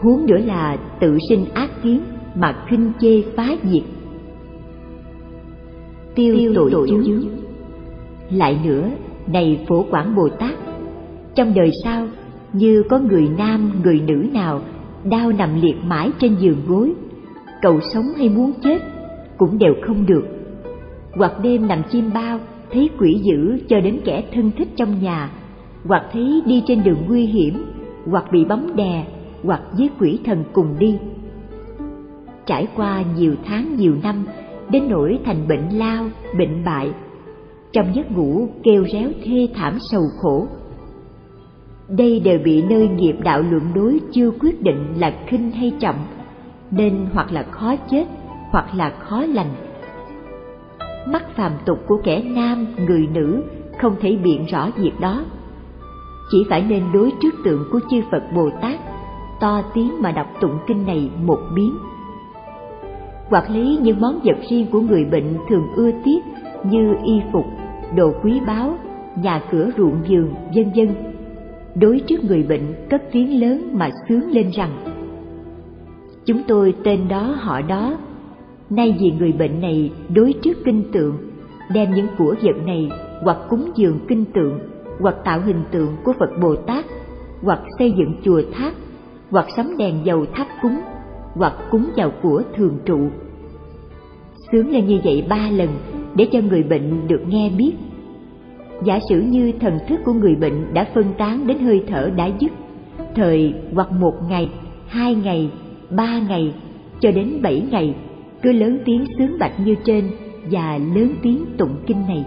huống 0.01 0.25
nữa 0.25 0.37
là 0.37 0.77
tự 0.99 1.17
sinh 1.29 1.45
ác 1.53 1.69
kiến 1.83 2.01
mà 2.35 2.55
khinh 2.67 2.91
chê 2.99 3.21
phá 3.35 3.47
diệt. 3.63 3.83
Tiêu, 6.15 6.35
tiêu 6.37 6.51
tội, 6.55 6.69
tội 6.71 6.87
chướng. 6.87 7.23
lại 8.29 8.59
nữa 8.63 8.89
này 9.27 9.65
phổ 9.67 9.85
quảng 9.91 10.15
bồ 10.15 10.29
tát 10.29 10.53
trong 11.35 11.53
đời 11.53 11.71
sau 11.83 12.07
như 12.53 12.83
có 12.89 12.99
người 12.99 13.29
nam 13.37 13.71
người 13.83 14.01
nữ 14.07 14.25
nào 14.33 14.61
đau 15.03 15.31
nằm 15.31 15.61
liệt 15.61 15.75
mãi 15.83 16.11
trên 16.19 16.35
giường 16.35 16.61
gối. 16.67 16.93
Cầu 17.61 17.79
sống 17.93 18.05
hay 18.17 18.29
muốn 18.29 18.53
chết 18.63 18.81
cũng 19.37 19.57
đều 19.57 19.73
không 19.81 20.05
được. 20.05 20.25
Hoặc 21.15 21.33
đêm 21.43 21.67
nằm 21.67 21.81
chim 21.91 22.09
bao, 22.13 22.39
thấy 22.71 22.89
quỷ 22.99 23.21
dữ 23.23 23.59
cho 23.67 23.79
đến 23.79 23.99
kẻ 24.05 24.23
thân 24.33 24.51
thích 24.57 24.67
trong 24.75 25.01
nhà. 25.01 25.31
Hoặc 25.85 26.03
thấy 26.13 26.41
đi 26.45 26.63
trên 26.67 26.83
đường 26.83 27.03
nguy 27.07 27.25
hiểm, 27.25 27.65
hoặc 28.05 28.25
bị 28.31 28.45
bấm 28.45 28.75
đè, 28.75 29.05
hoặc 29.43 29.61
với 29.77 29.89
quỷ 29.99 30.19
thần 30.25 30.43
cùng 30.53 30.75
đi. 30.79 30.97
Trải 32.45 32.67
qua 32.75 33.03
nhiều 33.17 33.35
tháng 33.45 33.75
nhiều 33.77 33.95
năm, 34.03 34.25
đến 34.71 34.83
nỗi 34.89 35.19
thành 35.25 35.47
bệnh 35.47 35.69
lao, 35.69 36.05
bệnh 36.37 36.65
bại, 36.65 36.91
trong 37.71 37.95
giấc 37.95 38.11
ngủ 38.11 38.47
kêu 38.63 38.85
réo 38.93 39.09
thê 39.23 39.47
thảm 39.55 39.77
sầu 39.91 40.01
khổ 40.21 40.47
đây 41.89 42.19
đều 42.19 42.39
bị 42.43 42.63
nơi 42.69 42.87
nghiệp 42.87 43.15
đạo 43.23 43.41
luận 43.49 43.63
đối 43.75 43.99
chưa 44.11 44.31
quyết 44.39 44.61
định 44.61 44.85
là 44.97 45.13
khinh 45.27 45.51
hay 45.51 45.71
trọng 45.79 45.95
nên 46.71 47.05
hoặc 47.13 47.31
là 47.31 47.43
khó 47.43 47.75
chết, 47.91 48.05
hoặc 48.49 48.65
là 48.75 48.89
khó 48.89 49.21
lành. 49.21 49.51
Mắt 51.07 51.35
phàm 51.35 51.51
tục 51.65 51.79
của 51.87 52.01
kẻ 52.03 52.23
nam, 52.23 52.67
người 52.87 53.07
nữ 53.13 53.43
không 53.77 53.95
thể 54.01 54.17
biện 54.23 54.45
rõ 54.45 54.69
việc 54.75 54.99
đó. 54.99 55.21
Chỉ 56.31 56.45
phải 56.49 56.61
nên 56.61 56.83
đối 56.93 57.11
trước 57.21 57.35
tượng 57.45 57.63
của 57.71 57.79
chư 57.91 58.01
phật 58.11 58.23
bồ 58.35 58.49
tát, 58.61 58.79
to 59.39 59.61
tiếng 59.73 60.01
mà 60.01 60.11
đọc 60.11 60.27
tụng 60.41 60.57
kinh 60.67 60.85
này 60.85 61.09
một 61.23 61.39
biến. 61.55 61.77
Hoặc 63.29 63.49
lấy 63.49 63.77
những 63.81 64.01
món 64.01 64.19
vật 64.23 64.37
riêng 64.49 64.65
của 64.71 64.81
người 64.81 65.05
bệnh 65.05 65.37
thường 65.49 65.67
ưa 65.75 65.91
tiếc 66.05 66.19
như 66.63 66.95
y 67.03 67.21
phục, 67.33 67.45
đồ 67.95 68.13
quý 68.23 68.39
báu, 68.47 68.77
nhà 69.15 69.41
cửa 69.51 69.69
ruộng 69.77 69.95
vườn 70.09 70.33
vân 70.55 70.71
vân 70.75 71.08
đối 71.81 71.99
trước 71.99 72.23
người 72.23 72.43
bệnh 72.43 72.75
cất 72.89 73.01
tiếng 73.11 73.41
lớn 73.41 73.69
mà 73.73 73.89
sướng 74.09 74.31
lên 74.31 74.49
rằng, 74.49 74.71
chúng 76.25 76.41
tôi 76.47 76.75
tên 76.83 77.07
đó, 77.07 77.35
họ 77.39 77.61
đó. 77.61 77.97
Nay 78.69 78.97
vì 78.99 79.11
người 79.11 79.31
bệnh 79.31 79.61
này 79.61 79.91
đối 80.15 80.33
trước 80.33 80.57
kinh 80.65 80.83
tượng, 80.91 81.17
đem 81.73 81.93
những 81.93 82.07
của 82.17 82.35
vật 82.41 82.55
này 82.65 82.89
hoặc 83.23 83.37
cúng 83.49 83.71
dường 83.75 83.99
kinh 84.07 84.25
tượng, 84.25 84.59
hoặc 84.99 85.15
tạo 85.25 85.41
hình 85.41 85.61
tượng 85.71 85.95
của 86.03 86.13
phật 86.19 86.29
bồ 86.41 86.55
tát, 86.55 86.85
hoặc 87.41 87.59
xây 87.79 87.91
dựng 87.91 88.15
chùa 88.23 88.41
tháp, 88.53 88.73
hoặc 89.29 89.45
sắm 89.55 89.77
đèn 89.77 89.95
dầu 90.03 90.25
thắp 90.33 90.47
cúng, 90.61 90.79
hoặc 91.33 91.53
cúng 91.71 91.89
vào 91.95 92.11
của 92.21 92.43
thường 92.55 92.77
trụ. 92.85 92.99
Sướng 94.51 94.71
lên 94.71 94.87
như 94.87 94.99
vậy 95.03 95.25
ba 95.29 95.49
lần 95.51 95.69
để 96.15 96.27
cho 96.31 96.39
người 96.39 96.63
bệnh 96.63 97.07
được 97.07 97.21
nghe 97.27 97.51
biết 97.57 97.73
giả 98.83 98.99
sử 99.09 99.21
như 99.21 99.51
thần 99.59 99.79
thức 99.87 99.99
của 100.05 100.13
người 100.13 100.35
bệnh 100.35 100.73
đã 100.73 100.87
phân 100.95 101.13
tán 101.17 101.47
đến 101.47 101.59
hơi 101.59 101.83
thở 101.87 102.09
đã 102.15 102.29
dứt, 102.39 102.51
thời 103.15 103.53
hoặc 103.73 103.91
một 103.91 104.13
ngày, 104.29 104.49
hai 104.87 105.15
ngày, 105.15 105.51
ba 105.89 106.19
ngày, 106.19 106.53
cho 106.99 107.11
đến 107.11 107.41
bảy 107.41 107.63
ngày, 107.71 107.95
cứ 108.41 108.51
lớn 108.51 108.79
tiếng 108.85 109.05
sướng 109.17 109.39
bạch 109.39 109.59
như 109.59 109.75
trên 109.83 110.09
và 110.51 110.77
lớn 110.95 111.13
tiếng 111.21 111.45
tụng 111.57 111.75
kinh 111.87 112.07
này. 112.07 112.25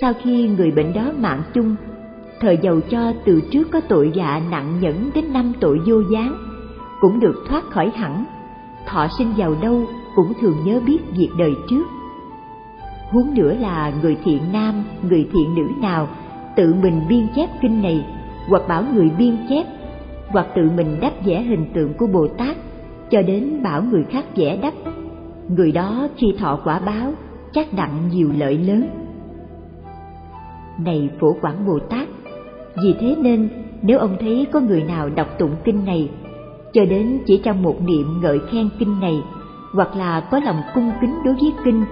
Sau 0.00 0.12
khi 0.22 0.48
người 0.48 0.70
bệnh 0.70 0.92
đó 0.92 1.12
mạng 1.18 1.42
chung 1.54 1.76
thời 2.40 2.58
giàu 2.62 2.80
cho 2.90 3.12
từ 3.24 3.40
trước 3.50 3.70
có 3.70 3.80
tội 3.80 4.12
dạ 4.14 4.42
nặng 4.50 4.80
nhẫn 4.80 5.10
đến 5.14 5.32
năm 5.32 5.52
tội 5.60 5.80
vô 5.86 6.00
gián, 6.12 6.36
cũng 7.00 7.20
được 7.20 7.44
thoát 7.48 7.64
khỏi 7.70 7.92
hẳn, 7.94 8.24
thọ 8.86 9.06
sinh 9.18 9.32
giàu 9.36 9.54
đâu 9.62 9.86
cũng 10.16 10.32
thường 10.40 10.56
nhớ 10.64 10.80
biết 10.86 10.98
việc 11.16 11.30
đời 11.38 11.52
trước 11.70 11.84
huống 13.12 13.34
nữa 13.34 13.54
là 13.60 13.92
người 14.02 14.16
thiện 14.24 14.40
nam, 14.52 14.84
người 15.02 15.28
thiện 15.32 15.54
nữ 15.54 15.68
nào, 15.80 16.08
tự 16.56 16.74
mình 16.82 17.00
biên 17.08 17.26
chép 17.34 17.50
kinh 17.60 17.82
này, 17.82 18.06
hoặc 18.48 18.62
bảo 18.68 18.84
người 18.94 19.10
biên 19.18 19.36
chép, 19.48 19.66
hoặc 20.28 20.46
tự 20.54 20.70
mình 20.76 20.96
đắp 21.00 21.12
vẽ 21.24 21.42
hình 21.42 21.66
tượng 21.74 21.94
của 21.94 22.06
bồ 22.06 22.28
tát, 22.28 22.56
cho 23.10 23.22
đến 23.22 23.62
bảo 23.62 23.82
người 23.82 24.04
khác 24.10 24.24
vẽ 24.36 24.58
đắp. 24.62 24.74
Người 25.48 25.72
đó 25.72 26.08
khi 26.16 26.34
thọ 26.38 26.58
quả 26.64 26.78
báo, 26.78 27.12
chắc 27.52 27.66
đặng 27.76 28.08
nhiều 28.08 28.30
lợi 28.38 28.58
lớn. 28.58 28.88
Này 30.78 31.10
phổ 31.20 31.36
quảng 31.40 31.66
bồ 31.66 31.78
tát, 31.78 32.08
vì 32.82 32.94
thế 33.00 33.16
nên 33.18 33.48
nếu 33.82 33.98
ông 33.98 34.16
thấy 34.20 34.46
có 34.52 34.60
người 34.60 34.82
nào 34.82 35.08
đọc 35.08 35.28
tụng 35.38 35.54
kinh 35.64 35.84
này, 35.84 36.10
cho 36.72 36.84
đến 36.84 37.18
chỉ 37.26 37.40
trong 37.44 37.62
một 37.62 37.76
niệm 37.86 38.20
ngợi 38.22 38.38
khen 38.50 38.68
kinh 38.78 39.00
này, 39.00 39.22
hoặc 39.74 39.96
là 39.96 40.20
có 40.20 40.40
lòng 40.44 40.60
cung 40.74 40.90
kính 41.00 41.14
đối 41.24 41.34
với 41.34 41.52
kinh 41.64 41.84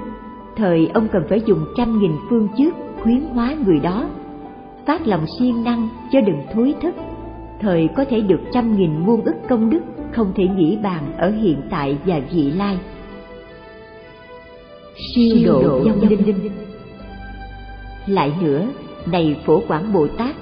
thời 0.61 0.91
ông 0.95 1.09
cần 1.12 1.23
phải 1.28 1.43
dùng 1.47 1.65
trăm 1.77 1.99
nghìn 1.99 2.12
phương 2.31 2.49
trước 2.59 2.74
khuyến 3.03 3.20
hóa 3.20 3.55
người 3.66 3.81
đó. 3.81 4.09
Phát 4.87 5.07
lòng 5.07 5.24
siêng 5.39 5.65
năng 5.65 5.89
cho 6.12 6.20
đừng 6.20 6.43
thối 6.55 6.74
thức 6.82 6.95
thời 7.61 7.89
có 7.97 8.05
thể 8.05 8.20
được 8.20 8.41
trăm 8.53 8.77
nghìn 8.77 9.07
muôn 9.07 9.24
ức 9.24 9.35
công 9.49 9.70
đức 9.70 9.81
không 10.12 10.32
thể 10.37 10.45
nghĩ 10.57 10.78
bàn 10.82 11.12
ở 11.19 11.31
hiện 11.31 11.62
tại 11.70 11.99
và 12.07 12.20
vị 12.32 12.51
lai. 12.51 12.78
Siêu 15.15 15.37
độ 15.45 15.85
vong 15.85 16.09
linh. 16.09 16.51
Lại 18.07 18.32
nữa, 18.43 18.66
này 19.07 19.37
phổ 19.47 19.62
quảng 19.69 19.93
bồ 19.93 20.07
tát, 20.07 20.37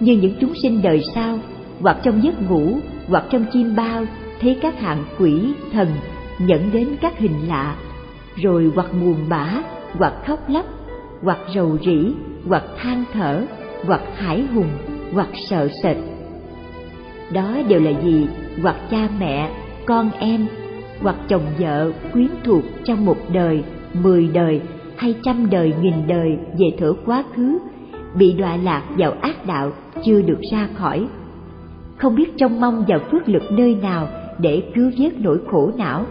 như 0.00 0.18
những 0.22 0.34
chúng 0.40 0.52
sinh 0.62 0.82
đời 0.82 1.02
sau, 1.14 1.38
hoặc 1.80 1.96
trong 2.02 2.22
giấc 2.22 2.50
ngủ, 2.50 2.78
hoặc 3.08 3.24
trong 3.30 3.44
chim 3.52 3.76
bao, 3.76 4.04
thấy 4.40 4.58
các 4.62 4.80
hạng 4.80 5.04
quỷ, 5.18 5.52
thần 5.72 5.88
nhận 6.38 6.70
đến 6.72 6.88
các 7.00 7.18
hình 7.18 7.48
lạ 7.48 7.76
rồi 8.42 8.72
hoặc 8.74 8.86
buồn 9.00 9.16
bã, 9.28 9.62
hoặc 9.92 10.14
khóc 10.26 10.38
lóc, 10.48 10.66
hoặc 11.22 11.38
rầu 11.54 11.78
rĩ, 11.84 12.12
hoặc 12.48 12.64
than 12.76 13.04
thở, 13.12 13.42
hoặc 13.86 14.00
hải 14.16 14.42
hùng, 14.54 14.70
hoặc 15.12 15.28
sợ 15.48 15.68
sệt. 15.82 15.96
Đó 17.32 17.56
đều 17.68 17.80
là 17.80 17.90
gì? 18.02 18.26
Hoặc 18.62 18.76
cha 18.90 19.08
mẹ, 19.18 19.50
con 19.86 20.10
em, 20.18 20.46
hoặc 21.02 21.16
chồng 21.28 21.46
vợ 21.58 21.92
quyến 22.12 22.28
thuộc 22.44 22.62
trong 22.84 23.04
một 23.04 23.16
đời, 23.32 23.62
mười 24.02 24.28
đời 24.28 24.60
hay 24.96 25.14
trăm 25.22 25.50
đời, 25.50 25.74
nghìn 25.82 26.06
đời 26.06 26.38
về 26.58 26.66
thở 26.78 26.92
quá 27.06 27.24
khứ, 27.36 27.58
bị 28.14 28.32
đọa 28.32 28.56
lạc 28.56 28.82
vào 28.96 29.12
ác 29.20 29.46
đạo 29.46 29.72
chưa 30.04 30.22
được 30.22 30.40
ra 30.52 30.68
khỏi. 30.74 31.06
Không 31.96 32.14
biết 32.14 32.36
trông 32.36 32.60
mong 32.60 32.84
vào 32.88 32.98
phước 33.10 33.28
lực 33.28 33.42
nơi 33.50 33.74
nào 33.82 34.08
để 34.38 34.62
cứu 34.74 34.90
vớt 34.98 35.12
nỗi 35.20 35.38
khổ 35.50 35.70
não 35.76 36.06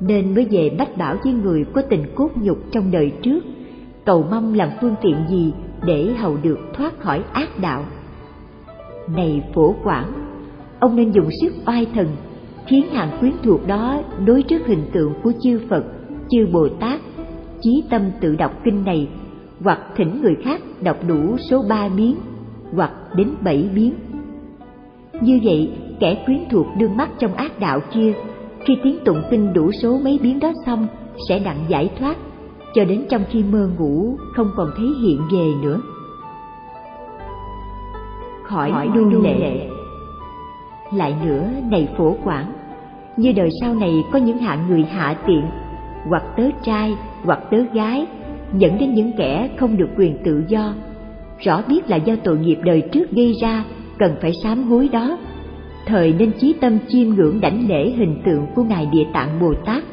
nên 0.00 0.34
mới 0.34 0.46
về 0.50 0.70
bách 0.78 0.96
bảo 0.96 1.16
với 1.24 1.32
người 1.32 1.64
có 1.72 1.82
tình 1.82 2.04
cốt 2.14 2.30
nhục 2.34 2.58
trong 2.72 2.90
đời 2.90 3.12
trước. 3.22 3.40
Cầu 4.04 4.24
mong 4.30 4.54
làm 4.54 4.68
phương 4.80 4.94
tiện 5.02 5.16
gì 5.28 5.52
để 5.86 6.12
hầu 6.18 6.36
được 6.42 6.58
thoát 6.74 7.00
khỏi 7.00 7.22
ác 7.32 7.48
đạo? 7.60 7.84
Này 9.16 9.42
phổ 9.54 9.74
quảng, 9.84 10.12
ông 10.80 10.96
nên 10.96 11.12
dùng 11.12 11.28
sức 11.40 11.52
oai 11.66 11.86
thần, 11.94 12.06
khiến 12.66 12.86
hàng 12.92 13.16
quyến 13.20 13.32
thuộc 13.42 13.66
đó 13.66 14.02
đối 14.26 14.42
trước 14.42 14.66
hình 14.66 14.82
tượng 14.92 15.12
của 15.22 15.32
chư 15.42 15.60
phật, 15.68 15.84
chư 16.30 16.46
bồ 16.52 16.68
tát, 16.68 17.00
chí 17.60 17.84
tâm 17.90 18.02
tự 18.20 18.36
đọc 18.36 18.52
kinh 18.64 18.84
này, 18.84 19.08
hoặc 19.64 19.78
thỉnh 19.96 20.20
người 20.22 20.36
khác 20.44 20.60
đọc 20.80 20.96
đủ 21.08 21.36
số 21.50 21.62
ba 21.68 21.88
biến, 21.88 22.16
hoặc 22.72 22.92
đến 23.16 23.28
bảy 23.44 23.68
biến. 23.74 23.94
Như 25.20 25.40
vậy, 25.44 25.72
kẻ 26.00 26.22
quyến 26.26 26.38
thuộc 26.50 26.66
đương 26.78 26.96
mắt 26.96 27.10
trong 27.18 27.34
ác 27.34 27.60
đạo 27.60 27.80
kia 27.94 28.12
khi 28.64 28.78
tiếng 28.82 28.98
tụng 29.04 29.22
kinh 29.30 29.52
đủ 29.52 29.72
số 29.72 29.98
mấy 30.04 30.18
biến 30.22 30.40
đó 30.40 30.52
xong 30.66 30.86
sẽ 31.28 31.38
đặng 31.38 31.64
giải 31.68 31.90
thoát 31.98 32.16
cho 32.74 32.84
đến 32.84 33.04
trong 33.10 33.22
khi 33.30 33.42
mơ 33.42 33.68
ngủ 33.78 34.16
không 34.36 34.50
còn 34.56 34.70
thấy 34.76 34.86
hiện 35.02 35.20
về 35.32 35.52
nữa. 35.62 35.80
Khỏi, 38.42 38.70
khỏi 38.70 38.88
đu 38.94 39.22
lệ. 39.22 39.34
lệ. 39.40 39.68
Lại 40.94 41.14
nữa 41.24 41.50
này 41.70 41.88
phổ 41.98 42.16
quản 42.24 42.52
như 43.16 43.32
đời 43.32 43.48
sau 43.60 43.74
này 43.74 44.04
có 44.12 44.18
những 44.18 44.38
hạng 44.38 44.68
người 44.68 44.82
hạ 44.82 45.16
tiện 45.26 45.42
hoặc 46.08 46.22
tớ 46.36 46.42
trai 46.62 46.96
hoặc 47.24 47.38
tớ 47.50 47.58
gái 47.72 48.06
dẫn 48.58 48.78
đến 48.78 48.94
những 48.94 49.12
kẻ 49.16 49.50
không 49.56 49.76
được 49.76 49.88
quyền 49.96 50.18
tự 50.24 50.44
do 50.48 50.74
rõ 51.38 51.62
biết 51.68 51.90
là 51.90 51.96
do 51.96 52.14
tội 52.24 52.38
nghiệp 52.38 52.58
đời 52.64 52.82
trước 52.92 53.10
gây 53.10 53.34
ra 53.42 53.64
cần 53.98 54.14
phải 54.20 54.32
sám 54.42 54.62
hối 54.62 54.88
đó 54.88 55.18
thời 55.86 56.12
nên 56.12 56.32
chí 56.40 56.54
tâm 56.60 56.78
chiêm 56.88 57.08
ngưỡng 57.08 57.40
đảnh 57.40 57.68
lễ 57.68 57.90
hình 57.90 58.22
tượng 58.24 58.46
của 58.54 58.62
ngài 58.62 58.86
địa 58.86 59.04
tạng 59.12 59.40
bồ 59.40 59.54
tát. 59.64 59.84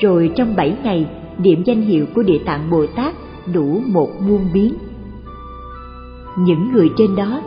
Rồi 0.00 0.30
trong 0.36 0.56
bảy 0.56 0.76
ngày 0.82 1.06
niệm 1.38 1.62
danh 1.64 1.80
hiệu 1.80 2.06
của 2.14 2.22
địa 2.22 2.38
tạng 2.46 2.70
bồ 2.70 2.86
tát 2.86 3.14
đủ 3.54 3.80
một 3.86 4.08
muôn 4.20 4.40
biến. 4.54 4.74
Những 6.38 6.72
người 6.72 6.90
trên 6.98 7.16
đó 7.16 7.42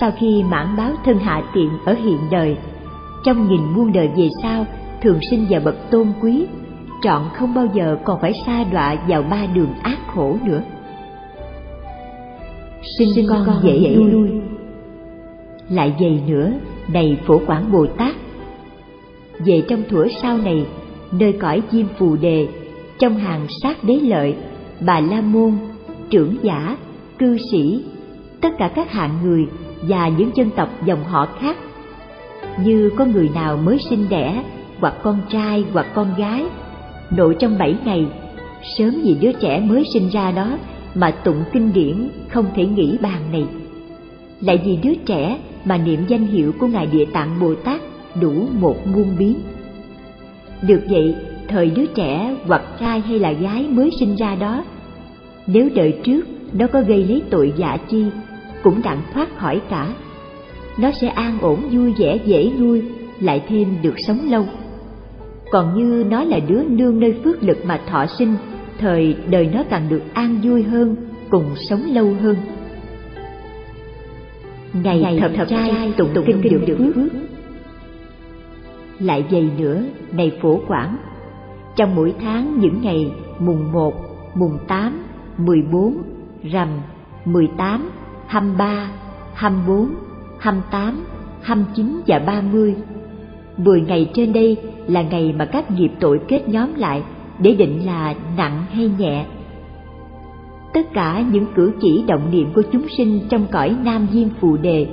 sau 0.00 0.10
khi 0.18 0.42
mãn 0.50 0.76
báo 0.76 0.92
thân 1.04 1.18
hạ 1.18 1.42
tiện 1.54 1.70
ở 1.84 1.94
hiện 1.94 2.18
đời 2.30 2.56
trong 3.24 3.48
nghìn 3.48 3.60
muôn 3.60 3.92
đời 3.92 4.10
về 4.16 4.28
sau 4.42 4.66
thường 5.02 5.18
sinh 5.30 5.46
vào 5.50 5.60
bậc 5.64 5.90
tôn 5.90 6.06
quý 6.22 6.46
trọn 7.02 7.22
không 7.34 7.54
bao 7.54 7.66
giờ 7.74 7.98
còn 8.04 8.20
phải 8.20 8.32
sa 8.46 8.64
đọa 8.72 8.96
vào 9.08 9.22
ba 9.22 9.46
đường 9.54 9.74
ác 9.82 9.98
khổ 10.14 10.36
nữa. 10.44 10.62
Sinh, 12.98 13.08
sinh 13.14 13.26
con, 13.28 13.44
con 13.46 13.56
dễ 13.62 13.96
nuôi 13.96 14.30
lại 15.68 15.94
vậy 16.00 16.22
nữa 16.26 16.52
này 16.92 17.18
phổ 17.26 17.40
quảng 17.46 17.72
bồ 17.72 17.86
tát. 17.86 18.14
Về 19.38 19.62
trong 19.68 19.82
thuở 19.90 20.06
sau 20.22 20.38
này, 20.38 20.66
nơi 21.12 21.32
cõi 21.32 21.62
diêm 21.70 21.86
phù 21.98 22.16
đề, 22.16 22.48
trong 22.98 23.16
hàng 23.16 23.46
sát 23.62 23.84
đế 23.84 23.94
lợi, 23.94 24.34
bà 24.80 25.00
la 25.00 25.20
môn, 25.20 25.52
trưởng 26.10 26.36
giả, 26.42 26.76
cư 27.18 27.36
sĩ, 27.52 27.84
tất 28.40 28.48
cả 28.58 28.70
các 28.74 28.92
hạng 28.92 29.18
người 29.22 29.46
và 29.82 30.08
những 30.08 30.30
dân 30.34 30.50
tộc 30.50 30.68
dòng 30.84 31.04
họ 31.04 31.28
khác, 31.40 31.56
như 32.64 32.90
có 32.96 33.04
người 33.04 33.30
nào 33.34 33.56
mới 33.56 33.78
sinh 33.90 34.06
đẻ, 34.10 34.44
hoặc 34.80 34.94
con 35.02 35.20
trai, 35.30 35.64
hoặc 35.72 35.86
con 35.94 36.14
gái 36.18 36.44
nội 37.10 37.36
trong 37.38 37.58
bảy 37.58 37.76
ngày, 37.84 38.06
sớm 38.78 39.00
vì 39.04 39.14
đứa 39.20 39.32
trẻ 39.32 39.60
mới 39.60 39.84
sinh 39.92 40.08
ra 40.08 40.30
đó 40.30 40.58
mà 40.94 41.10
tụng 41.10 41.44
kinh 41.52 41.72
điển 41.72 42.08
không 42.28 42.46
thể 42.56 42.66
nghĩ 42.66 42.98
bàn 43.00 43.20
này. 43.32 43.46
Lại 44.40 44.60
vì 44.64 44.76
đứa 44.76 44.94
trẻ 45.06 45.38
mà 45.68 45.76
niệm 45.76 46.00
danh 46.08 46.26
hiệu 46.26 46.52
của 46.58 46.66
ngài 46.66 46.86
địa 46.86 47.04
tạng 47.12 47.40
bồ 47.40 47.54
tát 47.54 47.80
đủ 48.20 48.46
một 48.60 48.86
muôn 48.86 49.16
biến. 49.18 49.34
Được 50.62 50.80
vậy, 50.90 51.14
thời 51.48 51.70
đứa 51.70 51.86
trẻ 51.86 52.36
hoặc 52.46 52.62
trai 52.80 53.00
hay 53.00 53.18
là 53.18 53.32
gái 53.32 53.68
mới 53.70 53.90
sinh 54.00 54.16
ra 54.16 54.34
đó, 54.34 54.64
nếu 55.46 55.68
đợi 55.74 55.98
trước 56.04 56.26
nó 56.52 56.66
có 56.66 56.82
gây 56.82 57.04
lấy 57.04 57.22
tội 57.30 57.52
dạ 57.56 57.76
chi, 57.88 58.04
cũng 58.62 58.82
đặng 58.84 59.00
thoát 59.14 59.38
khỏi 59.38 59.60
cả. 59.70 59.94
Nó 60.78 60.90
sẽ 61.00 61.08
an 61.08 61.38
ổn, 61.40 61.60
vui 61.70 61.94
vẻ, 61.98 62.18
dễ 62.24 62.52
nuôi, 62.58 62.82
lại 63.20 63.42
thêm 63.48 63.68
được 63.82 63.94
sống 64.06 64.30
lâu. 64.30 64.46
Còn 65.50 65.74
như 65.74 66.04
nó 66.10 66.24
là 66.24 66.38
đứa 66.48 66.62
nương 66.62 67.00
nơi 67.00 67.14
phước 67.24 67.42
lực 67.42 67.58
mà 67.64 67.80
thọ 67.86 68.06
sinh, 68.18 68.36
thời 68.78 69.16
đời 69.30 69.50
nó 69.54 69.62
càng 69.70 69.88
được 69.88 70.02
an 70.14 70.40
vui 70.42 70.62
hơn, 70.62 70.96
cùng 71.30 71.44
sống 71.68 71.82
lâu 71.92 72.14
hơn 72.22 72.36
ngày, 74.72 75.18
thập, 75.20 75.30
thập 75.36 75.48
trai 75.48 75.92
tụng 75.96 76.08
kinh, 76.26 76.40
kinh 76.42 76.64
được 76.66 76.92
phước. 76.94 77.12
lại 78.98 79.24
vậy 79.30 79.50
nữa 79.58 79.82
này 80.12 80.32
phổ 80.42 80.60
quảng 80.66 80.96
trong 81.76 81.94
mỗi 81.94 82.14
tháng 82.20 82.58
những 82.60 82.80
ngày 82.82 83.10
mùng 83.38 83.72
một 83.72 83.94
mùng 84.34 84.58
tám 84.68 85.02
mười 85.38 85.62
bốn 85.72 85.96
rằm 86.52 86.68
mười 87.24 87.48
tám 87.56 87.90
hăm 88.26 88.56
ba 88.56 88.90
hăm 89.34 89.66
bốn 89.66 89.94
hăm 90.38 90.60
tám 90.70 91.04
hăm 91.42 91.64
chín 91.74 92.00
và 92.06 92.18
ba 92.18 92.40
mươi. 92.52 92.74
Mười 93.56 93.80
ngày 93.80 94.10
trên 94.14 94.32
đây 94.32 94.56
là 94.88 95.02
ngày 95.02 95.34
mà 95.38 95.44
các 95.44 95.70
nghiệp 95.70 95.90
tội 96.00 96.20
kết 96.28 96.48
nhóm 96.48 96.74
lại 96.74 97.02
để 97.38 97.54
định 97.54 97.86
là 97.86 98.14
nặng 98.36 98.64
hay 98.72 98.90
nhẹ 98.98 99.24
tất 100.78 100.92
cả 100.92 101.24
những 101.32 101.46
cử 101.54 101.72
chỉ 101.80 102.04
động 102.06 102.30
niệm 102.30 102.48
của 102.54 102.62
chúng 102.72 102.86
sinh 102.96 103.20
trong 103.28 103.46
cõi 103.52 103.76
nam 103.84 104.06
diêm 104.12 104.28
phù 104.40 104.56
đề. 104.56 104.86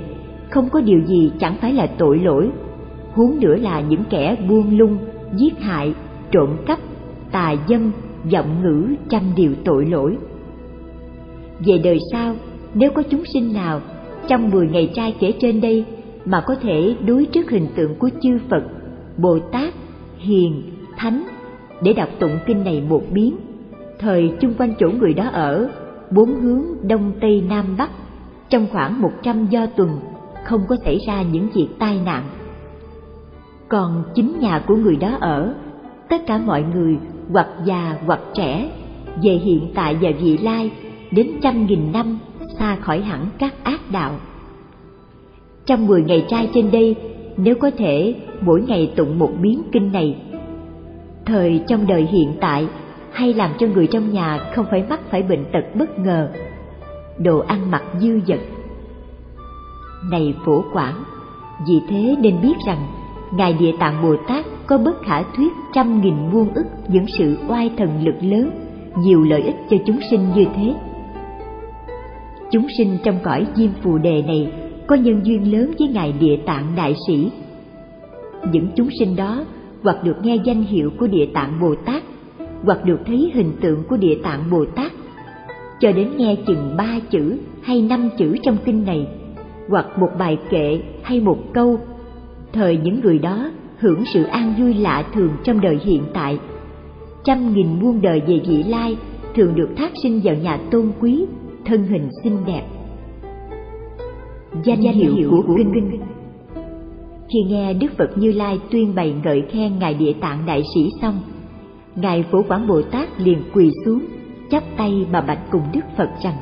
Không 0.50 0.68
có 0.68 0.80
điều 0.80 1.00
gì 1.06 1.32
chẳng 1.38 1.56
phải 1.60 1.72
là 1.72 1.86
tội 1.86 2.18
lỗi. 2.18 2.50
Huống 3.12 3.40
nữa 3.40 3.56
là 3.56 3.80
những 3.80 4.04
kẻ 4.10 4.36
buông 4.48 4.78
lung 4.78 4.98
giết 5.36 5.60
hại 5.60 5.94
trộm 6.30 6.56
cắp 6.66 6.78
tà 7.32 7.54
dâm 7.68 7.90
giọng 8.28 8.62
ngữ 8.62 8.94
trăm 9.08 9.22
điều 9.36 9.52
tội 9.64 9.86
lỗi. 9.86 10.16
Về 11.66 11.78
đời 11.78 11.98
sau 12.12 12.34
nếu 12.74 12.90
có 12.90 13.02
chúng 13.02 13.24
sinh 13.24 13.52
nào 13.52 13.80
trong 14.28 14.50
mười 14.50 14.68
ngày 14.68 14.90
trai 14.94 15.14
kể 15.20 15.32
trên 15.40 15.60
đây 15.60 15.84
mà 16.24 16.42
có 16.46 16.54
thể 16.54 16.96
đối 17.06 17.26
trước 17.26 17.50
hình 17.50 17.66
tượng 17.76 17.94
của 17.94 18.10
chư 18.22 18.38
Phật, 18.50 18.62
Bồ 19.18 19.38
Tát, 19.38 19.74
Hiền, 20.18 20.62
Thánh 20.96 21.22
để 21.82 21.92
đọc 21.92 22.08
tụng 22.18 22.38
kinh 22.46 22.64
này 22.64 22.82
một 22.88 23.02
biến, 23.10 23.36
thời 23.98 24.32
chung 24.40 24.54
quanh 24.58 24.74
chỗ 24.78 24.90
người 24.90 25.14
đó 25.14 25.28
ở, 25.32 25.68
bốn 26.10 26.40
hướng 26.40 26.62
Đông 26.82 27.12
Tây 27.20 27.44
Nam 27.48 27.64
Bắc, 27.78 27.90
trong 28.48 28.66
khoảng 28.72 29.00
một 29.02 29.12
trăm 29.22 29.46
do 29.46 29.66
tuần 29.66 29.90
không 30.44 30.60
có 30.68 30.76
xảy 30.84 30.98
ra 31.06 31.22
những 31.22 31.48
việc 31.54 31.68
tai 31.78 32.00
nạn. 32.04 32.24
Còn 33.68 34.02
chính 34.14 34.38
nhà 34.40 34.58
của 34.58 34.76
người 34.76 34.96
đó 34.96 35.16
ở, 35.20 35.54
tất 36.08 36.26
cả 36.26 36.38
mọi 36.38 36.64
người 36.74 36.98
hoặc 37.32 37.48
già 37.64 37.96
hoặc 38.06 38.20
trẻ, 38.34 38.70
về 39.22 39.32
hiện 39.32 39.70
tại 39.74 39.96
và 40.00 40.10
vị 40.20 40.38
lai 40.38 40.70
đến 41.10 41.30
trăm 41.42 41.66
nghìn 41.66 41.92
năm 41.92 42.18
xa 42.58 42.76
khỏi 42.76 43.00
hẳn 43.00 43.26
các 43.38 43.54
ác 43.64 43.80
đạo. 43.92 44.12
Trong 45.66 45.86
mười 45.86 46.02
ngày 46.02 46.26
trai 46.28 46.50
trên 46.54 46.70
đây, 46.70 46.96
nếu 47.36 47.54
có 47.54 47.70
thể 47.78 48.14
mỗi 48.40 48.62
ngày 48.62 48.92
tụng 48.96 49.18
một 49.18 49.32
biến 49.42 49.62
kinh 49.72 49.92
này, 49.92 50.16
thời 51.26 51.60
trong 51.66 51.86
đời 51.86 52.02
hiện 52.12 52.32
tại 52.40 52.68
hay 53.16 53.34
làm 53.34 53.50
cho 53.58 53.66
người 53.66 53.86
trong 53.86 54.12
nhà 54.12 54.38
không 54.54 54.66
phải 54.70 54.84
mắc 54.88 55.00
phải 55.10 55.22
bệnh 55.22 55.44
tật 55.52 55.64
bất 55.74 55.98
ngờ, 55.98 56.28
đồ 57.18 57.38
ăn 57.38 57.70
mặc 57.70 57.82
dư 58.00 58.20
dật. 58.26 58.40
Này 60.10 60.34
phổ 60.44 60.64
quản 60.72 60.94
vì 61.68 61.80
thế 61.88 62.16
nên 62.20 62.34
biết 62.42 62.54
rằng 62.66 62.86
Ngài 63.32 63.52
Địa 63.52 63.72
Tạng 63.78 64.02
Bồ 64.02 64.16
Tát 64.28 64.44
có 64.66 64.78
bất 64.78 65.02
khả 65.02 65.22
thuyết 65.22 65.52
trăm 65.74 66.00
nghìn 66.00 66.14
muôn 66.32 66.54
ức 66.54 66.66
những 66.88 67.06
sự 67.18 67.36
oai 67.48 67.70
thần 67.78 68.04
lực 68.04 68.14
lớn, 68.20 68.50
nhiều 68.98 69.24
lợi 69.24 69.42
ích 69.42 69.56
cho 69.70 69.76
chúng 69.86 69.98
sinh 70.10 70.20
như 70.34 70.44
thế. 70.56 70.74
Chúng 72.50 72.66
sinh 72.78 72.98
trong 73.04 73.18
cõi 73.22 73.46
diêm 73.54 73.70
phù 73.82 73.98
đề 73.98 74.22
này 74.22 74.52
có 74.86 74.96
nhân 74.96 75.20
duyên 75.24 75.52
lớn 75.52 75.72
với 75.78 75.88
Ngài 75.88 76.12
Địa 76.12 76.36
Tạng 76.46 76.64
Đại 76.76 76.94
Sĩ. 77.06 77.30
Những 78.52 78.68
chúng 78.76 78.88
sinh 78.98 79.16
đó 79.16 79.44
hoặc 79.82 79.96
được 80.04 80.16
nghe 80.22 80.36
danh 80.44 80.62
hiệu 80.62 80.90
của 80.98 81.06
Địa 81.06 81.26
Tạng 81.34 81.60
Bồ 81.60 81.74
Tát, 81.74 82.02
hoặc 82.64 82.84
được 82.84 82.98
thấy 83.06 83.30
hình 83.34 83.52
tượng 83.60 83.82
của 83.88 83.96
Địa 83.96 84.18
Tạng 84.22 84.50
Bồ 84.50 84.64
Tát, 84.64 84.92
cho 85.80 85.92
đến 85.92 86.10
nghe 86.16 86.36
chừng 86.46 86.76
ba 86.76 86.98
chữ 87.10 87.38
hay 87.62 87.82
năm 87.82 88.08
chữ 88.18 88.36
trong 88.42 88.56
kinh 88.64 88.84
này, 88.84 89.06
hoặc 89.68 89.86
một 89.98 90.10
bài 90.18 90.38
kệ 90.50 90.80
hay 91.02 91.20
một 91.20 91.38
câu, 91.54 91.78
thời 92.52 92.76
những 92.76 93.00
người 93.00 93.18
đó 93.18 93.50
hưởng 93.78 94.04
sự 94.14 94.22
an 94.22 94.54
vui 94.58 94.74
lạ 94.74 95.04
thường 95.14 95.30
trong 95.44 95.60
đời 95.60 95.78
hiện 95.84 96.02
tại, 96.14 96.38
trăm 97.24 97.54
nghìn 97.54 97.80
muôn 97.80 98.02
đời 98.02 98.22
về 98.26 98.40
vị 98.46 98.62
lai 98.62 98.96
thường 99.34 99.54
được 99.54 99.68
thác 99.76 99.92
sinh 100.02 100.20
vào 100.24 100.34
nhà 100.34 100.58
tôn 100.70 100.92
quý 101.00 101.26
thân 101.64 101.82
hình 101.86 102.08
xinh 102.22 102.36
đẹp. 102.46 102.62
Danh, 104.64 104.82
danh 104.82 104.94
hiệu, 104.94 105.14
hiệu 105.14 105.30
của 105.46 105.54
kinh. 105.56 105.70
kinh. 105.74 106.00
Khi 107.28 107.38
nghe 107.48 107.74
đức 107.74 107.88
phật 107.98 108.18
như 108.18 108.32
lai 108.32 108.58
tuyên 108.70 108.94
bày 108.94 109.14
ngợi 109.24 109.42
khen 109.50 109.78
ngài 109.78 109.94
địa 109.94 110.12
tạng 110.20 110.38
đại 110.46 110.62
sĩ 110.74 110.90
xong 111.02 111.14
ngài 111.96 112.24
phổ 112.32 112.42
quảng 112.48 112.66
bồ 112.66 112.82
tát 112.82 113.20
liền 113.20 113.42
quỳ 113.54 113.70
xuống, 113.84 114.00
chắp 114.50 114.62
tay 114.76 115.06
mà 115.12 115.20
bạch 115.20 115.40
cùng 115.50 115.62
đức 115.72 115.80
phật 115.96 116.08
rằng, 116.22 116.34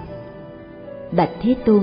bạch 1.16 1.30
thế 1.40 1.54
tôn, 1.64 1.80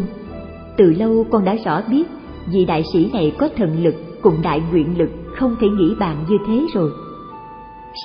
từ 0.78 0.94
lâu 0.94 1.26
con 1.32 1.46
đã 1.46 1.56
rõ 1.66 1.82
biết 1.90 2.08
vị 2.54 2.66
đại 2.66 2.84
sĩ 2.94 3.10
này 3.14 3.34
có 3.38 3.50
thần 3.58 3.84
lực 3.84 3.96
cùng 4.22 4.42
đại 4.42 4.62
nguyện 4.72 4.98
lực 4.98 5.10
không 5.36 5.56
thể 5.62 5.68
nghĩ 5.68 5.96
bàn 6.00 6.26
như 6.30 6.38
thế 6.48 6.66
rồi. 6.74 6.92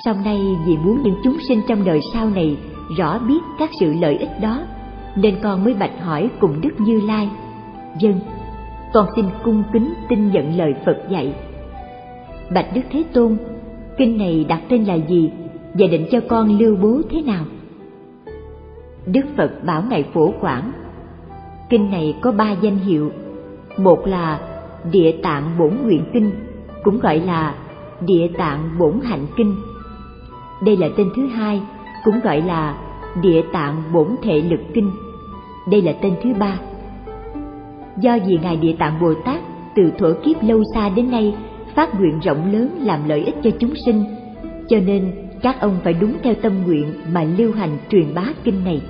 Sau 0.05 0.15
nay 0.25 0.41
vì 0.67 0.77
muốn 0.77 1.01
những 1.03 1.15
chúng 1.23 1.37
sinh 1.47 1.61
trong 1.67 1.85
đời 1.85 1.99
sau 2.13 2.29
này 2.29 2.57
rõ 2.97 3.19
biết 3.19 3.39
các 3.59 3.69
sự 3.79 3.93
lợi 4.01 4.17
ích 4.17 4.31
đó, 4.41 4.61
nên 5.15 5.35
con 5.43 5.63
mới 5.63 5.73
bạch 5.73 6.01
hỏi 6.01 6.29
cùng 6.39 6.61
đức 6.61 6.79
như 6.79 7.01
lai 7.01 7.29
dân 7.99 8.19
con 8.93 9.07
xin 9.15 9.25
cung 9.43 9.63
kính 9.73 9.93
tin 10.09 10.31
nhận 10.31 10.57
lời 10.57 10.73
phật 10.85 10.97
dạy. 11.09 11.33
Bạch 12.53 12.65
đức 12.73 12.81
thế 12.91 13.03
tôn, 13.13 13.37
kinh 13.97 14.17
này 14.17 14.45
đặt 14.49 14.61
tên 14.69 14.83
là 14.83 14.93
gì 14.93 15.31
và 15.77 15.87
định 15.87 16.05
cho 16.11 16.19
con 16.27 16.57
lưu 16.57 16.75
bố 16.75 17.01
thế 17.09 17.21
nào? 17.21 17.45
Đức 19.05 19.25
phật 19.37 19.51
bảo 19.65 19.83
ngài 19.89 20.03
phổ 20.13 20.33
quảng, 20.41 20.71
kinh 21.69 21.89
này 21.91 22.15
có 22.21 22.31
ba 22.31 22.51
danh 22.51 22.77
hiệu, 22.77 23.11
một 23.77 24.07
là 24.07 24.39
địa 24.91 25.11
tạng 25.23 25.57
bổn 25.59 25.71
nguyện 25.83 26.03
kinh, 26.13 26.31
cũng 26.83 26.99
gọi 26.99 27.19
là 27.19 27.55
địa 28.01 28.27
tạng 28.37 28.69
bổn 28.79 28.99
hạnh 29.03 29.25
kinh. 29.37 29.55
Đây 30.65 30.77
là 30.77 30.87
tên 30.97 31.09
thứ 31.15 31.27
hai, 31.27 31.61
cũng 32.03 32.19
gọi 32.23 32.41
là 32.41 32.77
địa 33.21 33.41
tạng 33.53 33.83
bổn 33.93 34.07
thể 34.23 34.41
lực 34.41 34.59
kinh. 34.73 34.91
Đây 35.71 35.81
là 35.81 35.93
tên 36.01 36.13
thứ 36.23 36.33
ba. 36.39 36.59
Do 38.01 38.17
vì 38.27 38.39
ngài 38.41 38.57
địa 38.57 38.75
tạng 38.79 39.01
bồ 39.01 39.13
tát 39.25 39.41
từ 39.75 39.91
thuở 39.97 40.13
kiếp 40.23 40.43
lâu 40.43 40.63
xa 40.73 40.89
đến 40.89 41.11
nay 41.11 41.35
phát 41.75 41.99
nguyện 41.99 42.19
rộng 42.19 42.51
lớn 42.53 42.69
làm 42.81 43.09
lợi 43.09 43.23
ích 43.23 43.35
cho 43.43 43.49
chúng 43.59 43.73
sinh, 43.85 44.03
cho 44.69 44.77
nên 44.85 45.26
các 45.41 45.61
ông 45.61 45.79
phải 45.83 45.93
đúng 45.93 46.17
theo 46.23 46.33
tâm 46.41 46.63
nguyện 46.65 46.93
mà 47.13 47.23
lưu 47.37 47.53
hành 47.53 47.77
truyền 47.89 48.13
bá 48.15 48.23
kinh 48.43 48.63
này. 48.63 48.81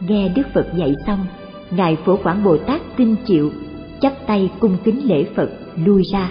Nghe 0.00 0.28
đức 0.28 0.42
phật 0.54 0.66
dạy 0.74 0.94
xong, 1.06 1.26
ngài 1.70 1.96
phổ 2.04 2.16
quảng 2.16 2.44
bồ 2.44 2.56
tát 2.56 2.80
tin 2.96 3.16
chịu 3.26 3.52
chắp 4.00 4.26
tay 4.26 4.50
cung 4.60 4.76
kính 4.84 5.08
lễ 5.08 5.24
phật, 5.34 5.50
lui 5.76 6.02
ra. 6.12 6.30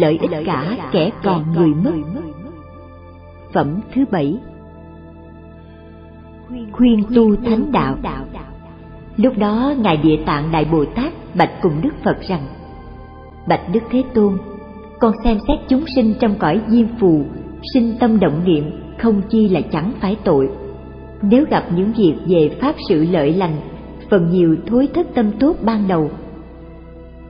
Lợi 0.00 0.18
ích 0.20 0.30
cả 0.46 0.76
kẻ 0.92 1.10
còn 1.22 1.52
người 1.52 1.74
mất. 1.84 1.92
Phẩm 3.52 3.80
thứ 3.94 4.04
bảy. 4.10 4.38
Khuyên 6.72 7.04
tu 7.14 7.36
thánh 7.36 7.72
đạo. 7.72 7.96
Lúc 9.16 9.38
đó 9.38 9.74
ngài 9.78 9.96
địa 9.96 10.16
tạng 10.26 10.52
đại 10.52 10.64
bồ 10.72 10.84
tát 10.84 11.12
bạch 11.34 11.50
cùng 11.62 11.72
đức 11.82 11.90
phật 12.04 12.20
rằng, 12.28 12.46
bạch 13.48 13.60
đức 13.72 13.80
thế 13.90 14.02
tôn, 14.14 14.38
con 15.00 15.12
xem 15.24 15.38
xét 15.48 15.58
chúng 15.68 15.84
sinh 15.96 16.14
trong 16.20 16.34
cõi 16.38 16.60
diêm 16.68 16.86
phù, 17.00 17.24
sinh 17.74 17.96
tâm 18.00 18.20
động 18.20 18.40
niệm 18.44 18.70
không 18.98 19.22
chi 19.28 19.48
là 19.48 19.60
chẳng 19.60 19.92
phải 20.00 20.16
tội. 20.24 20.50
Nếu 21.22 21.44
gặp 21.50 21.64
những 21.74 21.92
việc 21.92 22.14
về 22.26 22.56
pháp 22.60 22.74
sự 22.88 23.06
lợi 23.10 23.34
lành, 23.34 23.56
phần 24.10 24.30
nhiều 24.30 24.56
thối 24.66 24.88
thất 24.94 25.06
tâm 25.14 25.32
tốt 25.40 25.56
ban 25.62 25.88
đầu, 25.88 26.10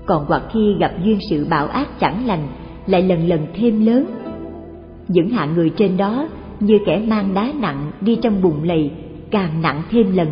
còn 0.06 0.24
hoặc 0.28 0.42
khi 0.52 0.74
gặp 0.80 0.92
duyên 1.04 1.18
sự 1.30 1.46
bạo 1.50 1.66
ác 1.66 2.00
chẳng 2.00 2.26
lành 2.26 2.48
lại 2.90 3.02
lần 3.02 3.28
lần 3.28 3.46
thêm 3.54 3.86
lớn. 3.86 4.06
Những 5.08 5.28
hạng 5.28 5.54
người 5.54 5.70
trên 5.70 5.96
đó, 5.96 6.28
như 6.60 6.78
kẻ 6.86 7.02
mang 7.08 7.34
đá 7.34 7.52
nặng 7.60 7.92
đi 8.00 8.18
trong 8.22 8.42
bùn 8.42 8.62
lầy, 8.62 8.90
càng 9.30 9.62
nặng 9.62 9.82
thêm 9.90 10.16
lần, 10.16 10.28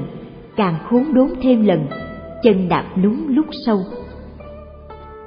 càng 0.56 0.74
khốn 0.90 1.04
đốn 1.14 1.28
thêm 1.42 1.66
lần, 1.66 1.86
chân 2.42 2.68
đạp 2.68 2.84
lún 2.94 3.16
lúc 3.28 3.46
sâu. 3.66 3.78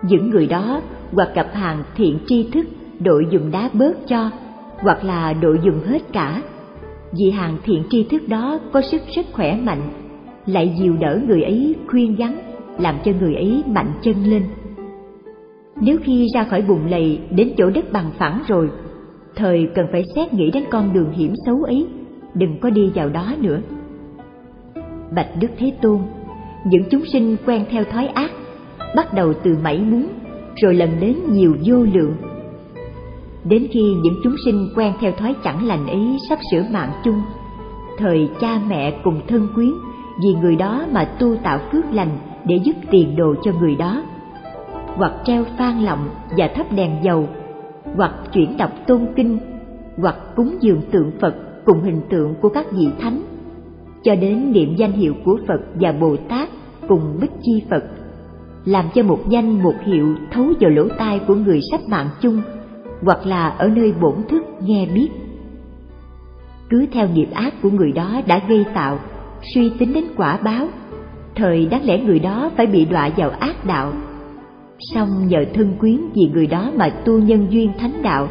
Những 0.03 0.29
người 0.29 0.47
đó, 0.47 0.81
hoặc 1.11 1.29
gặp 1.35 1.47
hàng 1.53 1.83
thiện 1.95 2.19
tri 2.27 2.49
thức, 2.53 2.65
đội 2.99 3.27
dùng 3.31 3.51
đá 3.51 3.69
bớt 3.73 4.07
cho, 4.07 4.31
hoặc 4.79 5.03
là 5.03 5.33
đội 5.33 5.59
dùng 5.63 5.79
hết 5.85 6.01
cả. 6.13 6.41
Vì 7.19 7.31
hàng 7.31 7.57
thiện 7.63 7.83
tri 7.89 8.03
thức 8.03 8.21
đó 8.27 8.59
có 8.71 8.81
sức 8.81 9.01
rất 9.15 9.25
khỏe 9.33 9.57
mạnh, 9.63 9.81
lại 10.45 10.75
dìu 10.79 10.97
đỡ 10.97 11.19
người 11.27 11.43
ấy 11.43 11.75
khuyên 11.87 12.15
gắn, 12.15 12.37
làm 12.79 12.95
cho 13.05 13.11
người 13.19 13.35
ấy 13.35 13.63
mạnh 13.67 13.91
chân 14.01 14.15
lên 14.25 14.43
nếu 15.81 15.97
khi 16.03 16.27
ra 16.33 16.43
khỏi 16.43 16.61
bùn 16.61 16.85
lầy, 16.85 17.19
đến 17.29 17.51
chỗ 17.57 17.69
đất 17.69 17.91
bằng 17.91 18.11
phẳng 18.17 18.43
rồi, 18.47 18.69
thời 19.35 19.69
cần 19.75 19.85
phải 19.91 20.03
xét 20.15 20.33
nghĩ 20.33 20.51
đến 20.51 20.63
con 20.69 20.93
đường 20.93 21.11
hiểm 21.11 21.33
xấu 21.45 21.63
ấy, 21.63 21.87
đừng 22.33 22.59
có 22.59 22.69
đi 22.69 22.91
vào 22.95 23.09
đó 23.09 23.33
nữa. 23.39 23.61
Bạch 25.15 25.29
đức 25.39 25.47
thế 25.57 25.73
tôn, 25.81 25.99
những 26.65 26.83
chúng 26.91 27.05
sinh 27.05 27.37
quen 27.45 27.65
theo 27.69 27.83
thói 27.83 28.07
ác, 28.07 28.31
bắt 28.95 29.13
đầu 29.13 29.33
từ 29.43 29.57
mảy 29.63 29.81
muốn, 29.81 30.07
rồi 30.55 30.73
lần 30.73 30.89
đến 30.99 31.15
nhiều 31.29 31.55
vô 31.65 31.75
lượng. 31.75 32.13
Đến 33.43 33.67
khi 33.71 33.81
những 34.03 34.15
chúng 34.23 34.35
sinh 34.45 34.69
quen 34.75 34.93
theo 34.99 35.11
thói 35.11 35.35
chẳng 35.43 35.67
lành 35.67 35.87
ấy 35.87 36.17
sắp 36.29 36.39
sửa 36.51 36.63
mạng 36.71 36.91
chung, 37.03 37.21
thời 37.97 38.29
cha 38.41 38.61
mẹ 38.69 38.99
cùng 39.03 39.21
thân 39.27 39.47
quyến 39.55 39.71
vì 40.23 40.33
người 40.41 40.55
đó 40.55 40.85
mà 40.91 41.05
tu 41.19 41.35
tạo 41.43 41.59
phước 41.71 41.85
lành 41.93 42.17
để 42.45 42.59
giúp 42.63 42.75
tiền 42.91 43.15
đồ 43.15 43.35
cho 43.43 43.51
người 43.59 43.75
đó 43.75 44.03
hoặc 44.95 45.13
treo 45.25 45.43
phan 45.57 45.79
lọng 45.79 46.09
và 46.37 46.49
thắp 46.55 46.71
đèn 46.75 46.91
dầu, 47.03 47.27
hoặc 47.95 48.13
chuyển 48.33 48.57
đọc 48.57 48.71
tôn 48.87 49.07
kinh, 49.15 49.37
hoặc 49.97 50.15
cúng 50.35 50.57
dường 50.61 50.81
tượng 50.91 51.11
phật 51.21 51.35
cùng 51.65 51.81
hình 51.81 52.01
tượng 52.09 52.35
của 52.41 52.49
các 52.49 52.65
vị 52.71 52.89
thánh. 53.01 53.21
Cho 54.03 54.15
đến 54.15 54.51
niệm 54.51 54.75
danh 54.75 54.91
hiệu 54.91 55.13
của 55.25 55.39
phật 55.47 55.61
và 55.75 55.91
bồ 55.91 56.15
tát 56.29 56.49
cùng 56.87 57.17
bích 57.21 57.31
chi 57.41 57.63
phật, 57.69 57.83
làm 58.65 58.85
cho 58.93 59.03
một 59.03 59.19
danh 59.29 59.63
một 59.63 59.75
hiệu 59.83 60.15
thấu 60.31 60.45
vào 60.59 60.71
lỗ 60.71 60.87
tai 60.97 61.19
của 61.27 61.35
người 61.35 61.59
sắp 61.71 61.81
mạng 61.87 62.09
chung, 62.21 62.41
hoặc 63.01 63.25
là 63.25 63.47
ở 63.47 63.67
nơi 63.67 63.93
bổn 64.01 64.15
thức 64.29 64.43
nghe 64.61 64.87
biết. 64.95 65.09
Cứ 66.69 66.85
theo 66.91 67.07
nghiệp 67.09 67.27
ác 67.33 67.53
của 67.61 67.69
người 67.69 67.91
đó 67.91 68.21
đã 68.27 68.41
gây 68.47 68.65
tạo, 68.73 68.99
suy 69.53 69.71
tính 69.79 69.93
đến 69.93 70.03
quả 70.17 70.37
báo, 70.43 70.67
thời 71.35 71.65
đáng 71.65 71.85
lẽ 71.85 71.99
người 72.03 72.19
đó 72.19 72.51
phải 72.57 72.65
bị 72.65 72.85
đọa 72.85 73.09
vào 73.17 73.29
ác 73.29 73.65
đạo 73.65 73.93
song 74.93 75.27
nhờ 75.27 75.45
thân 75.53 75.73
quyến 75.79 75.97
vì 76.15 76.21
người 76.33 76.47
đó 76.47 76.71
mà 76.75 76.89
tu 76.89 77.17
nhân 77.17 77.47
duyên 77.49 77.71
thánh 77.79 78.01
đạo, 78.03 78.27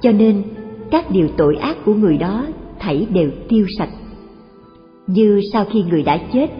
cho 0.00 0.12
nên 0.12 0.42
các 0.90 1.10
điều 1.10 1.28
tội 1.36 1.56
ác 1.56 1.76
của 1.84 1.94
người 1.94 2.18
đó 2.18 2.46
thảy 2.78 3.06
đều 3.10 3.30
tiêu 3.48 3.66
sạch. 3.78 3.90
Như 5.06 5.40
sau 5.52 5.64
khi 5.72 5.82
người 5.82 6.02
đã 6.02 6.18
chết, 6.32 6.50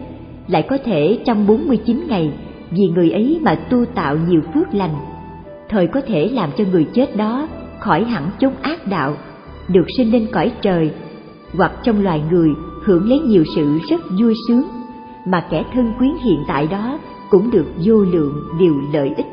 lại 0.47 0.65
có 0.69 0.77
thể 0.85 1.19
trong 1.25 1.47
49 1.47 2.03
ngày 2.07 2.33
vì 2.71 2.87
người 2.95 3.11
ấy 3.11 3.39
mà 3.41 3.55
tu 3.55 3.85
tạo 3.85 4.17
nhiều 4.27 4.41
phước 4.53 4.73
lành, 4.73 4.95
thời 5.69 5.87
có 5.87 6.01
thể 6.01 6.29
làm 6.29 6.49
cho 6.57 6.63
người 6.71 6.87
chết 6.93 7.15
đó 7.15 7.47
khỏi 7.79 8.03
hẳn 8.03 8.29
chốn 8.39 8.53
ác 8.61 8.87
đạo, 8.87 9.15
được 9.67 9.85
sinh 9.97 10.11
lên 10.11 10.27
cõi 10.31 10.51
trời, 10.61 10.91
hoặc 11.57 11.71
trong 11.83 12.03
loài 12.03 12.21
người 12.31 12.49
hưởng 12.83 13.09
lấy 13.09 13.19
nhiều 13.19 13.43
sự 13.55 13.79
rất 13.89 14.01
vui 14.19 14.33
sướng 14.47 14.63
mà 15.25 15.45
kẻ 15.49 15.63
thân 15.73 15.93
quyến 15.97 16.11
hiện 16.23 16.39
tại 16.47 16.67
đó 16.67 16.99
cũng 17.29 17.51
được 17.51 17.65
vô 17.85 17.95
lượng 17.95 18.33
điều 18.59 18.75
lợi 18.93 19.13
ích 19.17 19.27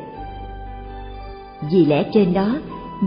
vì 1.73 1.85
lẽ 1.85 2.11
trên 2.13 2.33
đó 2.33 2.57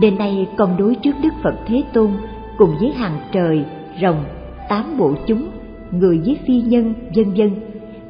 đêm 0.00 0.18
nay 0.18 0.48
con 0.56 0.76
đối 0.76 0.94
trước 0.94 1.14
đức 1.22 1.32
phật 1.42 1.54
thế 1.66 1.82
tôn 1.92 2.10
cùng 2.58 2.70
với 2.80 2.92
hàng 2.92 3.20
trời 3.32 3.64
rồng 4.02 4.24
tám 4.68 4.98
bộ 4.98 5.14
chúng 5.26 5.48
người 5.90 6.20
với 6.24 6.38
phi 6.46 6.60
nhân 6.60 6.94
vân 7.16 7.32
vân 7.34 7.50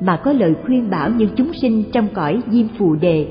mà 0.01 0.21
có 0.25 0.33
lời 0.33 0.55
khuyên 0.65 0.91
bảo 0.91 1.11
những 1.11 1.31
chúng 1.37 1.53
sinh 1.53 1.85
trong 1.93 2.09
cõi 2.15 2.41
diêm 2.51 2.67
phù 2.79 2.95
đề. 2.95 3.27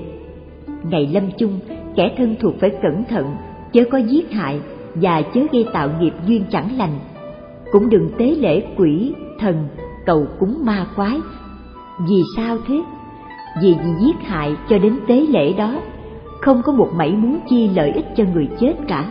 Ngày 0.84 1.10
lâm 1.14 1.24
chung, 1.38 1.60
kẻ 1.96 2.14
thân 2.18 2.36
thuộc 2.40 2.54
phải 2.60 2.70
cẩn 2.70 3.04
thận, 3.10 3.36
chớ 3.74 3.84
có 3.92 3.98
giết 3.98 4.32
hại 4.32 4.62
và 4.96 5.22
chớ 5.34 5.42
gây 5.52 5.66
tạo 5.74 5.90
nghiệp 6.00 6.14
duyên 6.26 6.44
chẳng 6.52 6.78
lành. 6.78 7.00
Cũng 7.72 7.90
đừng 7.90 8.10
tế 8.18 8.26
lễ 8.26 8.64
quỷ, 8.78 9.14
thần, 9.40 9.68
cầu 10.06 10.28
cúng 10.40 10.58
ma 10.62 10.88
quái. 10.96 11.20
Vì 12.10 12.22
sao 12.38 12.58
thế? 12.68 12.82
Vì 13.62 13.76
vì 13.84 13.90
giết 14.00 14.28
hại 14.28 14.56
cho 14.70 14.78
đến 14.78 15.00
tế 15.08 15.26
lễ 15.30 15.54
đó, 15.54 15.82
không 16.42 16.62
có 16.62 16.72
một 16.74 16.90
mảy 16.96 17.12
muốn 17.12 17.40
chi 17.50 17.70
lợi 17.76 17.92
ích 17.92 18.06
cho 18.16 18.24
người 18.34 18.48
chết 18.60 18.74
cả. 18.88 19.06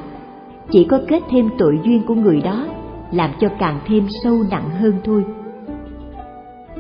Chỉ 0.71 0.85
có 0.85 1.01
kết 1.09 1.23
thêm 1.31 1.49
tội 1.59 1.79
duyên 1.85 2.03
của 2.07 2.15
người 2.15 2.41
đó, 2.41 2.67
làm 3.13 3.31
cho 3.41 3.49
càng 3.59 3.81
thêm 3.87 4.07
sâu 4.25 4.45
nặng 4.51 4.71
hơn 4.81 4.95
thôi. 5.05 5.25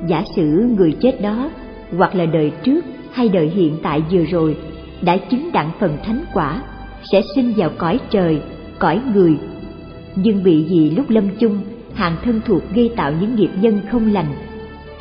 Giả 0.07 0.23
sử 0.37 0.69
người 0.77 0.97
chết 1.01 1.23
đó, 1.23 1.51
hoặc 1.97 2.15
là 2.15 2.27
đời 2.27 2.53
trước 2.65 2.85
hay 3.13 3.29
đời 3.29 3.49
hiện 3.49 3.77
tại 3.83 4.03
vừa 4.11 4.25
rồi, 4.25 4.57
đã 5.03 5.17
chứng 5.17 5.53
đặng 5.53 5.71
phần 5.81 5.97
thánh 6.05 6.25
quả, 6.35 6.63
sẽ 7.13 7.23
sinh 7.35 7.53
vào 7.57 7.71
cõi 7.79 8.01
trời, 8.11 8.43
cõi 8.79 9.01
người. 9.15 9.39
Nhưng 10.17 10.43
bị 10.43 10.65
gì 10.65 10.91
lúc 10.91 11.11
lâm 11.11 11.25
chung, 11.39 11.59
hàng 11.95 12.17
thân 12.25 12.41
thuộc 12.47 12.63
gây 12.75 12.91
tạo 12.97 13.13
những 13.21 13.37
nghiệp 13.37 13.51
nhân 13.61 13.81
không 13.91 14.13
lành, 14.13 14.35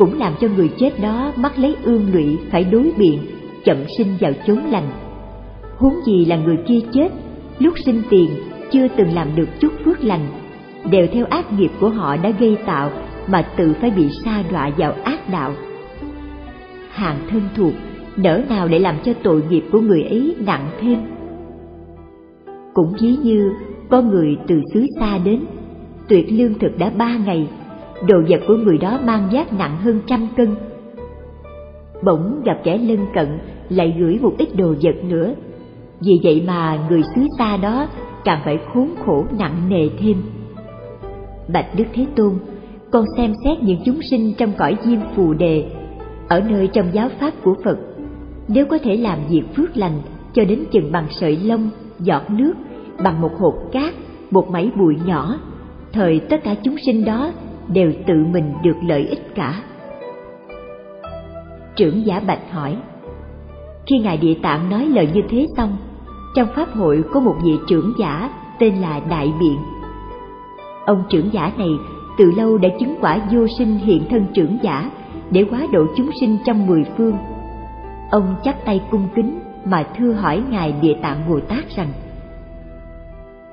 cũng 0.01 0.19
làm 0.19 0.33
cho 0.41 0.47
người 0.55 0.69
chết 0.77 0.89
đó 1.01 1.33
mắc 1.35 1.59
lấy 1.59 1.75
ương 1.83 2.13
lụy 2.13 2.37
phải 2.51 2.63
đối 2.63 2.91
biện, 2.97 3.19
chậm 3.65 3.77
sinh 3.97 4.07
vào 4.19 4.31
chốn 4.47 4.57
lành. 4.57 4.89
Huống 5.77 5.95
gì 6.05 6.25
là 6.25 6.35
người 6.35 6.57
kia 6.67 6.79
chết, 6.93 7.09
lúc 7.59 7.73
sinh 7.85 8.01
tiền 8.09 8.29
chưa 8.71 8.87
từng 8.87 9.13
làm 9.13 9.27
được 9.35 9.49
chút 9.59 9.73
phước 9.85 10.03
lành, 10.03 10.27
đều 10.91 11.07
theo 11.13 11.25
ác 11.25 11.53
nghiệp 11.53 11.71
của 11.79 11.89
họ 11.89 12.17
đã 12.17 12.29
gây 12.29 12.57
tạo 12.65 12.91
mà 13.27 13.41
tự 13.57 13.73
phải 13.81 13.91
bị 13.91 14.09
sa 14.25 14.43
đọa 14.51 14.71
vào 14.77 14.93
ác 15.03 15.29
đạo. 15.29 15.53
Hàng 16.89 17.17
thân 17.29 17.41
thuộc, 17.55 17.73
nỡ 18.15 18.41
nào 18.49 18.67
để 18.67 18.79
làm 18.79 18.95
cho 19.03 19.13
tội 19.23 19.41
nghiệp 19.49 19.63
của 19.71 19.79
người 19.79 20.03
ấy 20.03 20.35
nặng 20.39 20.67
thêm. 20.81 20.99
Cũng 22.73 22.93
ví 23.01 23.15
như 23.23 23.51
có 23.89 24.01
người 24.01 24.37
từ 24.47 24.61
xứ 24.73 24.85
xa 24.99 25.17
đến, 25.25 25.39
tuyệt 26.07 26.25
lương 26.31 26.59
thực 26.59 26.77
đã 26.77 26.91
ba 26.97 27.17
ngày, 27.25 27.47
đồ 28.07 28.21
vật 28.29 28.39
của 28.47 28.55
người 28.55 28.77
đó 28.77 28.99
mang 29.05 29.29
vác 29.31 29.53
nặng 29.53 29.77
hơn 29.77 29.99
trăm 30.07 30.27
cân. 30.37 30.55
Bỗng 32.03 32.41
gặp 32.45 32.59
kẻ 32.63 32.77
lân 32.77 33.05
cận 33.13 33.27
lại 33.69 33.95
gửi 33.99 34.19
một 34.21 34.33
ít 34.37 34.55
đồ 34.55 34.73
vật 34.81 35.03
nữa, 35.03 35.33
vì 35.99 36.19
vậy 36.23 36.43
mà 36.47 36.79
người 36.89 37.01
xứ 37.15 37.21
ta 37.37 37.57
đó 37.61 37.87
càng 38.23 38.41
phải 38.45 38.59
khốn 38.73 38.89
khổ 39.05 39.25
nặng 39.39 39.69
nề 39.69 39.89
thêm. 39.99 40.17
Bạch 41.53 41.75
Đức 41.77 41.83
Thế 41.93 42.05
Tôn, 42.15 42.33
con 42.91 43.05
xem 43.17 43.33
xét 43.43 43.63
những 43.63 43.79
chúng 43.85 44.01
sinh 44.01 44.33
trong 44.37 44.53
cõi 44.57 44.77
diêm 44.83 44.99
phù 45.15 45.33
đề, 45.33 45.65
ở 46.27 46.41
nơi 46.49 46.67
trong 46.67 46.85
giáo 46.93 47.09
pháp 47.19 47.33
của 47.43 47.55
Phật, 47.63 47.77
nếu 48.47 48.65
có 48.65 48.77
thể 48.77 48.97
làm 48.97 49.19
việc 49.29 49.43
phước 49.55 49.77
lành 49.77 50.01
cho 50.33 50.43
đến 50.43 50.63
chừng 50.71 50.91
bằng 50.91 51.05
sợi 51.09 51.37
lông, 51.37 51.69
giọt 51.99 52.29
nước, 52.29 52.53
bằng 53.03 53.21
một 53.21 53.31
hột 53.39 53.55
cát, 53.71 53.93
một 54.31 54.49
mảy 54.49 54.71
bụi 54.75 54.95
nhỏ, 55.05 55.39
thời 55.93 56.19
tất 56.19 56.43
cả 56.43 56.55
chúng 56.63 56.75
sinh 56.85 57.05
đó 57.05 57.31
đều 57.73 57.93
tự 58.07 58.25
mình 58.31 58.53
được 58.63 58.75
lợi 58.81 59.07
ích 59.07 59.35
cả. 59.35 59.63
Trưởng 61.75 62.05
giả 62.05 62.21
Bạch 62.27 62.51
hỏi, 62.51 62.77
khi 63.85 63.99
Ngài 63.99 64.17
Địa 64.17 64.35
Tạng 64.41 64.69
nói 64.69 64.85
lời 64.85 65.09
như 65.13 65.21
thế 65.29 65.47
xong, 65.57 65.77
trong 66.35 66.47
Pháp 66.55 66.73
hội 66.73 67.03
có 67.13 67.19
một 67.19 67.35
vị 67.43 67.57
trưởng 67.67 67.93
giả 67.99 68.29
tên 68.59 68.75
là 68.75 68.99
Đại 69.09 69.33
Biện. 69.39 69.57
Ông 70.85 71.03
trưởng 71.09 71.33
giả 71.33 71.51
này 71.57 71.69
từ 72.17 72.31
lâu 72.37 72.57
đã 72.57 72.69
chứng 72.79 72.95
quả 73.01 73.19
vô 73.31 73.47
sinh 73.57 73.77
hiện 73.77 74.03
thân 74.09 74.25
trưởng 74.33 74.57
giả 74.61 74.91
để 75.31 75.45
hóa 75.51 75.67
độ 75.71 75.85
chúng 75.97 76.09
sinh 76.19 76.37
trong 76.45 76.67
mười 76.67 76.83
phương. 76.97 77.15
Ông 78.11 78.35
chắp 78.43 78.65
tay 78.65 78.81
cung 78.91 79.07
kính 79.15 79.39
mà 79.65 79.83
thưa 79.97 80.13
hỏi 80.13 80.43
Ngài 80.49 80.73
Địa 80.81 80.95
Tạng 81.01 81.29
Bồ 81.29 81.39
Tát 81.39 81.75
rằng 81.75 81.87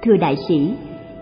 Thưa 0.02 0.16
đại 0.16 0.36
sĩ, 0.48 0.74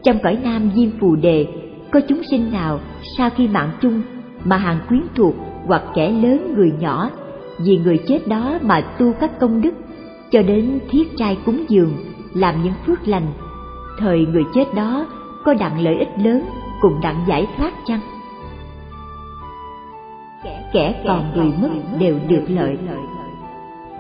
trong 0.03 0.19
cõi 0.23 0.39
nam 0.43 0.71
Diêm 0.75 0.89
Phù 1.01 1.17
Đề 1.17 1.47
có 1.91 2.01
chúng 2.09 2.23
sinh 2.31 2.53
nào 2.53 2.81
sau 3.17 3.31
khi 3.31 3.49
mạng 3.49 3.71
chung 3.81 4.03
mà 4.45 4.57
hàng 4.57 4.79
quyến 4.89 5.03
thuộc 5.15 5.35
hoặc 5.67 5.83
kẻ 5.95 6.11
lớn 6.11 6.55
người 6.57 6.73
nhỏ 6.81 7.11
vì 7.59 7.79
người 7.79 8.01
chết 8.09 8.29
đó 8.29 8.59
mà 8.63 8.81
tu 8.81 9.13
các 9.21 9.39
công 9.41 9.61
đức 9.61 9.75
cho 10.31 10.43
đến 10.43 10.79
thiết 10.91 11.17
trai 11.17 11.39
cúng 11.47 11.65
dường 11.69 11.93
làm 12.35 12.63
những 12.63 12.75
phước 12.87 13.09
lành 13.09 13.27
thời 13.99 14.27
người 14.27 14.45
chết 14.55 14.65
đó 14.75 15.07
có 15.45 15.55
đặng 15.55 15.81
lợi 15.81 15.95
ích 15.99 16.09
lớn 16.19 16.43
cùng 16.81 17.01
đặng 17.03 17.25
giải 17.29 17.47
thoát 17.57 17.73
chăng? 17.87 18.01
Kẻ 20.73 21.03
còn 21.07 21.33
người 21.35 21.53
mất 21.63 21.69
đều 21.99 22.19
được 22.29 22.45
lợi. 22.49 22.79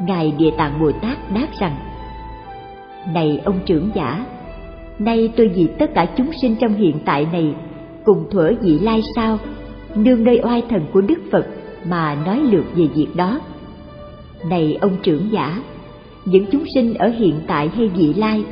Ngài 0.00 0.32
địa 0.38 0.50
tạng 0.58 0.80
bồ 0.80 0.92
tát 0.92 1.18
đáp 1.34 1.46
rằng 1.60 1.76
này 3.14 3.40
ông 3.44 3.58
trưởng 3.66 3.90
giả 3.94 4.24
nay 4.98 5.32
tôi 5.36 5.48
vì 5.48 5.68
tất 5.78 5.94
cả 5.94 6.06
chúng 6.16 6.30
sinh 6.42 6.56
trong 6.60 6.74
hiện 6.74 6.98
tại 7.04 7.26
này 7.32 7.54
cùng 8.06 8.30
thuở 8.30 8.52
dị 8.62 8.78
lai 8.78 9.02
sao? 9.16 9.38
Nương 9.94 10.24
nơi 10.24 10.40
oai 10.44 10.62
thần 10.70 10.86
của 10.92 11.00
đức 11.00 11.18
phật 11.32 11.46
mà 11.88 12.14
nói 12.26 12.40
lược 12.50 12.64
về 12.76 12.88
việc 12.94 13.08
đó. 13.16 13.40
Này 14.50 14.78
ông 14.80 14.96
trưởng 15.02 15.28
giả, 15.32 15.62
những 16.24 16.46
chúng 16.52 16.64
sinh 16.74 16.94
ở 16.94 17.08
hiện 17.08 17.34
tại 17.46 17.68
hay 17.68 17.88
vị 17.88 18.14
lai, 18.14 18.44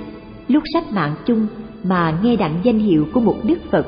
lúc 0.49 0.63
sắp 0.73 0.85
mạng 0.93 1.15
chung 1.27 1.47
mà 1.85 2.19
nghe 2.23 2.37
đặng 2.37 2.61
danh 2.63 2.79
hiệu 2.79 3.07
của 3.15 3.21
một 3.21 3.37
đức 3.45 3.59
phật, 3.71 3.87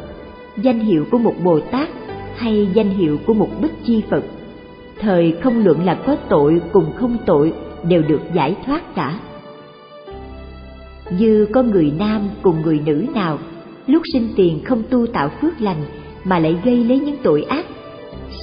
danh 0.63 0.81
hiệu 0.81 1.05
của 1.11 1.19
một 1.19 1.35
bồ 1.45 1.61
tát 1.61 1.89
hay 2.37 2.69
danh 2.75 2.91
hiệu 2.91 3.19
của 3.27 3.35
một 3.35 3.49
bích 3.63 3.85
chi 3.85 4.03
phật, 4.11 4.25
thời 5.01 5.37
không 5.43 5.65
luận 5.65 5.85
là 5.85 5.95
có 6.07 6.17
tội 6.29 6.61
cùng 6.73 6.93
không 6.97 7.17
tội 7.27 7.53
đều 7.89 8.03
được 8.03 8.21
giải 8.35 8.57
thoát 8.67 8.95
cả. 8.95 9.21
Như 11.19 11.47
có 11.53 11.63
người 11.63 11.93
nam 11.99 12.29
cùng 12.43 12.63
người 12.63 12.81
nữ 12.87 13.07
nào 13.15 13.39
lúc 13.87 14.03
sinh 14.13 14.29
tiền 14.37 14.61
không 14.65 14.83
tu 14.91 15.07
tạo 15.07 15.31
phước 15.41 15.61
lành 15.61 15.85
mà 16.25 16.39
lại 16.39 16.57
gây 16.65 16.85
lấy 16.85 17.01
những 17.01 17.17
tội 17.23 17.43
ác. 17.43 17.67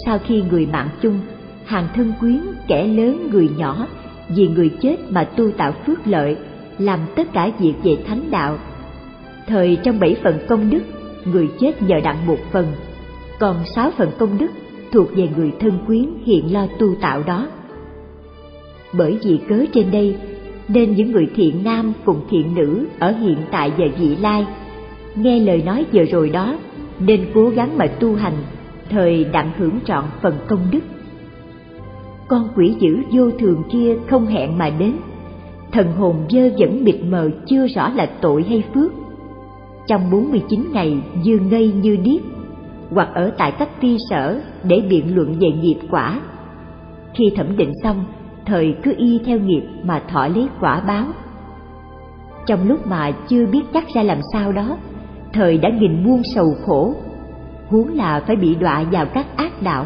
Sau 0.06 0.20
khi 0.20 0.44
người 0.52 0.66
mạng 0.66 0.90
chung, 1.02 1.20
hàng 1.66 1.88
thân 1.96 2.14
quyến, 2.20 2.40
kẻ 2.68 2.88
lớn, 2.88 3.30
người 3.32 3.50
nhỏ, 3.58 3.88
vì 4.36 4.48
người 4.48 4.70
chết 4.82 5.12
mà 5.12 5.24
tu 5.24 5.52
tạo 5.52 5.74
phước 5.86 6.08
lợi, 6.08 6.38
làm 6.78 7.00
tất 7.16 7.34
cả 7.34 7.52
việc 7.60 7.74
về 7.84 7.98
thánh 8.08 8.32
đạo. 8.32 8.58
Thời 9.48 9.78
trong 9.84 10.00
bảy 10.00 10.16
phần 10.24 10.40
công 10.48 10.70
đức, 10.70 10.82
người 11.26 11.50
chết 11.60 11.82
nhờ 11.82 12.00
đặng 12.04 12.28
một 12.28 12.40
phần. 12.52 12.66
Còn 13.40 13.56
sáu 13.76 13.92
phần 13.98 14.12
công 14.20 14.38
đức 14.38 14.52
thuộc 14.92 15.16
về 15.16 15.28
người 15.38 15.52
thân 15.60 15.72
quyến 15.88 16.06
hiện 16.26 16.54
lo 16.54 16.68
tu 16.80 16.96
tạo 17.02 17.24
đó. 17.24 17.48
Bởi 18.98 19.18
vì 19.24 19.40
cớ 19.50 19.66
trên 19.74 19.92
đây, 19.92 20.16
nên 20.68 20.96
những 20.96 21.12
người 21.12 21.28
thiện 21.36 21.64
nam 21.64 21.94
cùng 22.06 22.22
thiện 22.30 22.56
nữ 22.56 22.86
ở 23.00 23.12
hiện 23.12 23.38
tại 23.52 23.72
và 23.78 23.86
vị 24.00 24.16
lai 24.16 24.46
nghe 25.16 25.40
lời 25.40 25.64
nói 25.66 25.86
vừa 25.94 26.04
rồi 26.04 26.30
đó, 26.30 26.56
nên 27.00 27.26
cố 27.34 27.50
gắng 27.50 27.78
mà 27.78 27.88
tu 27.88 28.16
hành, 28.16 28.38
thời 28.90 29.24
đặng 29.24 29.52
hưởng 29.58 29.80
trọn 29.86 30.04
phần 30.22 30.34
công 30.48 30.68
đức. 30.72 30.80
Con 32.28 32.50
quỷ 32.56 32.76
dữ 32.80 32.98
vô 33.12 33.32
thường 33.40 33.64
kia 33.72 33.96
không 34.10 34.26
hẹn 34.26 34.58
mà 34.58 34.70
đến. 34.70 34.94
Thần 35.72 35.94
hồn 35.94 36.16
dơ 36.30 36.50
vẫn 36.58 36.84
mịt 36.84 36.96
mờ 37.10 37.30
chưa 37.46 37.68
rõ 37.68 37.90
là 37.90 38.06
tội 38.22 38.46
hay 38.50 38.64
phước. 38.74 38.92
Trong 39.88 40.12
49 40.12 40.66
ngày 40.72 40.98
như 41.24 41.40
ngây 41.40 41.72
như 41.72 41.98
điếc, 42.04 42.22
hoặc 42.92 43.10
ở 43.14 43.32
tại 43.38 43.52
các 43.52 43.70
ti 43.82 43.98
sở 44.10 44.42
để 44.64 44.84
biện 44.90 45.16
luận 45.16 45.36
về 45.40 45.52
nghiệp 45.52 45.78
quả. 45.92 46.22
Khi 47.14 47.32
thẩm 47.36 47.58
định 47.58 47.72
xong, 47.84 48.06
thời 48.46 48.76
cứ 48.84 48.94
y 48.98 49.20
theo 49.26 49.40
nghiệp 49.40 49.64
mà 49.84 50.04
thọ 50.12 50.28
lấy 50.28 50.48
quả 50.60 50.80
báo. 50.88 51.06
Trong 52.46 52.68
lúc 52.68 52.88
mà 52.88 53.12
chưa 53.28 53.46
biết 53.46 53.62
chắc 53.74 53.88
ra 53.94 54.04
làm 54.04 54.20
sao 54.34 54.52
đó 54.52 54.78
thời 55.34 55.58
đã 55.58 55.70
nghìn 55.70 56.04
muôn 56.04 56.22
sầu 56.24 56.56
khổ 56.66 56.96
huống 57.68 57.94
là 57.94 58.24
phải 58.28 58.36
bị 58.36 58.56
đọa 58.56 58.84
vào 58.92 59.06
các 59.06 59.26
ác 59.38 59.62
đạo 59.62 59.86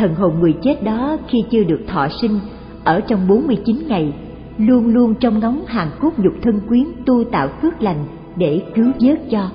thần 0.00 0.14
hồn 0.14 0.40
người 0.40 0.54
chết 0.62 0.84
đó 0.84 1.16
khi 1.28 1.44
chưa 1.50 1.64
được 1.64 1.80
thọ 1.88 2.08
sinh 2.08 2.40
ở 2.84 3.00
trong 3.00 3.28
49 3.28 3.76
ngày 3.88 4.12
luôn 4.58 4.86
luôn 4.86 5.14
trong 5.14 5.40
ngóng 5.40 5.64
hàng 5.66 5.90
cốt 6.00 6.10
nhục 6.16 6.32
thân 6.42 6.60
quyến 6.68 6.84
tu 7.06 7.24
tạo 7.24 7.48
phước 7.62 7.82
lành 7.82 8.04
để 8.36 8.62
cứu 8.74 8.86
vớt 9.00 9.20
cho. 9.30 9.50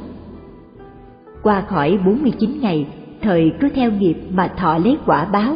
Qua 1.43 1.61
khỏi 1.61 1.99
49 2.05 2.61
ngày, 2.61 2.87
thời 3.21 3.51
cứ 3.59 3.69
theo 3.75 3.91
nghiệp 3.91 4.15
mà 4.29 4.47
thọ 4.57 4.77
lấy 4.77 4.97
quả 5.05 5.25
báo. 5.25 5.55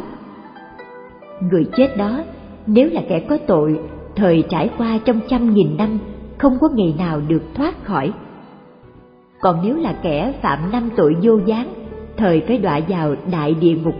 Người 1.50 1.66
chết 1.76 1.96
đó, 1.96 2.20
nếu 2.66 2.88
là 2.92 3.02
kẻ 3.08 3.20
có 3.20 3.38
tội, 3.46 3.80
thời 4.16 4.44
trải 4.48 4.70
qua 4.78 4.98
trong 5.04 5.20
trăm 5.28 5.54
nghìn 5.54 5.76
năm, 5.76 5.98
không 6.38 6.58
có 6.60 6.68
ngày 6.74 6.94
nào 6.98 7.20
được 7.28 7.42
thoát 7.54 7.84
khỏi. 7.84 8.12
Còn 9.40 9.60
nếu 9.64 9.76
là 9.76 9.92
kẻ 10.02 10.32
phạm 10.42 10.72
năm 10.72 10.90
tội 10.96 11.16
vô 11.22 11.38
gián, 11.46 11.68
thời 12.16 12.40
phải 12.40 12.58
đọa 12.58 12.80
vào 12.88 13.14
đại 13.32 13.54
địa 13.54 13.74
ngục 13.74 13.94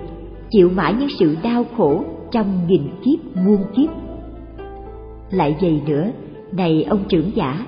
chịu 0.50 0.70
mãi 0.76 0.94
những 0.98 1.08
sự 1.18 1.36
đau 1.42 1.64
khổ 1.76 2.04
trong 2.32 2.66
nghìn 2.68 2.82
kiếp 3.04 3.36
muôn 3.44 3.64
kiếp. 3.76 3.90
Lại 5.30 5.56
vậy 5.60 5.80
nữa, 5.86 6.10
này 6.52 6.86
ông 6.88 7.04
trưởng 7.08 7.30
giả, 7.34 7.66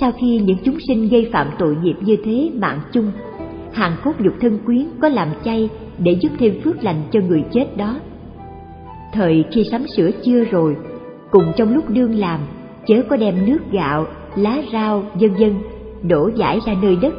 sau 0.00 0.12
khi 0.20 0.38
những 0.38 0.58
chúng 0.64 0.78
sinh 0.88 1.08
gây 1.08 1.30
phạm 1.32 1.46
tội 1.58 1.76
nghiệp 1.82 1.96
như 2.00 2.16
thế 2.24 2.50
mạng 2.54 2.80
chung, 2.92 3.12
hàng 3.72 3.96
cốt 4.04 4.12
dục 4.20 4.34
thân 4.40 4.58
quyến 4.66 4.86
có 5.02 5.08
làm 5.08 5.28
chay 5.44 5.68
để 5.98 6.12
giúp 6.20 6.32
thêm 6.38 6.60
phước 6.64 6.84
lành 6.84 7.02
cho 7.10 7.20
người 7.28 7.44
chết 7.52 7.76
đó. 7.76 7.96
Thời 9.12 9.44
khi 9.52 9.64
sắm 9.70 9.86
sửa 9.96 10.10
chưa 10.24 10.44
rồi, 10.44 10.76
cùng 11.30 11.44
trong 11.56 11.74
lúc 11.74 11.90
đương 11.90 12.14
làm, 12.14 12.40
chớ 12.86 13.02
có 13.08 13.16
đem 13.16 13.46
nước 13.46 13.58
gạo, 13.72 14.06
lá 14.36 14.62
rau, 14.72 15.02
vân 15.14 15.34
vân 15.34 15.54
đổ 16.02 16.30
giải 16.36 16.60
ra 16.66 16.74
nơi 16.82 16.96
đất, 17.02 17.14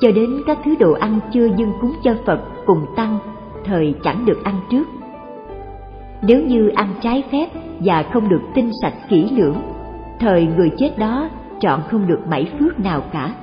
cho 0.00 0.10
đến 0.12 0.42
các 0.46 0.58
thứ 0.64 0.74
đồ 0.80 0.92
ăn 0.92 1.20
chưa 1.32 1.46
dâng 1.56 1.72
cúng 1.80 1.92
cho 2.02 2.14
Phật 2.26 2.40
cùng 2.66 2.86
tăng, 2.96 3.18
thời 3.64 3.94
chẳng 4.02 4.26
được 4.26 4.44
ăn 4.44 4.60
trước. 4.70 4.84
Nếu 6.22 6.42
như 6.42 6.68
ăn 6.68 6.94
trái 7.00 7.24
phép 7.32 7.48
và 7.84 8.02
không 8.02 8.28
được 8.28 8.40
tinh 8.54 8.70
sạch 8.82 8.94
kỹ 9.08 9.28
lưỡng, 9.36 9.56
thời 10.20 10.46
người 10.56 10.70
chết 10.78 10.98
đó 10.98 11.30
chọn 11.60 11.80
không 11.90 12.06
được 12.06 12.20
mảy 12.30 12.52
phước 12.58 12.80
nào 12.80 13.02
cả. 13.12 13.34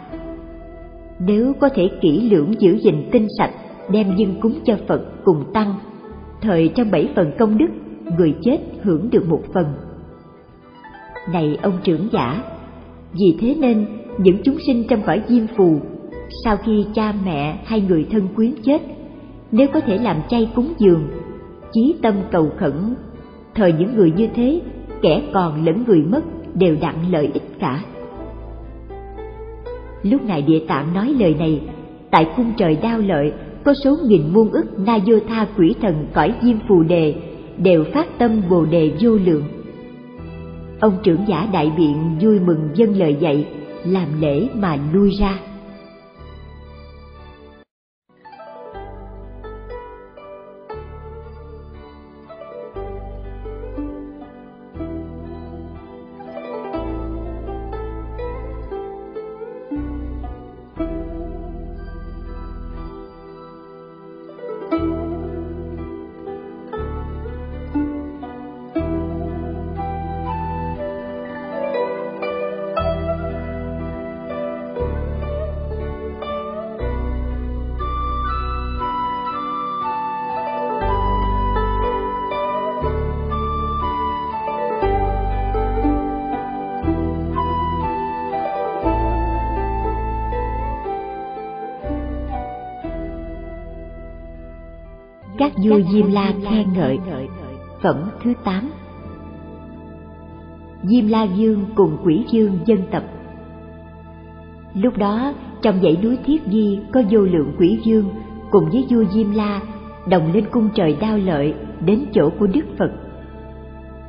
Nếu 1.20 1.54
có 1.60 1.70
thể 1.70 1.90
kỹ 2.02 2.30
lưỡng 2.32 2.62
giữ 2.62 2.78
gìn 2.78 3.10
tinh 3.12 3.28
sạch, 3.38 3.52
đem 3.90 4.16
dân 4.16 4.36
cúng 4.42 4.60
cho 4.66 4.76
Phật 4.88 5.02
cùng 5.24 5.54
tăng, 5.54 5.74
thời 6.42 6.72
trong 6.76 6.92
bảy 6.92 7.10
phần 7.16 7.32
công 7.40 7.58
đức, 7.58 7.68
người 8.18 8.36
chết 8.42 8.58
hưởng 8.84 9.10
được 9.10 9.30
một 9.30 9.42
phần. 9.54 9.66
Này 11.34 11.58
ông 11.62 11.74
trưởng 11.84 12.08
giả, 12.12 12.44
vì 13.14 13.38
thế 13.42 13.56
nên 13.60 13.86
những 14.18 14.38
chúng 14.44 14.58
sinh 14.68 14.84
trong 14.90 15.02
cõi 15.06 15.22
diêm 15.28 15.48
phù, 15.58 15.80
sau 16.44 16.58
khi 16.58 16.86
cha 16.94 17.14
mẹ 17.26 17.60
hay 17.66 17.82
người 17.82 18.08
thân 18.12 18.28
quyến 18.36 18.52
chết, 18.64 18.82
nếu 19.52 19.68
có 19.74 19.80
thể 19.80 19.98
làm 19.98 20.18
chay 20.30 20.50
cúng 20.56 20.74
dường, 20.78 21.08
chí 21.72 21.96
tâm 22.02 22.16
cầu 22.32 22.50
khẩn, 22.60 22.96
thời 23.56 23.74
những 23.74 23.96
người 23.96 24.14
như 24.18 24.28
thế, 24.36 24.62
kẻ 25.02 25.22
còn 25.34 25.66
lẫn 25.66 25.84
người 25.88 26.02
mất 26.02 26.22
đều 26.54 26.76
đặng 26.82 27.12
lợi 27.12 27.30
ích 27.34 27.60
cả. 27.60 27.84
Lúc 30.04 30.26
Ngài 30.26 30.42
Địa 30.42 30.60
Tạng 30.68 30.94
nói 30.94 31.16
lời 31.20 31.36
này, 31.40 31.62
tại 32.12 32.28
cung 32.38 32.52
trời 32.58 32.78
đao 32.82 33.00
lợi 33.00 33.32
có 33.64 33.74
số 33.74 33.98
nghìn 34.06 34.22
muôn 34.34 34.52
ức 34.52 34.80
na 34.80 35.00
vô 35.06 35.16
tha 35.28 35.48
quỷ 35.58 35.76
thần 35.82 36.08
cõi 36.14 36.34
diêm 36.42 36.58
phù 36.68 36.84
đề 36.84 37.16
đều 37.58 37.84
phát 37.84 38.18
tâm 38.18 38.42
bồ 38.50 38.66
đề 38.66 38.92
vô 39.02 39.12
lượng. 39.26 39.44
Ông 40.80 40.94
trưởng 41.04 41.28
giả 41.28 41.50
đại 41.54 41.72
biện 41.78 41.96
vui 42.22 42.40
mừng 42.40 42.70
dân 42.76 42.94
lời 42.94 43.16
dạy, 43.20 43.46
làm 43.86 44.22
lễ 44.22 44.48
mà 44.56 44.78
lui 44.94 45.12
ra. 45.20 45.40
Các 95.46 95.54
vua 95.64 95.80
Diêm 95.92 96.12
La 96.12 96.34
khen 96.50 96.74
ngợi. 96.74 97.00
Phẩm 97.82 97.96
thứ 98.24 98.34
8 98.44 98.72
Diêm 100.84 101.08
La 101.08 101.24
Dương 101.24 101.66
cùng 101.76 101.98
quỷ 102.04 102.26
dương 102.32 102.60
dân 102.66 102.80
tập 102.92 103.04
Lúc 104.74 104.98
đó, 104.98 105.34
trong 105.62 105.80
dãy 105.84 105.98
núi 106.04 106.18
Thiết 106.26 106.42
Di 106.52 106.80
có 106.94 107.02
vô 107.10 107.20
lượng 107.20 107.54
quỷ 107.60 107.80
dương 107.84 108.10
cùng 108.52 108.70
với 108.70 108.86
vua 108.90 109.04
Diêm 109.12 109.32
La 109.32 109.62
đồng 110.10 110.34
lên 110.34 110.46
cung 110.52 110.70
trời 110.76 110.98
đao 111.02 111.18
lợi 111.18 111.54
đến 111.86 112.06
chỗ 112.14 112.30
của 112.40 112.48
Đức 112.48 112.66
Phật. 112.78 112.92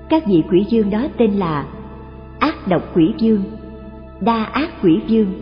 Các 0.08 0.26
vị 0.26 0.42
quỷ 0.50 0.66
dương 0.68 0.90
đó 0.90 1.06
tên 1.18 1.32
là 1.32 1.66
Ác 2.38 2.68
độc 2.68 2.82
quỷ 2.96 3.14
dương, 3.18 3.42
Đa 4.20 4.44
ác 4.44 4.70
quỷ 4.82 5.00
dương, 5.06 5.32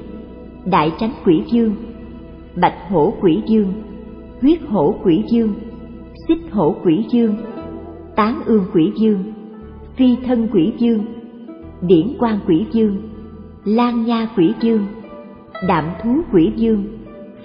Đại 0.64 0.92
tránh 1.00 1.12
quỷ 1.24 1.42
dương, 1.46 1.74
Bạch 2.56 2.76
hổ 2.88 3.14
quỷ 3.20 3.42
dương, 3.46 3.72
Huyết 4.40 4.58
hổ 4.68 4.94
quỷ 5.02 5.24
dương, 5.28 5.54
xích 6.28 6.40
hổ 6.50 6.76
quỷ 6.84 7.06
dương 7.10 7.36
tán 8.16 8.42
ương 8.46 8.64
quỷ 8.74 8.92
dương 8.96 9.24
phi 9.96 10.16
thân 10.26 10.48
quỷ 10.52 10.72
dương 10.78 11.04
điển 11.82 12.12
quan 12.18 12.38
quỷ 12.46 12.66
dương 12.72 12.96
lan 13.64 14.04
nha 14.04 14.28
quỷ 14.36 14.54
dương 14.60 14.86
đạm 15.68 15.84
thú 16.02 16.20
quỷ 16.32 16.52
dương 16.56 16.84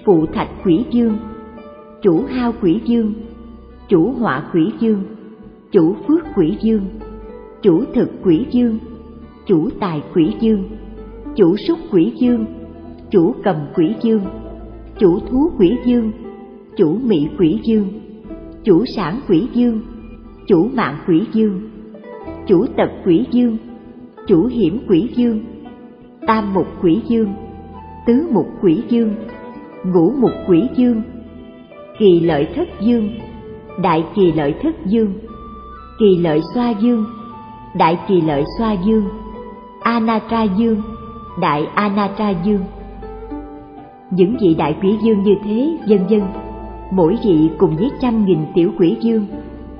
phụ 0.04 0.26
thạch 0.26 0.48
quỷ 0.64 0.84
dương 0.90 1.16
chủ 2.02 2.24
hao 2.28 2.52
quỷ 2.62 2.80
dương 2.84 3.12
chủ 3.88 4.12
họa 4.18 4.42
quỷ 4.52 4.72
dương 4.80 5.02
chủ 5.72 5.94
phước 6.08 6.26
quỷ 6.36 6.56
dương 6.60 6.84
chủ 7.62 7.84
thực 7.94 8.10
quỷ 8.24 8.46
dương 8.50 8.78
chủ 9.46 9.68
tài 9.80 10.02
quỷ 10.14 10.34
dương 10.40 10.64
chủ 11.36 11.56
súc 11.56 11.78
quỷ 11.90 12.12
dương 12.16 12.44
chủ 13.10 13.34
cầm 13.44 13.56
quỷ 13.74 13.94
dương 14.02 14.22
chủ 14.98 15.18
thú 15.20 15.50
quỷ 15.58 15.76
dương 15.84 16.12
chủ 16.76 16.98
mị 17.04 17.28
quỷ 17.38 17.60
dương 17.64 17.88
chủ 18.64 18.84
sản 18.96 19.20
quỷ 19.28 19.48
dương 19.52 19.80
chủ 20.46 20.68
mạng 20.74 20.96
quỷ 21.08 21.26
dương 21.32 21.70
chủ 22.46 22.66
tật 22.76 22.90
quỷ 23.06 23.26
dương 23.30 23.56
chủ 24.26 24.46
hiểm 24.46 24.78
quỷ 24.88 25.08
dương 25.14 25.44
tam 26.26 26.54
mục 26.54 26.66
quỷ 26.82 27.02
dương 27.08 27.34
tứ 28.06 28.28
mục 28.32 28.46
quỷ 28.62 28.82
dương 28.88 29.14
ngũ 29.84 30.12
mục 30.20 30.32
quỷ 30.48 30.68
dương 30.76 31.02
kỳ 31.98 32.20
lợi 32.20 32.48
thất 32.54 32.68
dương 32.80 33.10
đại 33.82 34.04
kỳ 34.14 34.32
lợi 34.32 34.54
thất 34.62 34.86
dương 34.86 35.12
kỳ 35.98 36.16
lợi 36.16 36.40
xoa 36.54 36.70
dương 36.70 37.04
đại 37.78 37.98
kỳ 38.08 38.20
lợi 38.20 38.44
xoa 38.58 38.72
dương 38.72 39.04
anatra 39.82 40.42
dương 40.42 40.82
đại 41.40 41.66
anatra 41.74 42.30
dương 42.30 42.60
những 44.10 44.36
vị 44.40 44.54
đại 44.54 44.76
quỷ 44.82 44.98
dương 45.02 45.22
như 45.22 45.34
thế, 45.44 45.76
vân 45.88 46.06
vân 46.06 46.22
mỗi 46.90 47.18
vị 47.24 47.50
cùng 47.58 47.76
với 47.76 47.90
trăm 48.00 48.24
nghìn 48.24 48.38
tiểu 48.54 48.72
quỷ 48.78 48.96
dương 49.00 49.26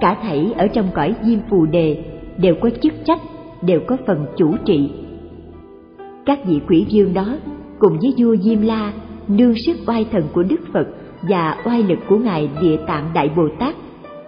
cả 0.00 0.16
thảy 0.22 0.52
ở 0.56 0.68
trong 0.68 0.88
cõi 0.94 1.14
diêm 1.22 1.38
phù 1.50 1.66
đề 1.66 2.04
đều 2.36 2.54
có 2.60 2.70
chức 2.82 2.92
trách, 3.04 3.20
đều 3.62 3.80
có 3.86 3.96
phần 4.06 4.26
chủ 4.36 4.54
trị. 4.64 4.90
Các 6.26 6.38
vị 6.46 6.60
quỷ 6.68 6.86
dương 6.88 7.14
đó 7.14 7.36
cùng 7.78 7.98
với 7.98 8.14
vua 8.18 8.36
diêm 8.36 8.60
la, 8.60 8.92
nương 9.28 9.54
sức 9.54 9.76
oai 9.86 10.06
thần 10.12 10.22
của 10.32 10.42
đức 10.42 10.60
phật 10.72 10.88
và 11.22 11.56
oai 11.64 11.82
lực 11.82 11.98
của 12.08 12.18
ngài 12.18 12.50
địa 12.60 12.76
tạng 12.86 13.10
đại 13.14 13.30
bồ 13.36 13.48
tát, 13.58 13.74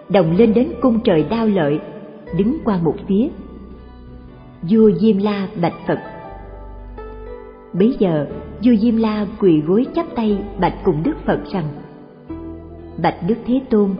đồng 0.08 0.36
lên 0.36 0.54
đến 0.54 0.68
cung 0.80 1.00
trời 1.04 1.24
đao 1.30 1.46
lợi, 1.46 1.78
đứng 2.38 2.58
qua 2.64 2.78
một 2.82 2.94
phía. 3.08 3.28
Vua 4.70 4.90
diêm 5.00 5.18
la 5.18 5.48
bạch 5.62 5.74
phật. 5.86 5.98
Bấy 7.72 7.96
giờ, 7.98 8.26
vua 8.64 8.76
diêm 8.76 8.96
la 8.96 9.26
quỳ 9.40 9.60
gối 9.60 9.86
chắp 9.94 10.06
tay 10.16 10.38
bạch 10.60 10.74
cùng 10.84 11.02
đức 11.02 11.14
phật 11.26 11.40
rằng 11.52 11.64
bạch 13.02 13.16
đức 13.28 13.34
thế 13.46 13.60
tôn, 13.70 13.90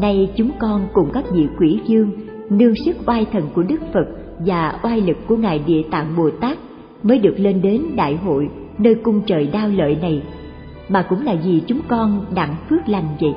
nay 0.00 0.30
chúng 0.36 0.50
con 0.58 0.88
cùng 0.92 1.10
các 1.12 1.24
vị 1.32 1.48
quỷ 1.58 1.80
dương 1.86 2.10
nương 2.50 2.74
sức 2.84 2.96
oai 3.06 3.26
thần 3.32 3.42
của 3.54 3.62
đức 3.62 3.80
phật 3.94 4.06
và 4.38 4.78
oai 4.82 5.00
lực 5.00 5.16
của 5.26 5.36
ngài 5.36 5.58
địa 5.58 5.82
tạng 5.90 6.16
bồ 6.16 6.30
tát 6.30 6.58
mới 7.02 7.18
được 7.18 7.34
lên 7.36 7.62
đến 7.62 7.82
đại 7.96 8.16
hội 8.16 8.48
nơi 8.78 8.94
cung 8.94 9.22
trời 9.26 9.46
đao 9.46 9.68
lợi 9.68 9.96
này, 10.02 10.22
mà 10.88 11.02
cũng 11.02 11.24
là 11.24 11.34
vì 11.44 11.62
chúng 11.66 11.80
con 11.88 12.24
đặng 12.34 12.56
phước 12.70 12.88
lành 12.88 13.08
vậy. 13.20 13.34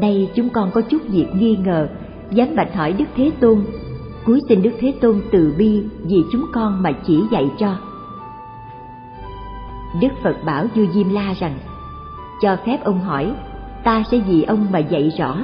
Nay 0.00 0.28
chúng 0.34 0.48
con 0.48 0.70
có 0.74 0.80
chút 0.80 1.02
việc 1.08 1.26
nghi 1.38 1.56
ngờ, 1.64 1.88
dám 2.30 2.48
bạch 2.56 2.74
hỏi 2.74 2.92
đức 2.92 3.04
thế 3.16 3.30
tôn 3.40 3.64
cuối 4.24 4.40
xin 4.48 4.62
đức 4.62 4.72
thế 4.80 4.94
tôn 5.00 5.20
từ 5.32 5.54
bi 5.58 5.82
vì 6.02 6.22
chúng 6.32 6.46
con 6.52 6.82
mà 6.82 6.92
chỉ 7.06 7.22
dạy 7.30 7.50
cho. 7.58 7.76
Đức 10.00 10.08
phật 10.22 10.36
bảo 10.46 10.66
vua 10.74 10.84
diêm 10.94 11.08
la 11.08 11.34
rằng, 11.40 11.58
cho 12.42 12.56
phép 12.66 12.84
ông 12.84 13.00
hỏi 13.00 13.34
ta 13.84 14.02
sẽ 14.10 14.18
vì 14.18 14.42
ông 14.42 14.66
mà 14.72 14.78
dạy 14.78 15.12
rõ. 15.18 15.36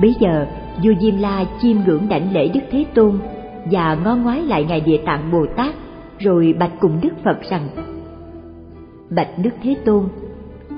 Bấy 0.00 0.14
giờ, 0.20 0.46
vua 0.84 0.92
diêm 1.00 1.16
la 1.16 1.44
chiêm 1.60 1.76
ngưỡng 1.86 2.08
đảnh 2.08 2.32
lễ 2.32 2.48
đức 2.48 2.60
thế 2.70 2.84
tôn 2.94 3.18
và 3.70 3.98
ngó 4.04 4.16
ngoái 4.16 4.42
lại 4.42 4.64
ngài 4.64 4.80
địa 4.80 5.00
tạng 5.06 5.30
bồ 5.32 5.46
tát, 5.56 5.74
rồi 6.18 6.54
bạch 6.58 6.72
cùng 6.80 6.98
đức 7.02 7.12
phật 7.24 7.42
rằng, 7.50 7.68
bạch 9.10 9.38
đức 9.38 9.50
thế 9.62 9.76
tôn, 9.84 10.04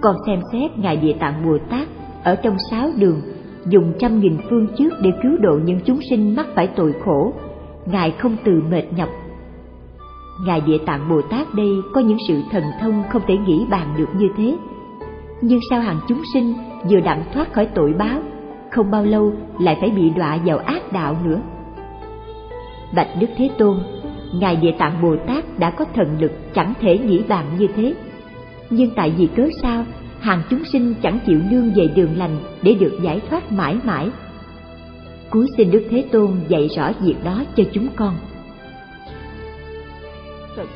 con 0.02 0.16
xem 0.26 0.40
xét 0.52 0.78
ngài 0.78 0.96
địa 0.96 1.12
tạng 1.12 1.44
bồ 1.44 1.58
tát 1.70 1.88
ở 2.24 2.36
trong 2.36 2.56
sáu 2.70 2.90
đường, 2.96 3.20
dùng 3.66 3.92
trăm 3.98 4.20
nghìn 4.20 4.36
phương 4.50 4.66
trước 4.78 4.90
để 5.02 5.10
cứu 5.22 5.36
độ 5.40 5.58
những 5.64 5.80
chúng 5.84 6.00
sinh 6.10 6.36
mắc 6.36 6.46
phải 6.54 6.66
tội 6.66 6.94
khổ. 7.04 7.32
Ngài 7.86 8.10
không 8.10 8.36
từ 8.44 8.62
mệt 8.70 8.84
nhọc. 8.96 9.08
Ngài 10.46 10.60
địa 10.60 10.78
tạng 10.86 11.08
bồ 11.08 11.22
tát 11.22 11.54
đây 11.54 11.70
có 11.94 12.00
những 12.00 12.18
sự 12.28 12.42
thần 12.50 12.62
thông 12.80 13.02
không 13.10 13.22
thể 13.28 13.36
nghĩ 13.36 13.66
bàn 13.70 13.94
được 13.98 14.08
như 14.18 14.28
thế 14.36 14.56
nhưng 15.40 15.60
sao 15.70 15.80
hàng 15.80 16.00
chúng 16.08 16.22
sinh 16.34 16.54
vừa 16.90 17.00
đặng 17.00 17.24
thoát 17.34 17.52
khỏi 17.52 17.68
tội 17.74 17.92
báo, 17.98 18.22
không 18.70 18.90
bao 18.90 19.04
lâu 19.04 19.32
lại 19.60 19.76
phải 19.80 19.90
bị 19.90 20.10
đọa 20.10 20.38
vào 20.44 20.58
ác 20.58 20.92
đạo 20.92 21.16
nữa? 21.24 21.40
Bạch 22.94 23.08
đức 23.20 23.26
thế 23.36 23.50
tôn, 23.58 23.78
ngài 24.34 24.56
địa 24.56 24.74
tạng 24.78 25.02
bồ 25.02 25.16
tát 25.26 25.58
đã 25.58 25.70
có 25.70 25.84
thần 25.94 26.20
lực 26.20 26.32
chẳng 26.54 26.74
thể 26.80 26.98
nghĩ 26.98 27.22
bàn 27.28 27.44
như 27.58 27.66
thế. 27.76 27.94
Nhưng 28.70 28.90
tại 28.94 29.12
vì 29.16 29.28
cớ 29.36 29.48
sao, 29.62 29.84
hàng 30.20 30.42
chúng 30.50 30.64
sinh 30.64 30.94
chẳng 31.02 31.18
chịu 31.26 31.40
nương 31.50 31.72
về 31.74 31.88
đường 31.94 32.18
lành 32.18 32.36
để 32.62 32.74
được 32.74 32.98
giải 33.02 33.20
thoát 33.30 33.52
mãi 33.52 33.76
mãi? 33.84 34.10
Cuối 35.30 35.46
xin 35.56 35.70
đức 35.70 35.86
thế 35.90 36.04
tôn 36.12 36.30
dạy 36.48 36.68
rõ 36.76 36.92
việc 37.00 37.16
đó 37.24 37.44
cho 37.56 37.64
chúng 37.72 37.88
con. 37.96 38.14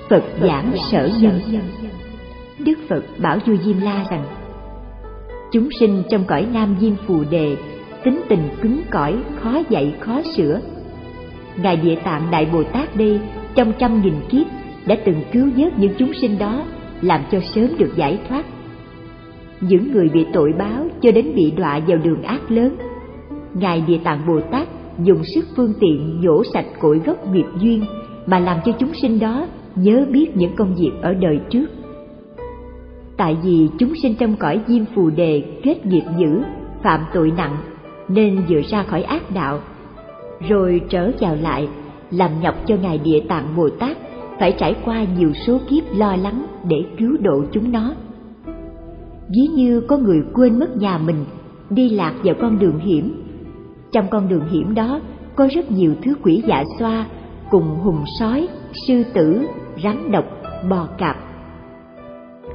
Phật 0.09 0.23
giảng 0.43 0.73
sở 0.91 1.11
nhân 1.20 1.41
đức 2.59 2.74
phật 2.89 3.03
bảo 3.19 3.39
vua 3.47 3.57
diêm 3.57 3.81
la 3.81 4.05
rằng 4.11 4.24
chúng 5.55 5.68
sinh 5.81 6.02
trong 6.10 6.24
cõi 6.24 6.47
nam 6.52 6.76
diêm 6.81 6.93
phù 7.06 7.24
đề, 7.31 7.56
tính 8.05 8.20
tình 8.28 8.48
cứng 8.62 8.81
cỏi, 8.90 9.16
khó 9.36 9.62
dạy, 9.70 9.94
khó 10.01 10.22
sửa. 10.36 10.60
Ngài 11.62 11.76
địa 11.76 11.94
tạng 12.05 12.31
đại 12.31 12.48
bồ 12.52 12.62
tát 12.64 12.97
đây, 12.97 13.20
trong 13.55 13.72
trăm 13.78 14.02
nghìn 14.02 14.14
kiếp, 14.28 14.47
đã 14.86 14.97
từng 15.05 15.22
cứu 15.32 15.51
vớt 15.56 15.78
những 15.78 15.93
chúng 15.98 16.14
sinh 16.14 16.39
đó, 16.39 16.64
làm 17.02 17.20
cho 17.32 17.40
sớm 17.40 17.68
được 17.78 17.93
giải 17.97 18.18
thoát. 18.28 18.44
Những 19.60 19.93
người 19.93 20.09
bị 20.09 20.26
tội 20.32 20.52
báo 20.59 20.86
cho 21.01 21.12
đến 21.12 21.35
bị 21.35 21.51
đọa 21.51 21.81
vào 21.86 21.98
đường 21.98 22.22
ác 22.22 22.51
lớn, 22.51 22.76
ngài 23.55 23.81
địa 23.81 23.98
tạng 24.05 24.26
bồ 24.26 24.40
tát 24.51 24.68
dùng 24.98 25.24
sức 25.35 25.44
phương 25.56 25.72
tiện 25.81 26.20
nhổ 26.20 26.43
sạch 26.52 26.66
cội 26.81 27.01
gốc 27.06 27.32
nghiệp 27.32 27.47
duyên 27.60 27.85
mà 28.26 28.39
làm 28.39 28.59
cho 28.64 28.72
chúng 28.78 28.94
sinh 28.94 29.18
đó 29.18 29.47
nhớ 29.74 30.06
biết 30.10 30.36
những 30.36 30.56
công 30.56 30.74
việc 30.74 30.93
ở 31.02 31.14
đời 31.14 31.39
trước 31.51 31.66
tại 33.16 33.36
vì 33.45 33.69
chúng 33.78 33.93
sinh 34.03 34.15
trong 34.15 34.36
cõi 34.36 34.61
diêm 34.66 34.85
phù 34.95 35.11
đề 35.11 35.43
kết 35.62 35.86
nghiệp 35.86 36.05
dữ, 36.19 36.43
phạm 36.82 37.01
tội 37.15 37.32
nặng, 37.36 37.57
nên 38.09 38.43
vừa 38.49 38.61
ra 38.70 38.82
khỏi 38.82 39.03
ác 39.03 39.23
đạo, 39.35 39.61
rồi 40.49 40.81
trở 40.89 41.11
vào 41.20 41.36
lại, 41.36 41.69
làm 42.11 42.31
nhọc 42.41 42.55
cho 42.66 42.77
ngài 42.77 42.99
địa 42.99 43.20
tạng 43.28 43.57
bồ 43.57 43.69
tát, 43.69 43.97
phải 44.39 44.53
trải 44.59 44.74
qua 44.85 45.05
nhiều 45.19 45.32
số 45.47 45.59
kiếp 45.70 45.85
lo 45.97 46.16
lắng 46.16 46.47
để 46.69 46.85
cứu 46.99 47.16
độ 47.20 47.45
chúng 47.53 47.73
nó. 47.73 47.95
Ví 49.28 49.47
như 49.55 49.81
có 49.81 49.97
người 49.97 50.23
quên 50.35 50.59
mất 50.59 50.77
nhà 50.77 50.99
mình, 50.99 51.24
đi 51.70 51.91
lạc 51.91 52.15
vào 52.24 52.35
con 52.41 52.59
đường 52.59 52.78
hiểm. 52.78 53.23
Trong 53.93 54.07
con 54.11 54.28
đường 54.28 54.49
hiểm 54.49 54.74
đó, 54.74 55.01
có 55.36 55.49
rất 55.55 55.70
nhiều 55.70 55.95
thứ 56.03 56.15
quỷ 56.23 56.43
dạ 56.47 56.65
xoa, 56.78 57.07
cùng 57.51 57.65
hùng 57.65 58.05
sói, 58.19 58.49
sư 58.89 59.05
tử, 59.15 59.41
rắn 59.85 60.12
độc, 60.12 60.24
bò 60.70 60.89
cạp 60.99 61.16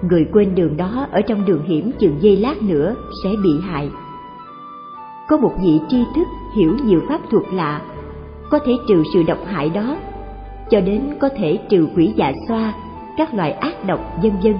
người 0.01 0.26
quên 0.34 0.55
đường 0.55 0.77
đó 0.77 1.07
ở 1.11 1.21
trong 1.21 1.45
đường 1.45 1.63
hiểm 1.63 1.91
chừng 1.99 2.17
giây 2.21 2.38
lát 2.38 2.61
nữa 2.61 2.95
sẽ 3.23 3.30
bị 3.43 3.49
hại. 3.61 3.89
Có 5.27 5.38
một 5.38 5.51
vị 5.63 5.80
tri 5.89 6.03
thức 6.15 6.27
hiểu 6.55 6.76
nhiều 6.85 7.01
pháp 7.09 7.21
thuật 7.31 7.43
lạ, 7.53 7.81
có 8.49 8.59
thể 8.59 8.71
trừ 8.88 9.03
sự 9.13 9.23
độc 9.23 9.38
hại 9.45 9.69
đó, 9.69 9.97
cho 10.69 10.81
đến 10.81 11.01
có 11.19 11.30
thể 11.30 11.59
trừ 11.69 11.88
quỷ 11.95 12.13
dạ 12.15 12.31
xoa, 12.47 12.73
các 13.17 13.34
loại 13.34 13.51
ác 13.51 13.85
độc 13.88 13.99
vân 14.23 14.31
vân. 14.43 14.55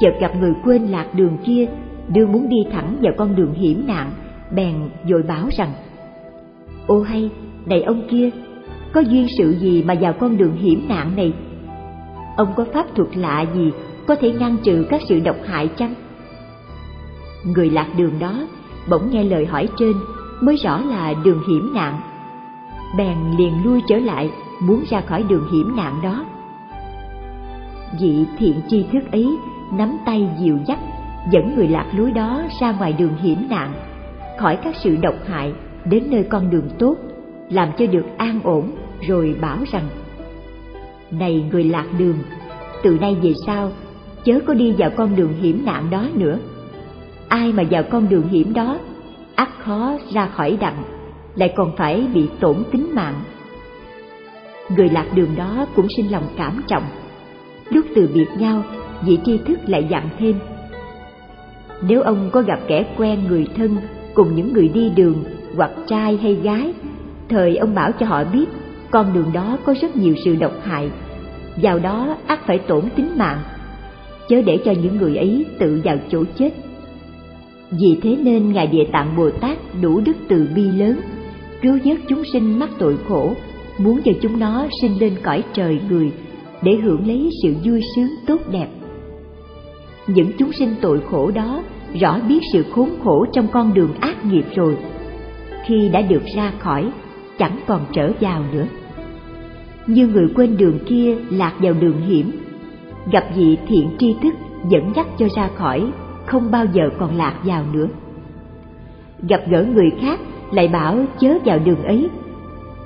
Chợt 0.00 0.12
gặp 0.20 0.32
người 0.40 0.54
quên 0.64 0.82
lạc 0.82 1.14
đường 1.14 1.36
kia 1.44 1.66
đương 2.08 2.32
muốn 2.32 2.48
đi 2.48 2.56
thẳng 2.72 2.96
vào 3.02 3.12
con 3.16 3.36
đường 3.36 3.54
hiểm 3.54 3.86
nạn, 3.86 4.10
bèn 4.54 4.74
vội 5.10 5.22
bảo 5.22 5.48
rằng, 5.56 5.72
ô 6.86 7.00
hay, 7.00 7.30
này 7.66 7.82
ông 7.82 8.02
kia, 8.10 8.30
có 8.92 9.00
duyên 9.00 9.26
sự 9.38 9.50
gì 9.50 9.82
mà 9.82 9.94
vào 10.00 10.12
con 10.12 10.36
đường 10.36 10.56
hiểm 10.56 10.88
nạn 10.88 11.16
này? 11.16 11.32
Ông 12.36 12.48
có 12.56 12.64
pháp 12.72 12.86
thuật 12.94 13.16
lạ 13.16 13.44
gì 13.54 13.72
có 14.08 14.14
thể 14.14 14.30
ngăn 14.30 14.56
trừ 14.62 14.86
các 14.90 15.02
sự 15.08 15.20
độc 15.20 15.36
hại 15.46 15.68
chăng? 15.76 15.94
Người 17.44 17.70
lạc 17.70 17.88
đường 17.96 18.18
đó 18.18 18.34
bỗng 18.88 19.10
nghe 19.10 19.24
lời 19.24 19.46
hỏi 19.46 19.68
trên, 19.78 19.92
mới 20.40 20.56
rõ 20.56 20.80
là 20.80 21.14
đường 21.24 21.42
hiểm 21.48 21.74
nạn. 21.74 22.00
Bèn 22.96 23.16
liền 23.38 23.52
lui 23.64 23.82
trở 23.88 23.96
lại, 23.96 24.30
muốn 24.60 24.84
ra 24.90 25.00
khỏi 25.00 25.22
đường 25.22 25.48
hiểm 25.52 25.76
nạn 25.76 26.00
đó. 26.02 26.24
Vị 28.00 28.24
thiện 28.38 28.60
tri 28.68 28.84
thức 28.92 29.12
ấy 29.12 29.28
nắm 29.72 29.96
tay 30.06 30.28
dìu 30.40 30.58
dắt, 30.66 30.78
dẫn 31.32 31.56
người 31.56 31.68
lạc 31.68 31.86
lối 31.92 32.10
đó 32.10 32.42
ra 32.60 32.72
ngoài 32.72 32.92
đường 32.92 33.16
hiểm 33.16 33.46
nạn, 33.50 33.72
khỏi 34.38 34.56
các 34.56 34.76
sự 34.76 34.96
độc 34.96 35.14
hại, 35.26 35.52
đến 35.84 36.04
nơi 36.10 36.24
con 36.30 36.50
đường 36.50 36.68
tốt, 36.78 36.96
làm 37.50 37.68
cho 37.78 37.86
được 37.86 38.04
an 38.16 38.40
ổn, 38.44 38.70
rồi 39.08 39.36
bảo 39.40 39.58
rằng, 39.72 39.88
này 41.10 41.44
người 41.52 41.64
lạc 41.64 41.86
đường, 41.98 42.18
từ 42.82 42.98
nay 43.00 43.16
về 43.22 43.32
sau 43.46 43.70
chớ 44.24 44.40
có 44.46 44.54
đi 44.54 44.72
vào 44.78 44.90
con 44.96 45.16
đường 45.16 45.32
hiểm 45.40 45.64
nạn 45.64 45.90
đó 45.90 46.04
nữa. 46.14 46.38
Ai 47.28 47.52
mà 47.52 47.62
vào 47.70 47.82
con 47.82 48.08
đường 48.08 48.28
hiểm 48.28 48.52
đó, 48.52 48.78
ắt 49.34 49.48
khó 49.64 49.98
ra 50.12 50.26
khỏi 50.26 50.58
đặng 50.60 50.82
lại 51.38 51.52
còn 51.56 51.76
phải 51.76 52.06
bị 52.14 52.28
tổn 52.40 52.56
tính 52.72 52.94
mạng. 52.94 53.14
Người 54.76 54.88
lạc 54.88 55.06
đường 55.14 55.36
đó 55.36 55.66
cũng 55.76 55.86
sinh 55.96 56.12
lòng 56.12 56.24
cảm 56.36 56.62
trọng. 56.66 56.82
Lúc 57.70 57.86
từ 57.94 58.08
biệt 58.14 58.28
nhau, 58.38 58.62
vị 59.06 59.18
tri 59.24 59.38
thức 59.38 59.58
lại 59.66 59.86
dặn 59.90 60.08
thêm. 60.18 60.38
Nếu 61.82 62.02
ông 62.02 62.30
có 62.32 62.42
gặp 62.42 62.60
kẻ 62.66 62.84
quen 62.96 63.24
người 63.28 63.46
thân 63.56 63.76
cùng 64.14 64.34
những 64.34 64.52
người 64.52 64.68
đi 64.68 64.90
đường, 64.96 65.24
hoặc 65.56 65.70
trai 65.86 66.16
hay 66.16 66.34
gái, 66.34 66.74
thời 67.28 67.56
ông 67.56 67.74
bảo 67.74 67.92
cho 67.92 68.06
họ 68.06 68.24
biết, 68.24 68.46
con 68.90 69.12
đường 69.12 69.32
đó 69.32 69.58
có 69.64 69.74
rất 69.82 69.96
nhiều 69.96 70.14
sự 70.24 70.36
độc 70.36 70.52
hại. 70.62 70.90
Vào 71.62 71.78
đó 71.78 72.16
ắt 72.26 72.46
phải 72.46 72.58
tổn 72.58 72.82
tính 72.96 73.10
mạng 73.16 73.38
chớ 74.28 74.42
để 74.42 74.58
cho 74.64 74.72
những 74.72 74.96
người 74.96 75.16
ấy 75.16 75.46
tự 75.58 75.80
vào 75.84 75.96
chỗ 76.10 76.24
chết. 76.38 76.50
Vì 77.70 77.96
thế 78.02 78.16
nên 78.22 78.52
ngài 78.52 78.66
địa 78.66 78.84
tạng 78.92 79.16
bồ 79.16 79.30
tát 79.30 79.58
đủ 79.82 80.00
đức 80.00 80.16
từ 80.28 80.48
bi 80.54 80.62
lớn, 80.62 81.00
cứu 81.62 81.78
vớt 81.84 81.98
chúng 82.08 82.22
sinh 82.32 82.58
mắc 82.58 82.70
tội 82.78 82.96
khổ, 83.08 83.34
muốn 83.78 84.00
cho 84.04 84.12
chúng 84.20 84.38
nó 84.38 84.66
sinh 84.80 85.00
lên 85.00 85.12
cõi 85.22 85.42
trời 85.52 85.80
người 85.88 86.10
để 86.62 86.76
hưởng 86.76 87.06
lấy 87.06 87.30
sự 87.42 87.54
vui 87.64 87.80
sướng 87.96 88.08
tốt 88.26 88.40
đẹp. 88.52 88.68
Những 90.06 90.30
chúng 90.38 90.52
sinh 90.52 90.74
tội 90.80 91.00
khổ 91.10 91.30
đó 91.30 91.62
rõ 92.00 92.20
biết 92.28 92.40
sự 92.52 92.64
khốn 92.70 92.90
khổ 93.04 93.26
trong 93.32 93.48
con 93.52 93.74
đường 93.74 93.94
ác 94.00 94.24
nghiệp 94.24 94.44
rồi. 94.54 94.76
Khi 95.66 95.88
đã 95.88 96.02
được 96.02 96.22
ra 96.36 96.52
khỏi, 96.58 96.90
chẳng 97.38 97.58
còn 97.66 97.80
trở 97.92 98.12
vào 98.20 98.44
nữa. 98.52 98.66
Như 99.86 100.06
người 100.06 100.28
quên 100.34 100.56
đường 100.56 100.78
kia 100.86 101.16
lạc 101.30 101.54
vào 101.60 101.72
đường 101.72 102.00
hiểm 102.00 102.30
gặp 103.10 103.24
vị 103.36 103.58
thiện 103.68 103.90
tri 103.98 104.16
thức 104.22 104.34
dẫn 104.68 104.92
dắt 104.96 105.06
cho 105.18 105.26
ra 105.36 105.48
khỏi, 105.54 105.92
không 106.26 106.50
bao 106.50 106.64
giờ 106.64 106.90
còn 106.98 107.16
lạc 107.16 107.34
vào 107.44 107.64
nữa. 107.72 107.86
Gặp 109.28 109.40
gỡ 109.48 109.64
người 109.64 109.90
khác 110.00 110.20
lại 110.50 110.68
bảo 110.68 110.98
chớ 111.20 111.38
vào 111.44 111.58
đường 111.58 111.84
ấy. 111.84 112.08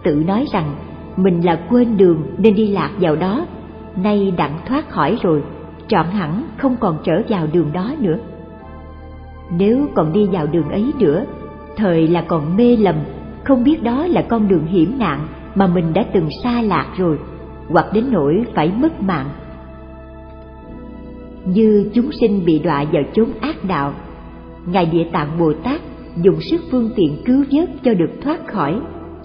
Tự 0.03 0.15
nói 0.27 0.47
rằng, 0.53 0.75
mình 1.17 1.45
là 1.45 1.61
quên 1.71 1.97
đường 1.97 2.23
nên 2.39 2.55
đi 2.55 2.69
lạc 2.69 2.91
vào 3.01 3.17
đó. 3.17 3.47
Nay 3.97 4.33
đặng 4.37 4.59
thoát 4.67 4.91
khỏi 4.91 5.19
rồi, 5.23 5.43
trọn 5.89 6.07
hẳn 6.07 6.45
không 6.57 6.77
còn 6.81 6.99
trở 7.05 7.23
vào 7.29 7.47
đường 7.53 7.73
đó 7.73 7.95
nữa. 7.99 8.19
Nếu 9.59 9.87
còn 9.95 10.13
đi 10.13 10.27
vào 10.27 10.47
đường 10.47 10.69
ấy 10.69 10.93
nữa, 10.99 11.25
thời 11.77 12.09
là 12.09 12.23
còn 12.23 12.57
mê 12.57 12.77
lầm, 12.77 12.95
không 13.45 13.65
biết 13.65 13.83
đó 13.83 14.07
là 14.07 14.23
con 14.23 14.49
đường 14.49 14.67
hiểm 14.67 14.99
nạn 14.99 15.27
mà 15.55 15.67
mình 15.67 15.93
đã 15.93 16.05
từng 16.13 16.29
xa 16.43 16.63
lạc 16.63 16.87
rồi, 16.97 17.19
hoặc 17.69 17.87
đến 17.93 18.05
nỗi 18.11 18.45
phải 18.55 18.73
mất 18.81 19.03
mạng 19.03 19.27
như 21.45 21.91
chúng 21.95 22.13
sinh 22.21 22.45
bị 22.45 22.59
đọa 22.59 22.85
vào 22.93 23.03
chốn 23.15 23.29
ác 23.41 23.65
đạo. 23.65 23.95
Ngài 24.67 24.87
địa 24.87 25.05
tạng 25.13 25.39
bồ 25.39 25.53
tát 25.53 25.81
dùng 26.23 26.41
sức 26.41 26.61
phương 26.71 26.91
tiện 26.97 27.17
cứu 27.25 27.45
vớt 27.53 27.71
cho 27.85 27.95
được 27.95 28.11
thoát 28.23 28.47
khỏi, 28.47 28.81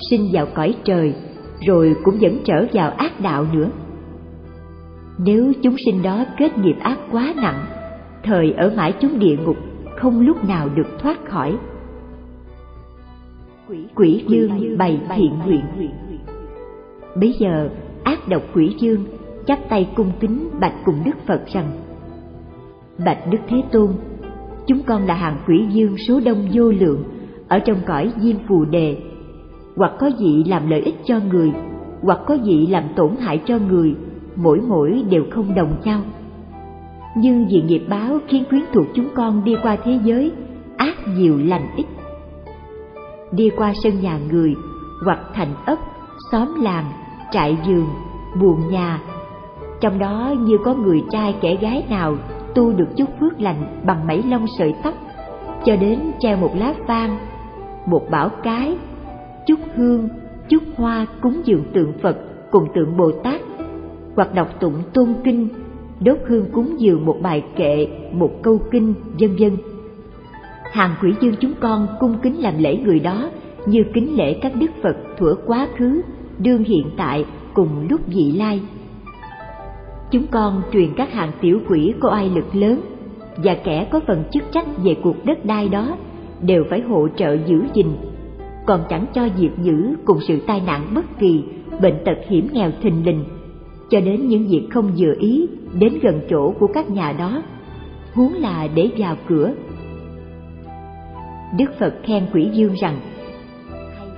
sinh 0.10 0.30
vào 0.34 0.45
cõi 0.53 0.76
trời, 0.84 1.14
rồi 1.68 1.95
cũng 2.03 2.18
vẫn 2.22 2.39
trở 2.45 2.65
vào 2.73 2.91
ác 2.91 3.22
đạo 3.22 3.45
nữa. 3.53 3.69
Nếu 5.18 5.53
chúng 5.64 5.76
sinh 5.85 6.02
đó 6.02 6.26
kết 6.38 6.57
nghiệp 6.57 6.76
ác 6.80 6.99
quá 7.11 7.34
nặng, 7.35 7.65
thời 8.23 8.52
ở 8.52 8.73
mãi 8.77 8.94
chúng 9.02 9.19
địa 9.19 9.38
ngục 9.45 9.57
không 9.95 10.19
lúc 10.19 10.45
nào 10.45 10.69
được 10.76 10.88
thoát 10.99 11.26
khỏi. 11.26 11.57
Quỷ 13.95 14.23
dương 14.27 14.77
bày 14.77 15.02
thiện 15.15 15.31
nguyện. 15.45 15.61
Bấy 17.15 17.35
giờ, 17.39 17.69
ác 18.03 18.27
độc 18.27 18.41
quỷ 18.53 18.76
dương 18.80 19.06
chắp 19.48 19.60
tay 19.69 19.89
cung 19.95 20.11
kính 20.19 20.49
bạch 20.60 20.73
cùng 20.85 20.95
đức 21.06 21.15
phật 21.27 21.41
rằng 21.48 21.72
bạch 23.05 23.31
đức 23.31 23.37
thế 23.47 23.63
tôn. 23.71 23.87
Chúng 24.67 24.83
con 24.83 25.05
là 25.05 25.13
hàng 25.13 25.37
quỷ 25.47 25.65
dương 25.69 25.97
số 26.07 26.19
đông 26.25 26.47
vô 26.53 26.71
lượng 26.71 27.03
ở 27.47 27.59
trong 27.59 27.77
cõi 27.85 28.11
diêm 28.17 28.35
phù 28.47 28.65
đề. 28.65 28.97
Hoặc 29.75 29.91
có 29.99 30.11
vị 30.19 30.43
làm 30.47 30.69
lợi 30.69 30.81
ích 30.81 30.95
cho 31.05 31.19
người 31.31 31.51
hoặc 32.01 32.19
có 32.27 32.37
vị 32.43 32.67
làm 32.69 32.83
tổn 32.95 33.11
hại 33.19 33.41
cho 33.45 33.57
người 33.69 33.95
mỗi 34.35 34.61
mỗi 34.67 35.03
đều 35.09 35.23
không 35.31 35.55
đồng 35.55 35.75
nhau. 35.83 36.01
Nhưng 37.17 37.47
vì 37.47 37.61
nghiệp 37.61 37.85
báo 37.89 38.19
khiến 38.27 38.43
quyến 38.49 38.63
thuộc 38.73 38.85
chúng 38.93 39.07
con 39.15 39.43
đi 39.43 39.55
qua 39.63 39.77
thế 39.83 39.99
giới 40.03 40.31
ác 40.77 40.95
nhiều 41.17 41.37
lành 41.45 41.67
ít. 41.75 41.85
Đi 43.31 43.49
qua 43.57 43.73
sân 43.83 44.01
nhà 44.01 44.19
người 44.31 44.55
hoặc 45.05 45.19
thành 45.33 45.53
ấp 45.65 45.77
xóm 46.31 46.61
làng 46.61 46.85
trại 47.31 47.57
giường, 47.67 47.87
buồng 48.41 48.69
nhà 48.69 49.01
trong 49.81 49.99
đó 49.99 50.33
như 50.39 50.57
có 50.65 50.73
người 50.73 51.03
trai 51.11 51.35
kẻ 51.41 51.55
gái 51.55 51.83
nào 51.89 52.15
tu 52.57 52.73
được 52.73 52.88
chút 52.97 53.09
phước 53.19 53.41
lành 53.41 53.81
bằng 53.85 54.07
mảy 54.07 54.23
lông 54.29 54.45
sợi 54.57 54.73
tóc, 54.84 54.93
cho 55.65 55.75
đến 55.75 55.99
treo 56.19 56.38
một 56.38 56.51
lá 56.55 56.73
vang, 56.88 57.17
một 57.85 58.07
bảo 58.11 58.29
cái, 58.43 58.77
chút 59.47 59.59
hương, 59.75 60.09
chút 60.49 60.63
hoa 60.75 61.05
cúng 61.21 61.41
dường 61.45 61.63
tượng 61.73 61.93
Phật 62.01 62.17
cùng 62.51 62.67
tượng 62.75 62.97
Bồ 62.97 63.11
Tát, 63.11 63.41
hoặc 64.15 64.35
đọc 64.35 64.59
tụng 64.59 64.73
tôn 64.93 65.13
kinh, 65.23 65.47
đốt 65.99 66.17
hương 66.27 66.45
cúng 66.51 66.75
dường 66.79 67.05
một 67.05 67.17
bài 67.21 67.43
kệ, 67.55 67.88
một 68.11 68.31
câu 68.41 68.59
kinh, 68.71 68.93
vân 69.19 69.35
vân. 69.39 69.57
Hàng 70.71 70.95
quỷ 71.01 71.13
dương 71.21 71.35
chúng 71.39 71.53
con 71.59 71.88
cung 71.99 72.17
kính 72.21 72.41
làm 72.41 72.53
lễ 72.57 72.77
người 72.77 72.99
đó 72.99 73.29
như 73.65 73.84
kính 73.93 74.17
lễ 74.17 74.39
các 74.41 74.51
đức 74.55 74.71
Phật 74.84 74.97
thuở 75.17 75.35
quá 75.45 75.67
khứ, 75.77 76.01
đương 76.39 76.63
hiện 76.63 76.85
tại 76.97 77.25
cùng 77.53 77.88
lúc 77.89 78.01
vị 78.07 78.31
lai. 78.31 78.61
Chúng 80.11 80.27
con 80.27 80.61
truyền 80.73 80.93
các 80.97 81.13
hạng 81.13 81.31
tiểu 81.41 81.59
quỷ 81.69 81.93
có 81.99 82.09
ai 82.09 82.29
lực 82.29 82.55
lớn 82.55 82.81
và 83.38 83.55
kẻ 83.63 83.88
có 83.91 83.99
phần 84.07 84.23
chức 84.31 84.43
trách 84.51 84.67
về 84.84 84.95
cuộc 85.03 85.25
đất 85.25 85.45
đai 85.45 85.69
đó 85.69 85.97
đều 86.41 86.63
phải 86.69 86.81
hỗ 86.81 87.07
trợ 87.17 87.38
giữ 87.45 87.63
gìn, 87.73 87.88
còn 88.65 88.81
chẳng 88.89 89.05
cho 89.13 89.27
diệt 89.38 89.51
giữ 89.61 89.95
cùng 90.05 90.17
sự 90.27 90.39
tai 90.47 90.61
nạn 90.65 90.88
bất 90.95 91.05
kỳ, 91.19 91.43
bệnh 91.81 91.95
tật 92.05 92.17
hiểm 92.27 92.47
nghèo 92.51 92.71
thình 92.81 93.05
lình, 93.05 93.23
cho 93.89 93.99
đến 93.99 94.27
những 94.27 94.47
việc 94.47 94.67
không 94.71 94.91
vừa 94.97 95.13
ý 95.19 95.47
đến 95.79 95.99
gần 96.01 96.21
chỗ 96.29 96.53
của 96.59 96.67
các 96.73 96.89
nhà 96.89 97.11
đó, 97.11 97.41
huống 98.13 98.34
là 98.34 98.67
để 98.75 98.89
vào 98.97 99.15
cửa. 99.27 99.51
Đức 101.57 101.79
Phật 101.79 101.95
khen 102.03 102.25
quỷ 102.34 102.49
dương 102.53 102.73
rằng 102.81 102.99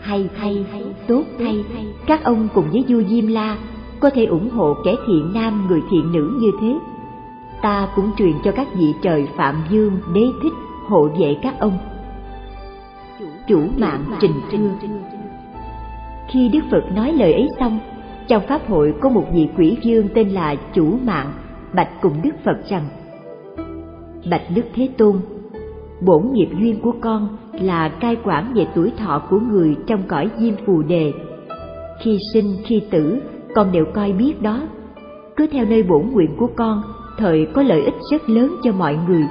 hay 0.02 0.30
hay 0.36 0.66
tốt 1.07 1.24
hay 1.40 1.64
các 2.06 2.24
ông 2.24 2.48
cùng 2.53 2.66
với 2.72 2.84
vua 2.88 3.02
diêm 3.10 3.28
la 3.28 3.57
có 4.00 4.10
thể 4.10 4.26
ủng 4.26 4.50
hộ 4.50 4.74
kẻ 4.86 4.96
thiện 5.08 5.32
nam, 5.34 5.68
người 5.68 5.82
thiện 5.90 6.12
nữ 6.12 6.40
như 6.42 6.52
thế. 6.62 6.80
Ta 7.62 7.90
cũng 7.96 8.12
truyền 8.18 8.34
cho 8.44 8.52
các 8.52 8.68
vị 8.76 8.94
trời 9.02 9.28
phạm 9.38 9.56
dương, 9.70 9.98
đế 10.14 10.22
thích, 10.44 10.54
hộ 10.88 11.10
vệ 11.20 11.38
các 11.42 11.60
ông. 11.60 11.78
Chủ 13.48 13.62
mạng 13.78 14.04
trình 14.20 14.34
trưa 14.52 14.88
khi 16.32 16.50
đức 16.50 16.60
phật 16.72 16.84
nói 16.96 17.14
lời 17.14 17.34
ấy 17.34 17.50
xong, 17.60 17.80
trong 18.28 18.44
pháp 18.48 18.68
hội 18.68 18.94
có 19.02 19.10
một 19.10 19.26
vị 19.34 19.50
quỷ 19.58 19.78
dương 19.84 20.08
tên 20.16 20.30
là 20.30 20.56
chủ 20.74 20.98
mạng 21.04 21.34
bạch 21.74 22.02
cùng 22.02 22.14
đức 22.24 22.36
phật 22.44 22.58
rằng, 22.70 22.84
bạch 24.32 24.42
đức 24.56 24.66
thế 24.76 24.90
tôn, 24.98 25.16
bổn 26.02 26.32
nghiệp 26.32 26.50
duyên 26.60 26.82
của 26.82 26.94
con 27.02 27.38
là 27.52 27.90
cai 27.90 28.16
quản 28.24 28.54
về 28.54 28.68
tuổi 28.76 28.92
thọ 28.98 29.22
của 29.30 29.40
người 29.40 29.76
trong 29.88 30.04
cõi 30.08 30.30
diêm 30.38 30.54
phù 30.66 30.82
đề. 30.82 31.14
Khi 32.04 32.18
sinh, 32.34 32.56
khi 32.66 32.82
tử 32.92 33.22
con 33.56 33.72
đều 33.72 33.86
coi 33.94 34.12
biết 34.12 34.42
đó. 34.42 34.62
Cứ 35.36 35.48
theo 35.48 35.66
nơi 35.66 35.84
bổn 35.84 36.10
nguyện 36.12 36.36
của 36.38 36.50
con, 36.56 36.82
thời 37.18 37.48
có 37.54 37.62
lợi 37.62 37.82
ích 37.82 37.96
rất 38.12 38.30
lớn 38.30 38.56
cho 38.64 38.72
mọi 38.72 38.98
người. 39.08 39.24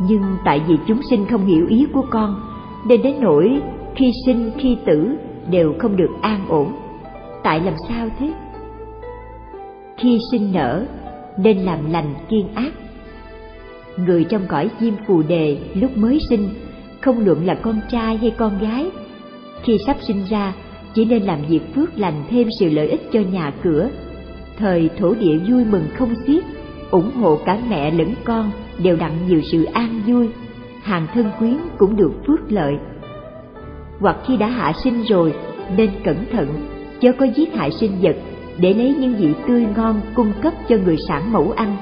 Nhưng 0.00 0.22
tại 0.44 0.62
vì 0.68 0.74
chúng 0.88 1.00
sinh 1.10 1.26
không 1.30 1.46
hiểu 1.46 1.66
ý 1.68 1.86
của 1.92 2.04
con, 2.10 2.40
nên 2.86 3.02
đến 3.02 3.16
nỗi 3.20 3.60
khi 3.94 4.12
sinh, 4.26 4.50
khi 4.58 4.76
tử 4.86 5.10
đều 5.50 5.74
không 5.78 5.96
được 5.96 6.10
an 6.20 6.40
ổn. 6.48 6.72
Tại 7.42 7.60
làm 7.60 7.74
sao 7.88 8.08
thế? 8.18 8.32
Khi 9.96 10.18
sinh 10.32 10.52
nở, 10.52 10.86
nên 11.36 11.58
làm 11.58 11.92
lành 11.92 12.14
kiên 12.28 12.48
ác. 12.54 12.72
Người 13.96 14.24
trong 14.24 14.42
cõi 14.48 14.70
diêm 14.80 14.94
phù 15.06 15.22
đề 15.22 15.58
lúc 15.74 15.96
mới 15.96 16.18
sinh, 16.30 16.48
không 17.00 17.24
luận 17.24 17.46
là 17.46 17.54
con 17.54 17.80
trai 17.90 18.16
hay 18.16 18.30
con 18.30 18.58
gái, 18.58 18.90
khi 19.62 19.78
sắp 19.86 19.96
sinh 20.00 20.24
ra 20.30 20.52
chỉ 20.94 21.04
nên 21.04 21.22
làm 21.22 21.38
việc 21.48 21.74
phước 21.74 21.98
lành 21.98 22.24
thêm 22.30 22.48
sự 22.60 22.70
lợi 22.70 22.88
ích 22.88 23.08
cho 23.12 23.20
nhà 23.20 23.52
cửa. 23.62 23.88
Thời 24.58 24.90
thổ 24.98 25.14
địa 25.14 25.38
vui 25.48 25.64
mừng 25.64 25.84
không 25.94 26.14
xiết, 26.26 26.44
ủng 26.90 27.10
hộ 27.10 27.38
cả 27.44 27.58
mẹ 27.68 27.90
lẫn 27.90 28.14
con 28.24 28.50
đều 28.78 28.96
đặng 28.96 29.26
nhiều 29.28 29.40
sự 29.52 29.64
an 29.64 30.00
vui. 30.06 30.28
Hàng 30.82 31.06
thân 31.14 31.30
quyến 31.38 31.56
cũng 31.78 31.96
được 31.96 32.12
phước 32.26 32.52
lợi. 32.52 32.74
Hoặc 34.00 34.16
khi 34.26 34.36
đã 34.36 34.46
hạ 34.46 34.72
sinh 34.84 35.02
rồi, 35.02 35.34
nên 35.76 35.90
cẩn 36.04 36.16
thận, 36.32 36.48
chớ 37.00 37.12
có 37.12 37.26
giết 37.36 37.54
hại 37.54 37.70
sinh 37.70 37.92
vật, 38.02 38.16
để 38.58 38.74
lấy 38.74 38.94
những 39.00 39.14
vị 39.14 39.34
tươi 39.48 39.66
ngon 39.76 40.00
cung 40.14 40.32
cấp 40.42 40.52
cho 40.68 40.76
người 40.84 40.96
sản 41.08 41.32
mẫu 41.32 41.52
ăn. 41.56 41.76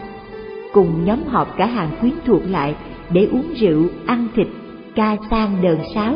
Cùng 0.73 1.05
nhóm 1.05 1.19
họp 1.27 1.57
cả 1.57 1.67
hàng 1.67 1.91
quyến 2.01 2.13
thuộc 2.27 2.43
lại 2.51 2.75
để 3.11 3.29
uống 3.33 3.55
rượu, 3.57 3.83
ăn 4.07 4.29
thịt, 4.37 4.47
ca 4.95 5.17
sang 5.31 5.63
đờn 5.63 5.79
sáo. 5.95 6.15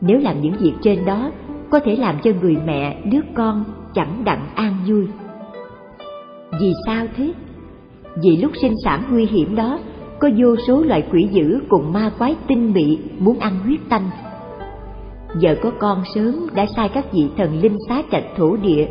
Nếu 0.00 0.18
làm 0.18 0.40
những 0.40 0.54
việc 0.60 0.72
trên 0.82 1.04
đó 1.04 1.30
có 1.72 1.80
thể 1.80 1.96
làm 1.96 2.16
cho 2.22 2.30
người 2.40 2.56
mẹ, 2.66 2.96
đứa 3.04 3.20
con 3.34 3.64
chẳng 3.94 4.24
đặng 4.24 4.46
an 4.54 4.76
vui. 4.86 5.06
Vì 6.60 6.72
sao 6.86 7.06
thế? 7.16 7.32
Vì 8.22 8.36
lúc 8.36 8.52
sinh 8.62 8.74
sản 8.84 9.02
nguy 9.10 9.26
hiểm 9.26 9.56
đó, 9.56 9.78
có 10.18 10.30
vô 10.36 10.56
số 10.66 10.82
loại 10.82 11.02
quỷ 11.12 11.28
dữ 11.32 11.60
cùng 11.68 11.92
ma 11.92 12.10
quái 12.18 12.36
tinh 12.48 12.72
mị 12.72 12.98
muốn 13.18 13.38
ăn 13.38 13.58
huyết 13.64 13.80
tanh. 13.88 14.10
Giờ 15.38 15.56
có 15.62 15.70
con 15.78 16.02
sớm 16.14 16.46
đã 16.54 16.66
sai 16.76 16.88
các 16.88 17.12
vị 17.12 17.28
thần 17.36 17.60
linh 17.60 17.76
xá 17.88 18.02
trạch 18.12 18.24
thổ 18.36 18.56
địa, 18.56 18.86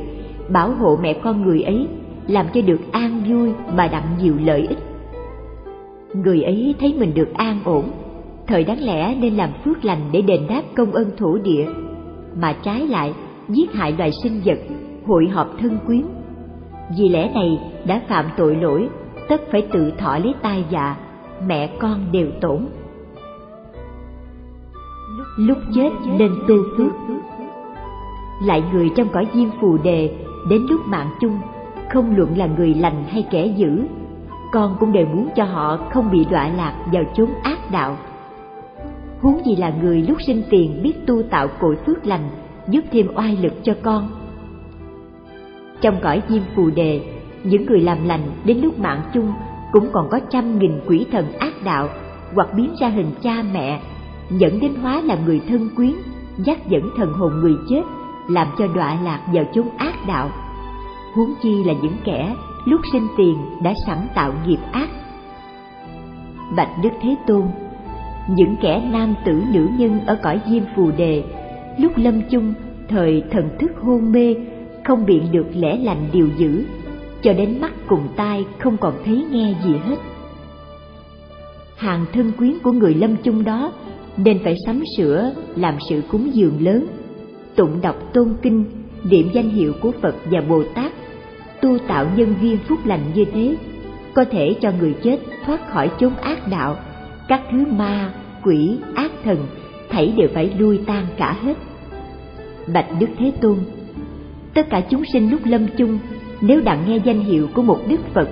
bảo 0.49 0.71
hộ 0.71 0.97
mẹ 1.01 1.13
con 1.13 1.41
người 1.41 1.61
ấy, 1.61 1.87
làm 2.27 2.45
cho 2.53 2.61
được 2.61 2.91
an 2.91 3.23
vui 3.29 3.51
mà 3.75 3.87
đặng 3.87 4.07
nhiều 4.21 4.33
lợi 4.43 4.67
ích. 4.69 4.79
Người 6.13 6.43
ấy 6.43 6.75
thấy 6.79 6.95
mình 6.99 7.13
được 7.13 7.33
an 7.33 7.59
ổn, 7.65 7.83
thời 8.47 8.63
đáng 8.63 8.79
lẽ 8.81 9.15
nên 9.15 9.33
làm 9.33 9.49
phước 9.65 9.85
lành 9.85 10.01
để 10.11 10.21
đền 10.21 10.41
đáp 10.49 10.61
công 10.75 10.91
ơn 10.91 11.07
thổ 11.17 11.37
địa 11.37 11.65
mà 12.35 12.53
trái 12.63 12.87
lại 12.87 13.13
giết 13.49 13.73
hại 13.73 13.95
loài 13.97 14.11
sinh 14.23 14.41
vật, 14.45 14.57
hội 15.07 15.27
họp 15.27 15.47
thân 15.59 15.77
quyến. 15.85 16.03
Vì 16.97 17.09
lẽ 17.09 17.31
này 17.33 17.59
đã 17.85 18.01
phạm 18.07 18.25
tội 18.37 18.55
lỗi, 18.55 18.89
tất 19.29 19.41
phải 19.51 19.67
tự 19.73 19.91
thọ 19.91 20.17
lấy 20.17 20.33
tai 20.41 20.65
dạ 20.69 20.95
mẹ 21.47 21.67
con 21.79 22.11
đều 22.11 22.27
tổn. 22.41 22.67
Lúc 25.37 25.57
chết 25.75 25.89
nên 26.17 26.31
tu 26.47 26.55
phước. 26.77 26.91
Lại 28.43 28.63
người 28.73 28.89
trong 28.95 29.07
cõi 29.09 29.27
diêm 29.33 29.49
phù 29.61 29.77
đề 29.77 30.15
đến 30.49 30.61
lúc 30.69 30.81
mạng 30.85 31.09
chung, 31.19 31.39
không 31.93 32.15
luận 32.15 32.37
là 32.37 32.47
người 32.57 32.73
lành 32.73 33.03
hay 33.03 33.27
kẻ 33.31 33.45
dữ, 33.45 33.83
con 34.51 34.75
cũng 34.79 34.91
đều 34.91 35.05
muốn 35.05 35.29
cho 35.35 35.43
họ 35.43 35.77
không 35.93 36.11
bị 36.11 36.25
đọa 36.31 36.47
lạc 36.47 36.73
vào 36.93 37.03
chốn 37.13 37.29
ác 37.43 37.71
đạo 37.71 37.97
huống 39.21 39.45
gì 39.45 39.55
là 39.55 39.73
người 39.81 40.01
lúc 40.01 40.17
sinh 40.21 40.43
tiền 40.49 40.79
biết 40.83 40.93
tu 41.07 41.23
tạo 41.23 41.47
cội 41.59 41.77
phước 41.85 42.05
lành, 42.05 42.29
giúp 42.67 42.81
thêm 42.91 43.07
oai 43.15 43.37
lực 43.41 43.53
cho 43.63 43.73
con. 43.81 44.09
Trong 45.81 45.99
cõi 46.01 46.21
diêm 46.29 46.41
phù 46.55 46.69
đề, 46.69 47.01
những 47.43 47.65
người 47.65 47.79
làm 47.79 48.07
lành 48.07 48.31
đến 48.45 48.57
lúc 48.61 48.79
mạng 48.79 49.01
chung 49.13 49.33
cũng 49.71 49.89
còn 49.91 50.09
có 50.09 50.19
trăm 50.29 50.59
nghìn 50.59 50.71
quỷ 50.87 51.05
thần 51.11 51.33
ác 51.33 51.53
đạo 51.63 51.89
hoặc 52.35 52.47
biến 52.55 52.75
ra 52.79 52.87
hình 52.87 53.11
cha 53.21 53.43
mẹ, 53.53 53.81
dẫn 54.29 54.59
đến 54.59 54.75
hóa 54.81 55.01
là 55.01 55.17
người 55.25 55.41
thân 55.49 55.69
quyến, 55.75 55.93
dắt 56.37 56.67
dẫn 56.67 56.89
thần 56.97 57.13
hồn 57.13 57.31
người 57.41 57.55
chết, 57.69 57.81
làm 58.29 58.47
cho 58.57 58.67
đọa 58.67 58.97
lạc 59.03 59.21
vào 59.33 59.43
chốn 59.53 59.67
ác 59.77 59.95
đạo. 60.07 60.29
Huống 61.15 61.33
chi 61.43 61.63
là 61.63 61.73
những 61.81 61.95
kẻ 62.03 62.35
lúc 62.65 62.81
sinh 62.91 63.07
tiền 63.17 63.37
đã 63.63 63.73
sẵn 63.87 63.97
tạo 64.15 64.33
nghiệp 64.45 64.59
ác. 64.71 64.89
Bạch 66.55 66.69
đức 66.83 66.89
thế 67.01 67.15
tôn 67.27 67.43
những 68.27 68.55
kẻ 68.61 68.89
nam 68.91 69.15
tử 69.25 69.41
nữ 69.53 69.67
nhân 69.77 69.99
ở 70.05 70.17
cõi 70.23 70.39
diêm 70.49 70.63
phù 70.75 70.91
đề, 70.97 71.23
lúc 71.77 71.91
lâm 71.95 72.21
chung, 72.29 72.53
thời 72.87 73.23
thần 73.31 73.49
thức 73.59 73.71
hôn 73.81 74.11
mê, 74.11 74.35
không 74.83 75.05
biện 75.05 75.31
được 75.31 75.47
lẽ 75.55 75.77
lành 75.77 76.09
điều 76.11 76.29
dữ, 76.37 76.63
cho 77.21 77.33
đến 77.33 77.61
mắt 77.61 77.71
cùng 77.87 78.07
tai 78.15 78.45
không 78.59 78.77
còn 78.77 78.93
thấy 79.05 79.25
nghe 79.31 79.55
gì 79.63 79.73
hết. 79.85 79.95
Hàng 81.77 82.05
thân 82.13 82.31
quyến 82.37 82.59
của 82.63 82.71
người 82.71 82.93
lâm 82.93 83.15
chung 83.23 83.43
đó 83.43 83.71
nên 84.17 84.39
phải 84.43 84.55
sắm 84.65 84.83
sửa 84.97 85.33
làm 85.55 85.75
sự 85.89 86.01
cúng 86.07 86.29
dường 86.33 86.61
lớn, 86.61 86.85
tụng 87.55 87.81
đọc 87.81 88.13
tôn 88.13 88.33
kinh 88.41 88.65
niệm 89.03 89.29
danh 89.33 89.49
hiệu 89.49 89.73
của 89.81 89.91
phật 90.01 90.15
và 90.31 90.41
bồ 90.41 90.63
tát, 90.75 90.91
tu 91.61 91.77
tạo 91.87 92.05
nhân 92.15 92.35
viên 92.41 92.57
phúc 92.57 92.79
lành 92.85 93.01
như 93.13 93.25
thế, 93.25 93.55
có 94.13 94.25
thể 94.31 94.55
cho 94.61 94.71
người 94.79 94.95
chết 95.03 95.19
thoát 95.45 95.69
khỏi 95.69 95.91
chốn 95.99 96.15
ác 96.15 96.47
đạo 96.47 96.75
các 97.31 97.41
thứ 97.51 97.65
ma, 97.77 98.13
quỷ, 98.43 98.77
ác 98.95 99.11
thần, 99.23 99.37
thảy 99.89 100.13
đều 100.17 100.27
phải 100.33 100.51
lui 100.57 100.79
tan 100.87 101.05
cả 101.17 101.35
hết. 101.41 101.57
Bạch 102.73 102.85
đức 102.99 103.07
thế 103.17 103.31
tôn, 103.41 103.57
tất 104.53 104.69
cả 104.69 104.81
chúng 104.89 105.03
sinh 105.13 105.31
lúc 105.31 105.39
lâm 105.43 105.67
chung, 105.77 105.99
nếu 106.41 106.61
đặng 106.61 106.83
nghe 106.87 106.97
danh 106.97 107.19
hiệu 107.19 107.47
của 107.53 107.61
một 107.61 107.79
đức 107.87 108.13
phật, 108.13 108.29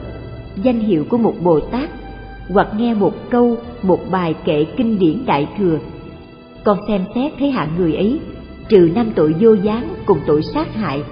danh 0.56 0.80
hiệu 0.80 1.06
của 1.10 1.18
một 1.18 1.34
bồ 1.44 1.60
tát, 1.60 1.90
hoặc 2.50 2.68
nghe 2.78 2.94
một 2.94 3.14
câu, 3.30 3.58
một 3.84 4.00
bài 4.12 4.36
kệ 4.46 4.66
kinh 4.78 5.00
điển 5.00 5.26
đại 5.26 5.48
thừa, 5.58 5.80
con 6.64 6.78
xem 6.88 7.02
xét 7.16 7.34
thấy 7.40 7.52
hạng 7.52 7.70
người 7.78 7.94
ấy, 7.94 8.20
trừ 8.70 8.92
năm 8.96 9.12
tội 9.16 9.36
vô 9.40 9.54
gián 9.54 9.90
cùng 10.06 10.20
tội 10.28 10.42
sát 10.44 10.76
hại, 10.76 11.04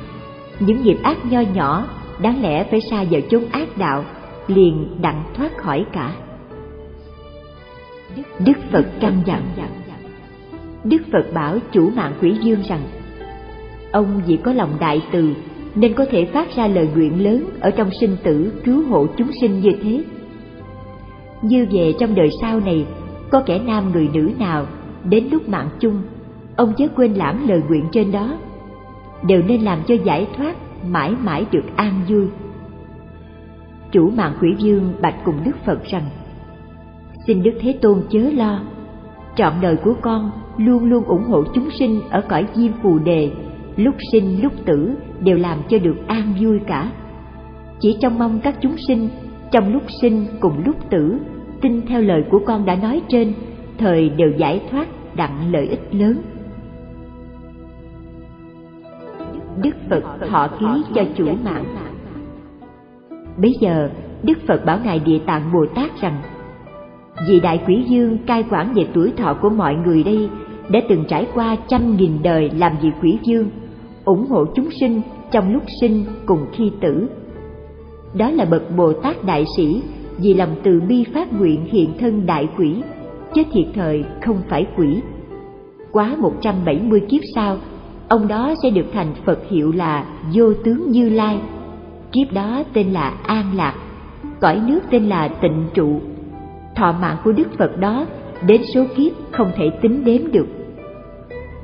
những 0.59 0.83
nghiệp 0.83 0.97
ác 1.03 1.25
nho 1.25 1.39
nhỏ, 1.39 1.87
đáng 2.21 2.41
lẽ 2.41 2.63
phải 2.63 2.81
xa 2.81 3.03
vào 3.11 3.21
chốn 3.29 3.43
ác 3.51 3.77
đạo, 3.77 4.05
liền 4.47 4.87
đặng 5.01 5.23
thoát 5.33 5.57
khỏi 5.57 5.85
cả 5.93 6.13
đức 8.45 8.57
phật 8.71 8.85
căn 8.99 9.21
dặn. 9.25 9.41
Đức 10.83 11.01
phật 11.11 11.33
bảo 11.33 11.57
chủ 11.71 11.89
mạng 11.95 12.13
quỷ 12.21 12.35
dương 12.41 12.61
rằng, 12.69 12.81
ông 13.91 14.21
vì 14.27 14.37
có 14.37 14.53
lòng 14.53 14.69
đại 14.79 15.01
từ 15.11 15.33
nên 15.75 15.93
có 15.93 16.05
thể 16.11 16.25
phát 16.25 16.55
ra 16.55 16.67
lời 16.67 16.89
nguyện 16.95 17.23
lớn 17.23 17.43
ở 17.59 17.71
trong 17.71 17.89
sinh 17.99 18.17
tử 18.23 18.51
cứu 18.63 18.83
hộ 18.89 19.07
chúng 19.17 19.31
sinh 19.41 19.59
như 19.59 19.71
thế. 19.83 20.03
Như 21.41 21.67
về 21.71 21.93
trong 21.99 22.15
đời 22.15 22.29
sau 22.41 22.59
này, 22.59 22.85
có 23.29 23.43
kẻ 23.45 23.59
nam 23.59 23.91
người 23.91 24.09
nữ 24.13 24.29
nào 24.39 24.65
đến 25.09 25.27
lúc 25.31 25.49
mạng 25.49 25.69
chung, 25.79 26.01
ông 26.55 26.73
chớ 26.77 26.87
quên 26.95 27.13
lãm 27.13 27.47
lời 27.47 27.61
nguyện 27.67 27.85
trên 27.91 28.11
đó. 28.11 28.37
Đều 29.27 29.41
nên 29.41 29.61
làm 29.61 29.79
cho 29.87 29.95
giải 30.05 30.27
thoát, 30.37 30.55
mãi 30.89 31.13
mãi 31.23 31.45
được 31.51 31.63
an 31.75 32.01
vui. 32.09 32.27
Chủ 33.91 34.09
mạng 34.09 34.33
quỷ 34.41 34.55
dương 34.57 34.93
bạch 35.01 35.15
cùng 35.25 35.35
đức 35.45 35.55
phật 35.65 35.85
rằng 35.85 36.03
xin 37.27 37.43
đức 37.43 37.53
thế 37.59 37.77
tôn 37.81 38.01
chớ 38.09 38.19
lo. 38.19 38.59
Trọn 39.35 39.53
đời 39.61 39.75
của 39.83 39.93
con 40.01 40.31
luôn 40.57 40.85
luôn 40.85 41.03
ủng 41.03 41.23
hộ 41.23 41.43
chúng 41.53 41.69
sinh 41.79 42.01
ở 42.09 42.21
cõi 42.29 42.45
diêm 42.53 42.71
phù 42.83 42.99
đề. 42.99 43.31
Lúc 43.75 43.95
sinh, 44.11 44.41
lúc 44.41 44.53
tử 44.65 44.95
đều 45.19 45.37
làm 45.37 45.57
cho 45.69 45.77
được 45.77 46.07
an 46.07 46.33
vui 46.41 46.59
cả. 46.67 46.91
Chỉ 47.79 47.97
trong 48.01 48.19
mong 48.19 48.39
các 48.43 48.55
chúng 48.61 48.75
sinh 48.87 49.09
trong 49.51 49.73
lúc 49.73 49.83
sinh 50.01 50.25
cùng 50.39 50.63
lúc 50.65 50.75
tử, 50.89 51.19
tin 51.61 51.81
theo 51.87 52.01
lời 52.01 52.23
của 52.31 52.39
con 52.45 52.65
đã 52.65 52.75
nói 52.75 53.01
trên, 53.09 53.33
thời 53.77 54.09
đều 54.09 54.31
giải 54.37 54.61
thoát 54.71 54.87
đặng 55.15 55.51
lợi 55.51 55.67
ích 55.67 55.95
lớn. 55.95 56.21
Đức 59.63 59.75
phật 59.89 60.03
thọ 60.29 60.47
ký 60.59 60.83
cho 60.95 61.03
chủ 61.17 61.25
mạng. 61.43 61.65
Bấy 63.41 63.53
giờ, 63.61 63.89
đức 64.23 64.37
phật 64.47 64.65
bảo 64.65 64.79
ngài 64.83 64.99
địa 64.99 65.19
tạng 65.25 65.51
bồ 65.53 65.65
tát 65.75 66.01
rằng 66.01 66.21
vì 67.27 67.39
đại 67.39 67.61
quỷ 67.67 67.83
dương 67.87 68.17
cai 68.17 68.43
quản 68.51 68.73
về 68.73 68.87
tuổi 68.93 69.13
thọ 69.17 69.33
của 69.41 69.49
mọi 69.49 69.75
người 69.75 70.03
đây 70.03 70.29
đã 70.69 70.79
từng 70.89 71.03
trải 71.07 71.27
qua 71.33 71.57
trăm 71.67 71.97
nghìn 71.97 72.11
đời 72.23 72.49
làm 72.49 72.71
vị 72.81 72.89
quỷ 73.01 73.17
dương 73.23 73.49
ủng 74.05 74.25
hộ 74.29 74.45
chúng 74.55 74.69
sinh 74.79 75.01
trong 75.31 75.53
lúc 75.53 75.63
sinh 75.81 76.05
cùng 76.25 76.45
khi 76.51 76.71
tử 76.81 77.07
đó 78.13 78.29
là 78.29 78.45
bậc 78.45 78.75
bồ 78.77 78.93
tát 78.93 79.23
đại 79.25 79.45
sĩ 79.57 79.81
vì 80.17 80.33
lòng 80.33 80.55
từ 80.63 80.81
bi 80.87 81.03
phát 81.13 81.33
nguyện 81.33 81.65
hiện 81.65 81.89
thân 81.99 82.25
đại 82.25 82.47
quỷ 82.57 82.75
chứ 83.33 83.43
thiệt 83.51 83.65
thời 83.75 84.03
không 84.25 84.41
phải 84.49 84.67
quỷ 84.77 85.01
quá 85.91 86.15
170 86.19 86.99
kiếp 87.09 87.21
sau 87.35 87.57
ông 88.07 88.27
đó 88.27 88.53
sẽ 88.63 88.69
được 88.69 88.85
thành 88.93 89.13
Phật 89.25 89.39
hiệu 89.49 89.71
là 89.71 90.05
Vô 90.33 90.53
Tướng 90.53 90.91
Như 90.91 91.09
Lai. 91.09 91.39
Kiếp 92.11 92.33
đó 92.33 92.63
tên 92.73 92.93
là 92.93 93.13
An 93.23 93.55
Lạc, 93.55 93.75
cõi 94.39 94.61
nước 94.67 94.79
tên 94.91 95.09
là 95.09 95.27
Tịnh 95.27 95.63
Trụ. 95.73 96.01
Thọ 96.77 96.91
mạng 96.91 97.17
của 97.23 97.31
Đức 97.31 97.47
Phật 97.57 97.77
đó 97.79 98.05
đến 98.45 98.61
số 98.73 98.83
kiếp 98.95 99.11
không 99.31 99.51
thể 99.55 99.69
tính 99.81 100.03
đếm 100.05 100.31
được. 100.31 100.47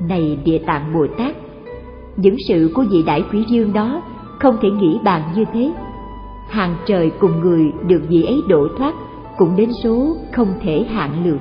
Này 0.08 0.38
Địa 0.44 0.58
Tạng 0.58 0.94
Bồ 0.94 1.06
Tát, 1.18 1.36
những 2.16 2.36
sự 2.48 2.70
của 2.74 2.84
vị 2.90 3.02
đại 3.06 3.24
quý 3.32 3.44
dương 3.48 3.72
đó 3.72 4.02
không 4.40 4.56
thể 4.62 4.70
nghĩ 4.70 4.98
bàn 5.04 5.22
như 5.36 5.44
thế. 5.52 5.72
Hàng 6.48 6.76
trời 6.86 7.12
cùng 7.20 7.40
người 7.40 7.72
được 7.86 8.02
vị 8.08 8.22
ấy 8.22 8.40
độ 8.48 8.68
thoát 8.78 8.94
cũng 9.38 9.56
đến 9.56 9.70
số 9.82 10.16
không 10.32 10.48
thể 10.62 10.84
hạn 10.84 11.24
lượng. 11.24 11.40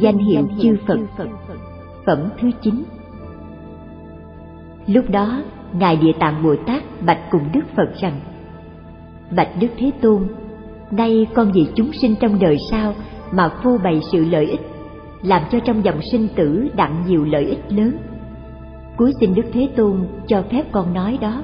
Danh 0.00 0.18
hiệu 0.18 0.48
chư 0.62 0.76
Phật 0.86 0.98
Phẩm 2.06 2.28
thứ 2.40 2.50
9 2.62 2.84
Lúc 4.86 5.04
đó, 5.10 5.42
Ngài 5.72 5.96
Địa 5.96 6.12
Tạng 6.18 6.42
Bồ 6.42 6.56
Tát 6.66 6.82
bạch 7.06 7.30
cùng 7.30 7.42
Đức 7.52 7.64
Phật 7.76 7.94
rằng 8.00 8.20
Bạch 9.36 9.48
Đức 9.60 9.68
Thế 9.78 9.90
Tôn, 10.00 10.28
nay 10.90 11.26
con 11.34 11.52
vì 11.52 11.66
chúng 11.74 11.92
sinh 11.92 12.14
trong 12.20 12.38
đời 12.40 12.56
sau 12.70 12.94
mà 13.32 13.48
phô 13.48 13.78
bày 13.84 14.00
sự 14.12 14.24
lợi 14.24 14.46
ích, 14.46 14.60
làm 15.22 15.42
cho 15.52 15.58
trong 15.60 15.84
dòng 15.84 16.00
sinh 16.12 16.28
tử 16.36 16.68
đặng 16.76 17.04
nhiều 17.06 17.24
lợi 17.24 17.44
ích 17.44 17.72
lớn. 17.72 17.96
Cuối 18.96 19.12
xin 19.20 19.34
Đức 19.34 19.46
Thế 19.52 19.68
Tôn 19.76 20.06
cho 20.26 20.42
phép 20.50 20.62
con 20.72 20.94
nói 20.94 21.18
đó. 21.20 21.42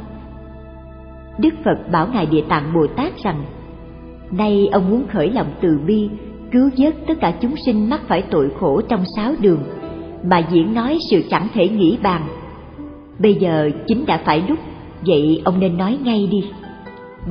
Đức 1.38 1.54
Phật 1.64 1.90
bảo 1.92 2.08
Ngài 2.12 2.26
Địa 2.26 2.44
Tạng 2.48 2.74
Bồ 2.74 2.86
Tát 2.86 3.12
rằng, 3.24 3.44
nay 4.30 4.68
ông 4.72 4.90
muốn 4.90 5.06
khởi 5.08 5.30
lòng 5.30 5.48
từ 5.60 5.78
bi 5.86 6.10
cứu 6.52 6.70
vớt 6.78 6.94
tất 7.06 7.14
cả 7.20 7.34
chúng 7.40 7.54
sinh 7.66 7.90
mắc 7.90 8.00
phải 8.08 8.22
tội 8.22 8.50
khổ 8.60 8.80
trong 8.88 9.04
sáu 9.16 9.32
đường. 9.40 9.62
Mà 10.24 10.38
diễn 10.38 10.74
nói 10.74 10.98
sự 11.10 11.22
chẳng 11.30 11.48
thể 11.54 11.68
nghĩ 11.68 11.98
bàn. 12.02 12.22
Bây 13.18 13.34
giờ 13.34 13.70
chính 13.86 14.06
đã 14.06 14.22
phải 14.24 14.42
lúc 14.48 14.58
vậy 15.06 15.42
ông 15.44 15.60
nên 15.60 15.78
nói 15.78 15.98
ngay 16.02 16.28
đi. 16.30 16.44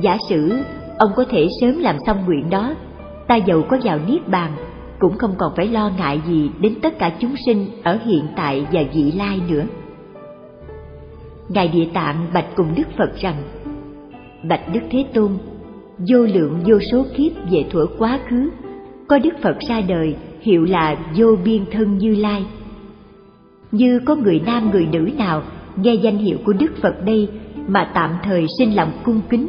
Giả 0.00 0.16
sử 0.28 0.58
ông 0.98 1.10
có 1.16 1.24
thể 1.30 1.48
sớm 1.60 1.78
làm 1.78 1.96
xong 2.06 2.24
nguyện 2.26 2.50
đó, 2.50 2.74
ta 3.28 3.36
giàu 3.36 3.62
có 3.68 3.78
vào 3.82 3.98
niết 4.08 4.28
bàn, 4.28 4.52
cũng 4.98 5.18
không 5.18 5.34
còn 5.38 5.52
phải 5.56 5.68
lo 5.68 5.90
ngại 5.98 6.20
gì 6.26 6.50
đến 6.60 6.74
tất 6.82 6.98
cả 6.98 7.12
chúng 7.20 7.34
sinh 7.46 7.66
ở 7.82 7.98
hiện 8.04 8.24
tại 8.36 8.66
và 8.72 8.82
vị 8.94 9.12
lai 9.12 9.40
nữa. 9.48 9.64
Ngài 11.48 11.68
địa 11.68 11.86
tạng 11.94 12.26
bạch 12.34 12.56
cùng 12.56 12.66
đức 12.76 12.86
phật 12.98 13.16
rằng, 13.20 13.42
bạch 14.48 14.72
đức 14.72 14.80
thế 14.90 15.04
tôn, 15.14 15.38
vô 15.98 16.18
lượng 16.18 16.60
vô 16.66 16.78
số 16.92 17.04
kiếp 17.16 17.32
về 17.50 17.64
thuở 17.70 17.86
quá 17.98 18.18
khứ 18.28 18.50
có 19.08 19.18
Đức 19.18 19.34
Phật 19.42 19.58
ra 19.68 19.80
đời 19.80 20.16
hiệu 20.40 20.64
là 20.64 20.96
vô 21.16 21.36
biên 21.44 21.64
thân 21.72 21.98
Như 21.98 22.14
Lai. 22.14 22.46
Như 23.72 24.00
có 24.04 24.16
người 24.16 24.40
nam 24.46 24.70
người 24.70 24.86
nữ 24.92 25.10
nào 25.18 25.42
nghe 25.76 25.94
danh 25.94 26.18
hiệu 26.18 26.38
của 26.44 26.52
Đức 26.52 26.72
Phật 26.82 27.04
đây 27.04 27.28
mà 27.68 27.90
tạm 27.94 28.10
thời 28.22 28.46
sinh 28.58 28.76
lòng 28.76 28.92
cung 29.04 29.20
kính, 29.30 29.48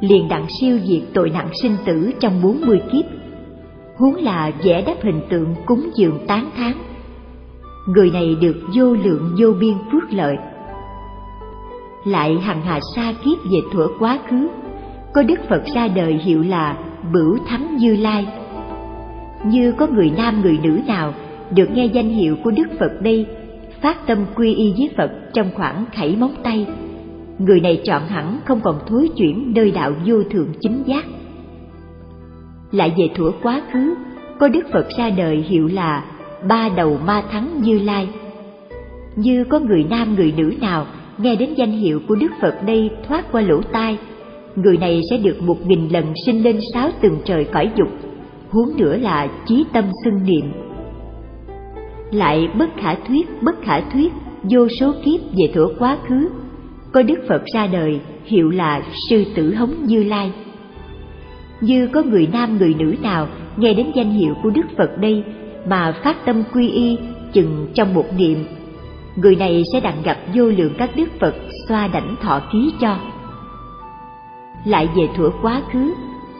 liền 0.00 0.28
đặng 0.28 0.46
siêu 0.60 0.78
diệt 0.84 1.02
tội 1.14 1.30
nặng 1.30 1.48
sinh 1.62 1.76
tử 1.84 2.10
trong 2.20 2.42
bốn 2.42 2.60
mươi 2.66 2.80
kiếp. 2.92 3.04
Huống 3.96 4.14
là 4.14 4.52
vẽ 4.64 4.82
đắp 4.82 5.02
hình 5.02 5.20
tượng 5.28 5.54
cúng 5.66 5.90
dường 5.94 6.18
tán 6.26 6.50
thán. 6.56 6.72
Người 7.86 8.10
này 8.10 8.36
được 8.40 8.56
vô 8.74 8.94
lượng 8.94 9.34
vô 9.38 9.52
biên 9.60 9.74
phước 9.92 10.12
lợi. 10.12 10.36
Lại 12.04 12.38
hằng 12.38 12.62
hà 12.62 12.80
xa 12.96 13.12
kiếp 13.24 13.38
về 13.52 13.58
thuở 13.72 13.86
quá 13.98 14.18
khứ, 14.28 14.48
có 15.14 15.22
Đức 15.22 15.40
Phật 15.48 15.62
ra 15.74 15.88
đời 15.88 16.20
hiệu 16.24 16.42
là 16.42 16.76
Bửu 17.12 17.38
Thắng 17.48 17.76
Như 17.76 17.96
Lai 17.96 18.41
như 19.44 19.72
có 19.72 19.86
người 19.86 20.12
nam 20.16 20.40
người 20.42 20.58
nữ 20.62 20.80
nào 20.86 21.14
được 21.54 21.68
nghe 21.74 21.86
danh 21.86 22.08
hiệu 22.08 22.36
của 22.44 22.50
Đức 22.50 22.68
Phật 22.78 23.02
đây, 23.02 23.26
phát 23.82 24.06
tâm 24.06 24.18
quy 24.34 24.54
y 24.54 24.72
với 24.72 24.90
Phật 24.96 25.10
trong 25.32 25.50
khoảng 25.54 25.84
khẩy 25.96 26.16
móng 26.16 26.34
tay, 26.42 26.66
người 27.38 27.60
này 27.60 27.80
chọn 27.84 28.02
hẳn 28.06 28.40
không 28.44 28.60
còn 28.60 28.78
thối 28.86 29.10
chuyển 29.16 29.52
nơi 29.54 29.70
đạo 29.70 29.92
vô 30.06 30.22
thượng 30.30 30.48
chính 30.60 30.82
giác. 30.86 31.04
Lại 32.70 32.92
về 32.98 33.08
thuở 33.14 33.30
quá 33.42 33.62
khứ, 33.72 33.94
có 34.38 34.48
Đức 34.48 34.66
Phật 34.72 34.86
ra 34.98 35.10
đời 35.10 35.36
hiệu 35.48 35.68
là 35.68 36.04
Ba 36.48 36.68
Đầu 36.76 36.98
Ma 37.06 37.22
Thắng 37.30 37.48
Như 37.62 37.78
Lai. 37.78 38.08
Như 39.16 39.44
có 39.44 39.58
người 39.58 39.84
nam 39.90 40.14
người 40.14 40.34
nữ 40.36 40.52
nào 40.60 40.86
nghe 41.18 41.36
đến 41.36 41.54
danh 41.56 41.70
hiệu 41.70 42.00
của 42.08 42.14
Đức 42.14 42.30
Phật 42.40 42.54
đây 42.66 42.90
thoát 43.08 43.32
qua 43.32 43.40
lỗ 43.40 43.62
tai, 43.72 43.98
người 44.56 44.76
này 44.76 45.00
sẽ 45.10 45.16
được 45.16 45.42
một 45.42 45.66
nghìn 45.66 45.88
lần 45.88 46.04
sinh 46.26 46.42
lên 46.42 46.58
sáu 46.74 46.90
tầng 47.02 47.18
trời 47.24 47.44
cõi 47.44 47.70
dục 47.76 47.88
huống 48.52 48.76
nữa 48.76 48.96
là 48.96 49.28
chí 49.46 49.64
tâm 49.72 49.84
xưng 50.04 50.24
niệm. 50.24 50.52
Lại 52.10 52.48
bất 52.58 52.70
khả 52.76 52.94
thuyết, 52.94 53.42
bất 53.42 53.62
khả 53.62 53.80
thuyết, 53.80 54.12
vô 54.42 54.68
số 54.80 54.92
kiếp 55.04 55.20
về 55.20 55.52
thuở 55.54 55.68
quá 55.78 55.96
khứ, 56.08 56.28
có 56.92 57.02
đức 57.02 57.18
phật 57.28 57.42
ra 57.54 57.66
đời, 57.66 58.00
hiệu 58.24 58.50
là 58.50 58.82
sư 59.10 59.24
tử 59.34 59.54
hống 59.54 59.74
như 59.86 60.04
lai. 60.04 60.32
Như 61.60 61.86
có 61.86 62.02
người 62.02 62.28
nam, 62.32 62.58
người 62.58 62.74
nữ 62.78 62.94
nào 63.02 63.28
nghe 63.56 63.74
đến 63.74 63.86
danh 63.94 64.10
hiệu 64.10 64.34
của 64.42 64.50
đức 64.50 64.66
phật 64.78 64.98
đây 64.98 65.24
mà 65.66 65.94
phát 66.04 66.24
tâm 66.26 66.42
quy 66.54 66.70
y 66.70 66.98
chừng 67.32 67.66
trong 67.74 67.94
một 67.94 68.06
niệm, 68.18 68.44
người 69.16 69.36
này 69.36 69.62
sẽ 69.72 69.80
đặng 69.80 70.02
gặp 70.04 70.18
vô 70.34 70.44
lượng 70.44 70.74
các 70.78 70.90
đức 70.96 71.08
phật 71.20 71.34
xoa 71.68 71.88
đảnh 71.88 72.16
thọ 72.22 72.40
ký 72.52 72.72
cho. 72.80 72.96
Lại 74.64 74.88
về 74.96 75.08
thuở 75.16 75.30
quá 75.42 75.62
khứ, 75.72 75.94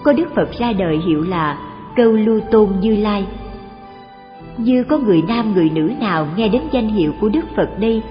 có 0.05 0.13
đức 0.13 0.35
phật 0.37 0.53
ra 0.59 0.73
đời 0.73 0.99
hiệu 1.07 1.25
là 1.29 1.72
câu 1.97 2.13
lưu 2.13 2.41
tôn 2.41 2.69
như 2.81 2.97
lai 2.97 3.27
như 4.57 4.85
có 4.85 4.99
người 4.99 5.23
nam 5.29 5.53
người 5.55 5.71
nữ 5.75 5.91
nào 6.01 6.29
nghe 6.37 6.49
đến 6.49 6.63
danh 6.73 6.89
hiệu 6.89 7.13
của 7.21 7.29
đức 7.29 7.45
phật 7.57 7.69
đây 7.81 8.03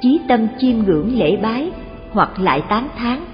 chí 0.00 0.20
tâm 0.28 0.46
chiêm 0.58 0.76
ngưỡng 0.78 1.18
lễ 1.18 1.36
bái 1.42 1.70
hoặc 2.12 2.40
lại 2.40 2.62
tán 2.68 2.88
thán 2.96 3.24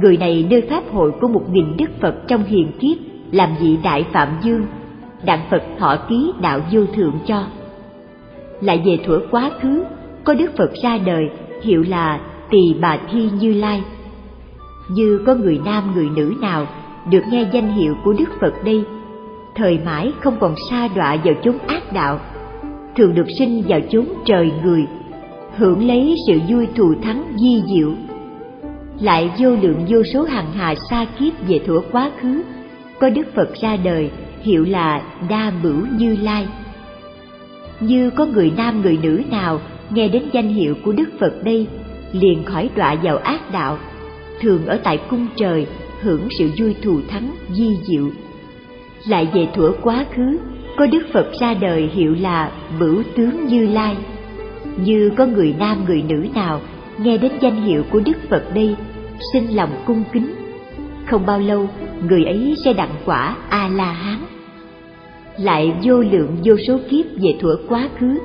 người 0.00 0.16
này 0.16 0.46
nơi 0.50 0.62
pháp 0.70 0.82
hội 0.92 1.12
của 1.20 1.28
một 1.28 1.42
nghìn 1.50 1.76
đức 1.76 1.90
Phật 2.00 2.14
trong 2.28 2.44
hiền 2.44 2.72
kiếp 2.80 2.96
làm 3.32 3.50
vị 3.60 3.78
đại 3.82 4.06
phạm 4.12 4.28
dương, 4.42 4.66
đặng 5.24 5.40
Phật 5.50 5.62
thọ 5.78 5.96
ký 6.08 6.32
đạo 6.40 6.60
vô 6.72 6.80
thượng 6.94 7.14
cho. 7.26 7.44
Lại 8.60 8.82
về 8.86 8.98
thuở 9.04 9.20
quá 9.30 9.50
khứ, 9.60 9.84
có 10.24 10.34
Đức 10.34 10.56
Phật 10.56 10.70
ra 10.82 10.98
đời 10.98 11.30
hiệu 11.62 11.84
là 11.88 12.20
Tỳ 12.50 12.74
Bà 12.80 12.98
Thi 13.12 13.30
Như 13.40 13.54
Lai. 13.54 13.82
Như 14.90 15.20
có 15.26 15.34
người 15.34 15.60
nam 15.64 15.92
người 15.94 16.08
nữ 16.16 16.34
nào 16.40 16.66
được 17.10 17.22
nghe 17.30 17.46
danh 17.52 17.72
hiệu 17.72 17.94
của 18.04 18.12
Đức 18.12 18.28
Phật 18.40 18.64
đây, 18.64 18.84
thời 19.56 19.78
mãi 19.84 20.12
không 20.20 20.36
còn 20.40 20.54
xa 20.70 20.88
đọa 20.88 21.16
vào 21.24 21.34
chốn 21.44 21.58
ác 21.66 21.92
đạo, 21.92 22.20
thường 22.96 23.14
được 23.14 23.26
sinh 23.38 23.62
vào 23.68 23.80
chốn 23.90 24.06
trời 24.24 24.50
người, 24.64 24.86
hưởng 25.56 25.86
lấy 25.86 26.14
sự 26.26 26.40
vui 26.48 26.66
thù 26.76 26.94
thắng 27.02 27.24
di 27.36 27.62
diệu. 27.66 27.92
Lại 29.00 29.30
vô 29.38 29.50
lượng 29.50 29.84
vô 29.88 30.02
số 30.14 30.22
hàng 30.22 30.52
hà 30.54 30.74
xa 30.90 31.06
kiếp 31.18 31.48
về 31.48 31.60
thuở 31.66 31.80
quá 31.92 32.10
khứ, 32.20 32.42
có 33.00 33.10
Đức 33.10 33.34
Phật 33.34 33.54
ra 33.60 33.76
đời 33.76 34.10
hiệu 34.42 34.64
là 34.64 35.02
Đa 35.28 35.52
Bửu 35.62 35.86
Như 35.98 36.16
Lai. 36.22 36.48
Như 37.80 38.10
có 38.10 38.26
người 38.26 38.52
nam 38.56 38.82
người 38.82 38.98
nữ 39.02 39.22
nào 39.30 39.60
nghe 39.90 40.08
đến 40.08 40.22
danh 40.32 40.48
hiệu 40.48 40.74
của 40.84 40.92
Đức 40.92 41.08
Phật 41.20 41.44
đây, 41.44 41.66
liền 42.12 42.44
khỏi 42.44 42.70
đọa 42.76 42.94
vào 43.02 43.16
ác 43.16 43.52
đạo, 43.52 43.78
thường 44.40 44.66
ở 44.66 44.80
tại 44.84 45.00
cung 45.10 45.26
trời 45.36 45.66
hưởng 46.00 46.28
sự 46.38 46.50
vui 46.58 46.74
thù 46.82 47.00
thắng 47.08 47.30
di 47.50 47.76
diệu. 47.88 48.08
Lại 49.08 49.28
về 49.34 49.48
thuở 49.54 49.72
quá 49.82 50.04
khứ, 50.14 50.38
có 50.76 50.86
Đức 50.86 51.06
Phật 51.12 51.26
ra 51.40 51.54
đời 51.54 51.90
hiệu 51.94 52.14
là 52.20 52.50
Bửu 52.80 53.02
Tướng 53.16 53.46
Như 53.46 53.66
Lai. 53.66 53.96
Như 54.76 55.10
có 55.16 55.26
người 55.26 55.54
nam 55.58 55.84
người 55.86 56.02
nữ 56.08 56.26
nào 56.34 56.60
nghe 56.98 57.18
đến 57.18 57.32
danh 57.40 57.62
hiệu 57.62 57.82
của 57.90 58.00
Đức 58.00 58.16
Phật 58.30 58.54
đây, 58.54 58.76
sinh 59.32 59.56
lòng 59.56 59.70
cung 59.86 60.04
kính. 60.12 60.34
Không 61.06 61.26
bao 61.26 61.38
lâu, 61.38 61.68
người 62.08 62.24
ấy 62.24 62.54
sẽ 62.64 62.72
đặng 62.72 62.94
quả 63.04 63.36
A-la-hán. 63.48 64.18
Lại 65.38 65.72
vô 65.82 66.00
lượng 66.00 66.36
vô 66.44 66.56
số 66.66 66.78
kiếp 66.90 67.06
về 67.22 67.34
thuở 67.40 67.56
quá 67.68 67.88
khứ, 67.98 68.18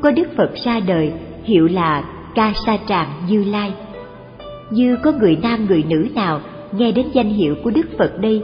có 0.00 0.10
Đức 0.10 0.36
Phật 0.36 0.50
ra 0.64 0.80
đời 0.80 1.12
hiệu 1.44 1.68
là 1.68 2.04
Ca 2.34 2.52
Sa 2.66 2.78
Tràng 2.88 3.08
Như 3.28 3.44
Lai. 3.44 3.72
Như 4.70 4.96
có 5.02 5.12
người 5.12 5.38
nam 5.42 5.66
người 5.66 5.84
nữ 5.88 6.06
nào 6.14 6.40
nghe 6.72 6.92
đến 6.92 7.06
danh 7.12 7.30
hiệu 7.30 7.54
của 7.64 7.70
Đức 7.70 7.86
Phật 7.98 8.20
đây, 8.20 8.42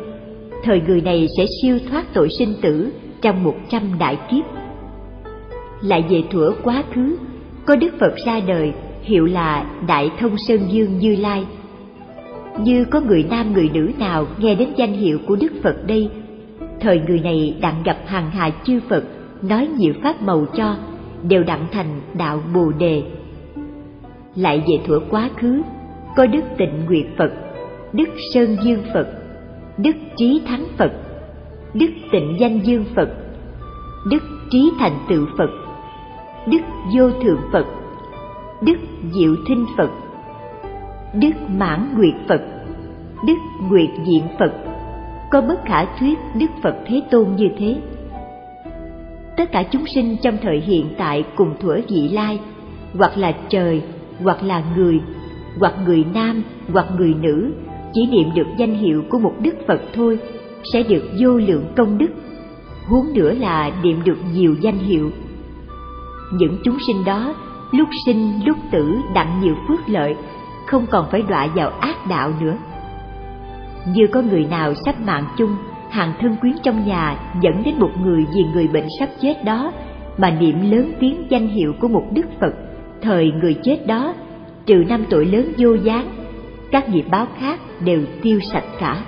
thời 0.65 0.81
người 0.81 1.01
này 1.01 1.29
sẽ 1.37 1.47
siêu 1.63 1.79
thoát 1.91 2.15
tội 2.15 2.29
sinh 2.39 2.55
tử 2.63 2.93
trong 3.23 3.45
một 3.45 3.55
trăm 3.69 3.83
đại 3.99 4.19
kiếp. 4.31 4.45
Lại 5.83 6.05
về 6.09 6.23
thuở 6.31 6.53
quá 6.63 6.85
khứ, 6.95 7.17
có 7.67 7.77
Đức 7.77 7.95
Phật 8.01 8.17
ra 8.27 8.41
đời 8.47 8.73
hiệu 9.03 9.27
là 9.27 9.67
Đại 9.87 10.11
Thông 10.21 10.37
Sơn 10.49 10.61
Dương 10.71 10.99
Như 10.99 11.17
Lai. 11.17 11.47
Như 12.61 12.85
có 12.85 13.01
người 13.01 13.25
nam 13.31 13.53
người 13.53 13.71
nữ 13.75 13.91
nào 13.99 14.27
nghe 14.39 14.55
đến 14.55 14.69
danh 14.77 14.93
hiệu 14.93 15.19
của 15.27 15.37
Đức 15.37 15.53
Phật 15.63 15.87
đây, 15.87 16.09
thời 16.81 17.01
người 17.07 17.19
này 17.19 17.57
đặng 17.61 17.83
gặp 17.85 17.97
hàng 18.07 18.31
hà 18.31 18.51
chư 18.65 18.81
Phật 18.89 19.05
nói 19.43 19.69
nhiều 19.79 19.95
pháp 20.03 20.23
màu 20.23 20.47
cho, 20.57 20.77
đều 21.29 21.43
đặng 21.43 21.67
thành 21.73 22.01
đạo 22.15 22.41
Bồ 22.55 22.73
Đề. 22.79 23.03
Lại 24.37 24.63
về 24.69 24.79
thuở 24.87 25.01
quá 25.11 25.31
khứ, 25.37 25.63
có 26.17 26.27
Đức 26.27 26.45
Tịnh 26.59 26.85
Nguyệt 26.87 27.07
Phật, 27.19 27.33
Đức 27.93 28.09
Sơn 28.35 28.57
Dương 28.65 28.83
Phật, 28.95 29.07
Đức 29.79 29.97
Trí 30.17 30.43
Thắng 30.47 30.65
Phật, 30.79 30.93
Đức 31.75 31.91
Tịnh 32.13 32.37
Danh 32.41 32.61
Dương 32.65 32.85
Phật, 32.97 33.09
Đức 34.11 34.23
Trí 34.51 34.71
Thành 34.79 34.99
Tựu 35.09 35.27
Phật, 35.39 35.51
Đức 36.47 36.61
Vô 36.95 37.11
Thượng 37.11 37.41
Phật, 37.53 37.67
Đức 38.63 38.77
Diệu 39.13 39.35
Thinh 39.49 39.67
Phật, 39.77 39.91
Đức 41.15 41.31
Mãn 41.49 41.95
Nguyệt 41.97 42.15
Phật, 42.29 42.41
Đức 43.27 43.37
Nguyệt 43.71 43.91
Diện 44.05 44.23
Phật, 44.39 44.53
có 45.31 45.41
bất 45.41 45.65
khả 45.65 45.85
thuyết 45.85 46.19
Đức 46.35 46.51
Phật 46.63 46.75
Thế 46.87 47.03
Tôn 47.11 47.27
như 47.37 47.49
thế. 47.59 47.77
Tất 49.37 49.53
cả 49.53 49.63
chúng 49.63 49.87
sinh 49.87 50.17
trong 50.23 50.37
thời 50.43 50.61
hiện 50.61 50.87
tại 50.99 51.25
cùng 51.37 51.55
thuở 51.61 51.81
vị 51.89 52.09
lai, 52.09 52.41
hoặc 52.99 53.13
là 53.17 53.33
trời, 53.49 53.83
hoặc 54.23 54.43
là 54.43 54.63
người, 54.77 55.01
hoặc 55.59 55.75
người 55.87 56.05
nam, 56.15 56.43
hoặc 56.73 56.87
người 56.99 57.15
nữ, 57.15 57.53
chỉ 57.95 58.07
niệm 58.07 58.31
được 58.35 58.47
danh 58.57 58.75
hiệu 58.75 59.03
của 59.09 59.19
một 59.19 59.33
Đức 59.41 59.55
Phật 59.69 59.81
thôi, 59.95 60.19
sẽ 60.73 60.83
được 60.83 61.05
vô 61.21 61.31
lượng 61.31 61.65
công 61.77 61.99
đức, 61.99 62.11
huống 62.87 63.13
nữa 63.15 63.33
là 63.33 63.71
niệm 63.83 64.01
được 64.05 64.19
nhiều 64.35 64.55
danh 64.61 64.79
hiệu. 64.79 65.11
Những 66.33 66.59
chúng 66.65 66.77
sinh 66.87 67.05
đó, 67.05 67.35
lúc 67.73 67.89
sinh 68.07 68.41
lúc 68.47 68.57
tử 68.71 68.97
đặng 69.15 69.41
nhiều 69.43 69.55
phước 69.69 69.89
lợi, 69.89 70.17
không 70.67 70.87
còn 70.91 71.07
phải 71.11 71.23
đọa 71.23 71.47
vào 71.55 71.71
ác 71.71 72.07
đạo 72.09 72.33
nữa. 72.41 72.57
Như 73.95 74.07
có 74.07 74.23
người 74.23 74.47
nào 74.51 74.75
sắp 74.85 75.01
mạng 75.01 75.25
chung, 75.37 75.57
hàng 75.91 76.13
thân 76.21 76.37
quyến 76.41 76.55
trong 76.63 76.87
nhà 76.87 77.19
dẫn 77.43 77.63
đến 77.65 77.75
một 77.79 77.91
người 78.03 78.27
vì 78.35 78.45
người 78.55 78.69
bệnh 78.69 78.87
sắp 78.99 79.09
chết 79.21 79.45
đó 79.45 79.73
mà 80.19 80.31
niệm 80.31 80.71
lớn 80.71 80.93
tiếng 81.01 81.27
danh 81.29 81.49
hiệu 81.49 81.73
của 81.81 81.89
một 81.89 82.05
đức 82.13 82.27
Phật, 82.41 82.55
thời 83.03 83.33
người 83.43 83.55
chết 83.63 83.87
đó, 83.87 84.15
trừ 84.67 84.85
năm 84.89 85.05
tội 85.11 85.27
lớn 85.27 85.53
vô 85.59 85.75
gián, 85.75 86.24
các 86.75 86.89
nghiệp 86.89 87.05
báo 87.11 87.27
khác 87.39 87.61
đều 87.85 88.03
tiêu 88.23 88.41
sạch 88.53 88.65
cả. 88.81 89.05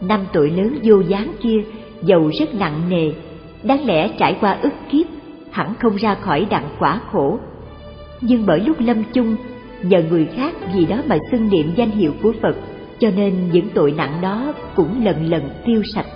Năm 0.00 0.20
tội 0.32 0.50
lớn 0.50 0.78
vô 0.82 1.00
dáng 1.00 1.32
kia 1.42 1.62
dầu 2.02 2.30
rất 2.38 2.54
nặng 2.54 2.82
nề, 2.88 3.12
đáng 3.62 3.86
lẽ 3.86 4.08
trải 4.18 4.36
qua 4.40 4.58
ức 4.62 4.72
kiếp, 4.90 5.06
hẳn 5.50 5.74
không 5.80 5.96
ra 5.96 6.14
khỏi 6.14 6.46
đặng 6.50 6.68
quả 6.78 7.00
khổ. 7.12 7.38
Nhưng 8.20 8.46
bởi 8.46 8.60
lúc 8.60 8.76
lâm 8.80 9.02
chung, 9.12 9.36
nhờ 9.82 10.02
người 10.10 10.26
khác 10.36 10.54
vì 10.74 10.86
đó 10.86 11.02
mà 11.06 11.18
xưng 11.30 11.48
niệm 11.50 11.72
danh 11.76 11.90
hiệu 11.90 12.12
của 12.22 12.32
Phật 12.42 12.56
cho 12.98 13.10
nên 13.16 13.34
những 13.52 13.68
tội 13.74 13.92
nặng 13.92 14.18
đó 14.22 14.52
cũng 14.74 15.04
lần 15.04 15.30
lần 15.30 15.42
tiêu 15.66 15.82
sạch 15.94 16.06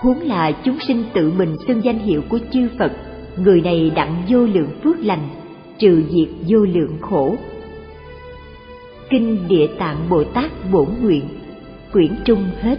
huống 0.00 0.20
là 0.20 0.52
chúng 0.52 0.78
sinh 0.88 1.04
tự 1.14 1.32
mình 1.38 1.56
xưng 1.68 1.84
danh 1.84 1.98
hiệu 1.98 2.22
của 2.28 2.38
chư 2.52 2.68
phật 2.78 2.92
người 3.36 3.60
này 3.60 3.92
đặng 3.94 4.22
vô 4.28 4.38
lượng 4.38 4.68
phước 4.84 4.98
lành 4.98 5.28
trừ 5.78 6.02
diệt 6.10 6.28
vô 6.48 6.58
lượng 6.58 6.96
khổ 7.00 7.36
kinh 9.10 9.48
địa 9.48 9.66
tạng 9.78 10.08
bồ 10.08 10.24
tát 10.24 10.50
bổn 10.72 10.88
nguyện, 11.02 11.24
quyển 11.92 12.16
trung 12.24 12.44
hết. 12.60 12.78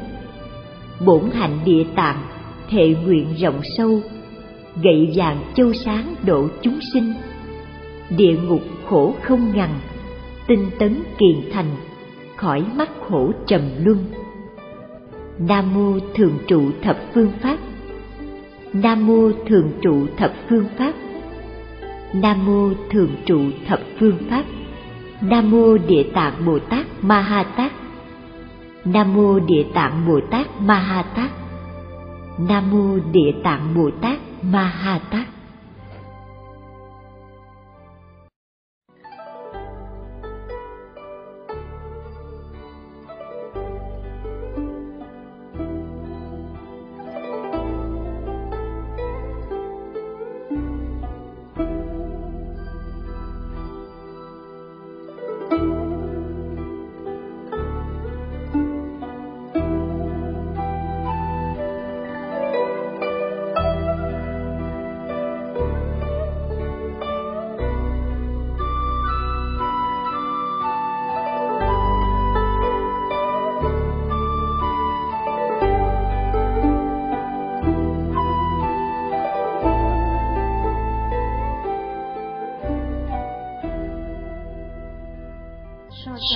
Bổn 1.05 1.31
hạnh 1.33 1.59
địa 1.65 1.83
tạng, 1.95 2.23
thệ 2.69 2.95
nguyện 3.05 3.27
rộng 3.37 3.61
sâu, 3.77 3.99
gậy 4.83 5.11
vàng 5.15 5.37
châu 5.55 5.73
sáng 5.73 6.15
độ 6.25 6.47
chúng 6.61 6.79
sinh. 6.93 7.13
Địa 8.17 8.37
ngục 8.47 8.61
khổ 8.89 9.15
không 9.21 9.51
ngằn 9.55 9.69
tinh 10.47 10.69
tấn 10.79 11.03
kiền 11.17 11.51
thành, 11.51 11.75
khỏi 12.35 12.63
mắc 12.75 12.89
khổ 13.09 13.31
trầm 13.47 13.61
luân. 13.83 13.97
Nam 15.39 15.73
mô 15.73 15.99
thường 16.15 16.37
trụ 16.47 16.71
thập 16.81 16.97
phương 17.13 17.31
pháp. 17.41 17.57
Nam 18.73 19.07
mô 19.07 19.31
thường 19.47 19.71
trụ 19.81 20.05
thập 20.17 20.33
phương 20.49 20.65
pháp. 20.77 20.93
Nam 22.13 22.45
mô 22.45 22.69
thường 22.89 23.09
trụ 23.25 23.39
thập 23.67 23.79
phương 23.99 24.17
pháp 24.29 24.43
nam 25.29 25.51
mô 25.51 25.77
địa 25.77 26.03
tạng 26.13 26.45
bồ 26.45 26.59
tát 26.59 26.85
ma 27.01 27.21
ha 27.21 27.43
tát. 27.43 27.71
Nam 28.85 29.13
mô 29.13 29.39
địa 29.39 29.63
tạng 29.73 30.05
bồ 30.07 30.19
tát 30.31 30.61
ma 30.61 30.75
ha 30.75 31.03
tát. 31.15 31.31
Nam 32.49 32.71
mô 32.71 32.97
địa 33.11 33.31
tạng 33.43 33.73
bồ 33.75 33.89
tát 34.01 34.19
ma 34.41 34.63
ha 34.63 34.99
tát. 35.09 35.27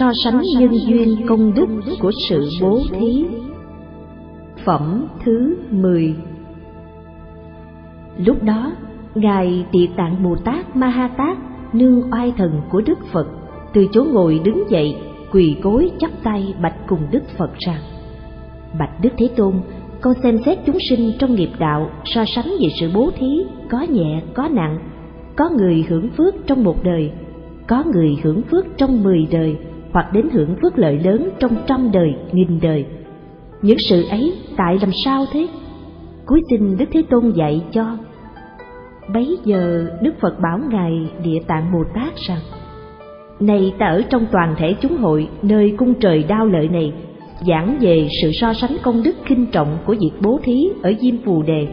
So 0.10 0.32
sánh 0.32 0.42
nhân 0.60 0.72
duyên 0.88 1.28
công 1.28 1.54
đức 1.54 1.68
của 2.02 2.12
sự 2.30 2.50
bố 2.62 2.80
thí. 2.92 3.26
Phẩm 4.66 5.08
thứ 5.26 5.58
mười. 5.72 6.16
Lúc 8.18 8.44
đó 8.44 8.72
ngài 9.16 9.66
địa 9.72 9.88
tạng 9.98 10.24
bồ 10.24 10.36
tát 10.36 10.76
ma 10.76 10.88
ha 10.88 11.08
tát 11.08 11.38
nương 11.74 12.12
oai 12.12 12.34
thần 12.38 12.62
của 12.70 12.82
đức 12.82 12.98
phật 13.12 13.28
từ 13.74 13.88
chỗ 13.92 14.04
ngồi 14.04 14.42
đứng 14.44 14.64
dậy 14.70 14.96
quỳ 15.32 15.58
gối 15.62 15.92
chắp 16.00 16.12
tay 16.24 16.54
bạch 16.62 16.76
cùng 16.88 17.00
Đức 17.12 17.24
Phật 17.38 17.52
rằng 17.58 17.82
Bạch 18.80 19.02
Đức 19.02 19.10
Thế 19.18 19.30
Tôn, 19.36 19.54
con 20.02 20.14
xem 20.24 20.38
xét 20.46 20.58
chúng 20.66 20.78
sinh 20.90 21.12
trong 21.20 21.36
nghiệp 21.36 21.50
đạo 21.60 21.90
so 22.06 22.26
sánh 22.26 22.48
về 22.62 22.68
sự 22.80 22.92
bố 22.94 23.12
thí 23.20 23.44
có 23.70 23.82
nhẹ 23.82 24.22
có 24.34 24.50
nặng. 24.52 24.80
Có 25.36 25.50
người 25.58 25.86
hưởng 25.90 26.10
phước 26.18 26.36
trong 26.48 26.64
một 26.64 26.84
đời 26.84 27.12
có 27.68 27.84
người 27.94 28.18
hưởng 28.24 28.42
phước 28.42 28.66
trong 28.78 29.04
mười 29.04 29.28
đời 29.32 29.58
hoặc 29.92 30.14
đến 30.14 30.30
hưởng 30.32 30.56
phước 30.62 30.78
lợi 30.78 31.00
lớn 31.04 31.30
trong 31.40 31.56
trăm 31.68 31.92
đời 31.92 32.16
nghìn 32.32 32.60
đời 32.62 32.86
những 33.62 33.78
sự 33.90 34.04
ấy 34.10 34.34
tại 34.58 34.78
làm 34.82 34.92
sao 35.06 35.26
thế 35.32 35.48
cuối 36.26 36.42
xin 36.50 36.78
đức 36.78 36.86
thế 36.92 37.04
tôn 37.10 37.32
dạy 37.32 37.62
cho 37.72 37.98
bấy 39.14 39.38
giờ 39.44 39.88
đức 40.02 40.14
phật 40.22 40.40
bảo 40.40 40.60
ngài 40.70 41.12
địa 41.24 41.40
tạng 41.48 41.72
bồ 41.74 41.84
tát 41.96 42.16
rằng 42.16 42.42
này 43.40 43.74
ta 43.80 43.86
ở 43.86 44.02
trong 44.10 44.26
toàn 44.32 44.56
thể 44.58 44.76
chúng 44.82 44.98
hội 44.98 45.30
nơi 45.42 45.76
cung 45.78 45.94
trời 45.94 46.24
đao 46.24 46.46
lợi 46.46 46.68
này 46.68 46.94
giảng 47.48 47.78
về 47.82 48.08
sự 48.22 48.32
so 48.32 48.54
sánh 48.54 48.78
công 48.84 49.04
đức 49.04 49.16
kinh 49.28 49.46
trọng 49.46 49.78
của 49.86 49.96
việc 50.00 50.12
bố 50.22 50.40
thí 50.44 50.70
ở 50.84 50.94
Diêm 51.02 51.16
Phù 51.26 51.44
Đề. 51.44 51.68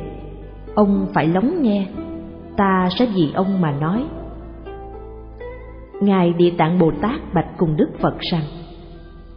Ông 0.75 1.07
phải 1.15 1.29
lắng 1.29 1.63
nghe, 1.63 1.87
ta 2.57 2.89
sẽ 2.99 3.07
vì 3.15 3.29
ông 3.35 3.61
mà 3.61 3.75
nói. 3.81 4.05
Ngài 6.01 6.33
Địa 6.33 6.51
Tạng 6.59 6.79
Bồ 6.79 6.93
Tát 7.03 7.35
bạch 7.35 7.47
cùng 7.59 7.77
Đức 7.77 7.89
Phật 8.01 8.19
rằng, 8.21 8.43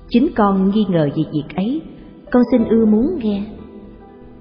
chính 0.10 0.28
con 0.36 0.70
nghi 0.70 0.86
ngờ 0.90 1.10
về 1.16 1.24
việc 1.34 1.56
ấy, 1.56 1.82
con 2.32 2.44
xin 2.52 2.66
ưa 2.66 2.86
muốn 2.86 3.20
nghe. 3.22 3.44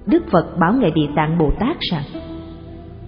Đức 0.07 0.25
Phật 0.31 0.59
bảo 0.61 0.73
Ngài 0.73 0.91
Địa 0.91 1.09
Tạng 1.17 1.39
Bồ 1.39 1.51
Tát 1.61 1.77
rằng, 1.81 2.03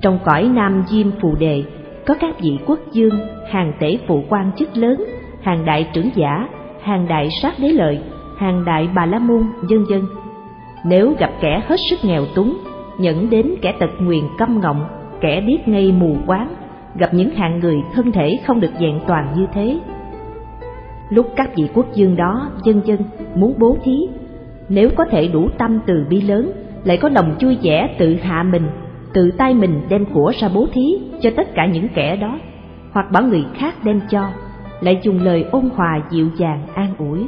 trong 0.01 0.19
cõi 0.25 0.51
Nam 0.55 0.85
Diêm 0.89 1.07
Phù 1.23 1.35
Đề 1.35 1.65
có 2.07 2.15
các 2.21 2.41
vị 2.41 2.59
quốc 2.67 2.79
dương, 2.93 3.15
hàng 3.51 3.73
tể 3.81 3.99
phụ 4.07 4.23
quan 4.29 4.51
chức 4.57 4.77
lớn, 4.77 5.05
hàng 5.43 5.65
đại 5.65 5.91
trưởng 5.93 6.11
giả, 6.15 6.49
hàng 6.83 7.09
đại 7.09 7.29
sát 7.43 7.55
đế 7.59 7.69
lợi, 7.69 8.01
hàng 8.37 8.65
đại 8.65 8.89
bà 8.95 9.07
la 9.07 9.19
môn, 9.19 9.43
dân 9.69 9.85
dân. 9.91 10.07
Nếu 10.85 11.15
gặp 11.19 11.31
kẻ 11.41 11.63
hết 11.69 11.77
sức 11.91 11.97
nghèo 12.03 12.27
túng, 12.35 12.59
nhẫn 12.99 13.31
đến 13.31 13.55
kẻ 13.63 13.75
tật 13.81 13.91
nguyền 14.01 14.25
câm 14.39 14.61
ngọng, 14.61 14.85
kẻ 15.21 15.41
điếc 15.41 15.69
ngây 15.69 15.93
mù 15.93 16.17
quáng, 16.27 16.55
gặp 17.01 17.15
những 17.15 17.31
hạng 17.31 17.61
người 17.61 17.77
thân 17.95 18.13
thể 18.13 18.39
không 18.47 18.61
được 18.61 18.71
vẹn 18.81 19.01
toàn 19.07 19.33
như 19.37 19.47
thế. 19.55 19.79
Lúc 21.11 21.27
các 21.37 21.51
vị 21.57 21.69
quốc 21.75 21.87
dương 21.95 22.17
đó, 22.17 22.51
dân 22.65 22.81
dân, 22.85 22.99
muốn 23.35 23.55
bố 23.59 23.77
thí, 23.85 24.09
nếu 24.69 24.91
có 24.97 25.05
thể 25.11 25.29
đủ 25.29 25.49
tâm 25.59 25.81
từ 25.87 26.07
bi 26.11 26.21
lớn, 26.21 26.53
lại 26.85 26.97
có 26.97 27.09
lòng 27.09 27.37
chui 27.39 27.59
vẻ 27.63 27.97
tự 27.99 28.17
hạ 28.23 28.43
mình, 28.43 28.69
tự 29.13 29.31
tay 29.31 29.55
mình 29.55 29.81
đem 29.89 30.05
của 30.15 30.33
ra 30.41 30.49
bố 30.55 30.67
thí 30.73 30.83
cho 31.21 31.31
tất 31.37 31.55
cả 31.55 31.67
những 31.67 31.89
kẻ 31.95 32.17
đó, 32.17 32.39
hoặc 32.93 33.07
bảo 33.13 33.23
người 33.23 33.45
khác 33.55 33.75
đem 33.85 34.01
cho, 34.11 34.31
lại 34.81 35.01
dùng 35.03 35.21
lời 35.23 35.45
ôn 35.51 35.71
hòa 35.75 36.01
dịu 36.11 36.29
dàng 36.37 36.63
an 36.75 36.95
ủi 36.99 37.27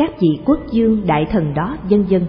các 0.00 0.20
vị 0.20 0.28
quốc 0.44 0.58
dương 0.70 1.06
đại 1.06 1.26
thần 1.30 1.54
đó 1.54 1.76
dân 1.88 2.04
dân 2.08 2.22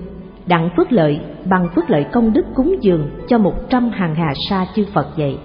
đặng 0.48 0.70
phước 0.78 0.92
lợi 0.92 1.20
bằng 1.46 1.68
phước 1.76 1.90
lợi 1.90 2.06
công 2.12 2.34
đức 2.34 2.46
cúng 2.56 2.76
dường 2.82 3.10
cho 3.28 3.38
một 3.38 3.54
trăm 3.70 3.90
hàng 3.90 4.16
hà 4.16 4.34
sa 4.50 4.66
chư 4.76 4.86
Phật 4.94 5.08
vậy. 5.18 5.38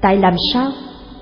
Tại 0.00 0.16
làm 0.16 0.34
sao? 0.52 0.70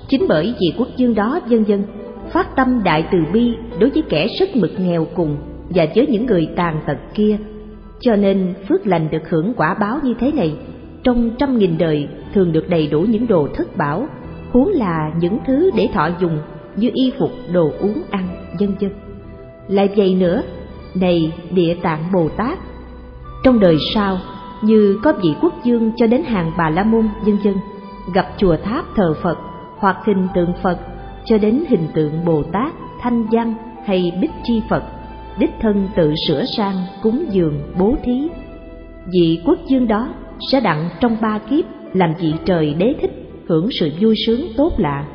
Chính 0.07 0.25
bởi 0.27 0.53
vì 0.59 0.73
quốc 0.77 0.87
dương 0.97 1.15
đó 1.15 1.39
dân 1.47 1.67
dân 1.67 1.83
phát 2.31 2.55
tâm 2.55 2.83
đại 2.83 3.05
từ 3.11 3.17
bi 3.33 3.53
đối 3.79 3.89
với 3.89 4.03
kẻ 4.09 4.27
sức 4.39 4.49
mực 4.55 4.71
nghèo 4.79 5.07
cùng 5.15 5.37
và 5.69 5.85
với 5.95 6.07
những 6.07 6.25
người 6.25 6.49
tàn 6.55 6.81
tật 6.87 6.97
kia, 7.13 7.37
cho 7.99 8.15
nên 8.15 8.53
phước 8.69 8.87
lành 8.87 9.09
được 9.11 9.29
hưởng 9.29 9.53
quả 9.57 9.75
báo 9.79 9.99
như 10.03 10.13
thế 10.19 10.31
này 10.31 10.53
trong 11.03 11.31
trăm 11.37 11.57
nghìn 11.57 11.77
đời 11.77 12.07
thường 12.33 12.51
được 12.51 12.69
đầy 12.69 12.87
đủ 12.87 13.01
những 13.01 13.27
đồ 13.27 13.47
thất 13.55 13.77
bảo, 13.77 14.07
huống 14.51 14.69
là 14.69 15.11
những 15.19 15.37
thứ 15.47 15.71
để 15.75 15.89
thọ 15.93 16.09
dùng 16.21 16.37
như 16.75 16.89
y 16.93 17.11
phục, 17.19 17.31
đồ 17.51 17.71
uống 17.79 18.01
ăn, 18.09 18.27
dân 18.59 18.73
dân 18.79 18.91
lại 19.67 19.89
vậy 19.95 20.15
nữa 20.15 20.41
này 20.95 21.33
địa 21.51 21.75
tạng 21.81 22.11
bồ 22.13 22.29
tát 22.29 22.59
trong 23.43 23.59
đời 23.59 23.77
sau 23.93 24.17
như 24.61 24.99
có 25.03 25.13
vị 25.23 25.35
quốc 25.41 25.53
dương 25.63 25.91
cho 25.97 26.07
đến 26.07 26.23
hàng 26.23 26.51
bà 26.57 26.69
la 26.69 26.83
môn 26.83 27.09
dân 27.25 27.37
dân 27.43 27.55
gặp 28.13 28.27
chùa 28.37 28.55
tháp 28.63 28.85
thờ 28.95 29.13
phật 29.23 29.37
hoặc 29.77 29.97
hình 30.05 30.27
tượng 30.35 30.53
phật 30.63 30.77
cho 31.25 31.37
đến 31.37 31.63
hình 31.67 31.87
tượng 31.93 32.25
bồ 32.25 32.43
tát 32.43 32.73
thanh 33.01 33.25
văn 33.31 33.53
hay 33.85 34.11
bích 34.21 34.31
chi 34.43 34.61
phật 34.69 34.83
đích 35.39 35.51
thân 35.61 35.89
tự 35.95 36.13
sửa 36.27 36.43
sang 36.57 36.75
cúng 37.03 37.25
dường 37.31 37.59
bố 37.79 37.95
thí 38.03 38.29
vị 39.13 39.41
quốc 39.45 39.59
dương 39.67 39.87
đó 39.87 40.09
sẽ 40.51 40.59
đặng 40.59 40.89
trong 40.99 41.17
ba 41.21 41.39
kiếp 41.49 41.65
làm 41.93 42.13
vị 42.19 42.33
trời 42.45 42.73
đế 42.73 42.95
thích 43.01 43.11
hưởng 43.47 43.67
sự 43.71 43.91
vui 43.99 44.15
sướng 44.25 44.41
tốt 44.57 44.73
lạ 44.77 45.05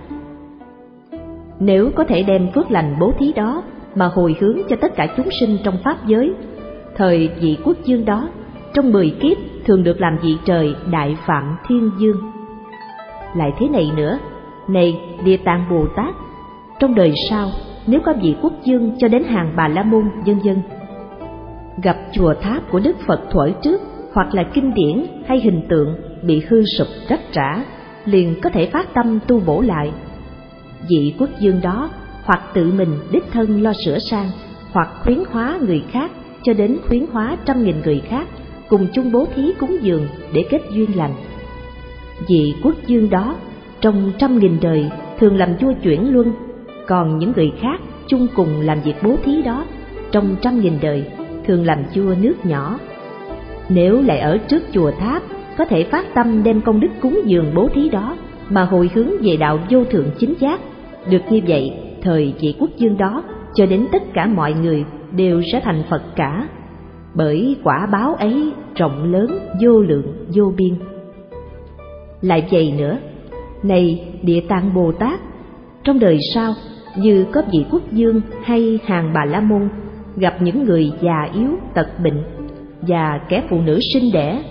nếu 1.60 1.90
có 1.94 2.04
thể 2.04 2.22
đem 2.22 2.48
phước 2.54 2.70
lành 2.70 2.96
bố 3.00 3.12
thí 3.18 3.32
đó 3.32 3.62
mà 3.94 4.06
hồi 4.14 4.36
hướng 4.40 4.58
cho 4.68 4.76
tất 4.76 4.96
cả 4.96 5.06
chúng 5.16 5.28
sinh 5.40 5.58
trong 5.64 5.78
pháp 5.84 6.06
giới. 6.06 6.32
Thời 6.96 7.30
vị 7.40 7.56
quốc 7.64 7.76
dương 7.84 8.04
đó, 8.04 8.28
trong 8.74 8.92
mười 8.92 9.16
kiếp 9.20 9.36
thường 9.66 9.84
được 9.84 10.00
làm 10.00 10.18
vị 10.22 10.36
trời 10.44 10.74
đại 10.90 11.16
phạm 11.26 11.56
thiên 11.68 11.90
dương. 11.98 12.16
Lại 13.36 13.52
thế 13.58 13.68
này 13.68 13.90
nữa, 13.96 14.18
này 14.68 15.00
Địa 15.24 15.36
Tạng 15.36 15.66
Bồ 15.70 15.86
Tát, 15.96 16.14
trong 16.80 16.94
đời 16.94 17.12
sau 17.30 17.50
nếu 17.86 18.00
có 18.04 18.14
vị 18.22 18.36
quốc 18.42 18.52
dương 18.64 18.92
cho 18.98 19.08
đến 19.08 19.24
hàng 19.24 19.52
Bà 19.56 19.68
La 19.68 19.82
Môn 19.82 20.10
dân 20.24 20.38
dân, 20.44 20.62
gặp 21.82 21.96
chùa 22.12 22.34
tháp 22.34 22.70
của 22.70 22.80
Đức 22.80 22.96
Phật 23.06 23.20
thuở 23.30 23.50
trước 23.62 23.80
hoặc 24.12 24.34
là 24.34 24.42
kinh 24.54 24.74
điển 24.74 25.06
hay 25.26 25.40
hình 25.40 25.62
tượng 25.68 25.96
bị 26.22 26.42
hư 26.48 26.64
sụp 26.64 26.86
rách 27.08 27.32
rã, 27.32 27.64
liền 28.04 28.40
có 28.40 28.50
thể 28.50 28.66
phát 28.66 28.94
tâm 28.94 29.18
tu 29.26 29.40
bổ 29.46 29.60
lại. 29.60 29.92
Vị 30.88 31.14
quốc 31.18 31.28
dương 31.38 31.60
đó 31.62 31.90
hoặc 32.24 32.40
tự 32.54 32.72
mình 32.72 32.88
đích 33.10 33.24
thân 33.32 33.62
lo 33.62 33.72
sửa 33.84 33.98
sang 33.98 34.30
hoặc 34.72 34.88
khuyến 35.02 35.18
hóa 35.30 35.58
người 35.60 35.84
khác 35.90 36.10
cho 36.42 36.52
đến 36.52 36.78
khuyến 36.88 37.06
hóa 37.12 37.36
trăm 37.44 37.64
nghìn 37.64 37.76
người 37.84 38.02
khác 38.08 38.28
cùng 38.68 38.86
chung 38.92 39.12
bố 39.12 39.26
thí 39.34 39.52
cúng 39.58 39.76
dường 39.82 40.06
để 40.32 40.44
kết 40.50 40.60
duyên 40.70 40.96
lành 40.96 41.14
vị 42.28 42.54
quốc 42.62 42.74
dương 42.86 43.10
đó 43.10 43.36
trong 43.80 44.12
trăm 44.18 44.38
nghìn 44.38 44.56
đời 44.60 44.90
thường 45.18 45.36
làm 45.36 45.48
vua 45.60 45.72
chuyển 45.82 46.12
luân 46.12 46.32
còn 46.86 47.18
những 47.18 47.32
người 47.36 47.52
khác 47.60 47.80
chung 48.06 48.26
cùng 48.34 48.60
làm 48.60 48.80
việc 48.80 48.94
bố 49.02 49.16
thí 49.24 49.42
đó 49.42 49.64
trong 50.12 50.36
trăm 50.40 50.60
nghìn 50.60 50.78
đời 50.82 51.04
thường 51.46 51.64
làm 51.64 51.78
vua 51.94 52.14
nước 52.20 52.34
nhỏ. 52.44 52.78
Nếu 53.68 54.02
lại 54.02 54.18
ở 54.18 54.38
trước 54.38 54.62
chùa 54.72 54.90
tháp 54.90 55.22
có 55.58 55.64
thể 55.64 55.84
phát 55.84 56.14
tâm 56.14 56.42
đem 56.42 56.60
công 56.60 56.80
đức 56.80 56.88
cúng 57.00 57.20
dường 57.24 57.54
bố 57.54 57.68
thí 57.74 57.88
đó 57.88 58.16
mà 58.50 58.64
hồi 58.64 58.90
hướng 58.94 59.10
về 59.22 59.36
đạo 59.36 59.58
vô 59.70 59.84
thượng 59.84 60.06
chính 60.18 60.34
giác. 60.38 60.60
Được 61.10 61.22
như 61.30 61.40
vậy 61.46 61.72
thời 62.02 62.34
vị 62.40 62.54
quốc 62.58 62.70
dương 62.76 62.96
đó 62.96 63.22
cho 63.54 63.66
đến 63.66 63.86
tất 63.92 64.02
cả 64.14 64.26
mọi 64.26 64.52
người 64.52 64.84
đều 65.16 65.42
sẽ 65.52 65.60
thành 65.64 65.82
Phật 65.90 66.02
cả, 66.16 66.48
bởi 67.14 67.56
quả 67.62 67.86
báo 67.92 68.14
ấy 68.14 68.52
rộng 68.76 69.12
lớn, 69.12 69.38
vô 69.62 69.80
lượng, 69.80 70.06
vô 70.34 70.52
biên. 70.56 70.74
Lại 72.24 72.46
vậy 72.50 72.74
nữa, 72.78 72.98
này 73.62 74.08
Địa 74.22 74.40
Tạng 74.48 74.74
Bồ 74.74 74.92
Tát, 74.92 75.20
trong 75.84 75.98
đời 75.98 76.18
sau 76.34 76.54
như 76.96 77.26
có 77.32 77.42
vị 77.52 77.64
quốc 77.70 77.82
dương 77.92 78.20
hay 78.42 78.78
hàng 78.84 79.10
bà 79.14 79.24
la 79.24 79.40
môn 79.40 79.68
gặp 80.16 80.42
những 80.42 80.64
người 80.64 80.92
già 81.00 81.28
yếu 81.34 81.48
tật 81.74 81.88
bệnh 82.04 82.22
và 82.80 83.20
kẻ 83.28 83.42
phụ 83.50 83.60
nữ 83.60 83.78
sinh 83.92 84.12
đẻ 84.12 84.42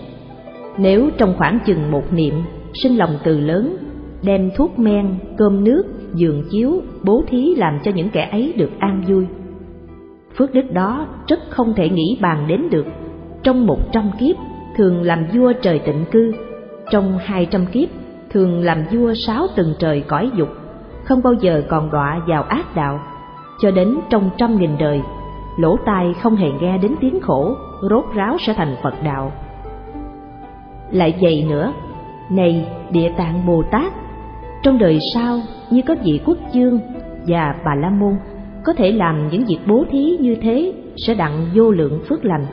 nếu 0.77 1.09
trong 1.17 1.33
khoảng 1.37 1.59
chừng 1.65 1.91
một 1.91 2.13
niệm 2.13 2.33
sinh 2.73 2.97
lòng 2.97 3.17
từ 3.23 3.39
lớn 3.39 3.77
đem 4.23 4.51
thuốc 4.57 4.79
men 4.79 5.15
cơm 5.37 5.63
nước 5.63 5.83
giường 6.13 6.43
chiếu 6.51 6.81
bố 7.03 7.23
thí 7.27 7.55
làm 7.55 7.79
cho 7.83 7.91
những 7.95 8.09
kẻ 8.09 8.29
ấy 8.31 8.53
được 8.57 8.71
an 8.79 9.03
vui. 9.07 9.25
Phước 10.37 10.53
đức 10.53 10.73
đó 10.73 11.07
rất 11.27 11.39
không 11.49 11.73
thể 11.75 11.89
nghĩ 11.89 12.17
bàn 12.21 12.45
đến 12.47 12.69
được. 12.71 12.85
Trong 13.43 13.67
một 13.67 13.91
trăm 13.91 14.11
kiếp 14.19 14.35
thường 14.77 15.01
làm 15.01 15.25
vua 15.33 15.53
trời 15.61 15.79
tịnh 15.79 16.05
cư 16.11 16.31
trong 16.91 17.17
hai 17.17 17.45
trăm 17.45 17.65
kiếp, 17.65 17.89
thường 18.29 18.63
làm 18.63 18.77
vua 18.91 19.13
sáu 19.13 19.47
tầng 19.55 19.73
trời 19.79 20.03
cõi 20.07 20.31
dục, 20.35 20.49
không 21.03 21.23
bao 21.23 21.33
giờ 21.33 21.63
còn 21.69 21.91
đọa 21.91 22.21
vào 22.27 22.43
ác 22.43 22.75
đạo. 22.75 22.99
Cho 23.61 23.71
đến 23.71 23.95
trong 24.09 24.29
trăm 24.37 24.57
nghìn 24.57 24.77
đời, 24.79 25.01
lỗ 25.57 25.77
tai 25.85 26.13
không 26.21 26.35
hề 26.35 26.47
nghe 26.61 26.77
đến 26.77 26.95
tiếng 27.01 27.21
khổ, 27.21 27.55
rốt 27.89 28.05
ráo 28.15 28.37
sẽ 28.39 28.53
thành 28.53 28.75
phật 28.83 28.93
đạo. 29.03 29.31
Lại 30.91 31.15
vậy 31.21 31.45
nữa, 31.49 31.73
này 32.29 32.67
địa 32.91 33.11
tạng 33.17 33.45
bồ 33.45 33.63
tát, 33.71 33.93
trong 34.63 34.77
đời 34.77 34.99
sau 35.13 35.39
như 35.69 35.81
có 35.87 35.95
vị 36.03 36.19
quốc 36.25 36.37
dương 36.51 36.79
và 37.27 37.55
bà 37.65 37.75
la 37.75 37.89
môn, 37.89 38.15
có 38.65 38.73
thể 38.73 38.91
làm 38.91 39.27
những 39.27 39.45
việc 39.45 39.59
bố 39.67 39.85
thí 39.91 40.17
như 40.19 40.35
thế 40.41 40.73
sẽ 40.97 41.13
đặng 41.13 41.45
vô 41.55 41.71
lượng 41.71 41.99
phước 42.09 42.25
lành 42.25 42.45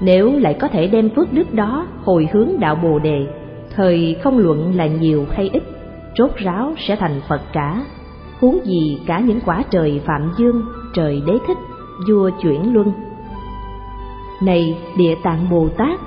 nếu 0.00 0.38
lại 0.38 0.54
có 0.54 0.68
thể 0.68 0.86
đem 0.86 1.10
phước 1.10 1.32
đức 1.32 1.54
đó 1.54 1.86
hồi 2.04 2.28
hướng 2.32 2.48
đạo 2.58 2.74
bồ 2.74 2.98
đề, 2.98 3.26
thời 3.76 4.16
không 4.22 4.38
luận 4.38 4.76
là 4.76 4.86
nhiều 4.86 5.26
hay 5.30 5.50
ít 5.52 5.62
rốt 6.18 6.36
ráo 6.36 6.74
sẽ 6.78 6.96
thành 6.96 7.20
phật 7.28 7.40
cả. 7.52 7.84
Huống 8.40 8.58
gì 8.64 9.00
cả 9.06 9.20
những 9.20 9.40
quả 9.46 9.62
trời 9.70 10.00
phạm 10.06 10.32
dương, 10.38 10.62
trời 10.94 11.22
đế 11.26 11.32
thích, 11.46 11.56
vua 12.08 12.30
chuyển 12.42 12.74
luân. 12.74 12.92
Này 14.42 14.78
địa 14.96 15.14
tạng 15.22 15.50
bồ 15.50 15.68
tát, 15.68 16.00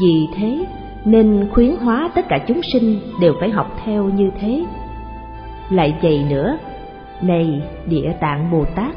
vì 0.00 0.26
thế 0.36 0.66
nên 1.04 1.48
khuyến 1.52 1.76
hóa 1.76 2.10
tất 2.14 2.28
cả 2.28 2.38
chúng 2.48 2.60
sinh 2.72 3.00
đều 3.20 3.34
phải 3.40 3.50
học 3.50 3.80
theo 3.84 4.04
như 4.04 4.30
thế. 4.40 4.64
Lại 5.70 5.94
vậy 6.02 6.24
nữa, 6.30 6.58
này 7.22 7.62
địa 7.86 8.12
tạng 8.20 8.50
bồ 8.50 8.64
tát, 8.76 8.96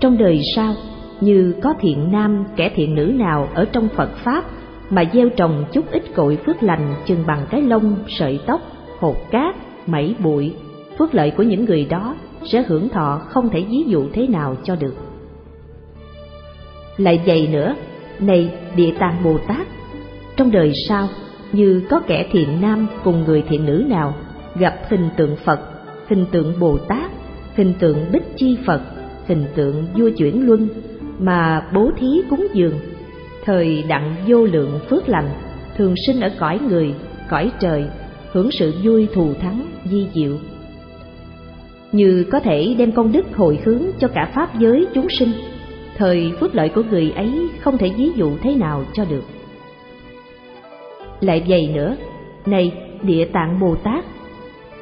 trong 0.00 0.18
đời 0.18 0.40
sau 0.56 0.74
như 1.22 1.54
có 1.62 1.74
thiện 1.80 2.12
nam, 2.12 2.44
kẻ 2.56 2.70
thiện 2.74 2.94
nữ 2.94 3.04
nào 3.04 3.48
ở 3.54 3.64
trong 3.72 3.88
phật 3.96 4.10
pháp 4.16 4.44
mà 4.90 5.04
gieo 5.12 5.28
trồng 5.28 5.64
chút 5.72 5.90
ít 5.90 6.02
cội 6.14 6.38
phước 6.46 6.62
lành 6.62 6.94
chừng 7.06 7.26
bằng 7.26 7.46
cái 7.50 7.62
lông, 7.62 7.96
sợi 8.08 8.40
tóc, 8.46 8.60
hột 8.98 9.30
cát 9.30 9.56
mẩy 9.86 10.14
bụi, 10.18 10.54
phước 10.98 11.14
lợi 11.14 11.30
của 11.30 11.42
những 11.42 11.64
người 11.64 11.84
đó 11.84 12.16
sẽ 12.44 12.64
hưởng 12.68 12.88
thọ 12.88 13.20
không 13.28 13.48
thể 13.48 13.64
ví 13.70 13.84
dụ 13.86 14.08
thế 14.12 14.26
nào 14.26 14.56
cho 14.64 14.76
được. 14.76 14.94
Lại 16.96 17.20
vậy 17.26 17.48
nữa, 17.52 17.74
này 18.20 18.50
địa 18.76 18.92
tạng 18.98 19.24
bồ 19.24 19.38
tát, 19.48 19.66
trong 20.36 20.50
đời 20.50 20.72
sau, 20.88 21.08
như 21.52 21.82
có 21.90 22.00
kẻ 22.06 22.26
thiện 22.32 22.60
nam 22.60 22.86
cùng 23.04 23.24
người 23.24 23.42
thiện 23.48 23.66
nữ 23.66 23.84
nào 23.88 24.14
gặp 24.54 24.74
hình 24.88 25.08
tượng 25.16 25.36
phật, 25.36 25.60
hình 26.08 26.26
tượng 26.32 26.52
bồ 26.60 26.78
tát, 26.78 27.10
hình 27.56 27.72
tượng 27.78 27.98
bích 28.12 28.36
chi 28.36 28.58
phật, 28.66 28.80
hình 29.26 29.44
tượng 29.54 29.86
vua 29.96 30.10
chuyển 30.16 30.46
luân 30.46 30.68
mà 31.22 31.66
bố 31.74 31.90
thí 31.98 32.22
cúng 32.30 32.46
dường. 32.52 32.78
Thời 33.44 33.84
đặng 33.88 34.14
vô 34.26 34.44
lượng 34.44 34.80
phước 34.90 35.08
lành, 35.08 35.28
thường 35.76 35.94
sinh 36.06 36.20
ở 36.20 36.30
cõi 36.38 36.58
người, 36.68 36.94
cõi 37.30 37.50
trời, 37.60 37.84
hưởng 38.32 38.50
sự 38.50 38.74
vui 38.82 39.08
thù 39.14 39.34
thắng 39.34 39.66
di 39.84 40.06
diệu. 40.14 40.36
Như 41.92 42.24
có 42.30 42.40
thể 42.40 42.74
đem 42.78 42.92
công 42.92 43.12
đức 43.12 43.36
hồi 43.36 43.58
hướng 43.64 43.82
cho 43.98 44.08
cả 44.08 44.30
pháp 44.34 44.58
giới 44.58 44.86
chúng 44.94 45.08
sinh, 45.08 45.32
thời 45.96 46.32
phước 46.40 46.54
lợi 46.54 46.68
của 46.68 46.82
người 46.90 47.12
ấy 47.16 47.48
không 47.60 47.78
thể 47.78 47.90
ví 47.96 48.10
dụ 48.16 48.30
thế 48.42 48.54
nào 48.54 48.84
cho 48.92 49.04
được. 49.04 49.24
Lại 51.20 51.44
vậy 51.48 51.70
nữa, 51.74 51.96
này 52.46 52.72
địa 53.02 53.24
tạng 53.24 53.60
bồ 53.60 53.74
tát, 53.74 54.04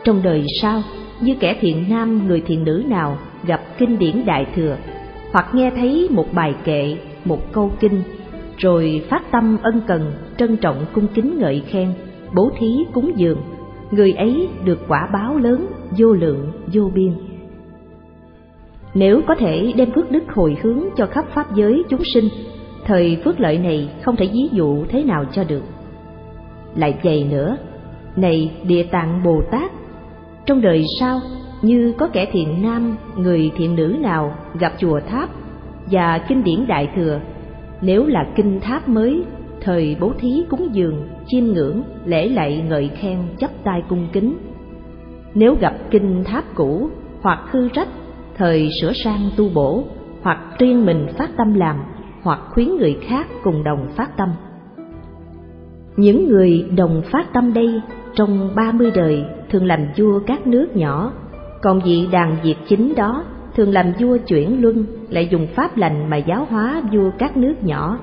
trong 0.05 0.23
đời 0.23 0.45
sau, 0.61 0.83
như 1.21 1.35
kẻ 1.41 1.57
thiện 1.61 1.85
nam, 1.89 2.29
người 2.29 2.41
thiện 2.47 2.65
nữ 2.65 2.83
nào 2.89 3.19
gặp 3.47 3.61
kinh 3.79 3.99
điển 3.99 4.25
đại 4.27 4.47
thừa 4.57 4.77
hoặc 5.33 5.55
nghe 5.55 5.71
thấy 5.71 6.09
một 6.11 6.27
bài 6.33 6.55
kệ, 6.65 6.97
một 7.25 7.53
câu 7.53 7.73
kinh, 7.81 8.03
rồi 8.57 9.05
phát 9.11 9.31
tâm 9.31 9.59
ân 9.63 9.81
cần, 9.87 10.13
trân 10.39 10.57
trọng 10.57 10.87
cung 10.93 11.07
kính 11.15 11.39
ngợi 11.39 11.63
khen, 11.67 11.93
bố 12.35 12.51
thí 12.59 12.77
cúng 12.93 13.13
dường. 13.17 13.39
Người 13.91 14.13
ấy 14.13 14.49
được 14.65 14.79
quả 14.89 15.09
báo 15.13 15.39
lớn, 15.39 15.67
vô 15.99 16.13
lượng, 16.13 16.53
vô 16.73 16.91
biên. 16.95 17.13
Nếu 18.95 19.21
có 19.27 19.35
thể 19.35 19.73
đem 19.77 19.91
phước 19.93 20.11
đức 20.11 20.23
hồi 20.35 20.57
hướng 20.63 20.81
cho 20.97 21.07
khắp 21.07 21.25
pháp 21.35 21.55
giới 21.55 21.83
chúng 21.89 22.05
sinh, 22.15 22.29
thời 22.85 23.21
phước 23.25 23.41
lợi 23.41 23.59
này 23.59 23.91
không 24.03 24.17
thể 24.17 24.27
ví 24.33 24.49
dụ 24.53 24.85
thế 24.89 25.05
nào 25.05 25.25
cho 25.33 25.45
được. 25.45 25.63
Lại 26.75 26.99
vậy 27.03 27.27
nữa, 27.31 27.57
này 28.17 28.53
địa 28.65 28.83
tạng 28.83 29.23
bồ 29.25 29.43
tát, 29.51 29.73
trong 30.47 30.61
đời 30.61 30.85
sau, 31.01 31.21
như 31.63 31.93
có 31.99 32.09
kẻ 32.13 32.27
thiện 32.33 32.63
nam, 32.63 32.97
người 33.17 33.51
thiện 33.57 33.75
nữ 33.75 33.97
nào 34.01 34.35
gặp 34.59 34.73
chùa 34.79 35.01
tháp 35.01 35.29
và 35.91 36.19
kinh 36.29 36.45
điển 36.45 36.67
đại 36.67 36.93
thừa. 36.97 37.21
Nếu 37.81 38.07
là 38.07 38.27
kinh 38.37 38.61
tháp 38.61 38.89
mới, 38.89 39.23
thời 39.61 39.97
bố 40.01 40.13
thí 40.19 40.45
cúng 40.49 40.69
dường, 40.73 41.09
chiêm 41.27 41.45
ngưỡng, 41.45 41.83
lễ 42.05 42.29
lạy, 42.29 42.65
ngợi 42.69 42.89
khen 42.89 43.19
chấp 43.39 43.51
tay 43.65 43.83
cung 43.89 44.09
kính. 44.13 44.39
Nếu 45.35 45.55
gặp 45.61 45.75
kinh 45.91 46.25
tháp 46.25 46.45
cũ 46.55 46.91
hoặc 47.23 47.39
hư 47.51 47.69
rách, 47.69 47.89
thời 48.37 48.69
sửa 48.81 48.93
sang 48.93 49.31
tu 49.37 49.49
bổ, 49.55 49.85
hoặc 50.23 50.39
riêng 50.59 50.87
mình 50.87 51.07
phát 51.19 51.31
tâm 51.37 51.55
làm, 51.55 51.77
hoặc 52.23 52.41
khuyến 52.51 52.77
người 52.77 52.99
khác 53.03 53.27
cùng 53.45 53.65
đồng 53.65 53.89
phát 53.97 54.17
tâm. 54.17 54.29
Những 55.97 56.29
người 56.29 56.67
đồng 56.77 57.03
phát 57.13 57.33
tâm 57.33 57.53
đây 57.53 57.81
trong 58.15 58.51
ba 58.55 58.73
mươi 58.73 58.91
đời 58.95 59.25
thường 59.51 59.65
làm 59.65 59.81
vua 59.97 60.21
các 60.27 60.47
nước 60.47 60.77
nhỏ, 60.77 61.13
còn 61.63 61.81
vị 61.85 62.09
đàn 62.13 62.37
diệt 62.45 62.57
chính 62.69 62.95
đó 62.97 63.25
thường 63.61 63.73
làm 63.73 63.93
vua 64.01 64.17
chuyển 64.17 64.63
luân, 64.63 64.87
lại 65.11 65.29
dùng 65.31 65.47
pháp 65.47 65.77
lành 65.77 66.11
mà 66.11 66.17
giáo 66.17 66.47
hóa 66.51 66.83
vua 66.93 67.11
các 67.19 67.37
nước 67.37 67.55
nhỏ. 67.63 67.99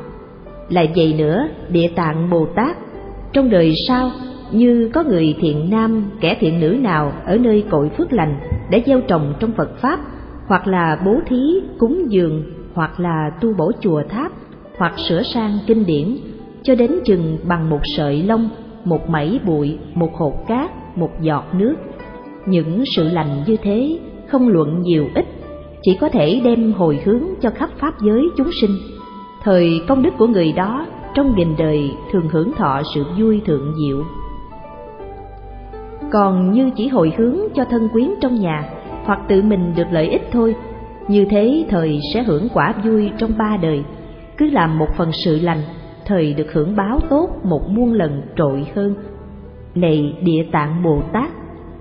Lại 0.69 0.91
vậy 0.95 1.15
nữa, 1.17 1.47
địa 1.69 1.87
tạng 1.95 2.29
bồ 2.29 2.45
tát, 2.55 2.77
trong 3.33 3.49
đời 3.49 3.73
sau, 3.87 4.11
như 4.51 4.89
có 4.93 5.03
người 5.03 5.35
thiện 5.39 5.69
nam, 5.69 6.05
kẻ 6.21 6.37
thiện 6.39 6.59
nữ 6.59 6.67
nào 6.81 7.13
ở 7.25 7.37
nơi 7.37 7.63
cội 7.69 7.89
phước 7.89 8.13
lành 8.13 8.39
để 8.69 8.83
gieo 8.85 9.01
trồng 9.01 9.33
trong 9.39 9.51
phật 9.51 9.77
pháp, 9.81 9.99
hoặc 10.47 10.67
là 10.67 10.99
bố 11.05 11.19
thí, 11.25 11.61
cúng 11.77 12.11
dường, 12.11 12.43
hoặc 12.73 12.99
là 12.99 13.31
tu 13.41 13.53
bổ 13.53 13.71
chùa 13.81 14.03
tháp, 14.09 14.31
hoặc 14.77 14.93
sửa 15.09 15.23
sang 15.23 15.57
kinh 15.67 15.85
điển, 15.85 16.17
cho 16.63 16.75
đến 16.75 16.91
chừng 17.05 17.37
bằng 17.47 17.69
một 17.69 17.81
sợi 17.83 18.23
lông, 18.23 18.49
một 18.83 19.09
mẩy 19.09 19.39
bụi, 19.45 19.77
một 19.93 20.15
hột 20.15 20.47
cát, 20.47 20.97
một 20.97 21.11
giọt 21.21 21.43
nước. 21.53 21.75
Những 22.45 22.83
sự 22.95 23.03
lành 23.03 23.43
như 23.47 23.57
thế 23.63 23.99
không 24.27 24.47
luận 24.47 24.81
nhiều 24.81 25.07
ít 25.15 25.25
chỉ 25.87 25.97
có 26.01 26.09
thể 26.09 26.41
đem 26.43 26.73
hồi 26.73 26.99
hướng 27.05 27.23
cho 27.41 27.49
khắp 27.49 27.69
pháp 27.77 27.93
giới 28.01 28.21
chúng 28.37 28.49
sinh. 28.61 28.71
Thời 29.43 29.81
công 29.87 30.03
đức 30.03 30.09
của 30.17 30.27
người 30.27 30.51
đó, 30.51 30.85
trong 31.13 31.35
nghìn 31.35 31.55
đời 31.57 31.91
thường 32.11 32.29
hưởng 32.31 32.53
thọ 32.53 32.81
sự 32.93 33.05
vui 33.19 33.41
thượng 33.45 33.73
diệu. 33.79 34.03
Còn 36.11 36.51
như 36.51 36.69
chỉ 36.75 36.87
hồi 36.87 37.13
hướng 37.17 37.37
cho 37.55 37.65
thân 37.65 37.89
quyến 37.89 38.09
trong 38.21 38.35
nhà, 38.35 38.69
hoặc 39.03 39.19
tự 39.27 39.41
mình 39.41 39.73
được 39.75 39.87
lợi 39.91 40.07
ích 40.07 40.29
thôi, 40.31 40.55
như 41.07 41.25
thế 41.29 41.65
thời 41.69 41.99
sẽ 42.13 42.23
hưởng 42.23 42.47
quả 42.53 42.73
vui 42.85 43.11
trong 43.17 43.31
ba 43.37 43.57
đời. 43.61 43.83
Cứ 44.37 44.49
làm 44.49 44.77
một 44.77 44.89
phần 44.97 45.11
sự 45.11 45.39
lành, 45.39 45.61
thời 46.05 46.33
được 46.33 46.53
hưởng 46.53 46.75
báo 46.75 46.99
tốt 47.09 47.29
một 47.43 47.69
muôn 47.69 47.93
lần 47.93 48.21
trội 48.35 48.67
hơn. 48.75 48.95
Này 49.75 50.13
địa 50.21 50.45
tạng 50.51 50.83
bồ 50.83 51.01
tát, 51.13 51.31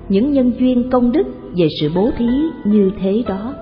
những 0.09 0.33
nhân 0.33 0.53
duyên 0.59 0.91
công 0.91 1.13
đức 1.13 1.27
về 1.57 1.69
sự 1.81 1.91
bố 1.95 2.11
thí 2.19 2.29
như 2.65 2.91
thế 3.01 3.23
đó 3.27 3.55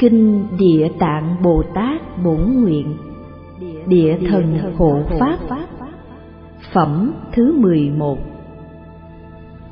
Kinh 0.00 0.46
Địa 0.58 0.88
Tạng 0.98 1.36
Bồ 1.42 1.62
Tát 1.74 2.00
Bổn 2.24 2.40
Nguyện 2.62 2.96
Địa 3.86 4.18
Thần 4.30 4.58
Hộ 4.76 5.02
Pháp 5.18 5.38
Phẩm 6.72 7.12
thứ 7.32 7.52
11 7.58 8.18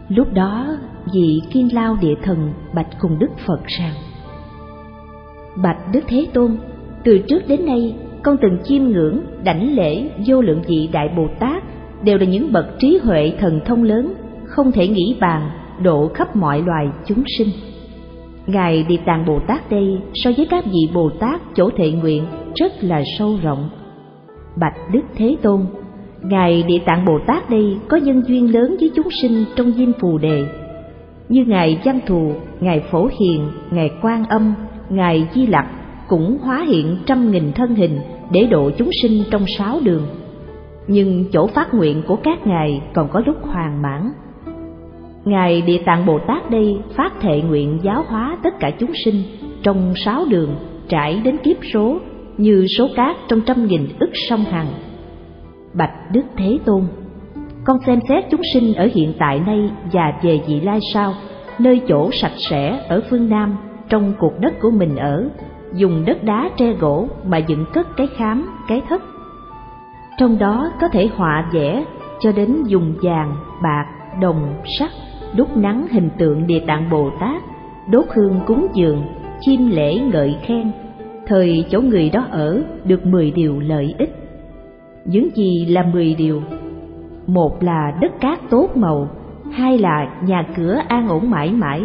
Lúc 0.09 0.33
đó 0.33 0.67
vị 1.15 1.41
Kim 1.53 1.69
Lao 1.73 1.97
Địa 2.01 2.15
Thần 2.23 2.53
bạch 2.75 2.87
cùng 3.01 3.19
Đức 3.19 3.31
Phật 3.47 3.61
rằng 3.67 3.95
Bạch 5.63 5.79
Đức 5.93 6.01
Thế 6.09 6.27
Tôn, 6.33 6.57
từ 7.05 7.19
trước 7.19 7.43
đến 7.49 7.67
nay 7.67 7.97
con 8.23 8.37
từng 8.43 8.59
chiêm 8.65 8.83
ngưỡng, 8.83 9.21
đảnh 9.45 9.77
lễ 9.77 10.11
vô 10.27 10.41
lượng 10.41 10.63
vị 10.69 10.89
Đại 10.93 11.09
Bồ 11.17 11.29
Tát 11.39 11.63
đều 12.03 12.19
là 12.19 12.25
những 12.25 12.53
bậc 12.53 12.67
trí 12.79 12.99
huệ 13.03 13.33
thần 13.41 13.61
thông 13.67 13.83
lớn, 13.83 14.15
không 14.45 14.73
thể 14.73 14.89
nghĩ 14.89 15.17
bàn, 15.21 15.51
độ 15.83 16.09
khắp 16.15 16.37
mọi 16.37 16.63
loài 16.63 16.89
chúng 17.07 17.23
sinh. 17.39 17.49
Ngài 18.49 18.83
Địa 18.83 18.97
Tạng 19.05 19.27
Bồ 19.27 19.39
Tát 19.47 19.71
đây 19.71 19.99
so 20.15 20.31
với 20.37 20.47
các 20.51 20.65
vị 20.65 20.89
Bồ 20.95 21.11
Tát 21.21 21.41
chỗ 21.55 21.71
thệ 21.77 21.91
nguyện 21.91 22.25
rất 22.55 22.73
là 22.81 23.03
sâu 23.19 23.39
rộng. 23.43 23.71
Bạch 24.61 24.75
Đức 24.93 25.03
Thế 25.17 25.37
Tôn, 25.43 25.67
Ngài 26.23 26.63
Địa 26.63 26.79
Tạng 26.87 27.05
Bồ 27.05 27.19
Tát 27.27 27.51
đây 27.51 27.77
có 27.89 27.97
nhân 27.97 28.23
duyên 28.27 28.53
lớn 28.53 28.77
với 28.81 28.91
chúng 28.95 29.09
sinh 29.23 29.45
trong 29.57 29.73
diêm 29.73 29.93
phù 30.01 30.19
đề. 30.19 30.47
Như 31.29 31.45
Ngài 31.45 31.79
Văn 31.85 32.01
Thù, 32.07 32.33
Ngài 32.61 32.81
Phổ 32.91 33.09
Hiền, 33.21 33.49
Ngài 33.71 33.91
Quan 34.03 34.25
Âm, 34.25 34.55
Ngài 34.89 35.29
Di 35.35 35.47
Lặc 35.47 35.67
cũng 36.09 36.39
hóa 36.43 36.65
hiện 36.69 36.97
trăm 37.07 37.31
nghìn 37.31 37.53
thân 37.53 37.75
hình 37.75 38.01
để 38.33 38.45
độ 38.45 38.71
chúng 38.79 38.91
sinh 39.03 39.23
trong 39.31 39.47
sáu 39.47 39.81
đường. 39.85 40.07
Nhưng 40.87 41.25
chỗ 41.33 41.47
phát 41.47 41.75
nguyện 41.75 42.03
của 42.07 42.17
các 42.17 42.47
ngài 42.47 42.83
còn 42.95 43.09
có 43.09 43.23
lúc 43.27 43.37
hoàn 43.43 43.83
mãn 43.83 44.13
Ngài 45.29 45.63
Địa 45.63 45.79
Tạng 45.85 46.07
Bồ 46.07 46.19
Tát 46.19 46.51
đây 46.51 46.79
phát 46.97 47.13
thệ 47.21 47.41
nguyện 47.41 47.79
giáo 47.83 48.05
hóa 48.09 48.39
tất 48.43 48.55
cả 48.61 48.71
chúng 48.79 48.91
sinh 49.05 49.23
trong 49.63 49.93
sáu 49.97 50.25
đường 50.29 50.57
trải 50.89 51.21
đến 51.25 51.37
kiếp 51.45 51.57
số 51.73 51.99
như 52.37 52.67
số 52.67 52.89
cát 52.97 53.17
trong 53.29 53.41
trăm 53.41 53.67
nghìn 53.67 53.89
ức 54.01 54.11
sông 54.29 54.45
Hằng. 54.45 54.67
Bạch 55.75 55.93
Đức 56.13 56.23
Thế 56.37 56.59
Tôn, 56.65 56.83
con 57.65 57.79
xem 57.87 57.99
xét 58.09 58.25
chúng 58.31 58.41
sinh 58.53 58.75
ở 58.75 58.89
hiện 58.95 59.13
tại 59.19 59.41
nay 59.47 59.71
và 59.93 60.13
về 60.23 60.41
vị 60.47 60.61
lai 60.61 60.79
sau, 60.93 61.15
nơi 61.59 61.81
chỗ 61.89 62.11
sạch 62.13 62.33
sẽ 62.51 62.85
ở 62.89 63.01
phương 63.11 63.29
Nam 63.29 63.57
trong 63.89 64.13
cuộc 64.19 64.41
đất 64.41 64.61
của 64.61 64.71
mình 64.71 64.97
ở, 64.97 65.29
dùng 65.75 66.05
đất 66.07 66.25
đá 66.25 66.51
tre 66.57 66.73
gỗ 66.73 67.09
mà 67.27 67.39
dựng 67.39 67.65
cất 67.73 67.97
cái 67.97 68.07
khám, 68.17 68.51
cái 68.69 68.83
thất. 68.89 69.03
Trong 70.19 70.39
đó 70.39 70.71
có 70.81 70.89
thể 70.89 71.09
họa 71.17 71.51
vẽ 71.53 71.85
cho 72.21 72.33
đến 72.33 72.65
dùng 72.67 72.95
vàng, 73.03 73.37
bạc, 73.63 73.87
đồng, 74.21 74.55
sắt, 74.79 74.91
đúc 75.37 75.57
nắng 75.57 75.87
hình 75.91 76.11
tượng 76.19 76.47
Địa 76.47 76.61
Tạng 76.67 76.91
Bồ 76.91 77.11
Tát, 77.21 77.43
đốt 77.91 78.05
hương 78.15 78.41
cúng 78.47 78.67
dường, 78.75 79.03
chim 79.41 79.71
lễ 79.71 79.99
ngợi 79.99 80.37
khen, 80.43 80.71
thời 81.27 81.65
chỗ 81.71 81.81
người 81.81 82.11
đó 82.11 82.27
ở 82.31 82.63
được 82.85 83.07
mười 83.07 83.31
điều 83.31 83.61
lợi 83.61 83.95
ích. 83.99 84.15
Những 85.05 85.29
gì 85.35 85.67
là 85.67 85.83
mười 85.93 86.15
điều? 86.15 86.43
Một 87.27 87.63
là 87.63 87.99
đất 88.01 88.21
cát 88.21 88.51
tốt 88.51 88.77
màu, 88.77 89.09
hai 89.53 89.79
là 89.79 90.09
nhà 90.23 90.47
cửa 90.57 90.79
an 90.89 91.09
ổn 91.09 91.31
mãi 91.31 91.51
mãi, 91.51 91.83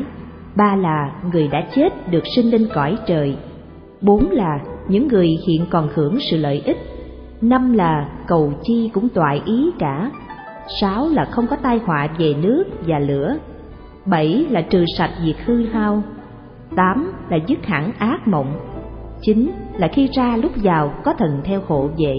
ba 0.56 0.76
là 0.76 1.12
người 1.32 1.48
đã 1.48 1.64
chết 1.76 2.12
được 2.12 2.24
sinh 2.36 2.46
lên 2.46 2.68
cõi 2.74 2.98
trời, 3.08 3.38
bốn 4.02 4.32
là 4.32 4.60
những 4.88 5.08
người 5.08 5.30
hiện 5.48 5.66
còn 5.70 5.90
hưởng 5.94 6.18
sự 6.32 6.38
lợi 6.38 6.62
ích, 6.66 6.78
năm 7.42 7.74
là 7.74 8.10
cầu 8.28 8.54
chi 8.64 8.90
cũng 8.94 9.10
toại 9.10 9.42
ý 9.46 9.72
cả, 9.80 10.12
sáu 10.82 11.10
là 11.10 11.26
không 11.26 11.48
có 11.48 11.56
tai 11.56 11.78
họa 11.78 12.08
về 12.18 12.34
nước 12.42 12.64
và 12.88 13.00
lửa, 13.00 13.38
bảy 14.06 14.46
là 14.50 14.62
trừ 14.62 14.86
sạch 14.98 15.12
việc 15.24 15.46
hư 15.46 15.66
hao, 15.66 16.04
tám 16.76 17.14
là 17.30 17.38
dứt 17.48 17.66
hẳn 17.66 17.92
ác 17.98 18.28
mộng, 18.28 18.54
chín 19.22 19.52
là 19.78 19.88
khi 19.88 20.10
ra 20.14 20.38
lúc 20.38 20.52
vào 20.56 20.94
có 21.04 21.14
thần 21.14 21.42
theo 21.44 21.62
hộ 21.68 21.90
vệ, 21.98 22.16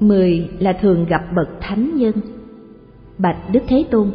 mười 0.00 0.48
là 0.58 0.72
thường 0.72 1.04
gặp 1.04 1.22
bậc 1.36 1.48
thánh 1.60 1.96
nhân. 1.96 2.12
Bạch 3.18 3.36
Đức 3.52 3.60
Thế 3.68 3.84
Tôn, 3.90 4.10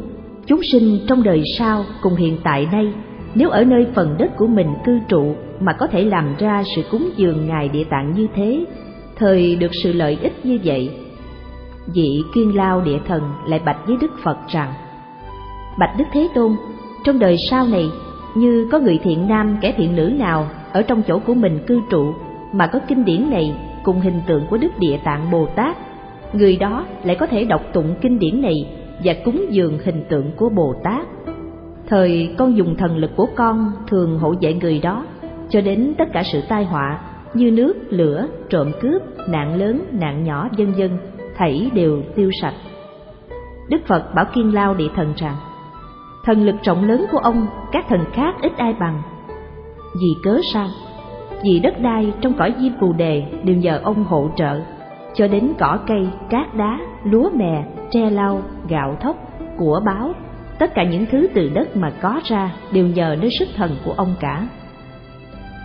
chúng 0.45 0.63
sinh 0.63 0.99
trong 1.07 1.23
đời 1.23 1.43
sau 1.57 1.83
cùng 2.01 2.15
hiện 2.15 2.37
tại 2.43 2.67
đây, 2.71 2.93
nếu 3.35 3.49
ở 3.49 3.63
nơi 3.63 3.87
phần 3.95 4.15
đất 4.17 4.37
của 4.37 4.47
mình 4.47 4.67
cư 4.85 4.99
trụ 5.07 5.35
mà 5.59 5.73
có 5.73 5.87
thể 5.87 6.03
làm 6.03 6.35
ra 6.39 6.63
sự 6.75 6.81
cúng 6.91 7.09
dường 7.15 7.47
Ngài 7.47 7.69
Địa 7.69 7.83
Tạng 7.83 8.13
như 8.13 8.27
thế, 8.35 8.65
thời 9.15 9.55
được 9.55 9.71
sự 9.83 9.93
lợi 9.93 10.17
ích 10.21 10.45
như 10.45 10.59
vậy. 10.63 10.89
Vị 11.93 12.23
kiên 12.33 12.55
lao 12.55 12.81
địa 12.81 12.99
thần 13.07 13.21
lại 13.45 13.61
bạch 13.65 13.87
với 13.87 13.97
Đức 14.01 14.11
Phật 14.23 14.37
rằng, 14.47 14.73
Bạch 15.79 15.97
Đức 15.97 16.05
Thế 16.13 16.27
Tôn, 16.35 16.55
trong 17.03 17.19
đời 17.19 17.37
sau 17.49 17.67
này, 17.67 17.89
như 18.35 18.67
có 18.71 18.79
người 18.79 18.99
thiện 19.03 19.27
nam 19.27 19.57
kẻ 19.61 19.73
thiện 19.77 19.95
nữ 19.95 20.11
nào 20.17 20.47
ở 20.73 20.81
trong 20.81 21.03
chỗ 21.07 21.19
của 21.19 21.33
mình 21.33 21.59
cư 21.67 21.81
trụ 21.89 22.13
mà 22.53 22.67
có 22.67 22.79
kinh 22.87 23.05
điển 23.05 23.29
này 23.29 23.55
cùng 23.83 23.99
hình 23.99 24.21
tượng 24.27 24.45
của 24.49 24.57
Đức 24.57 24.79
Địa 24.79 24.97
Tạng 25.03 25.31
Bồ 25.31 25.45
Tát, 25.45 25.77
người 26.33 26.55
đó 26.55 26.85
lại 27.03 27.15
có 27.15 27.25
thể 27.25 27.43
đọc 27.43 27.61
tụng 27.73 27.95
kinh 28.01 28.19
điển 28.19 28.41
này 28.41 28.69
và 29.03 29.13
cúng 29.25 29.45
dường 29.49 29.79
hình 29.85 30.03
tượng 30.09 30.31
của 30.37 30.49
Bồ 30.49 30.73
Tát. 30.83 31.07
Thời 31.89 32.35
con 32.37 32.57
dùng 32.57 32.75
thần 32.75 32.97
lực 32.97 33.11
của 33.15 33.27
con 33.35 33.71
thường 33.87 34.19
hộ 34.19 34.35
vệ 34.41 34.53
người 34.53 34.79
đó, 34.79 35.05
cho 35.49 35.61
đến 35.61 35.93
tất 35.97 36.05
cả 36.13 36.23
sự 36.23 36.41
tai 36.49 36.65
họa 36.65 36.99
như 37.33 37.51
nước, 37.51 37.73
lửa, 37.89 38.27
trộm 38.49 38.71
cướp, 38.81 39.01
nạn 39.29 39.55
lớn, 39.55 39.81
nạn 39.91 40.23
nhỏ 40.23 40.49
vân 40.57 40.71
vân, 40.71 40.89
thảy 41.37 41.71
đều 41.73 42.01
tiêu 42.15 42.31
sạch. 42.41 42.53
Đức 43.69 43.87
Phật 43.87 44.15
bảo 44.15 44.25
Kiên 44.25 44.53
Lao 44.53 44.73
địa 44.73 44.89
thần 44.95 45.13
rằng, 45.17 45.35
thần 46.23 46.45
lực 46.45 46.55
trọng 46.61 46.87
lớn 46.87 47.05
của 47.11 47.17
ông 47.17 47.47
các 47.71 47.85
thần 47.89 48.05
khác 48.13 48.35
ít 48.41 48.57
ai 48.57 48.73
bằng. 48.79 49.01
Vì 50.01 50.09
cớ 50.23 50.39
sao? 50.53 50.67
Vì 51.43 51.59
đất 51.59 51.79
đai 51.81 52.13
trong 52.21 52.33
cõi 52.33 52.53
diêm 52.59 52.71
phù 52.79 52.93
đề 52.93 53.23
đều 53.43 53.55
nhờ 53.55 53.79
ông 53.83 54.03
hỗ 54.03 54.29
trợ, 54.35 54.59
cho 55.15 55.27
đến 55.27 55.53
cỏ 55.59 55.79
cây, 55.87 56.07
cát 56.29 56.55
đá, 56.55 56.79
lúa 57.03 57.29
mè, 57.29 57.63
tre 57.91 58.09
lau, 58.09 58.41
gạo 58.69 58.97
thóc, 59.01 59.15
của 59.57 59.81
báo, 59.85 60.13
tất 60.59 60.73
cả 60.75 60.83
những 60.83 61.05
thứ 61.11 61.27
từ 61.33 61.49
đất 61.49 61.77
mà 61.77 61.91
có 62.01 62.21
ra 62.23 62.51
đều 62.71 62.87
nhờ 62.87 63.15
đến 63.21 63.31
sức 63.39 63.47
thần 63.55 63.75
của 63.85 63.93
ông 63.97 64.15
cả. 64.19 64.47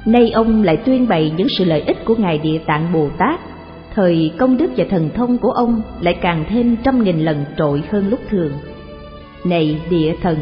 Nay 0.07 0.31
ông 0.31 0.63
lại 0.63 0.77
tuyên 0.77 1.09
bày 1.09 1.33
những 1.37 1.49
sự 1.49 1.65
lợi 1.65 1.81
ích 1.81 2.05
của 2.05 2.15
Ngài 2.19 2.39
Địa 2.39 2.59
Tạng 2.67 2.93
Bồ 2.93 3.09
Tát, 3.19 3.41
thời 3.95 4.33
công 4.39 4.57
đức 4.57 4.71
và 4.77 4.85
thần 4.91 5.11
thông 5.15 5.39
của 5.39 5.51
ông 5.51 5.83
lại 6.01 6.15
càng 6.21 6.45
thêm 6.49 6.77
trăm 6.85 7.03
nghìn 7.03 7.21
lần 7.21 7.45
trội 7.59 7.83
hơn 7.91 8.11
lúc 8.11 8.21
thường. 8.29 8.53
Này 9.45 9.81
địa 9.91 10.15
thần, 10.23 10.37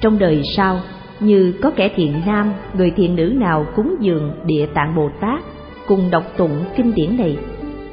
trong 0.00 0.18
đời 0.18 0.42
sau, 0.56 0.80
như 1.20 1.54
có 1.62 1.70
kẻ 1.70 1.90
thiện 1.96 2.12
nam, 2.26 2.52
người 2.74 2.90
thiện 2.90 3.16
nữ 3.16 3.32
nào 3.36 3.66
cúng 3.76 3.96
dường 4.00 4.32
Địa 4.46 4.66
Tạng 4.74 4.94
Bồ 4.96 5.10
Tát 5.20 5.40
cùng 5.86 6.10
đọc 6.10 6.24
tụng 6.36 6.64
kinh 6.76 6.94
điển 6.94 7.16
này, 7.16 7.36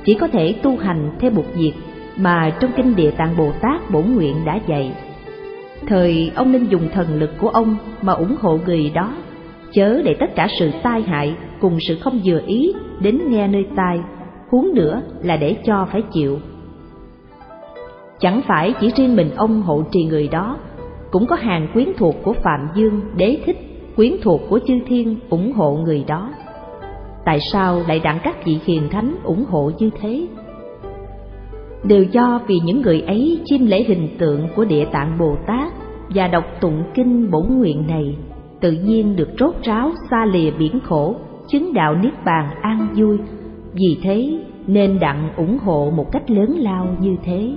chỉ 0.06 0.14
có 0.14 0.28
thể 0.28 0.56
tu 0.64 0.78
hành 0.78 1.12
theo 1.20 1.32
một 1.32 1.46
việc 1.54 1.74
mà 2.18 2.54
trong 2.60 2.72
kinh 2.78 2.96
Địa 2.96 3.12
Tạng 3.12 3.38
Bồ 3.38 3.52
Tát 3.62 3.92
bổn 3.92 4.04
nguyện 4.16 4.36
đã 4.46 4.60
dạy. 4.68 4.92
Thời 5.88 6.32
ông 6.36 6.52
nên 6.52 6.68
dùng 6.68 6.90
thần 6.94 7.20
lực 7.20 7.32
của 7.38 7.50
ông 7.50 7.76
mà 8.02 8.14
ủng 8.14 8.36
hộ 8.42 8.60
người 8.66 8.92
đó 8.94 9.14
chớ 9.74 10.02
để 10.06 10.16
tất 10.20 10.36
cả 10.36 10.48
sự 10.60 10.72
tai 10.84 11.02
hại 11.02 11.36
cùng 11.60 11.80
sự 11.80 11.98
không 12.00 12.20
vừa 12.26 12.42
ý 12.46 12.74
đến 13.00 13.20
nghe 13.28 13.48
nơi 13.48 13.66
tai, 13.76 14.00
huống 14.54 14.74
nữa 14.74 15.02
là 15.22 15.38
để 15.38 15.56
cho 15.66 15.88
phải 15.92 16.02
chịu. 16.14 16.38
Chẳng 18.20 18.42
phải 18.48 18.74
chỉ 18.82 18.92
riêng 18.96 19.16
mình 19.16 19.30
ông 19.36 19.62
hộ 19.62 19.84
trì 19.92 20.04
người 20.04 20.28
đó, 20.28 20.58
cũng 21.12 21.28
có 21.28 21.36
hàng 21.36 21.68
quyến 21.74 21.88
thuộc 21.98 22.16
của 22.24 22.34
Phạm 22.34 22.68
Dương, 22.76 23.02
Đế 23.16 23.38
Thích, 23.46 23.58
quyến 23.96 24.14
thuộc 24.24 24.42
của 24.50 24.60
chư 24.68 24.74
thiên 24.88 25.20
ủng 25.30 25.54
hộ 25.54 25.74
người 25.76 26.04
đó. 26.08 26.30
Tại 27.26 27.40
sao 27.52 27.82
lại 27.88 28.00
đặng 28.00 28.20
các 28.24 28.46
vị 28.46 28.60
hiền 28.66 28.90
thánh 28.90 29.16
ủng 29.24 29.46
hộ 29.50 29.72
như 29.80 29.90
thế? 30.02 30.28
Đều 31.84 32.04
do 32.04 32.42
vì 32.48 32.60
những 32.66 32.82
người 32.82 33.02
ấy 33.02 33.40
chiêm 33.46 33.66
lễ 33.66 33.84
hình 33.84 34.08
tượng 34.18 34.48
của 34.56 34.66
Địa 34.66 34.86
Tạng 34.86 35.18
Bồ 35.20 35.36
Tát 35.48 35.74
và 36.10 36.28
đọc 36.28 36.46
tụng 36.62 36.84
kinh 36.94 37.32
bổn 37.32 37.46
nguyện 37.50 37.88
này 37.88 38.16
tự 38.62 38.72
nhiên 38.72 39.16
được 39.16 39.30
rốt 39.40 39.56
ráo 39.64 39.92
xa 40.10 40.26
lìa 40.26 40.52
biển 40.52 40.80
khổ, 40.84 41.16
chứng 41.48 41.74
đạo 41.74 41.96
niết 41.96 42.14
bàn 42.26 42.50
an 42.62 42.88
vui. 42.96 43.18
Vì 43.74 43.98
thế 44.04 44.40
nên 44.68 45.00
đặng 45.00 45.30
ủng 45.38 45.58
hộ 45.58 45.92
một 45.96 46.12
cách 46.12 46.32
lớn 46.32 46.56
lao 46.60 46.96
như 47.00 47.16
thế. 47.24 47.56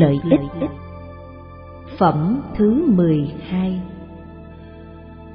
Lợi 0.00 0.20
ích. 0.30 0.70
Phẩm 1.98 2.40
thứ 2.56 2.84
12 2.86 3.80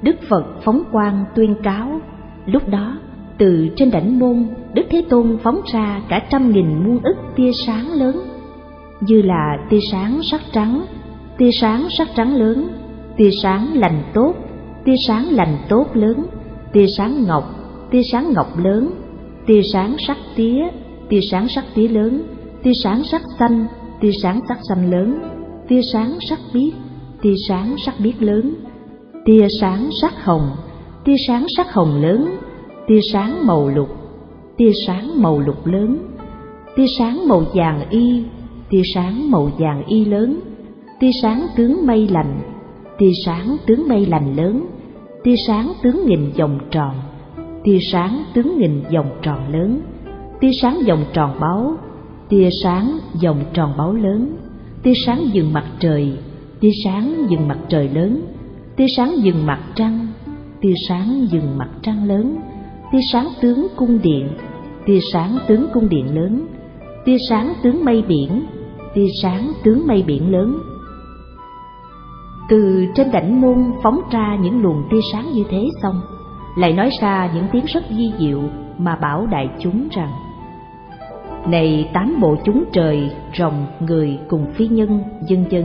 Đức 0.02 0.16
Phật 0.28 0.44
phóng 0.62 0.82
quang 0.92 1.24
tuyên 1.34 1.54
cáo, 1.62 2.00
lúc 2.46 2.68
đó 2.68 2.96
từ 3.38 3.68
trên 3.76 3.90
đảnh 3.90 4.18
môn, 4.18 4.46
Đức 4.74 4.82
Thế 4.90 5.04
Tôn 5.08 5.38
phóng 5.42 5.60
ra 5.72 6.02
cả 6.08 6.26
trăm 6.30 6.52
nghìn 6.52 6.84
muôn 6.84 7.00
ức 7.02 7.16
tia 7.36 7.50
sáng 7.66 7.92
lớn, 7.92 8.16
như 9.00 9.22
là 9.22 9.58
tia 9.70 9.80
sáng 9.92 10.20
sắc 10.22 10.40
trắng, 10.52 10.86
tia 11.38 11.50
sáng 11.52 11.86
sắc 11.90 12.08
trắng 12.16 12.36
lớn, 12.36 12.68
tia 13.16 13.30
sáng 13.42 13.66
lành 13.74 14.02
tốt, 14.14 14.34
tia 14.84 14.96
sáng 15.06 15.26
lành 15.30 15.58
tốt 15.68 15.86
lớn, 15.94 16.26
tia 16.72 16.86
sáng 16.96 17.24
ngọc, 17.26 17.44
tia 17.90 18.02
sáng 18.12 18.32
ngọc 18.32 18.58
lớn, 18.58 18.90
tia 19.46 19.62
sáng 19.72 19.96
sắc 20.06 20.16
tía, 20.36 20.68
tia 21.08 21.20
sáng 21.30 21.48
sắc 21.48 21.64
tía 21.74 21.88
lớn, 21.88 22.22
tia 22.62 22.72
sáng 22.82 23.04
sắc 23.04 23.22
xanh, 23.38 23.66
tia 24.00 24.10
sáng 24.22 24.40
sắc 24.48 24.58
xanh 24.68 24.90
lớn, 24.90 25.18
tia 25.68 25.80
sáng 25.92 26.18
sắc 26.28 26.38
biếc, 26.54 26.72
tia 27.22 27.34
sáng 27.48 27.74
sắc 27.84 27.94
biếc 27.98 28.22
lớn, 28.22 28.54
tia 29.24 29.46
sáng 29.60 29.90
sắc 30.00 30.24
hồng, 30.24 30.50
tia 31.04 31.16
sáng 31.26 31.46
sắc 31.56 31.72
hồng 31.72 32.02
lớn, 32.02 32.36
tia 32.86 33.00
sáng 33.12 33.46
màu 33.46 33.68
lục, 33.68 33.88
tia 34.56 34.72
sáng 34.86 35.22
màu 35.22 35.38
lục 35.38 35.66
lớn, 35.66 35.98
tia 36.76 36.86
sáng 36.98 37.28
màu 37.28 37.42
vàng 37.54 37.90
y, 37.90 38.24
tia 38.70 38.82
sáng 38.94 39.30
màu 39.30 39.50
vàng 39.58 39.84
y 39.86 40.04
lớn, 40.04 40.40
tia 41.00 41.10
sáng 41.22 41.46
tướng 41.56 41.86
mây 41.86 42.08
lành, 42.10 42.40
tia 42.98 43.10
sáng 43.24 43.56
tướng 43.66 43.88
mây 43.88 44.06
lành 44.06 44.36
lớn 44.36 44.66
tia 45.24 45.34
sáng 45.46 45.72
tướng 45.82 46.06
nghìn 46.06 46.32
vòng 46.38 46.58
tròn 46.70 46.94
tia 47.64 47.78
sáng 47.92 48.24
tướng 48.34 48.58
nghìn 48.58 48.82
vòng 48.94 49.10
tròn 49.22 49.52
lớn 49.52 49.80
tia 50.40 50.50
sáng 50.62 50.80
vòng 50.88 51.04
tròn 51.12 51.30
báu 51.40 51.76
tia 52.28 52.48
sáng 52.62 52.98
vòng 53.22 53.44
tròn 53.52 53.72
báo 53.78 53.92
lớn, 53.92 54.36
tia 54.82 54.92
sáng 55.06 55.24
dừng 55.32 55.52
mặt 55.52 55.64
trời, 55.78 56.18
tia 56.60 56.70
sáng 56.84 57.26
dừng 57.30 57.48
mặt 57.48 57.58
trời 57.68 57.88
lớn, 57.88 58.20
tia 58.76 58.86
sáng 58.96 59.14
dừng 59.22 59.46
mặt 59.46 59.60
trăng, 59.74 60.06
tia 60.60 60.74
sáng 60.88 61.26
dừng 61.30 61.58
mặt 61.58 61.68
trăng 61.82 62.04
lớn, 62.04 62.36
tia 62.92 62.98
sáng 63.12 63.28
tướng 63.40 63.66
cung 63.76 63.98
điện, 64.02 64.28
tia 64.86 65.00
sáng 65.12 65.38
tướng 65.48 65.66
cung 65.74 65.88
điện 65.88 66.14
lớn, 66.14 66.46
tia 67.04 67.16
sáng 67.28 67.54
tướng 67.62 67.84
mây 67.84 68.02
biển, 68.08 68.46
tia 68.94 69.06
sáng 69.22 69.52
tướng 69.64 69.86
mây 69.86 70.02
biển 70.02 70.32
lớn. 70.32 70.58
Từ 72.48 72.86
trên 72.94 73.10
đỉnh 73.12 73.40
môn 73.40 73.72
phóng 73.82 74.00
ra 74.10 74.38
những 74.42 74.62
luồng 74.62 74.82
tia 74.90 75.00
sáng 75.12 75.32
như 75.32 75.44
thế 75.50 75.68
xong, 75.82 76.00
lại 76.56 76.72
nói 76.72 76.90
ra 77.00 77.30
những 77.34 77.44
tiếng 77.52 77.64
rất 77.64 77.84
di 77.90 78.12
diệu 78.18 78.42
mà 78.78 78.96
bảo 78.96 79.26
đại 79.26 79.48
chúng 79.60 79.88
rằng 79.90 80.10
này 81.48 81.90
tám 81.92 82.20
bộ 82.20 82.36
chúng 82.44 82.64
trời 82.72 83.10
rồng 83.38 83.66
người 83.80 84.18
cùng 84.28 84.46
phi 84.54 84.68
nhân 84.68 85.02
dân 85.28 85.44
dân. 85.50 85.64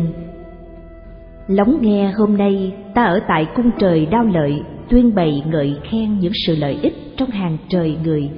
Lắng 1.47 1.77
nghe 1.81 2.11
hôm 2.11 2.38
nay 2.38 2.73
ta 2.95 3.03
ở 3.03 3.19
tại 3.27 3.47
cung 3.56 3.72
trời 3.80 4.06
đao 4.06 4.23
lợi 4.23 4.61
tuyên 4.89 5.15
bày 5.15 5.43
ngợi 5.47 5.77
khen 5.91 6.19
những 6.19 6.34
sự 6.47 6.56
lợi 6.56 6.80
ích 6.81 6.95
trong 7.18 7.30
hàng 7.30 7.57
trời 7.69 7.97
người 8.03 8.30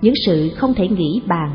những 0.00 0.14
sự 0.26 0.48
không 0.56 0.74
thể 0.74 0.88
nghĩ 0.88 1.22
bàn 1.26 1.50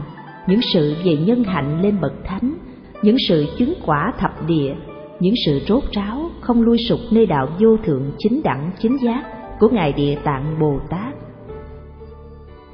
những 0.47 0.59
sự 0.73 0.95
về 1.05 1.17
nhân 1.17 1.43
hạnh 1.43 1.81
lên 1.81 2.01
bậc 2.01 2.13
thánh 2.23 2.55
những 3.01 3.15
sự 3.27 3.45
chứng 3.57 3.73
quả 3.85 4.13
thập 4.19 4.47
địa 4.47 4.73
những 5.19 5.33
sự 5.45 5.59
rốt 5.67 5.83
ráo 5.91 6.29
không 6.41 6.61
lui 6.61 6.77
sụp 6.77 6.99
nơi 7.11 7.25
đạo 7.25 7.47
vô 7.59 7.77
thượng 7.85 8.11
chính 8.17 8.41
đẳng 8.43 8.71
chính 8.79 8.97
giác 9.03 9.23
của 9.59 9.69
ngài 9.69 9.93
địa 9.93 10.17
tạng 10.23 10.59
bồ 10.59 10.79
tát. 10.89 11.13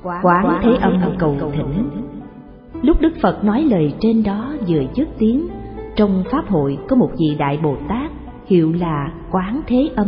Quán 0.04 0.60
thế 0.64 0.72
âm 0.82 1.02
cầu 1.20 1.36
thỉnh 1.52 1.90
lúc 2.82 3.02
đức 3.02 3.14
phật 3.22 3.44
nói 3.44 3.64
lời 3.64 3.94
trên 4.00 4.24
đó 4.24 4.54
vừa 4.68 4.84
dứt 4.96 5.08
tiếng, 5.18 5.48
trong 5.96 6.24
pháp 6.32 6.50
hội 6.50 6.78
có 6.90 6.96
một 6.96 7.10
vị 7.20 7.36
đại 7.40 7.60
bồ 7.64 7.76
tát 7.90 8.12
hiệu 8.48 8.74
là 8.80 9.14
quán 9.32 9.62
thế 9.68 9.90
âm, 9.96 10.08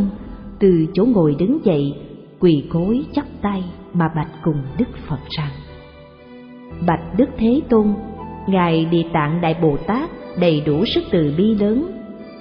từ 0.58 0.86
chỗ 0.94 1.04
ngồi 1.04 1.36
đứng 1.38 1.64
dậy, 1.64 1.94
quỳ 2.40 2.64
gối 2.70 3.04
chắp 3.12 3.24
tay 3.42 3.64
mà 3.92 4.08
bạch 4.16 4.30
cùng 4.42 4.62
đức 4.78 4.88
phật 5.08 5.18
rằng, 5.28 5.50
bạch 6.86 7.18
đức 7.18 7.28
thế 7.38 7.60
tôn, 7.68 7.94
ngài 8.46 8.84
địa 8.84 9.04
tạng 9.12 9.40
đại 9.40 9.56
bồ 9.62 9.76
tát 9.86 10.10
đầy 10.40 10.62
đủ 10.66 10.84
sức 10.94 11.04
từ 11.10 11.34
bi 11.38 11.54
lớn. 11.54 11.90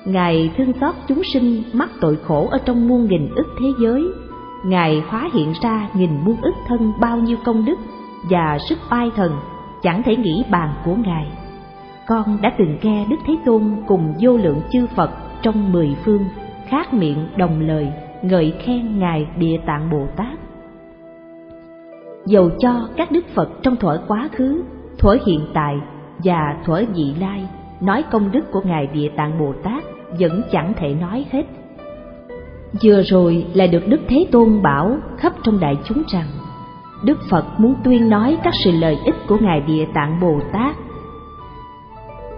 Ngài 0.05 0.51
thương 0.57 0.73
xót 0.81 0.95
chúng 1.07 1.21
sinh 1.33 1.63
mắc 1.73 1.89
tội 2.01 2.15
khổ 2.15 2.47
ở 2.51 2.57
trong 2.65 2.87
muôn 2.87 3.07
nghìn 3.07 3.35
ức 3.35 3.47
thế 3.59 3.65
giới. 3.79 4.03
Ngài 4.65 5.01
hóa 5.07 5.29
hiện 5.33 5.53
ra 5.63 5.89
nghìn 5.95 6.09
muôn 6.25 6.35
ức 6.41 6.53
thân 6.67 6.93
bao 7.01 7.17
nhiêu 7.17 7.37
công 7.45 7.65
đức 7.65 7.79
và 8.29 8.57
sức 8.69 8.77
oai 8.91 9.11
thần 9.15 9.31
chẳng 9.83 10.03
thể 10.03 10.15
nghĩ 10.15 10.43
bàn 10.49 10.69
của 10.85 10.95
ngài. 10.95 11.27
Con 12.07 12.37
đã 12.41 12.53
từng 12.57 12.77
nghe 12.81 13.05
đức 13.09 13.15
thế 13.27 13.37
tôn 13.45 13.75
cùng 13.87 14.13
vô 14.19 14.37
lượng 14.37 14.61
chư 14.71 14.87
phật 14.95 15.09
trong 15.41 15.71
mười 15.71 15.95
phương 16.05 16.25
khác 16.67 16.93
miệng 16.93 17.27
đồng 17.37 17.61
lời, 17.61 17.91
ngợi 18.21 18.53
khen 18.59 18.99
ngài 18.99 19.27
địa 19.37 19.57
tạng 19.65 19.89
bồ 19.91 20.07
tát. 20.15 20.39
Dầu 22.25 22.49
cho 22.59 22.87
các 22.95 23.11
đức 23.11 23.25
phật 23.35 23.49
trong 23.61 23.75
thuở 23.75 24.01
quá 24.07 24.29
khứ, 24.31 24.63
thuở 24.99 25.17
hiện 25.25 25.39
tại 25.53 25.75
và 26.23 26.57
thuở 26.65 26.83
vị 26.95 27.13
lai 27.19 27.47
nói 27.81 28.03
công 28.11 28.31
đức 28.31 28.51
của 28.51 28.61
ngài 28.65 28.87
địa 28.87 29.09
tạng 29.15 29.39
bồ 29.39 29.53
tát 29.63 29.83
vẫn 30.19 30.41
chẳng 30.51 30.73
thể 30.77 30.93
nói 30.93 31.25
hết. 31.31 31.43
Vừa 32.83 33.01
rồi 33.03 33.45
lại 33.53 33.67
được 33.67 33.87
đức 33.87 33.99
thế 34.07 34.25
tôn 34.31 34.61
bảo 34.61 34.97
khắp 35.17 35.33
trong 35.43 35.59
đại 35.59 35.77
chúng 35.85 36.03
rằng 36.07 36.27
đức 37.03 37.19
phật 37.29 37.45
muốn 37.57 37.75
tuyên 37.83 38.09
nói 38.09 38.37
các 38.43 38.53
sự 38.63 38.71
lợi 38.71 38.97
ích 39.05 39.15
của 39.27 39.37
ngài 39.41 39.61
địa 39.61 39.85
tạng 39.93 40.19
bồ 40.21 40.39
tát. 40.53 40.75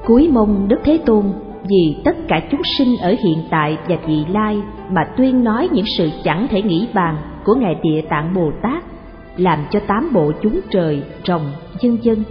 Cuối 0.06 0.30
mong 0.34 0.68
đức 0.68 0.80
thế 0.84 1.00
tôn, 1.06 1.26
vì 1.70 1.98
tất 2.06 2.16
cả 2.28 2.42
chúng 2.52 2.62
sinh 2.78 2.98
ở 2.98 3.16
hiện 3.24 3.44
tại 3.50 3.78
và 3.88 3.96
vị 4.08 4.26
lai 4.30 4.62
mà 4.90 5.02
tuyên 5.18 5.44
nói 5.44 5.70
những 5.72 5.86
sự 5.98 6.10
chẳng 6.24 6.48
thể 6.48 6.62
nghĩ 6.62 6.88
bàn 6.94 7.18
của 7.46 7.56
ngài 7.56 7.76
địa 7.84 8.02
tạng 8.10 8.34
bồ 8.34 8.52
tát, 8.62 8.84
làm 9.38 9.60
cho 9.72 9.80
tám 9.88 10.10
bộ 10.14 10.32
chúng 10.42 10.60
trời, 10.70 11.04
rồng, 11.26 11.52
dân 11.80 11.98
dân 12.02 12.24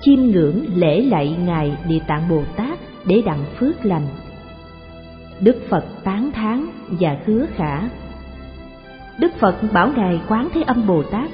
chiêm 0.00 0.18
ngưỡng 0.22 0.64
lễ 0.74 1.00
lạy 1.00 1.36
ngài 1.46 1.72
địa 1.88 2.00
tạng 2.06 2.28
bồ 2.28 2.42
tát 2.56 2.78
để 3.04 3.22
đặng 3.26 3.44
phước 3.58 3.86
lành. 3.86 4.06
Đức 5.40 5.56
phật 5.68 5.84
tán 6.04 6.30
thán 6.32 6.66
và 6.88 7.16
hứa 7.26 7.46
khả. 7.56 7.80
Đức 9.18 9.32
phật 9.38 9.54
bảo 9.72 9.90
ngài 9.96 10.20
quán 10.28 10.48
thế 10.54 10.62
âm 10.62 10.86
bồ 10.86 11.02
tát 11.02 11.30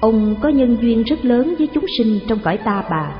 ông 0.00 0.34
có 0.40 0.48
nhân 0.48 0.76
duyên 0.80 1.02
rất 1.02 1.24
lớn 1.24 1.54
với 1.58 1.68
chúng 1.74 1.84
sinh 1.98 2.18
trong 2.28 2.38
cõi 2.44 2.56
ta 2.56 2.84
bà. 2.90 3.14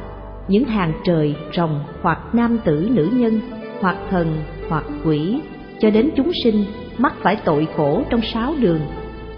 Những 0.49 0.65
hàng 0.65 0.93
trời, 1.05 1.35
rồng 1.57 1.81
hoặc 2.03 2.19
nam 2.35 2.59
tử, 2.65 2.89
nữ 2.93 3.09
nhân, 3.13 3.41
hoặc 3.81 3.97
thần, 4.11 4.27
hoặc 4.69 4.85
quỷ, 5.05 5.41
cho 5.81 5.91
đến 5.91 6.11
chúng 6.17 6.33
sinh, 6.45 6.65
mắc 6.99 7.15
phải 7.23 7.37
tội 7.45 7.69
khổ 7.77 8.03
trong 8.11 8.21
sáu 8.23 8.55
đường. 8.61 8.81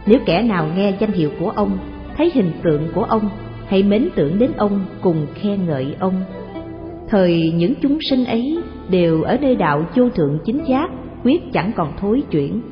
Nếu 0.06 0.18
kẻ 0.26 0.42
nào 0.42 0.66
nghe 0.76 0.94
danh 1.00 1.12
hiệu 1.12 1.30
của 1.40 1.50
ông, 1.50 1.78
thấy 2.16 2.30
hình 2.34 2.52
tượng 2.62 2.88
của 2.94 3.04
ông, 3.04 3.30
hãy 3.66 3.82
mến 3.82 4.08
tưởng 4.14 4.38
đến 4.38 4.50
ông 4.56 4.84
cùng 5.00 5.26
khen 5.34 5.66
ngợi 5.66 5.96
ông. 6.00 6.24
Thời 7.08 7.52
những 7.56 7.74
chúng 7.82 7.98
sinh 8.10 8.24
ấy 8.24 8.58
đều 8.88 9.22
ở 9.22 9.36
nơi 9.40 9.56
đạo 9.56 9.86
vô 9.96 10.10
thượng 10.10 10.38
chính 10.44 10.64
giác, 10.68 10.90
quyết 11.24 11.40
chẳng 11.52 11.72
còn 11.76 11.92
thối 12.00 12.22
chuyển, 12.30 12.62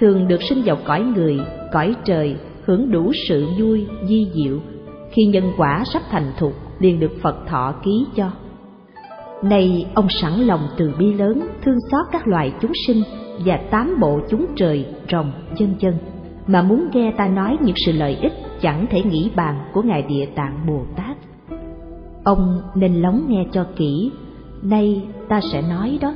thường 0.00 0.28
được 0.28 0.42
sinh 0.42 0.62
vào 0.64 0.76
cõi 0.84 1.02
người, 1.02 1.40
cõi 1.72 1.94
trời 2.04 2.36
hưởng 2.64 2.90
đủ 2.90 3.12
sự 3.28 3.46
vui 3.58 3.86
di 4.08 4.30
diệu. 4.34 4.58
Khi 5.10 5.24
nhân 5.24 5.44
quả 5.56 5.84
sắp 5.92 6.02
thành 6.10 6.32
thục, 6.38 6.52
liền 6.78 7.00
được 7.00 7.12
phật 7.22 7.46
thọ 7.48 7.74
ký 7.84 8.06
cho. 8.16 8.30
Nay 9.42 9.86
ông 9.94 10.06
sẵn 10.08 10.32
lòng 10.32 10.60
từ 10.76 10.94
bi 10.98 11.12
lớn, 11.12 11.48
thương 11.64 11.78
xót 11.90 12.06
các 12.12 12.28
loài 12.28 12.52
chúng 12.60 12.72
sinh 12.86 13.02
và 13.44 13.56
tám 13.56 14.00
bộ 14.00 14.20
chúng 14.30 14.46
trời 14.56 14.86
rồng 15.10 15.32
chân 15.58 15.74
chân. 15.78 15.94
Mà 16.46 16.62
muốn 16.62 16.88
nghe 16.92 17.12
ta 17.16 17.28
nói 17.28 17.56
những 17.60 17.76
sự 17.86 17.92
lợi 17.92 18.16
ích 18.22 18.32
chẳng 18.60 18.86
thể 18.90 19.02
nghĩ 19.02 19.30
bàn 19.36 19.58
của 19.72 19.82
ngài 19.82 20.02
địa 20.02 20.26
tạng 20.26 20.66
bồ 20.66 20.84
tát. 20.96 21.16
Ông 22.24 22.60
nên 22.74 22.94
lắng 22.94 23.24
nghe 23.28 23.44
cho 23.52 23.66
kỹ. 23.76 24.12
Nay 24.62 25.02
ta 25.28 25.40
sẽ 25.52 25.62
nói 25.62 25.98
đó. 26.00 26.14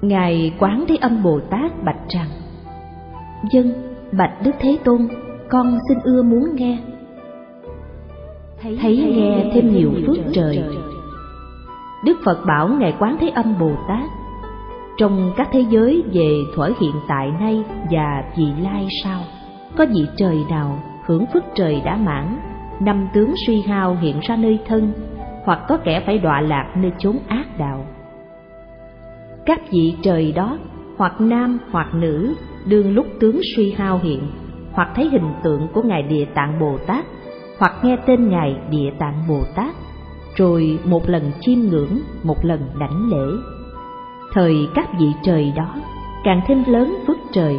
Ngài 0.00 0.52
quán 0.58 0.84
thế 0.88 0.96
âm 0.96 1.22
bồ 1.22 1.40
tát 1.50 1.84
bạch 1.84 2.08
rằng, 2.08 2.28
dân 3.52 3.87
bạch 4.12 4.32
đức 4.44 4.50
thế 4.60 4.78
tôn, 4.84 5.08
con 5.48 5.78
xin 5.88 5.98
ưa 6.04 6.22
muốn 6.22 6.54
nghe. 6.54 6.78
Thấy 8.62 9.12
nghe 9.16 9.50
thêm 9.54 9.72
nhiều 9.72 9.90
phước 10.06 10.16
trời. 10.32 10.64
Đức 12.04 12.18
phật 12.24 12.46
bảo 12.46 12.68
ngài 12.68 12.94
quán 12.98 13.16
thế 13.20 13.28
âm 13.28 13.58
bồ 13.58 13.70
tát, 13.88 14.04
trong 14.98 15.32
các 15.36 15.48
thế 15.52 15.64
giới 15.70 16.02
về 16.12 16.36
thuở 16.54 16.70
hiện 16.80 16.94
tại 17.08 17.30
nay 17.40 17.64
và 17.90 18.24
vị 18.36 18.46
lai 18.62 18.86
sau, 19.04 19.20
có 19.76 19.86
vị 19.86 20.06
trời 20.16 20.44
nào 20.50 20.78
hưởng 21.04 21.26
phước 21.32 21.42
trời 21.54 21.82
đã 21.84 21.96
mãn, 21.96 22.38
năm 22.80 23.08
tướng 23.14 23.34
suy 23.46 23.62
hao 23.62 23.96
hiện 24.00 24.20
ra 24.22 24.36
nơi 24.36 24.58
thân, 24.66 24.92
hoặc 25.44 25.60
có 25.68 25.76
kẻ 25.76 26.02
phải 26.06 26.18
đọa 26.18 26.40
lạc 26.40 26.72
nơi 26.76 26.92
chốn 26.98 27.18
ác 27.28 27.58
đạo? 27.58 27.86
Các 29.46 29.60
vị 29.70 29.94
trời 30.02 30.32
đó, 30.32 30.58
hoặc 30.96 31.20
nam 31.20 31.58
hoặc 31.70 31.94
nữ 31.94 32.34
đương 32.66 32.94
lúc 32.94 33.06
tướng 33.20 33.40
suy 33.56 33.72
hao 33.72 34.00
hiện, 34.02 34.20
hoặc 34.72 34.88
thấy 34.94 35.08
hình 35.08 35.32
tượng 35.42 35.68
của 35.72 35.82
ngài 35.82 36.02
địa 36.02 36.24
tạng 36.34 36.60
bồ 36.60 36.78
tát, 36.86 37.04
hoặc 37.58 37.72
nghe 37.82 37.96
tên 38.06 38.28
ngài 38.28 38.56
địa 38.70 38.90
tạng 38.98 39.22
bồ 39.28 39.40
tát, 39.54 39.74
rồi 40.36 40.78
một 40.84 41.08
lần 41.08 41.22
chiêm 41.40 41.58
ngưỡng, 41.58 41.98
một 42.22 42.44
lần 42.44 42.60
đảnh 42.80 43.10
lễ. 43.10 43.36
Thời 44.32 44.68
các 44.74 44.88
vị 44.98 45.06
trời 45.22 45.52
đó, 45.56 45.74
càng 46.24 46.40
thêm 46.46 46.64
lớn 46.66 46.96
phước 47.06 47.16
trời, 47.32 47.56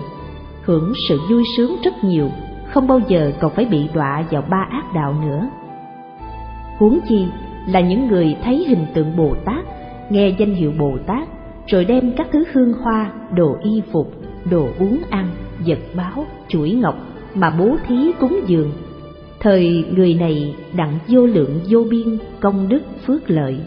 hưởng 0.61 0.93
sự 1.09 1.19
vui 1.29 1.43
sướng 1.57 1.75
rất 1.83 2.03
nhiều, 2.03 2.29
không 2.73 2.87
bao 2.87 2.99
giờ 3.07 3.31
còn 3.39 3.51
phải 3.55 3.65
bị 3.65 3.87
đọa 3.93 4.23
vào 4.31 4.41
ba 4.49 4.67
ác 4.71 4.93
đạo 4.93 5.15
nữa. 5.21 5.49
Huống 6.77 6.99
chi 7.09 7.27
là 7.67 7.79
những 7.79 8.07
người 8.07 8.37
thấy 8.43 8.65
hình 8.67 8.85
tượng 8.93 9.17
bồ 9.17 9.35
tát, 9.45 9.65
nghe 10.09 10.29
danh 10.29 10.53
hiệu 10.53 10.73
bồ 10.79 10.97
tát, 11.05 11.27
rồi 11.67 11.85
đem 11.85 12.11
các 12.17 12.27
thứ 12.31 12.43
hương 12.53 12.73
hoa, 12.73 13.11
đồ 13.35 13.57
y 13.63 13.81
phục 13.91 14.18
đồ 14.49 14.69
uống 14.79 15.01
ăn 15.09 15.27
vật 15.65 15.79
báo 15.93 16.25
chuỗi 16.47 16.71
ngọc 16.71 16.95
mà 17.35 17.49
bố 17.49 17.77
thí 17.87 18.11
cúng 18.19 18.39
dường. 18.47 18.71
Thời 19.39 19.85
người 19.91 20.13
này 20.13 20.55
đặng 20.73 20.99
vô 21.07 21.25
lượng 21.25 21.59
vô 21.69 21.83
biên 21.89 22.17
công 22.39 22.69
đức 22.69 22.81
phước 23.05 23.29
lợi. 23.29 23.57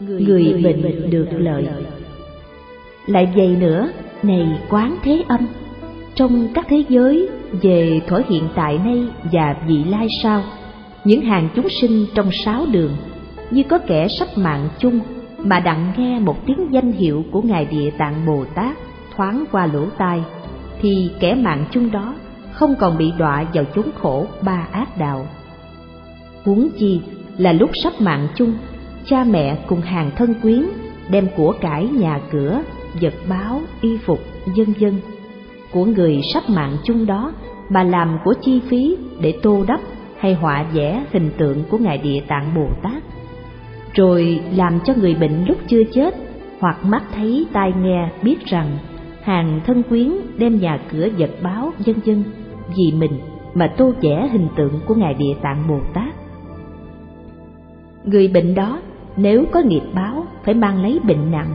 Người 0.00 0.60
bệnh 0.64 1.10
được 1.10 1.28
lợi. 1.38 1.68
lại 3.06 3.32
vậy 3.36 3.56
nữa 3.60 3.88
này 4.22 4.60
quán 4.70 4.96
thế 5.02 5.24
âm 5.28 5.46
trong 6.14 6.48
các 6.54 6.66
thế 6.68 6.84
giới 6.88 7.28
về 7.62 8.00
thuở 8.08 8.22
hiện 8.28 8.48
tại 8.54 8.78
nay 8.84 9.04
và 9.32 9.56
vị 9.66 9.84
lai 9.84 10.08
sau 10.22 10.42
những 11.04 11.20
hàng 11.20 11.48
chúng 11.56 11.68
sinh 11.80 12.06
trong 12.14 12.30
sáu 12.44 12.66
đường 12.72 12.96
như 13.50 13.62
có 13.62 13.78
kẻ 13.78 14.08
sắp 14.18 14.28
mạng 14.36 14.68
chung 14.78 15.00
mà 15.44 15.60
đặng 15.60 15.92
nghe 15.96 16.18
một 16.18 16.46
tiếng 16.46 16.72
danh 16.72 16.92
hiệu 16.92 17.24
của 17.30 17.42
ngài 17.42 17.64
địa 17.64 17.90
tạng 17.90 18.26
bồ 18.26 18.44
tát 18.54 18.76
thoáng 19.16 19.44
qua 19.52 19.66
lỗ 19.66 19.86
tai, 19.98 20.22
thì 20.80 21.10
kẻ 21.20 21.34
mạng 21.34 21.64
chung 21.70 21.90
đó 21.90 22.14
không 22.52 22.74
còn 22.78 22.98
bị 22.98 23.12
đọa 23.18 23.44
vào 23.54 23.64
chốn 23.74 23.84
khổ 24.02 24.26
ba 24.42 24.66
ác 24.72 24.98
đạo. 24.98 25.26
Huống 26.44 26.68
chi 26.78 27.00
là 27.36 27.52
lúc 27.52 27.70
sắp 27.82 27.92
mạng 28.00 28.28
chung, 28.34 28.54
cha 29.06 29.24
mẹ 29.24 29.56
cùng 29.66 29.80
hàng 29.80 30.10
thân 30.16 30.34
quyến 30.42 30.64
đem 31.10 31.28
của 31.36 31.54
cải 31.60 31.88
nhà 31.88 32.20
cửa, 32.30 32.62
vật 33.00 33.14
báo, 33.28 33.60
y 33.80 33.98
phục, 33.98 34.20
vân 34.56 34.72
vân. 34.80 35.00
Của 35.72 35.84
người 35.84 36.20
sắp 36.34 36.42
mạng 36.48 36.76
chung 36.84 37.06
đó 37.06 37.32
mà 37.68 37.82
làm 37.82 38.18
của 38.24 38.34
chi 38.40 38.60
phí 38.68 38.96
để 39.20 39.38
tô 39.42 39.64
đắp 39.68 39.80
hay 40.18 40.34
họa 40.34 40.64
vẽ 40.72 41.04
hình 41.12 41.30
tượng 41.38 41.62
của 41.70 41.78
ngài 41.78 41.98
địa 41.98 42.20
tạng 42.28 42.54
bồ 42.54 42.66
tát 42.82 43.02
rồi 43.94 44.40
làm 44.56 44.78
cho 44.84 44.94
người 44.96 45.14
bệnh 45.14 45.44
lúc 45.44 45.56
chưa 45.66 45.82
chết 45.92 46.14
hoặc 46.60 46.84
mắt 46.84 47.02
thấy 47.14 47.46
tai 47.52 47.72
nghe 47.82 48.08
biết 48.22 48.46
rằng 48.46 48.78
hàng 49.22 49.60
thân 49.66 49.82
quyến 49.82 50.10
đem 50.38 50.60
nhà 50.60 50.80
cửa 50.92 51.08
vật 51.18 51.30
báo 51.42 51.72
vân 51.86 51.96
vân 52.06 52.24
vì 52.76 52.92
mình 52.98 53.20
mà 53.54 53.74
tô 53.76 53.92
vẽ 54.00 54.28
hình 54.32 54.48
tượng 54.56 54.80
của 54.86 54.94
ngài 54.94 55.14
địa 55.14 55.34
tạng 55.42 55.68
bồ 55.68 55.80
tát. 55.94 56.14
Người 58.04 58.28
bệnh 58.28 58.54
đó 58.54 58.80
nếu 59.16 59.44
có 59.52 59.60
nghiệp 59.60 59.82
báo 59.94 60.26
phải 60.44 60.54
mang 60.54 60.82
lấy 60.82 61.00
bệnh 61.04 61.30
nặng, 61.30 61.54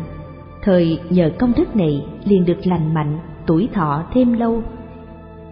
thời 0.63 0.99
nhờ 1.09 1.31
công 1.39 1.53
đức 1.57 1.75
này 1.75 2.05
liền 2.25 2.45
được 2.45 2.67
lành 2.67 2.93
mạnh, 2.93 3.19
tuổi 3.47 3.69
thọ 3.73 4.03
thêm 4.13 4.33
lâu. 4.33 4.63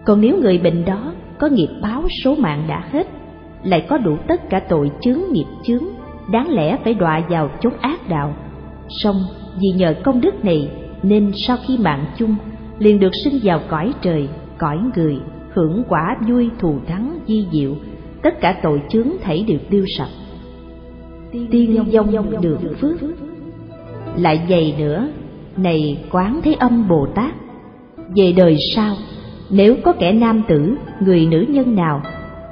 Còn 0.04 0.20
nếu 0.20 0.38
người 0.40 0.58
bệnh 0.58 0.84
đó 0.84 1.12
có 1.38 1.48
nghiệp 1.48 1.68
báo 1.82 2.02
số 2.24 2.34
mạng 2.34 2.64
đã 2.68 2.84
hết, 2.92 3.06
lại 3.62 3.86
có 3.88 3.98
đủ 3.98 4.16
tất 4.28 4.50
cả 4.50 4.60
tội 4.60 4.90
chướng 5.00 5.20
nghiệp 5.32 5.46
chướng 5.62 5.84
đáng 6.30 6.50
lẽ 6.50 6.78
phải 6.84 6.94
đọa 6.94 7.22
vào 7.28 7.50
chốn 7.60 7.72
ác 7.80 8.08
đạo. 8.08 8.34
Song, 8.88 9.16
vì 9.60 9.68
nhờ 9.76 9.94
công 10.04 10.20
đức 10.20 10.44
này, 10.44 10.70
nên 11.02 11.32
sau 11.34 11.56
khi 11.66 11.78
mạng 11.78 12.04
chung, 12.16 12.36
liền 12.78 13.00
được 13.00 13.12
sinh 13.24 13.40
vào 13.42 13.60
cõi 13.68 13.92
trời, 14.02 14.28
cõi 14.58 14.78
người, 14.96 15.18
hưởng 15.54 15.82
quả 15.88 16.16
vui 16.28 16.50
thù 16.58 16.78
thắng 16.86 17.18
di 17.26 17.46
diệu. 17.52 17.74
Tất 18.22 18.40
cả 18.40 18.60
tội 18.62 18.82
chướng 18.88 19.08
thảy 19.22 19.44
đều 19.48 19.58
tiêu 19.70 19.84
sạch. 19.98 20.10
Tiên 21.32 21.84
dông 21.92 22.40
được 22.40 22.58
phước. 22.80 23.00
Lại 24.16 24.46
dày 24.48 24.74
nữa, 24.78 25.08
này 25.56 26.04
quán 26.10 26.40
thế 26.44 26.52
âm 26.52 26.88
bồ 26.88 27.06
tát. 27.14 27.34
Về 28.16 28.32
đời 28.36 28.56
sau, 28.74 28.94
nếu 29.50 29.76
có 29.82 29.92
kẻ 29.92 30.12
nam 30.12 30.42
tử, 30.48 30.74
người 31.00 31.26
nữ 31.26 31.44
nhân 31.48 31.74
nào, 31.74 32.02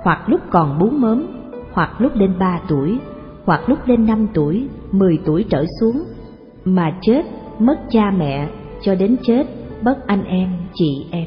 hoặc 0.03 0.29
lúc 0.29 0.41
còn 0.51 0.79
bú 0.79 0.91
mớm, 0.91 1.27
hoặc 1.73 2.01
lúc 2.01 2.17
lên 2.17 2.33
ba 2.39 2.61
tuổi 2.69 2.99
hoặc 3.47 3.69
lúc 3.69 3.79
lên 3.87 4.07
năm 4.07 4.27
tuổi, 4.35 4.69
mười 4.93 5.19
tuổi 5.25 5.45
trở 5.51 5.65
xuống, 5.81 6.03
mà 6.65 6.93
chết, 7.03 7.23
mất 7.59 7.79
cha 7.91 8.11
mẹ, 8.11 8.49
cho 8.83 8.95
đến 8.95 9.17
chết 9.23 9.47
bất 9.83 10.07
anh 10.07 10.25
em, 10.25 10.49
chị 10.75 11.07
em. 11.11 11.27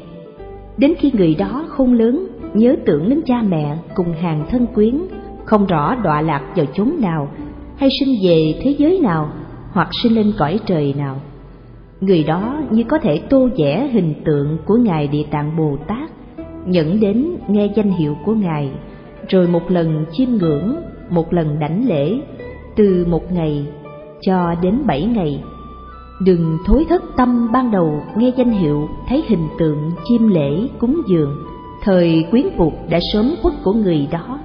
Đến 0.76 0.94
khi 0.98 1.10
người 1.14 1.34
đó 1.34 1.64
không 1.68 1.92
lớn, 1.92 2.26
nhớ 2.54 2.76
tưởng 2.86 3.08
đến 3.08 3.20
cha 3.26 3.42
mẹ 3.48 3.76
cùng 3.94 4.12
hàng 4.12 4.46
thân 4.50 4.66
quyến, 4.74 5.00
không 5.44 5.66
rõ 5.66 5.94
đọa 5.94 6.20
lạc 6.20 6.42
vào 6.56 6.66
chốn 6.74 6.94
nào, 7.00 7.28
hay 7.76 7.88
sinh 8.00 8.14
về 8.24 8.54
thế 8.62 8.74
giới 8.78 8.98
nào, 8.98 9.28
hoặc 9.72 9.88
sinh 10.02 10.14
lên 10.14 10.32
cõi 10.38 10.60
trời 10.66 10.94
nào. 10.98 11.20
Người 12.00 12.24
đó 12.24 12.62
như 12.70 12.84
có 12.88 12.98
thể 12.98 13.20
tô 13.30 13.48
vẽ 13.58 13.88
hình 13.92 14.14
tượng 14.24 14.58
của 14.64 14.76
ngài 14.76 15.08
địa 15.08 15.24
tạng 15.30 15.56
bồ 15.56 15.76
tát, 15.86 16.10
nhẫn 16.66 17.00
đến 17.00 17.36
nghe 17.48 17.70
danh 17.76 17.90
hiệu 17.90 18.16
của 18.24 18.34
ngài, 18.34 18.70
rồi 19.28 19.46
một 19.46 19.70
lần 19.70 20.04
chiêm 20.12 20.28
ngưỡng 20.30 20.76
một 21.10 21.32
lần 21.32 21.58
đảnh 21.58 21.88
lễ, 21.88 22.20
từ 22.76 23.06
một 23.10 23.32
ngày 23.32 23.66
cho 24.20 24.54
đến 24.62 24.82
bảy 24.86 25.04
ngày. 25.04 25.42
Đừng 26.24 26.58
thối 26.66 26.86
thất 26.88 27.02
tâm 27.16 27.52
ban 27.52 27.70
đầu 27.70 28.02
nghe 28.16 28.32
danh 28.36 28.50
hiệu, 28.50 28.88
thấy 29.08 29.24
hình 29.28 29.48
tượng 29.58 29.90
chiêm 30.04 30.28
lễ 30.28 30.68
cúng 30.78 31.00
dường. 31.08 31.36
Thời 31.82 32.24
quyến 32.30 32.46
phục 32.56 32.72
đã 32.88 32.98
sớm 33.12 33.34
khuất 33.42 33.54
của 33.64 33.72
người 33.72 34.08
đó. 34.10 34.38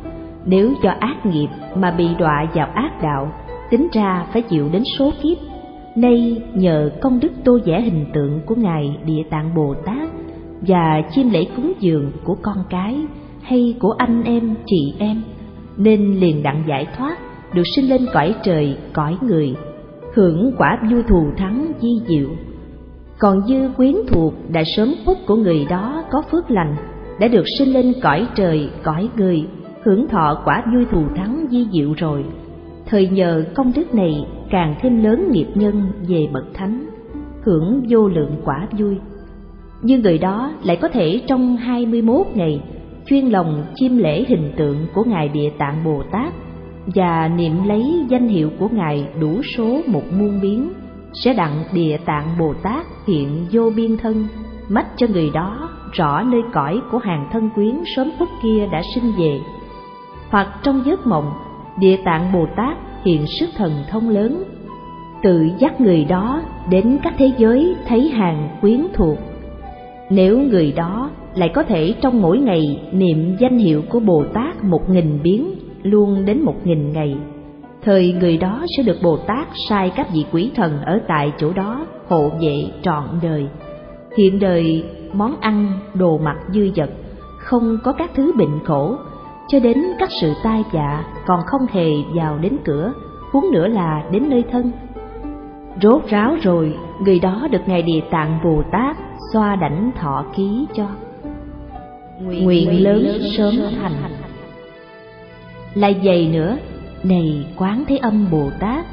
Nếu 0.45 0.73
do 0.83 0.91
ác 0.99 1.25
nghiệp 1.25 1.47
mà 1.75 1.91
bị 1.91 2.07
đọa 2.19 2.47
vào 2.53 2.67
ác 2.73 2.91
đạo, 3.03 3.31
tính 3.69 3.87
ra 3.93 4.25
phải 4.33 4.41
chịu 4.41 4.69
đến 4.71 4.83
số 4.99 5.11
kiếp. 5.21 5.37
Nay 5.95 6.41
nhờ 6.53 6.91
công 7.01 7.19
đức 7.19 7.31
tô 7.43 7.59
vẽ 7.65 7.81
hình 7.81 8.05
tượng 8.13 8.41
của 8.45 8.55
ngài 8.55 8.97
địa 9.05 9.23
tạng 9.29 9.55
bồ 9.55 9.73
tát 9.85 10.09
và 10.61 11.01
chiêm 11.11 11.29
lễ 11.29 11.45
cúng 11.55 11.73
dường 11.79 12.11
của 12.23 12.35
con 12.41 12.57
cái 12.69 12.97
hay 13.41 13.75
của 13.79 13.91
anh 13.97 14.23
em, 14.23 14.55
chị 14.65 14.93
em 14.99 15.21
nên 15.77 16.19
liền 16.19 16.43
đặng 16.43 16.63
giải 16.67 16.87
thoát, 16.97 17.17
được 17.53 17.63
sinh 17.75 17.89
lên 17.89 18.05
cõi 18.13 18.35
trời, 18.43 18.77
cõi 18.93 19.17
người, 19.21 19.55
hưởng 20.13 20.51
quả 20.57 20.79
vui 20.91 21.03
thù 21.03 21.27
thắng 21.37 21.71
di 21.81 22.01
diệu. 22.07 22.29
Còn 23.19 23.47
dư 23.47 23.69
quyến 23.77 23.95
thuộc 24.07 24.33
đã 24.51 24.63
sớm 24.75 24.93
khuất 25.05 25.17
của 25.27 25.35
người 25.35 25.65
đó 25.69 26.03
có 26.11 26.21
phước 26.31 26.51
lành, 26.51 26.75
đã 27.19 27.27
được 27.27 27.43
sinh 27.57 27.73
lên 27.73 27.93
cõi 28.01 28.27
trời, 28.35 28.69
cõi 28.83 29.09
người, 29.17 29.47
hưởng 29.83 30.07
thọ 30.07 30.41
quả 30.45 30.63
vui 30.73 30.85
thù 30.91 31.03
thắng 31.15 31.45
di 31.51 31.67
diệu 31.73 31.93
rồi. 31.97 32.23
Thời 32.85 33.07
nhờ 33.07 33.43
công 33.55 33.71
đức 33.75 33.93
này, 33.93 34.25
càng 34.49 34.75
thêm 34.81 35.03
lớn 35.03 35.29
nghiệp 35.31 35.47
nhân 35.55 35.83
về 36.07 36.27
bậc 36.33 36.45
thánh, 36.53 36.89
hưởng 37.43 37.85
vô 37.89 38.07
lượng 38.07 38.41
quả 38.45 38.67
vui. 38.79 38.97
Nhưng 39.81 40.01
người 40.01 40.17
đó 40.17 40.53
lại 40.63 40.77
có 40.81 40.87
thể 40.87 41.21
trong 41.27 41.57
hai 41.57 41.85
mươi 41.85 42.01
21 42.01 42.27
ngày 42.35 42.61
chuyên 43.05 43.25
lòng 43.25 43.65
chiêm 43.75 43.97
lễ 43.97 44.25
hình 44.27 44.53
tượng 44.57 44.87
của 44.93 45.03
ngài 45.03 45.29
địa 45.29 45.49
tạng 45.57 45.83
bồ 45.83 46.03
tát 46.11 46.33
và 46.95 47.27
niệm 47.27 47.63
lấy 47.65 48.05
danh 48.09 48.27
hiệu 48.27 48.49
của 48.59 48.69
ngài 48.71 49.07
đủ 49.19 49.41
số 49.57 49.81
một 49.87 50.03
muôn 50.19 50.41
biến, 50.41 50.71
sẽ 51.13 51.33
đặng 51.33 51.63
địa 51.73 51.97
tạng 52.05 52.27
bồ 52.39 52.53
tát 52.63 52.85
hiện 53.07 53.47
vô 53.51 53.69
biên 53.75 53.97
thân 53.97 54.27
mắt 54.69 54.85
cho 54.97 55.07
người 55.07 55.29
đó 55.33 55.69
rõ 55.91 56.23
nơi 56.23 56.41
cõi 56.53 56.81
của 56.91 56.97
hàng 56.97 57.29
thân 57.31 57.49
quyến 57.55 57.75
sớm 57.95 58.11
phút 58.19 58.29
kia 58.43 58.67
đã 58.71 58.81
sinh 58.95 59.11
về. 59.19 59.39
Hoặc 60.29 60.47
trong 60.63 60.81
giấc 60.85 61.07
mộng, 61.07 61.31
địa 61.79 61.97
tạng 62.05 62.33
bồ 62.33 62.45
tát 62.55 62.77
hiện 63.03 63.25
sức 63.27 63.49
thần 63.57 63.71
thông 63.89 64.09
lớn, 64.09 64.43
tự 65.23 65.49
dắt 65.57 65.81
người 65.81 66.05
đó 66.05 66.41
đến 66.69 66.97
các 67.03 67.13
thế 67.17 67.31
giới 67.37 67.75
thấy 67.87 68.09
hàng 68.09 68.49
quyến 68.61 68.87
thuộc. 68.93 69.17
Nếu 70.09 70.39
người 70.39 70.71
đó 70.71 71.09
lại 71.35 71.49
có 71.49 71.63
thể 71.63 71.95
trong 72.01 72.21
mỗi 72.21 72.37
ngày 72.37 72.81
niệm 72.91 73.35
danh 73.39 73.57
hiệu 73.57 73.81
của 73.89 73.99
bồ 73.99 74.23
tát 74.33 74.63
một 74.63 74.89
nghìn 74.89 75.19
biến, 75.23 75.51
luôn 75.83 76.25
đến 76.25 76.41
một 76.41 76.55
nghìn 76.63 76.93
ngày. 76.93 77.15
Thời 77.83 78.13
người 78.13 78.37
đó 78.37 78.65
sẽ 78.77 78.83
được 78.83 78.97
bồ 79.03 79.17
tát 79.17 79.47
sai 79.69 79.91
các 79.95 80.07
vị 80.13 80.25
quỷ 80.31 80.51
thần 80.55 80.81
ở 80.81 80.99
tại 81.07 81.31
chỗ 81.37 81.53
đó 81.53 81.85
hộ 82.07 82.29
vệ 82.41 82.65
trọn 82.81 83.03
đời. 83.21 83.47
Hiện 84.17 84.39
đời, 84.39 84.83
món 85.13 85.35
ăn, 85.39 85.79
đồ 85.93 86.17
mặc 86.17 86.37
dư 86.53 86.69
dật 86.75 86.89
không 87.37 87.77
có 87.83 87.91
các 87.91 88.11
thứ 88.15 88.31
bệnh 88.37 88.59
khổ. 88.65 88.95
Cho 89.47 89.59
đến 89.59 89.83
các 89.99 90.09
sự 90.21 90.33
tai 90.43 90.63
dạ 90.73 91.03
còn 91.25 91.39
không 91.45 91.65
hề 91.71 91.89
vào 92.13 92.37
đến 92.37 92.57
cửa, 92.65 92.93
huống 93.31 93.51
nữa 93.51 93.67
là 93.67 94.03
đến 94.11 94.29
nơi 94.29 94.43
thân. 94.51 94.71
Rốt 95.81 96.01
ráo 96.09 96.35
rồi, 96.41 96.77
người 96.99 97.19
đó 97.19 97.47
được 97.51 97.61
ngài 97.65 97.81
địa 97.81 98.01
tạng 98.11 98.39
bồ 98.43 98.63
tát 98.71 98.97
xoa 99.33 99.55
đảnh 99.55 99.91
thọ 99.99 100.25
ký 100.35 100.67
cho 100.73 100.87
nguyện 102.21 102.83
lớn 102.83 103.21
sớm 103.37 103.55
thành. 103.81 103.93
Lại 105.73 105.95
dày 106.05 106.27
nữa, 106.33 106.57
này 107.03 107.45
quán 107.55 107.83
thế 107.87 107.97
âm 107.97 108.31
bồ 108.31 108.49
tát, 108.59 108.85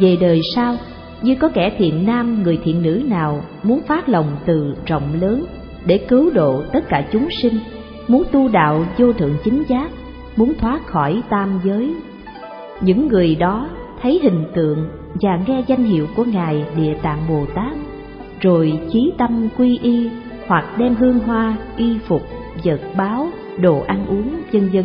về 0.00 0.16
đời 0.20 0.40
sau, 0.54 0.76
như 1.22 1.34
có 1.34 1.48
kẻ 1.48 1.72
thiện 1.78 2.06
nam, 2.06 2.42
người 2.42 2.58
thiện 2.64 2.82
nữ 2.82 3.02
nào 3.08 3.40
muốn 3.62 3.80
phát 3.86 4.08
lòng 4.08 4.36
từ 4.46 4.74
rộng 4.86 5.20
lớn 5.20 5.44
để 5.86 5.98
cứu 5.98 6.30
độ 6.30 6.62
tất 6.72 6.88
cả 6.88 7.06
chúng 7.12 7.28
sinh, 7.42 7.58
muốn 8.08 8.22
tu 8.32 8.48
đạo 8.48 8.86
vô 8.98 9.12
thượng 9.12 9.36
chính 9.44 9.62
giác, 9.68 9.90
muốn 10.36 10.52
thoát 10.60 10.86
khỏi 10.86 11.22
tam 11.30 11.60
giới. 11.64 11.94
Những 12.80 13.08
người 13.08 13.34
đó 13.34 13.68
thấy 14.02 14.20
hình 14.22 14.44
tượng 14.54 14.88
và 15.22 15.40
nghe 15.46 15.62
danh 15.66 15.84
hiệu 15.84 16.06
của 16.16 16.24
ngài 16.24 16.64
địa 16.76 16.94
tạng 17.02 17.18
bồ 17.28 17.46
tát, 17.54 17.76
rồi 18.40 18.78
chí 18.92 19.12
tâm 19.18 19.48
quy 19.58 19.78
y 19.82 20.10
hoặc 20.46 20.78
đem 20.78 20.94
hương 20.94 21.18
hoa 21.18 21.56
y 21.76 21.98
phục 21.98 22.22
vật 22.64 22.80
báo, 22.96 23.28
đồ 23.60 23.80
ăn 23.86 24.06
uống, 24.08 24.30
vân 24.52 24.68
vân. 24.68 24.84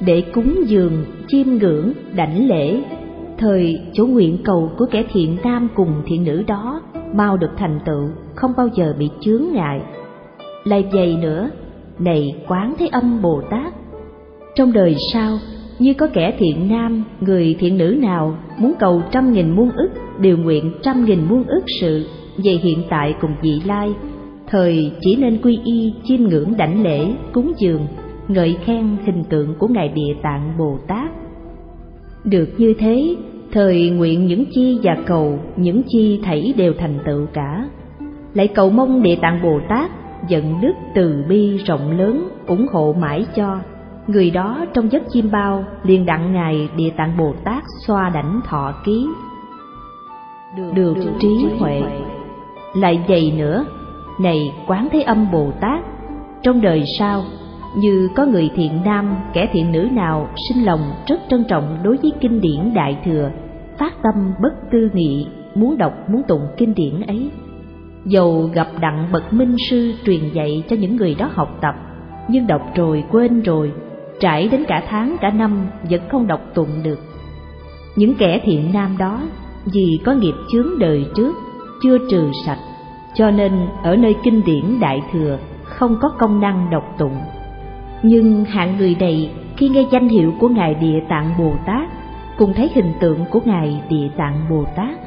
Để 0.00 0.20
cúng 0.20 0.54
dường, 0.66 1.04
chiêm 1.28 1.46
ngưỡng, 1.46 1.92
đảnh 2.14 2.48
lễ, 2.48 2.80
thời 3.38 3.80
chỗ 3.92 4.06
nguyện 4.06 4.38
cầu 4.44 4.70
của 4.78 4.86
kẻ 4.90 5.04
thiện 5.12 5.36
nam 5.44 5.68
cùng 5.74 6.02
thiện 6.06 6.24
nữ 6.24 6.42
đó 6.46 6.82
mau 7.14 7.36
được 7.36 7.50
thành 7.56 7.78
tựu, 7.84 8.08
không 8.34 8.52
bao 8.56 8.68
giờ 8.74 8.94
bị 8.98 9.10
chướng 9.20 9.44
ngại. 9.52 9.80
Lại 10.64 10.84
dày 10.92 11.16
nữa, 11.16 11.50
này 11.98 12.36
quán 12.48 12.74
thế 12.78 12.86
âm 12.86 13.22
bồ 13.22 13.42
tát, 13.50 13.72
trong 14.54 14.72
đời 14.72 14.96
sau, 15.12 15.38
như 15.78 15.94
có 15.94 16.08
kẻ 16.12 16.36
thiện 16.38 16.68
nam, 16.68 17.04
người 17.20 17.56
thiện 17.58 17.78
nữ 17.78 17.96
nào 18.00 18.36
muốn 18.58 18.74
cầu 18.78 19.02
trăm 19.10 19.32
nghìn 19.32 19.50
muôn 19.50 19.70
ức 19.70 19.88
điều 20.20 20.38
nguyện 20.38 20.72
trăm 20.82 21.04
nghìn 21.04 21.20
muôn 21.28 21.44
ức 21.44 21.62
sự 21.80 22.06
về 22.36 22.52
hiện 22.62 22.82
tại 22.90 23.14
cùng 23.20 23.30
vị 23.42 23.60
lai 23.64 23.94
thời 24.46 24.92
chỉ 25.00 25.16
nên 25.16 25.42
quy 25.42 25.60
y 25.64 25.94
chiêm 26.04 26.20
ngưỡng 26.20 26.56
đảnh 26.56 26.82
lễ 26.82 27.12
cúng 27.32 27.52
dường 27.58 27.86
ngợi 28.28 28.56
khen 28.64 28.96
hình 29.06 29.24
tượng 29.24 29.54
của 29.58 29.68
ngài 29.68 29.88
địa 29.88 30.14
tạng 30.22 30.52
bồ 30.58 30.78
tát. 30.88 31.10
Được 32.24 32.48
như 32.58 32.74
thế 32.78 33.16
thời 33.52 33.90
nguyện 33.90 34.26
những 34.26 34.44
chi 34.50 34.78
và 34.82 34.96
cầu 35.06 35.38
những 35.56 35.82
chi 35.88 36.20
thảy 36.22 36.54
đều 36.56 36.72
thành 36.78 36.98
tựu 37.06 37.26
cả. 37.32 37.68
Lại 38.34 38.48
cầu 38.48 38.70
mong 38.70 39.02
địa 39.02 39.16
tạng 39.22 39.42
bồ 39.42 39.60
tát 39.68 39.90
giận 40.28 40.60
đức 40.60 40.72
từ 40.94 41.24
bi 41.28 41.56
rộng 41.56 41.98
lớn 41.98 42.28
ủng 42.46 42.66
hộ 42.72 42.94
mãi 43.00 43.26
cho 43.36 43.58
người 44.06 44.30
đó 44.30 44.64
trong 44.74 44.92
giấc 44.92 45.02
chim 45.12 45.30
bao 45.30 45.64
liền 45.82 46.06
đặng 46.06 46.32
ngài 46.32 46.68
địa 46.76 46.90
tạng 46.96 47.16
bồ 47.18 47.34
tát 47.44 47.62
xoa 47.86 48.10
đảnh 48.10 48.40
thọ 48.44 48.74
ký. 48.84 49.06
Được 50.74 50.94
trí 51.20 51.46
huệ. 51.58 51.82
Lại 52.74 53.04
dày 53.08 53.32
nữa 53.38 53.64
này 54.20 54.52
quán 54.66 54.88
thế 54.92 55.00
âm 55.02 55.30
bồ 55.32 55.50
tát. 55.60 55.80
Trong 56.42 56.60
đời 56.60 56.84
sau, 56.98 57.24
như 57.76 58.08
có 58.14 58.26
người 58.26 58.50
thiện 58.54 58.82
nam, 58.84 59.16
kẻ 59.32 59.48
thiện 59.52 59.72
nữ 59.72 59.88
nào, 59.92 60.28
sinh 60.48 60.64
lòng 60.64 60.80
rất 61.06 61.20
trân 61.30 61.44
trọng 61.48 61.78
đối 61.82 61.96
với 61.96 62.12
kinh 62.20 62.40
điển 62.40 62.74
đại 62.74 62.98
thừa, 63.04 63.30
phát 63.78 64.02
tâm 64.02 64.32
bất 64.42 64.52
tư 64.72 64.90
nghị, 64.92 65.26
muốn 65.54 65.78
đọc, 65.78 65.92
muốn 66.10 66.22
tụng 66.28 66.46
kinh 66.56 66.74
điển 66.74 67.00
ấy. 67.06 67.30
Dầu 68.04 68.50
gặp 68.54 68.68
đặng 68.80 69.08
bậc 69.12 69.32
minh 69.32 69.56
sư 69.70 69.92
truyền 70.06 70.20
dạy 70.32 70.62
cho 70.68 70.76
những 70.76 70.96
người 70.96 71.14
đó 71.14 71.30
học 71.34 71.58
tập, 71.60 71.74
nhưng 72.28 72.46
đọc 72.46 72.62
rồi 72.74 73.04
quên 73.10 73.42
rồi, 73.42 73.72
trải 74.20 74.48
đến 74.48 74.64
cả 74.68 74.82
tháng, 74.88 75.16
cả 75.20 75.30
năm 75.30 75.66
vẫn 75.90 76.00
không 76.08 76.26
đọc 76.26 76.40
tụng 76.54 76.82
được. 76.82 76.98
Những 77.96 78.14
kẻ 78.14 78.40
thiện 78.44 78.70
nam 78.72 78.96
đó, 78.98 79.22
vì 79.72 80.00
có 80.04 80.12
nghiệp 80.12 80.34
chướng 80.52 80.78
đời 80.78 81.06
trước, 81.16 81.32
chưa 81.82 81.98
trừ 82.10 82.30
sạch 82.46 82.58
cho 83.16 83.30
nên, 83.30 83.52
ở 83.82 83.96
nơi 83.96 84.14
kinh 84.22 84.42
điển 84.44 84.80
đại 84.80 85.02
thừa, 85.12 85.38
không 85.62 85.96
có 86.00 86.08
công 86.08 86.40
năng 86.40 86.70
đọc 86.70 86.94
tụng. 86.98 87.16
Nhưng 88.02 88.44
hạng 88.44 88.76
người 88.76 88.96
này, 89.00 89.30
khi 89.56 89.68
nghe 89.68 89.84
danh 89.90 90.08
hiệu 90.08 90.32
của 90.40 90.48
ngài 90.48 90.74
địa 90.74 91.00
tạng 91.08 91.34
bồ 91.38 91.52
tát, 91.66 91.88
cùng 92.38 92.52
thấy 92.54 92.70
hình 92.74 92.92
tượng 93.00 93.24
của 93.30 93.40
ngài 93.44 93.82
địa 93.88 94.08
tạng 94.16 94.40
bồ 94.50 94.64
tát, 94.76 94.98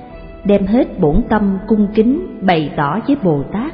đem 0.46 0.66
hết 0.66 1.00
bổn 1.00 1.22
tâm 1.30 1.58
cung 1.68 1.88
kính 1.96 2.38
bày 2.42 2.72
tỏ 2.78 3.00
với 3.08 3.16
bồ 3.24 3.44
tát, 3.52 3.74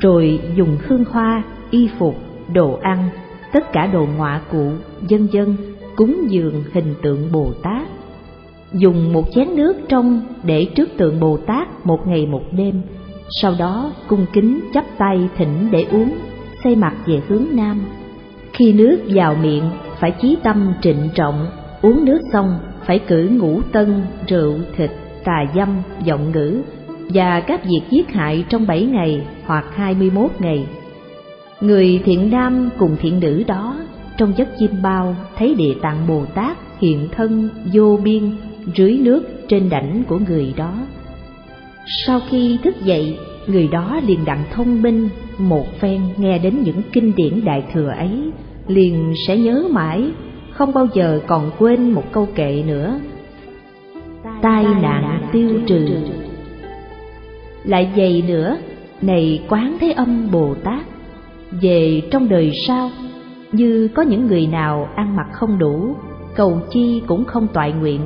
rồi 0.00 0.40
dùng 0.56 0.76
hương 0.86 1.04
hoa, 1.10 1.42
y 1.70 1.88
phục, 1.98 2.14
đồ 2.52 2.78
ăn, 2.82 3.08
tất 3.52 3.72
cả 3.72 3.86
đồ 3.86 4.06
ngoạ 4.16 4.40
cụ, 4.52 4.70
dân 5.08 5.28
dân, 5.32 5.56
cúng 5.96 6.16
dường 6.28 6.64
hình 6.72 6.94
tượng 7.02 7.32
bồ 7.32 7.52
tát. 7.62 7.86
Dùng 8.72 9.12
một 9.12 9.24
chén 9.34 9.56
nước 9.56 9.76
trong 9.88 10.20
để 10.42 10.64
trước 10.64 10.88
tượng 10.96 11.20
bồ 11.20 11.36
tát 11.36 11.86
một 11.86 12.08
ngày 12.08 12.26
một 12.26 12.42
đêm 12.52 12.82
sau 13.28 13.54
đó 13.58 13.92
cung 14.06 14.26
kính 14.32 14.60
chắp 14.74 14.84
tay 14.98 15.28
thỉnh 15.36 15.68
để 15.70 15.86
uống, 15.90 16.18
xây 16.64 16.76
mặt 16.76 16.94
về 17.06 17.20
hướng 17.28 17.46
nam. 17.52 17.80
Khi 18.52 18.72
nước 18.72 18.96
vào 19.06 19.34
miệng, 19.34 19.70
phải 20.00 20.10
chí 20.10 20.36
tâm 20.42 20.72
trịnh 20.82 21.08
trọng, 21.14 21.46
uống 21.82 22.04
nước 22.04 22.20
xong, 22.32 22.58
phải 22.86 22.98
cử 22.98 23.28
ngũ 23.28 23.60
tân, 23.72 24.02
rượu, 24.28 24.54
thịt 24.76 24.90
tà 25.24 25.44
dâm, 25.54 25.68
giọng 26.04 26.32
ngữ, 26.32 26.62
và 27.08 27.40
các 27.40 27.64
việc 27.64 27.82
giết 27.90 28.12
hại 28.12 28.44
trong 28.48 28.66
bảy 28.66 28.84
ngày 28.84 29.26
hoặc 29.46 29.64
hai 29.74 29.94
mươi 29.94 30.10
21 30.10 30.30
ngày. 30.38 30.66
Người 31.60 32.00
thiện 32.04 32.30
nam 32.30 32.68
cùng 32.78 32.96
thiện 33.00 33.20
nữ 33.20 33.42
đó, 33.46 33.76
trong 34.16 34.32
giấc 34.36 34.48
chim 34.58 34.70
bao 34.82 35.16
thấy 35.36 35.54
địa 35.54 35.74
tạng 35.82 36.06
bồ 36.08 36.24
tát 36.34 36.56
hiện 36.80 37.08
thân, 37.12 37.48
vô 37.72 37.98
biên, 38.04 38.36
rưới 38.76 38.98
nước 38.98 39.22
trên 39.48 39.68
đảnh 39.68 40.02
của 40.08 40.18
người 40.18 40.54
đó 40.56 40.72
sau 41.86 42.20
khi 42.28 42.58
thức 42.62 42.74
dậy, 42.84 43.18
người 43.46 43.68
đó 43.68 44.00
liền 44.06 44.24
đặng 44.24 44.44
thông 44.52 44.82
minh 44.82 45.08
một 45.38 45.66
phen 45.80 46.00
nghe 46.16 46.38
đến 46.38 46.62
những 46.64 46.82
kinh 46.92 47.12
điển 47.16 47.44
đại 47.44 47.64
thừa 47.72 47.88
ấy, 47.88 48.30
liền 48.66 49.12
sẽ 49.26 49.36
nhớ 49.36 49.64
mãi, 49.70 50.10
không 50.52 50.72
bao 50.72 50.86
giờ 50.94 51.20
còn 51.26 51.50
quên 51.58 51.90
một 51.90 52.12
câu 52.12 52.28
kệ 52.34 52.62
nữa. 52.66 53.00
Tai 54.42 54.64
nạn 54.64 55.28
tiêu 55.32 55.60
trừ. 55.66 55.88
Lại 57.64 57.92
dày 57.96 58.22
nữa, 58.28 58.56
này 59.02 59.42
quán 59.48 59.76
thế 59.80 59.92
âm 59.92 60.30
bồ 60.32 60.54
tát, 60.54 60.86
về 61.60 62.02
trong 62.10 62.28
đời 62.28 62.52
sau, 62.66 62.90
như 63.52 63.88
có 63.94 64.02
những 64.02 64.26
người 64.26 64.46
nào 64.46 64.88
ăn 64.94 65.16
mặc 65.16 65.26
không 65.32 65.58
đủ, 65.58 65.96
cầu 66.34 66.60
chi 66.70 67.02
cũng 67.06 67.24
không 67.24 67.46
toại 67.52 67.72
nguyện, 67.72 68.00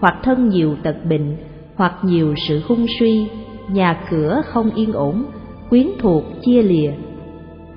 hoặc 0.00 0.14
thân 0.22 0.48
nhiều 0.48 0.76
tật 0.82 0.96
bệnh 1.04 1.36
hoặc 1.78 1.94
nhiều 2.02 2.34
sự 2.48 2.62
hung 2.68 2.86
suy, 2.98 3.26
nhà 3.68 4.00
cửa 4.10 4.42
không 4.44 4.70
yên 4.74 4.92
ổn, 4.92 5.24
quyến 5.70 5.86
thuộc 5.98 6.24
chia 6.42 6.62
lìa, 6.62 6.90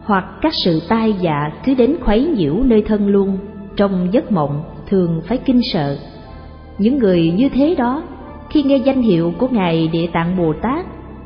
hoặc 0.04 0.26
các 0.42 0.54
sự 0.64 0.82
tai 0.90 1.14
dạ 1.22 1.52
cứ 1.66 1.74
đến 1.74 1.96
khuấy 2.02 2.26
nhiễu 2.38 2.64
nơi 2.64 2.82
thân 2.82 3.08
luôn, 3.08 3.38
trong 3.76 4.08
giấc 4.12 4.32
mộng 4.32 4.64
thường 4.90 5.22
phải 5.28 5.38
kinh 5.38 5.62
sợ. 5.74 5.98
Những 6.78 6.98
người 6.98 7.32
như 7.32 7.50
thế 7.50 7.76
đó, 7.76 8.04
khi 8.50 8.64
nghe 8.64 8.78
danh 8.78 9.02
hiệu 9.02 9.34
của 9.38 9.48
ngài 9.48 9.88
địa 9.88 10.08
tạng 10.14 10.38
bồ 10.38 10.54
tát, 10.62 10.86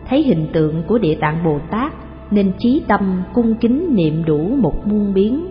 thấy 0.10 0.24
hình 0.24 0.48
tượng 0.54 0.84
của 0.88 0.98
địa 0.98 1.16
tạng 1.16 1.44
bồ 1.44 1.60
tát, 1.72 1.94
nên 2.32 2.52
chí 2.60 2.82
tâm 2.88 3.24
cung 3.34 3.56
kính 3.56 3.96
niệm 3.96 4.26
đủ 4.26 4.50
một 4.58 4.88
muôn 4.88 5.14
biến. 5.14 5.46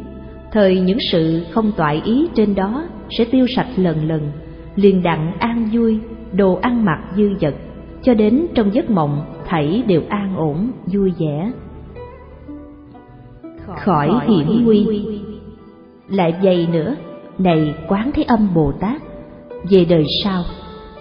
Thời 0.53 0.81
những 0.81 0.99
sự 1.13 1.45
không 1.51 1.73
toại 1.77 2.03
ý 2.05 2.29
trên 2.35 2.55
đó 2.55 2.85
sẽ 3.11 3.25
tiêu 3.25 3.47
sạch 3.57 3.69
lần 3.77 4.09
lần, 4.09 4.33
liền 4.77 5.03
đặng 5.03 5.33
an 5.39 5.69
vui 5.73 6.01
đồ 6.37 6.59
ăn 6.63 6.85
mặc 6.85 6.99
dư 7.17 7.35
dật 7.41 7.55
cho 8.03 8.15
đến 8.15 8.47
trong 8.55 8.75
giấc 8.75 8.91
mộng 8.91 9.25
thảy 9.47 9.83
đều 9.87 10.03
an 10.09 10.37
ổn 10.37 10.71
vui 10.87 11.13
vẻ. 11.19 11.53
Khỏi 13.85 14.11
hiểm 14.27 14.65
nguy. 14.65 14.87
lại 16.09 16.35
dày 16.43 16.69
nữa 16.73 16.97
này 17.39 17.75
quán 17.89 18.11
thế 18.15 18.23
âm 18.23 18.55
bồ 18.55 18.73
tát 18.81 19.03
về 19.71 19.85
đời 19.85 20.05
sau 20.25 20.43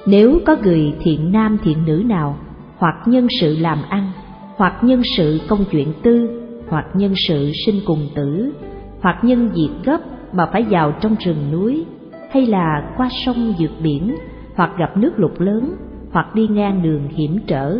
nếu 0.06 0.40
có 0.45 0.56
người 0.64 0.94
thiện 1.02 1.32
nam 1.32 1.58
thiện 1.64 1.86
nữ 1.86 2.03
nào 2.06 2.38
hoặc 2.78 2.95
nhân 3.06 3.28
sự 3.42 3.58
làm 3.60 3.78
ăn 3.90 4.12
hoặc 4.56 4.84
nhân 4.84 5.02
sự 5.18 5.40
công 5.48 5.66
chuyện 5.72 5.94
tư 6.03 6.42
hoặc 6.68 6.86
nhân 6.94 7.14
sự 7.28 7.52
sinh 7.66 7.82
cùng 7.86 8.10
tử 8.16 8.53
hoặc 9.02 9.24
nhân 9.24 9.50
việc 9.53 9.70
gấp 9.84 10.00
mà 10.34 10.45
phải 10.53 10.66
vào 10.70 10.92
trong 11.02 11.16
rừng 11.26 11.52
núi 11.52 11.86
hay 12.32 12.45
là 12.45 12.94
qua 12.98 13.10
sông 13.26 13.53
vượt 13.60 13.72
biển 13.84 14.16
hoặc 14.56 14.72
gặp 14.78 14.98
nước 14.98 15.12
lụt 15.18 15.42
lớn, 15.42 15.76
hoặc 16.12 16.36
đi 16.36 16.48
ngang 16.48 16.82
đường 16.84 17.08
hiểm 17.08 17.38
trở. 17.48 17.80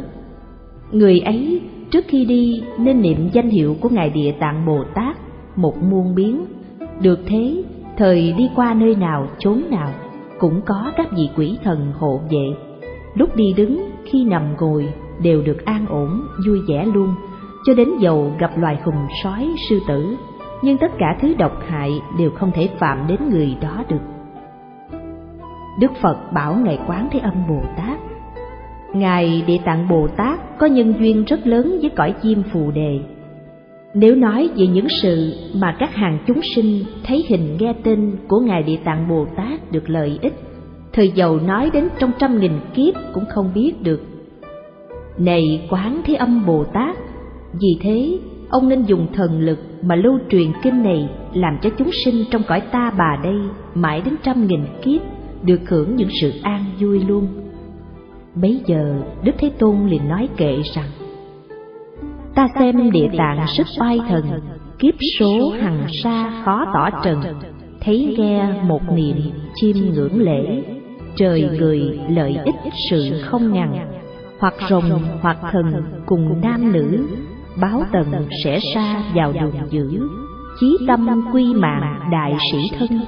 Người 0.92 1.20
ấy, 1.20 1.62
trước 1.92 2.06
khi 2.08 2.26
đi, 2.26 2.64
nên 2.80 3.02
niệm 3.02 3.30
danh 3.34 3.50
hiệu 3.50 3.76
của 3.82 3.90
ngài 3.90 4.10
địa 4.10 4.32
tạng 4.40 4.66
bồ 4.66 4.84
tát, 4.94 5.18
một 5.56 5.84
muôn 5.84 6.16
biến. 6.16 6.46
Được 7.02 7.20
thế, 7.28 7.64
thời 7.98 8.34
đi 8.38 8.50
qua 8.56 8.74
nơi 8.74 8.96
nào, 8.96 9.28
chốn 9.40 9.64
nào, 9.70 9.92
cũng 10.40 10.62
có 10.66 10.92
các 10.98 11.08
vị 11.12 11.30
quỷ 11.36 11.58
thần 11.64 11.92
hộ 12.00 12.22
vệ. 12.32 12.46
Lúc 13.16 13.36
đi 13.36 13.54
đứng, 13.58 13.90
khi 14.06 14.24
nằm 14.24 14.56
ngồi, 14.60 14.88
đều 15.22 15.42
được 15.42 15.66
an 15.66 15.86
ổn, 15.90 16.22
vui 16.48 16.60
vẻ 16.68 16.86
luôn. 16.86 17.10
Cho 17.66 17.74
đến 17.74 17.90
dầu 18.00 18.32
gặp 18.40 18.52
loài 18.58 18.78
hùng 18.84 19.08
sói, 19.24 19.50
sư 19.70 19.80
tử, 19.88 20.16
nhưng 20.62 20.78
tất 20.78 20.92
cả 20.98 21.18
thứ 21.22 21.34
độc 21.38 21.62
hại 21.68 21.92
đều 22.18 22.32
không 22.32 22.52
thể 22.52 22.70
phạm 22.80 23.08
đến 23.08 23.20
người 23.30 23.58
đó 23.62 23.84
được 23.90 24.13
đức 25.80 25.92
phật 26.02 26.18
bảo 26.34 26.56
ngài 26.56 26.80
quán 26.88 27.08
thế 27.12 27.20
âm 27.20 27.48
bồ 27.50 27.62
tát. 27.78 28.00
Ngài 28.94 29.44
địa 29.48 29.58
tạng 29.66 29.88
bồ 29.88 30.08
tát 30.08 30.60
có 30.60 30.66
nhân 30.66 30.94
duyên 31.00 31.24
rất 31.24 31.48
lớn 31.48 31.78
với 31.82 31.90
cõi 31.90 32.14
chim 32.22 32.44
phù 32.52 32.72
đề. 32.72 33.00
Nếu 33.94 34.16
nói 34.16 34.50
về 34.56 34.68
những 34.68 34.88
sự 35.02 35.34
mà 35.56 35.76
các 35.80 35.96
hàng 35.96 36.20
chúng 36.28 36.42
sinh 36.56 36.84
thấy 37.04 37.26
hình 37.28 37.58
nghe 37.60 37.74
tên 37.84 38.18
của 38.28 38.40
Ngài 38.40 38.64
Địa 38.64 38.78
Tạng 38.84 39.08
Bồ 39.08 39.26
Tát 39.36 39.72
được 39.72 39.90
lợi 39.90 40.20
ích, 40.22 40.34
thời 40.94 41.12
giàu 41.12 41.40
nói 41.40 41.70
đến 41.74 41.88
trong 42.00 42.12
trăm 42.20 42.40
nghìn 42.40 42.52
kiếp 42.74 42.94
cũng 43.14 43.26
không 43.26 43.52
biết 43.56 43.74
được. 43.82 44.02
Này 45.18 45.68
Quán 45.70 46.02
Thế 46.06 46.16
Âm 46.16 46.46
Bồ 46.46 46.64
Tát, 46.64 46.98
vì 47.54 47.78
thế 47.82 48.20
ông 48.50 48.70
nên 48.70 48.84
dùng 48.84 49.08
thần 49.14 49.40
lực 49.40 49.60
mà 49.82 49.96
lưu 49.96 50.20
truyền 50.30 50.52
kinh 50.64 50.84
này 50.84 51.10
làm 51.34 51.58
cho 51.62 51.70
chúng 51.78 51.90
sinh 52.06 52.16
trong 52.32 52.42
cõi 52.48 52.62
ta 52.62 52.92
bà 52.98 53.18
đây 53.24 53.38
mãi 53.76 54.02
đến 54.02 54.16
trăm 54.24 54.48
nghìn 54.48 54.62
kiếp 54.82 55.02
được 55.46 55.60
hưởng 55.70 55.96
những 55.96 56.10
sự 56.22 56.34
an 56.44 56.66
vui 56.80 57.00
luôn. 57.00 57.28
Bấy 58.36 58.62
giờ, 58.66 59.02
Đức 59.24 59.32
Thế 59.38 59.52
Tôn 59.60 59.88
liền 59.88 60.10
nói 60.10 60.30
kệ 60.38 60.62
rằng, 60.76 60.90
ta 62.36 62.48
xem 62.60 62.92
địa 62.92 63.08
tạng 63.18 63.48
sức 63.48 63.68
oai 63.80 64.00
thần, 64.10 64.26
kiếp 64.80 64.94
số 65.20 65.50
hằng 65.62 65.88
xa 66.04 66.42
khó 66.46 66.66
tỏ 66.74 66.90
trần, 67.04 67.22
thấy 67.82 68.16
nghe 68.18 68.62
một 68.64 68.82
niệm 68.94 69.18
chim 69.56 69.78
ngưỡng 69.94 70.22
lễ, 70.22 70.64
trời 71.16 71.50
người 71.60 72.00
lợi 72.10 72.38
ích 72.46 72.56
sự 72.90 73.22
không 73.22 73.54
ngằn 73.54 73.88
hoặc 74.40 74.54
rồng, 74.70 75.02
hoặc 75.22 75.38
thần 75.52 75.84
cùng 76.06 76.42
nam 76.42 76.72
nữ, 76.72 77.08
báo 77.62 77.84
tần 77.92 78.06
sẽ 78.44 78.60
xa 78.74 79.04
vào 79.16 79.34
đường 79.34 79.56
dữ, 79.70 80.08
chí 80.60 80.78
tâm 80.88 81.26
quy 81.34 81.54
mạng 81.54 82.00
đại 82.12 82.38
sĩ 82.52 82.78
thân 82.80 83.00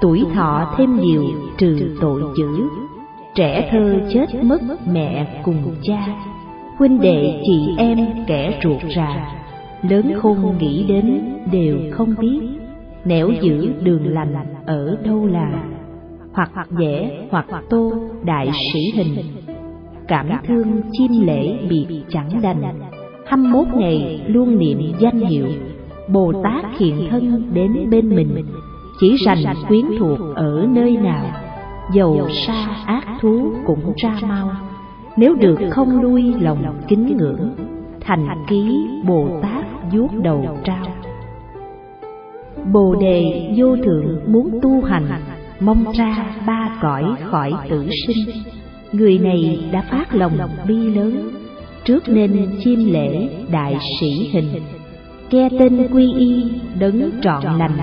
tuổi 0.00 0.24
thọ 0.34 0.74
thêm 0.76 0.96
nhiều 1.00 1.24
trừ 1.58 1.96
tội 2.00 2.22
dữ. 2.38 2.68
Trẻ 3.34 3.68
thơ 3.70 3.94
chết 4.12 4.26
mất 4.44 4.60
mẹ 4.92 5.40
cùng 5.44 5.74
cha. 5.82 6.06
Huynh 6.78 7.00
đệ 7.00 7.40
chị 7.46 7.74
em 7.78 7.98
kẻ 8.26 8.60
ruột 8.62 8.82
rà. 8.96 9.28
Lớn 9.90 10.12
khôn 10.16 10.58
nghĩ 10.58 10.84
đến 10.88 11.20
đều 11.52 11.78
không 11.92 12.14
biết. 12.20 12.40
Nẻo 13.04 13.30
giữ 13.40 13.72
đường 13.82 14.12
lành 14.14 14.34
ở 14.66 14.96
đâu 15.04 15.26
là? 15.26 15.62
Hoặc 16.32 16.50
vẽ 16.70 17.10
hoặc 17.30 17.46
tô, 17.70 17.92
đại 18.24 18.50
sĩ 18.72 18.80
hình. 18.94 19.24
Cảm 20.08 20.28
thương 20.46 20.80
chim 20.92 21.26
lễ 21.26 21.58
biệt 21.68 21.86
chẳng 22.08 22.42
đành. 22.42 22.62
Hăm 23.26 23.52
mốt 23.52 23.66
ngày 23.74 24.20
luôn 24.26 24.58
niệm 24.58 24.78
danh 24.98 25.20
hiệu. 25.20 25.46
Bồ 26.08 26.32
tát 26.44 26.64
hiện 26.78 27.08
thân 27.10 27.50
đến 27.54 27.90
bên 27.90 28.16
mình 28.16 28.44
chỉ 29.00 29.16
rành 29.16 29.44
quyến 29.68 29.84
thuộc 29.98 30.18
ở 30.34 30.66
nơi 30.70 30.96
nào. 30.96 31.30
Dầu 31.92 32.28
xa 32.46 32.66
ác 32.86 33.04
thú 33.20 33.52
cũng 33.66 33.92
ra 33.96 34.18
mau. 34.28 34.50
Nếu 35.16 35.34
được 35.34 35.58
không 35.70 36.00
lui 36.02 36.34
lòng 36.40 36.80
kính 36.88 37.16
ngưỡng, 37.16 37.54
thành 38.00 38.44
ký 38.48 38.86
bồ 39.06 39.28
tát 39.42 39.64
vuốt 39.92 40.08
đầu 40.22 40.58
trao. 40.64 40.84
Bồ 42.72 42.94
đề 43.00 43.50
vô 43.56 43.76
thượng 43.76 44.32
muốn 44.32 44.58
tu 44.62 44.82
hành, 44.84 45.22
mong 45.60 45.84
ra 45.92 46.26
ba 46.46 46.78
cõi 46.82 47.04
khỏi 47.24 47.52
tử 47.68 47.86
sinh. 48.06 48.34
Người 48.92 49.18
này 49.18 49.68
đã 49.72 49.84
phát 49.90 50.14
lòng 50.14 50.38
bi 50.68 50.74
lớn, 50.74 51.30
trước 51.84 52.08
nên 52.08 52.50
chiêm 52.64 52.78
lễ 52.78 53.28
đại 53.50 53.76
sĩ 54.00 54.30
hình. 54.32 54.62
Nghe 55.30 55.48
tên 55.58 55.88
quy 55.92 56.12
y, 56.12 56.50
đấng 56.78 57.10
trọn 57.22 57.44
lành 57.58 57.78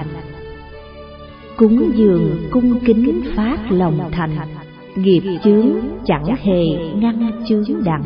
cúng 1.57 1.91
dường 1.95 2.37
cung 2.51 2.79
kính 2.79 3.21
phát 3.35 3.57
lòng 3.69 3.99
thành, 4.11 4.37
nghiệp 4.95 5.21
chướng 5.43 5.67
chẳng 6.05 6.35
hề 6.43 6.65
ngăn 6.95 7.31
chướng 7.47 7.83
đặng. 7.83 8.03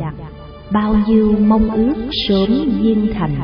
Bao 0.72 0.96
nhiêu 1.06 1.34
mong 1.46 1.70
ước 1.70 1.94
sớm 2.28 2.48
viên 2.80 3.06
thành, 3.14 3.34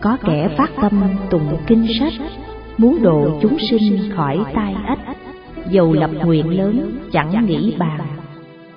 có 0.00 0.16
kẻ 0.24 0.48
phát 0.56 0.70
tâm 0.82 1.02
tụng 1.30 1.56
kinh 1.66 1.86
sách, 1.98 2.12
muốn 2.78 3.02
độ 3.02 3.38
chúng 3.42 3.58
sinh 3.70 3.98
khỏi 4.16 4.38
tai 4.54 4.74
ách. 4.86 5.16
Dầu 5.70 5.92
lập 5.92 6.10
nguyện 6.24 6.48
lớn 6.48 6.92
chẳng 7.12 7.46
nghĩ 7.46 7.74
bàn, 7.78 8.00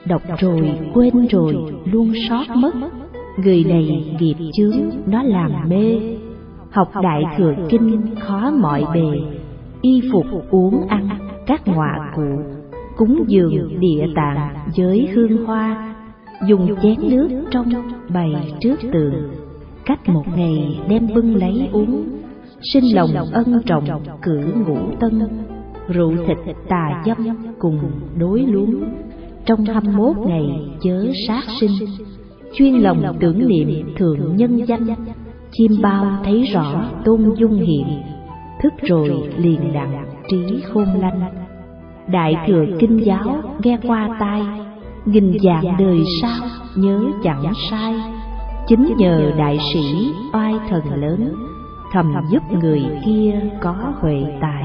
đọc 0.05 0.21
rồi 0.39 0.79
quên 0.93 1.27
rồi 1.27 1.55
luôn 1.85 2.13
sót 2.29 2.45
mất. 2.55 2.73
Người 3.37 3.63
này 3.63 4.15
nghiệp 4.19 4.35
chướng 4.53 4.89
nó 5.05 5.23
làm 5.23 5.51
mê, 5.69 5.99
học 6.71 6.91
đại 7.03 7.23
thừa 7.37 7.53
kinh 7.69 8.15
khó 8.19 8.51
mọi 8.61 8.85
bề 8.93 9.19
y 9.83 10.01
phục 10.11 10.25
uống 10.49 10.87
ăn, 10.87 11.09
các 11.47 11.67
ngọa 11.67 12.11
cụ, 12.15 12.21
cúng 12.97 13.23
dường 13.27 13.79
địa 13.79 14.07
tạng 14.15 14.55
với 14.77 15.07
hương 15.13 15.45
hoa, 15.45 15.95
dùng 16.47 16.75
chén 16.81 16.95
nước 17.09 17.29
trong 17.51 17.69
bày 18.13 18.53
trước 18.61 18.79
tường, 18.93 19.13
cách 19.85 20.09
một 20.09 20.23
ngày 20.35 20.79
đem 20.89 21.07
bưng 21.15 21.35
lấy 21.35 21.69
uống, 21.73 22.03
sinh 22.73 22.95
lòng 22.95 23.09
ân 23.31 23.61
trọng 23.65 23.85
cử 24.21 24.41
ngũ 24.67 24.77
tân, 24.99 25.21
rượu 25.87 26.13
thịt 26.27 26.55
tà 26.69 27.03
dâm 27.05 27.17
cùng 27.59 27.79
đối 28.17 28.39
luống, 28.39 28.83
trong 29.45 29.65
hăm 29.65 29.83
mốt 29.97 30.17
ngày 30.27 30.45
chớ 30.81 31.07
sát 31.27 31.43
sinh, 31.59 31.71
chuyên 32.53 32.73
lòng 32.73 33.17
tưởng 33.19 33.47
niệm 33.47 33.95
thượng 33.97 34.35
nhân 34.35 34.67
danh, 34.67 34.87
chim 35.51 35.71
bao 35.81 36.05
thấy 36.23 36.43
rõ 36.53 36.85
tôn 37.05 37.33
dung 37.37 37.55
hiện 37.55 38.12
thức 38.63 38.73
rồi 38.81 39.29
liền 39.37 39.73
đặng 39.73 40.05
trí 40.29 40.61
khôn 40.73 40.87
lanh. 40.99 41.21
Đại 42.07 42.35
thừa 42.47 42.65
kinh 42.79 43.05
giáo 43.05 43.41
nghe 43.63 43.77
qua 43.87 44.09
tai, 44.19 44.41
nghìn 45.05 45.37
dạng 45.43 45.77
đời 45.79 46.03
sau 46.21 46.47
nhớ 46.75 47.03
chẳng 47.23 47.53
sai. 47.69 47.95
Chính 48.67 48.93
nhờ 48.97 49.31
đại 49.37 49.59
sĩ 49.73 50.11
oai 50.33 50.53
thần 50.69 51.01
lớn, 51.01 51.35
thầm 51.91 52.13
giúp 52.31 52.43
người 52.61 52.83
kia 53.05 53.39
có 53.61 53.75
huệ 53.99 54.23
tài. 54.41 54.63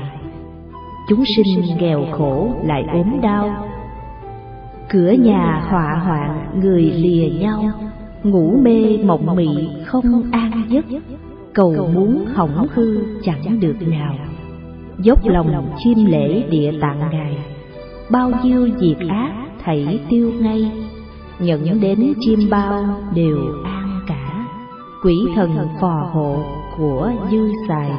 Chúng 1.09 1.25
sinh 1.37 1.79
nghèo 1.79 2.05
khổ 2.13 2.53
lại 2.65 2.85
ốm 2.93 3.21
đau. 3.23 3.69
Cửa 4.89 5.11
nhà 5.11 5.67
họa 5.71 6.01
hoạn, 6.05 6.61
người 6.61 6.83
lìa 6.83 7.29
nhau. 7.41 7.65
Ngủ 8.23 8.59
mê 8.63 8.99
mộng 9.05 9.37
mị 9.37 9.69
không 9.85 10.23
an 10.33 10.65
giấc 10.69 10.85
cầu 11.59 11.91
muốn 11.95 12.27
hỏng 12.35 12.67
hư 12.75 12.99
chẳng 13.23 13.61
được 13.61 13.77
nào. 13.81 14.15
Dốc 14.99 15.27
lòng 15.27 15.73
chiêm 15.79 16.07
lễ 16.07 16.43
địa 16.51 16.73
tạng 16.81 16.99
ngài 17.11 17.39
bao 18.11 18.31
nhiêu 18.43 18.69
diệt 18.77 19.09
ác 19.09 19.33
thảy 19.65 20.01
tiêu 20.09 20.33
ngay. 20.41 20.73
Nhận 21.39 21.81
đến 21.81 22.13
chim 22.21 22.39
bao 22.51 22.85
đều 23.15 23.39
an 23.65 24.01
cả. 24.07 24.47
Quỷ 25.05 25.15
thần 25.35 25.69
phò 25.81 26.11
hộ 26.13 26.37
của 26.79 27.13
dư 27.31 27.51
xài. 27.69 27.91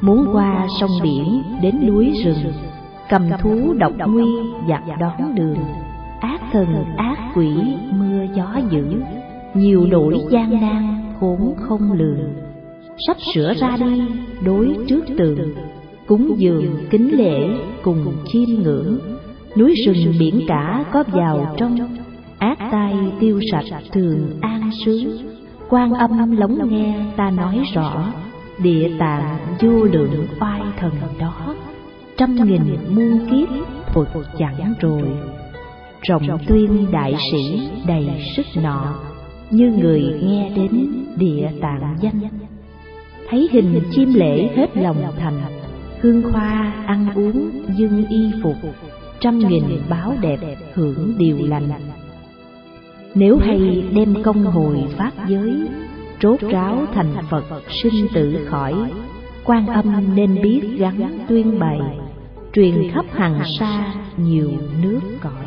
Muốn 0.00 0.28
qua 0.32 0.66
sông 0.80 0.90
biển 1.02 1.42
đến 1.62 1.86
núi 1.86 2.12
rừng. 2.24 2.52
Cầm 3.10 3.22
thú 3.40 3.74
độc 3.78 3.92
nguy 4.06 4.26
giặc 4.68 4.82
đón 5.00 5.34
đường. 5.34 5.58
Ác 6.20 6.40
thần 6.52 6.84
ác 6.96 7.16
quỷ 7.34 7.50
mưa 7.98 8.24
gió 8.34 8.60
dữ. 8.70 9.02
Nhiều 9.54 9.86
nỗi 9.90 10.18
gian 10.30 10.60
nan 10.60 11.04
khốn 11.20 11.54
không 11.60 11.92
lường 11.92 12.43
sắp 13.06 13.16
sửa 13.34 13.54
ra 13.54 13.76
đi 13.80 14.02
đối 14.44 14.76
trước 14.88 15.04
tường, 15.18 15.54
cúng 16.06 16.34
dường 16.38 16.76
kính 16.90 17.18
lễ 17.18 17.48
cùng 17.82 18.16
chiêm 18.32 18.48
ngưỡng. 18.62 18.98
Núi 19.56 19.74
rừng 19.74 20.14
biển 20.18 20.40
cả 20.48 20.84
có 20.92 21.04
vào 21.06 21.54
trong, 21.58 21.76
ác 22.38 22.58
tai 22.70 22.94
tiêu 23.20 23.40
sạch 23.52 23.82
thường 23.92 24.38
an 24.40 24.70
sướng. 24.84 25.16
Quan 25.68 25.92
âm 25.92 26.36
lóng 26.36 26.70
nghe, 26.70 27.04
ta 27.16 27.30
nói 27.30 27.60
rõ, 27.74 28.12
địa 28.58 28.90
tạng 28.98 29.38
vô 29.60 29.84
lượng 29.84 30.26
oai 30.40 30.60
thần 30.78 30.92
đó. 31.18 31.54
Trăm 32.16 32.34
nghìn 32.34 32.62
muôn 32.88 33.18
kiếp 33.30 33.48
thuật 33.94 34.08
chẳng 34.38 34.74
rồi. 34.80 35.02
Rộng 36.02 36.38
tuyên 36.46 36.86
đại 36.92 37.14
sĩ 37.32 37.68
đầy 37.86 38.06
sức 38.36 38.46
nọ, 38.62 38.94
như 39.50 39.72
người 39.82 40.02
nghe 40.22 40.50
đến 40.56 40.86
địa 41.16 41.50
tạng 41.60 41.96
danh 42.00 42.20
thấy 43.28 43.48
hình 43.52 43.80
chim 43.90 44.14
lễ 44.14 44.48
hết 44.56 44.76
lòng 44.76 45.02
thành. 45.18 45.40
Hương 46.00 46.22
khoa 46.32 46.72
ăn 46.86 47.06
uống 47.14 47.50
dưng 47.76 48.04
y 48.08 48.30
phục. 48.42 48.56
Trăm 49.20 49.38
nghìn 49.38 49.64
báo 49.88 50.14
đẹp 50.20 50.38
hưởng 50.74 51.14
điều 51.18 51.38
lành. 51.46 51.68
Nếu 53.14 53.38
hay 53.38 53.84
đem 53.94 54.22
công 54.22 54.44
hồi 54.44 54.76
phát 54.96 55.12
giới, 55.28 55.68
trốt 56.20 56.40
ráo 56.40 56.86
thành 56.94 57.14
phật 57.30 57.44
sinh 57.68 58.08
tử 58.14 58.46
khỏi. 58.46 58.74
Quan 59.44 59.66
âm 59.66 60.14
nên 60.14 60.42
biết 60.42 60.60
gắn 60.78 61.18
tuyên 61.28 61.58
bày, 61.58 61.80
truyền 62.52 62.90
khắp 62.92 63.04
hàng 63.10 63.40
xa 63.58 63.94
nhiều 64.16 64.50
nước 64.82 65.00
cõi. 65.20 65.46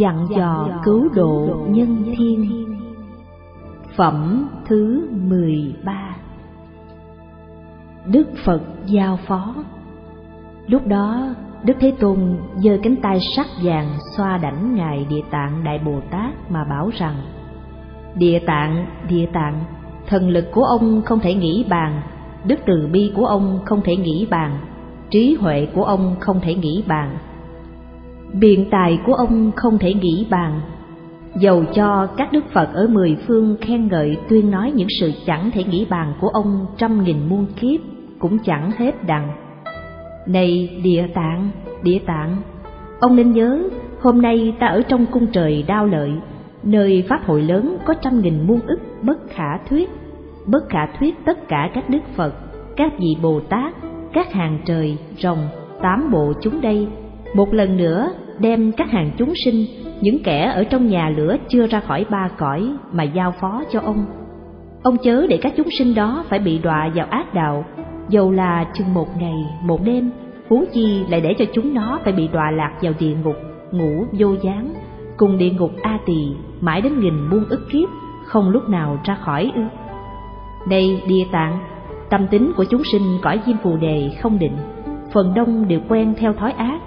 Dặn 0.00 0.26
dò 0.36 0.68
cứu 0.84 1.08
độ 1.14 1.66
nhân 1.68 2.14
thiên. 2.16 2.50
Phẩm 3.96 4.48
thứ 4.66 5.08
mười 5.28 5.74
ba. 5.84 6.16
Đức 8.06 8.28
Phật 8.44 8.62
giao 8.86 9.18
phó. 9.26 9.54
Lúc 10.66 10.86
đó 10.86 11.34
Đức 11.64 11.74
Thế 11.80 11.92
Tôn 12.00 12.18
giơ 12.56 12.78
cánh 12.82 12.96
tay 12.96 13.18
sắc 13.36 13.46
vàng 13.62 13.88
xoa 14.16 14.38
đảnh 14.38 14.74
Ngài 14.74 15.06
Địa 15.10 15.22
Tạng 15.30 15.64
Đại 15.64 15.78
Bồ 15.78 16.00
Tát 16.10 16.50
mà 16.50 16.64
bảo 16.64 16.90
rằng 16.98 17.16
Địa 18.14 18.38
Tạng, 18.46 18.86
Địa 19.08 19.26
Tạng, 19.32 19.64
thần 20.06 20.28
lực 20.28 20.44
của 20.52 20.64
ông 20.64 21.02
không 21.04 21.20
thể 21.20 21.34
nghĩ 21.34 21.64
bàn, 21.68 22.02
đức 22.44 22.56
từ 22.66 22.88
bi 22.92 23.12
của 23.16 23.26
ông 23.26 23.60
không 23.64 23.80
thể 23.84 23.96
nghĩ 23.96 24.26
bàn, 24.30 24.60
trí 25.10 25.36
huệ 25.40 25.66
của 25.74 25.84
ông 25.84 26.16
không 26.20 26.40
thể 26.40 26.54
nghĩ 26.54 26.84
bàn, 26.86 27.18
biện 28.32 28.66
tài 28.70 28.98
của 29.06 29.14
ông 29.14 29.50
không 29.56 29.78
thể 29.78 29.94
nghĩ 29.94 30.26
bàn 30.30 30.60
Dầu 31.36 31.64
cho 31.74 32.06
các 32.16 32.32
đức 32.32 32.44
Phật 32.52 32.68
ở 32.74 32.86
mười 32.86 33.16
phương 33.26 33.56
khen 33.60 33.88
ngợi 33.88 34.16
tuyên 34.28 34.50
nói 34.50 34.72
những 34.74 34.88
sự 35.00 35.12
chẳng 35.26 35.50
thể 35.50 35.64
nghĩ 35.64 35.86
bàn 35.90 36.12
của 36.20 36.28
ông 36.28 36.66
trăm 36.76 37.02
nghìn 37.04 37.28
muôn 37.28 37.46
kiếp 37.60 37.80
cũng 38.18 38.38
chẳng 38.38 38.70
hết 38.70 39.04
đặng. 39.06 39.28
Này 40.26 40.80
địa 40.82 41.06
tạng, 41.14 41.50
địa 41.82 41.98
tạng, 42.06 42.36
ông 43.00 43.16
nên 43.16 43.32
nhớ 43.32 43.62
hôm 44.00 44.22
nay 44.22 44.54
ta 44.60 44.66
ở 44.66 44.82
trong 44.82 45.06
cung 45.06 45.26
trời 45.26 45.64
đao 45.66 45.86
lợi, 45.86 46.12
nơi 46.62 47.04
pháp 47.08 47.20
hội 47.26 47.42
lớn 47.42 47.76
có 47.84 47.94
trăm 47.94 48.20
nghìn 48.20 48.46
muôn 48.46 48.60
ức 48.66 48.80
bất 49.02 49.18
khả 49.30 49.58
thuyết, 49.68 49.90
bất 50.46 50.68
khả 50.68 50.86
thuyết 50.98 51.14
tất 51.24 51.48
cả 51.48 51.70
các 51.74 51.90
đức 51.90 52.02
Phật, 52.16 52.34
các 52.76 52.92
vị 52.98 53.16
Bồ 53.22 53.40
Tát, 53.40 53.74
các 54.12 54.32
hàng 54.32 54.58
trời, 54.64 54.98
rồng, 55.18 55.48
tám 55.82 56.10
bộ 56.12 56.32
chúng 56.40 56.60
đây, 56.60 56.88
một 57.34 57.54
lần 57.54 57.76
nữa 57.76 58.12
đem 58.38 58.72
các 58.72 58.90
hàng 58.90 59.10
chúng 59.16 59.32
sinh 59.44 59.66
những 60.00 60.22
kẻ 60.22 60.52
ở 60.54 60.64
trong 60.64 60.86
nhà 60.86 61.10
lửa 61.16 61.36
chưa 61.48 61.66
ra 61.66 61.80
khỏi 61.80 62.06
ba 62.10 62.28
cõi 62.38 62.72
mà 62.92 63.02
giao 63.02 63.34
phó 63.40 63.62
cho 63.72 63.80
ông. 63.80 64.06
Ông 64.82 64.96
chớ 65.02 65.26
để 65.26 65.36
các 65.42 65.52
chúng 65.56 65.68
sinh 65.78 65.94
đó 65.94 66.24
phải 66.28 66.38
bị 66.38 66.58
đọa 66.58 66.90
vào 66.94 67.06
ác 67.10 67.34
đạo, 67.34 67.64
dầu 68.08 68.30
là 68.30 68.66
chừng 68.74 68.94
một 68.94 69.08
ngày, 69.18 69.44
một 69.62 69.80
đêm, 69.84 70.10
huống 70.48 70.64
chi 70.72 71.04
lại 71.08 71.20
để 71.20 71.34
cho 71.38 71.44
chúng 71.52 71.74
nó 71.74 71.98
phải 72.04 72.12
bị 72.12 72.28
đọa 72.28 72.50
lạc 72.50 72.72
vào 72.82 72.92
địa 72.98 73.14
ngục, 73.24 73.36
ngủ 73.72 74.04
vô 74.12 74.34
gián, 74.42 74.74
cùng 75.16 75.38
địa 75.38 75.50
ngục 75.50 75.70
A 75.82 75.98
Tỳ 76.06 76.28
mãi 76.60 76.80
đến 76.80 77.00
nghìn 77.00 77.14
muôn 77.30 77.44
ức 77.48 77.68
kiếp, 77.72 77.88
không 78.24 78.50
lúc 78.50 78.68
nào 78.68 79.00
ra 79.04 79.14
khỏi 79.14 79.52
ư. 79.54 79.62
Đây 80.68 81.02
địa 81.08 81.24
tạng, 81.32 81.58
tâm 82.10 82.26
tính 82.26 82.52
của 82.56 82.64
chúng 82.64 82.82
sinh 82.92 83.02
cõi 83.22 83.40
diêm 83.46 83.56
phù 83.62 83.76
đề 83.76 84.10
không 84.22 84.38
định, 84.38 84.56
phần 85.12 85.34
đông 85.34 85.68
đều 85.68 85.80
quen 85.88 86.14
theo 86.18 86.32
thói 86.32 86.52
ác, 86.52 86.80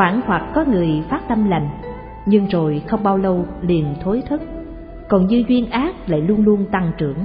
Khoảng 0.00 0.20
hoặc 0.26 0.52
có 0.54 0.64
người 0.64 1.02
phát 1.08 1.28
tâm 1.28 1.48
lành, 1.48 1.68
nhưng 2.26 2.46
rồi 2.48 2.82
không 2.86 3.02
bao 3.02 3.18
lâu 3.18 3.44
liền 3.62 3.94
thối 4.02 4.22
thất, 4.28 4.40
còn 5.08 5.28
dư 5.28 5.36
duyên 5.48 5.70
ác 5.70 5.94
lại 6.08 6.20
luôn 6.20 6.44
luôn 6.44 6.64
tăng 6.72 6.92
trưởng. 6.98 7.16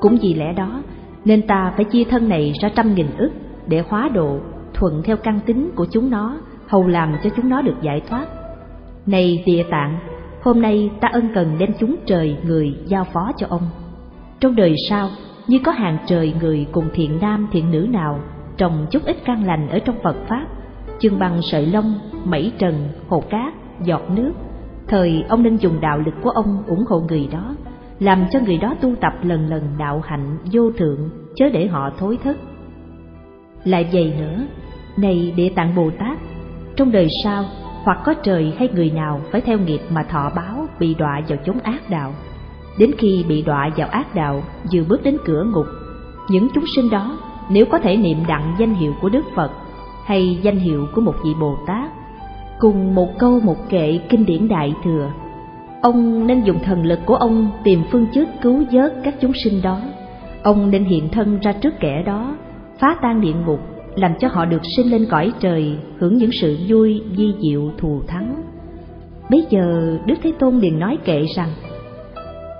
Cũng 0.00 0.16
vì 0.22 0.34
lẽ 0.34 0.52
đó 0.52 0.82
nên 1.24 1.46
ta 1.46 1.72
phải 1.76 1.84
chia 1.84 2.04
thân 2.04 2.28
này 2.28 2.52
ra 2.62 2.70
trăm 2.76 2.94
nghìn 2.94 3.06
ức 3.18 3.30
để 3.66 3.84
hóa 3.88 4.08
độ 4.14 4.38
thuận 4.74 5.02
theo 5.04 5.16
căn 5.16 5.40
tính 5.46 5.70
của 5.76 5.86
chúng 5.90 6.10
nó, 6.10 6.36
hầu 6.66 6.86
làm 6.86 7.16
cho 7.24 7.30
chúng 7.36 7.48
nó 7.48 7.62
được 7.62 7.76
giải 7.82 8.02
thoát. 8.08 8.26
Này 9.06 9.42
địa 9.46 9.64
tạng, 9.70 9.98
hôm 10.42 10.62
nay 10.62 10.90
ta 11.00 11.08
ân 11.12 11.28
cần 11.34 11.56
đem 11.58 11.70
chúng 11.80 11.96
trời 12.06 12.36
người 12.44 12.74
giao 12.84 13.04
phó 13.04 13.32
cho 13.36 13.46
ông. 13.50 13.62
Trong 14.40 14.56
đời 14.56 14.74
sau, 14.88 15.08
như 15.46 15.58
có 15.64 15.72
hàng 15.72 15.98
trời 16.06 16.34
người 16.40 16.66
cùng 16.72 16.88
thiện 16.94 17.18
nam 17.20 17.48
thiện 17.52 17.70
nữ 17.70 17.86
nào 17.90 18.20
trồng 18.56 18.86
chút 18.90 19.02
ít 19.04 19.16
căn 19.24 19.46
lành 19.46 19.68
ở 19.68 19.78
trong 19.78 19.96
Phật 20.02 20.16
Pháp, 20.28 20.46
chừng 21.00 21.18
bằng 21.18 21.40
sợi 21.42 21.66
lông, 21.66 21.94
mẩy 22.24 22.52
trần, 22.58 22.88
hồ 23.08 23.22
cát, 23.30 23.54
giọt 23.84 24.02
nước, 24.10 24.32
thời 24.88 25.24
ông 25.28 25.42
nên 25.42 25.56
dùng 25.56 25.80
đạo 25.80 25.98
lực 25.98 26.14
của 26.22 26.30
ông 26.30 26.62
ủng 26.66 26.84
hộ 26.88 27.00
người 27.00 27.28
đó, 27.32 27.54
làm 27.98 28.24
cho 28.30 28.40
người 28.40 28.58
đó 28.58 28.74
tu 28.80 28.94
tập 29.00 29.12
lần 29.22 29.48
lần 29.48 29.62
đạo 29.78 30.02
hạnh 30.04 30.38
vô 30.52 30.70
thượng, 30.78 31.10
chớ 31.36 31.48
để 31.52 31.66
họ 31.66 31.90
thối 31.98 32.18
thất. 32.24 32.36
Lại 33.64 33.88
vậy 33.92 34.14
nữa, 34.18 34.46
này 34.96 35.32
Địa 35.36 35.48
Tạng 35.48 35.74
Bồ 35.74 35.90
Tát, 35.98 36.18
trong 36.76 36.92
đời 36.92 37.08
sau, 37.24 37.44
hoặc 37.84 37.98
có 38.04 38.14
trời 38.14 38.52
hay 38.58 38.68
người 38.74 38.90
nào 38.90 39.20
phải 39.30 39.40
theo 39.40 39.58
nghiệp 39.58 39.80
mà 39.90 40.02
thọ 40.02 40.30
báo 40.36 40.66
bị 40.78 40.94
đọa 40.94 41.20
vào 41.28 41.38
chốn 41.44 41.58
ác 41.58 41.90
đạo. 41.90 42.12
Đến 42.78 42.90
khi 42.98 43.24
bị 43.28 43.42
đọa 43.42 43.70
vào 43.76 43.88
ác 43.88 44.14
đạo, 44.14 44.42
vừa 44.72 44.84
bước 44.88 45.02
đến 45.02 45.16
cửa 45.24 45.44
ngục, 45.44 45.66
những 46.28 46.48
chúng 46.54 46.64
sinh 46.76 46.90
đó 46.90 47.18
nếu 47.50 47.66
có 47.66 47.78
thể 47.78 47.96
niệm 47.96 48.18
đặng 48.28 48.56
danh 48.58 48.74
hiệu 48.74 48.92
của 49.00 49.08
Đức 49.08 49.24
Phật 49.34 49.50
hay 50.10 50.38
danh 50.42 50.56
hiệu 50.56 50.86
của 50.94 51.00
một 51.00 51.14
vị 51.24 51.30
Bồ 51.40 51.56
Tát, 51.66 51.90
cùng 52.58 52.94
một 52.94 53.18
câu 53.18 53.40
một 53.40 53.68
kệ 53.68 53.98
kinh 54.08 54.26
điển 54.26 54.48
đại 54.48 54.74
thừa. 54.84 55.10
Ông 55.82 56.26
nên 56.26 56.42
dùng 56.44 56.58
thần 56.64 56.82
lực 56.82 56.98
của 57.06 57.14
ông 57.14 57.50
tìm 57.64 57.82
phương 57.90 58.06
chức 58.14 58.28
cứu 58.42 58.64
vớt 58.72 58.94
các 59.04 59.14
chúng 59.20 59.32
sinh 59.44 59.62
đó. 59.62 59.80
Ông 60.42 60.70
nên 60.70 60.84
hiện 60.84 61.08
thân 61.08 61.38
ra 61.42 61.52
trước 61.52 61.74
kẻ 61.80 62.02
đó, 62.06 62.36
phá 62.78 62.96
tan 63.02 63.20
địa 63.20 63.32
ngục, 63.46 63.60
làm 63.96 64.12
cho 64.20 64.28
họ 64.28 64.44
được 64.44 64.60
sinh 64.76 64.90
lên 64.90 65.06
cõi 65.10 65.32
trời, 65.40 65.78
hưởng 65.98 66.16
những 66.16 66.32
sự 66.32 66.58
vui 66.68 67.02
di 67.16 67.34
diệu, 67.40 67.70
thù 67.78 68.02
thắng. 68.06 68.42
Bây 69.30 69.46
giờ, 69.50 69.98
đức 70.06 70.14
thế 70.22 70.32
tôn 70.38 70.58
liền 70.58 70.78
nói 70.78 70.98
kệ 71.04 71.26
rằng, 71.36 71.50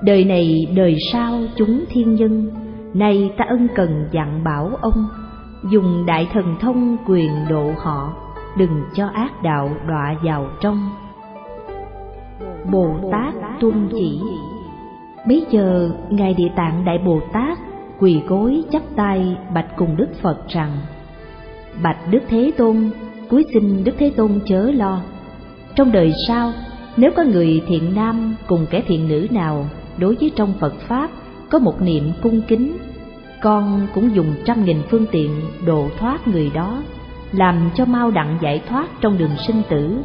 đời 0.03 0.25
này 0.25 0.67
đời 0.77 0.97
sau 1.13 1.41
chúng 1.57 1.85
thiên 1.89 2.15
nhân, 2.15 2.51
nay 2.95 3.31
ta 3.39 3.45
ân 3.49 3.69
cần 3.75 4.09
dặn 4.13 4.45
bảo 4.45 4.71
ông 4.81 5.09
dùng 5.65 6.07
đại 6.07 6.29
thần 6.33 6.57
thông 6.61 6.97
quyền 7.07 7.31
độ 7.49 7.73
họ, 7.79 8.13
đừng 8.57 8.85
cho 8.95 9.07
ác 9.07 9.43
đạo 9.43 9.71
đọa 9.89 10.15
vào 10.23 10.47
trong. 10.61 10.91
Bồ 12.73 12.97
tát 13.13 13.35
tuân 13.61 13.89
chỉ. 13.93 14.21
Bấy 15.29 15.47
giờ, 15.51 15.91
ngài 16.11 16.35
địa 16.35 16.49
tạng 16.57 16.85
đại 16.85 16.99
bồ 16.99 17.21
tát 17.33 17.59
quỳ 17.99 18.23
gối 18.29 18.63
chắp 18.73 18.83
tay 18.97 19.37
bạch 19.55 19.77
cùng 19.77 19.97
đức 19.97 20.09
phật 20.23 20.49
rằng, 20.49 20.73
bạch 21.83 21.99
đức 22.11 22.21
thế 22.29 22.53
tôn, 22.57 22.91
cuối 23.29 23.45
xin 23.53 23.85
đức 23.85 23.93
thế 23.99 24.13
tôn 24.17 24.41
chớ 24.47 24.71
lo. 24.71 25.03
Trong 25.77 25.93
đời 25.93 26.13
sau, 26.29 26.53
nếu 26.97 27.11
có 27.17 27.23
người 27.23 27.63
thiện 27.67 27.95
nam 27.95 28.35
cùng 28.47 28.67
kẻ 28.71 28.83
thiện 28.87 29.09
nữ 29.09 29.27
nào 29.31 29.67
đối 29.99 30.15
với 30.15 30.31
trong 30.37 30.53
phật 30.61 30.75
pháp 30.89 31.11
có 31.51 31.59
một 31.59 31.83
niệm 31.83 32.13
cung 32.23 32.43
kính 32.49 32.77
con 33.41 33.87
cũng 33.95 34.15
dùng 34.15 34.35
trăm 34.45 34.65
nghìn 34.65 34.83
phương 34.91 35.07
tiện 35.13 35.31
độ 35.67 35.89
thoát 35.99 36.29
người 36.29 36.51
đó, 36.55 36.83
làm 37.33 37.71
cho 37.75 37.85
mau 37.85 38.11
đặng 38.11 38.39
giải 38.41 38.63
thoát 38.69 38.89
trong 39.01 39.19
đường 39.19 39.37
sinh 39.47 39.63
tử. 39.71 39.97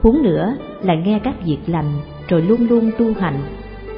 Huống 0.00 0.22
nữa 0.22 0.56
là 0.82 0.94
nghe 0.94 1.20
các 1.24 1.34
việc 1.44 1.58
lành 1.66 1.92
rồi 2.28 2.42
luôn 2.42 2.68
luôn 2.68 2.90
tu 2.98 3.14
hành. 3.20 3.40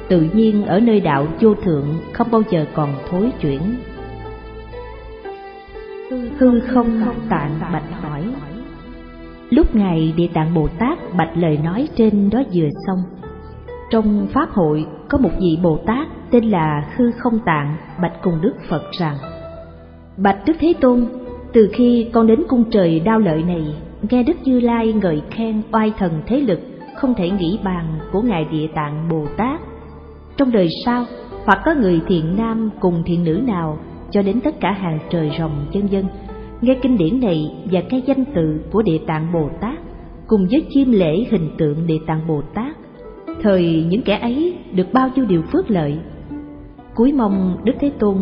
Tự 0.07 0.21
nhiên 0.33 0.65
ở 0.65 0.79
nơi 0.79 0.99
đạo 0.99 1.27
vô 1.39 1.55
thượng 1.55 1.87
không 2.13 2.31
bao 2.31 2.41
giờ 2.49 2.65
còn 2.73 2.89
thối 3.09 3.31
chuyển. 3.41 3.61
Hư 6.37 6.59
không 6.59 7.03
tạng 7.29 7.59
bạch 7.73 8.01
hỏi, 8.01 8.23
lúc 9.49 9.75
ngài 9.75 10.13
địa 10.17 10.27
tạng 10.33 10.53
bồ 10.53 10.67
tát 10.67 10.97
bạch 11.17 11.37
lời 11.37 11.59
nói 11.63 11.87
trên 11.95 12.29
đó 12.29 12.43
vừa 12.53 12.69
xong 12.87 13.03
trong 13.89 14.27
pháp 14.33 14.49
hội 14.51 14.85
có 15.09 15.17
một 15.17 15.31
vị 15.39 15.59
bồ 15.63 15.79
tát 15.85 16.07
tên 16.31 16.43
là 16.49 16.87
hư 16.95 17.11
không 17.11 17.39
tạng 17.45 17.75
bạch 18.01 18.21
cùng 18.23 18.41
đức 18.41 18.53
phật 18.69 18.83
rằng 18.91 19.15
bạch 20.17 20.37
đức 20.45 20.53
thế 20.59 20.73
tôn 20.81 21.05
từ 21.53 21.69
khi 21.73 22.09
con 22.11 22.27
đến 22.27 22.43
cung 22.47 22.63
trời 22.71 22.99
đao 22.99 23.19
lợi 23.19 23.43
này, 23.43 23.63
nghe 24.09 24.23
Đức 24.23 24.37
Như 24.43 24.59
Lai 24.59 24.93
ngợi 24.93 25.21
khen 25.31 25.61
oai 25.71 25.93
thần 25.97 26.11
thế 26.27 26.39
lực 26.39 26.59
không 26.95 27.13
thể 27.13 27.29
nghĩ 27.29 27.59
bàn 27.63 27.85
của 28.11 28.21
Ngài 28.21 28.45
Địa 28.45 28.67
Tạng 28.75 29.09
Bồ 29.09 29.25
Tát. 29.37 29.61
Trong 30.37 30.51
đời 30.51 30.69
sau, 30.85 31.05
hoặc 31.45 31.61
có 31.65 31.73
người 31.73 32.01
thiện 32.07 32.35
nam 32.37 32.69
cùng 32.79 33.03
thiện 33.05 33.23
nữ 33.23 33.41
nào 33.47 33.77
cho 34.11 34.21
đến 34.21 34.39
tất 34.41 34.59
cả 34.59 34.71
hàng 34.71 34.99
trời 35.09 35.31
rồng 35.39 35.65
chân 35.73 35.87
dân, 35.87 36.05
nghe 36.61 36.75
kinh 36.81 36.97
điển 36.97 37.19
này 37.19 37.51
và 37.71 37.81
cái 37.89 38.03
danh 38.05 38.25
tự 38.25 38.59
của 38.71 38.81
Địa 38.81 38.99
Tạng 39.07 39.33
Bồ 39.33 39.49
Tát 39.61 39.79
cùng 40.27 40.47
với 40.51 40.65
chiêm 40.69 40.91
lễ 40.91 41.25
hình 41.31 41.49
tượng 41.57 41.87
Địa 41.87 41.99
Tạng 42.07 42.27
Bồ 42.27 42.41
Tát, 42.53 42.75
thời 43.43 43.85
những 43.89 44.01
kẻ 44.01 44.19
ấy 44.19 44.57
được 44.71 44.93
bao 44.93 45.09
nhiêu 45.15 45.25
điều 45.25 45.41
phước 45.41 45.69
lợi. 45.71 45.99
Cuối 46.95 47.13
mong 47.13 47.57
Đức 47.63 47.73
Thế 47.79 47.91
Tôn 47.99 48.17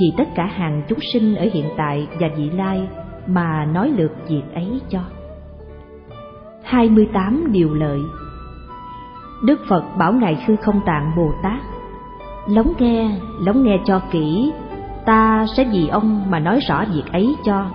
vì 0.00 0.12
tất 0.16 0.28
cả 0.34 0.46
hàng 0.46 0.82
chúng 0.88 0.98
sinh 1.12 1.34
ở 1.34 1.46
hiện 1.52 1.64
tại 1.76 2.08
và 2.20 2.28
vị 2.36 2.50
lai 2.50 2.88
mà 3.26 3.64
nói 3.64 3.92
lượt 3.96 4.12
việc 4.28 4.42
ấy 4.54 4.80
cho. 4.88 5.00
28 6.62 7.52
điều 7.52 7.74
lợi 7.74 8.00
Đức 9.44 9.60
Phật 9.68 9.84
bảo 9.98 10.12
Ngài 10.12 10.44
Sư 10.46 10.56
Không 10.62 10.80
Tạng 10.86 11.12
Bồ 11.16 11.32
Tát 11.42 11.60
Lóng 12.46 12.72
nghe, 12.78 13.10
lóng 13.40 13.64
nghe 13.64 13.78
cho 13.84 14.00
kỹ, 14.10 14.52
ta 15.06 15.46
sẽ 15.56 15.64
vì 15.72 15.88
ông 15.88 16.30
mà 16.30 16.38
nói 16.38 16.60
rõ 16.68 16.84
việc 16.94 17.12
ấy 17.12 17.34
cho. 17.44 17.66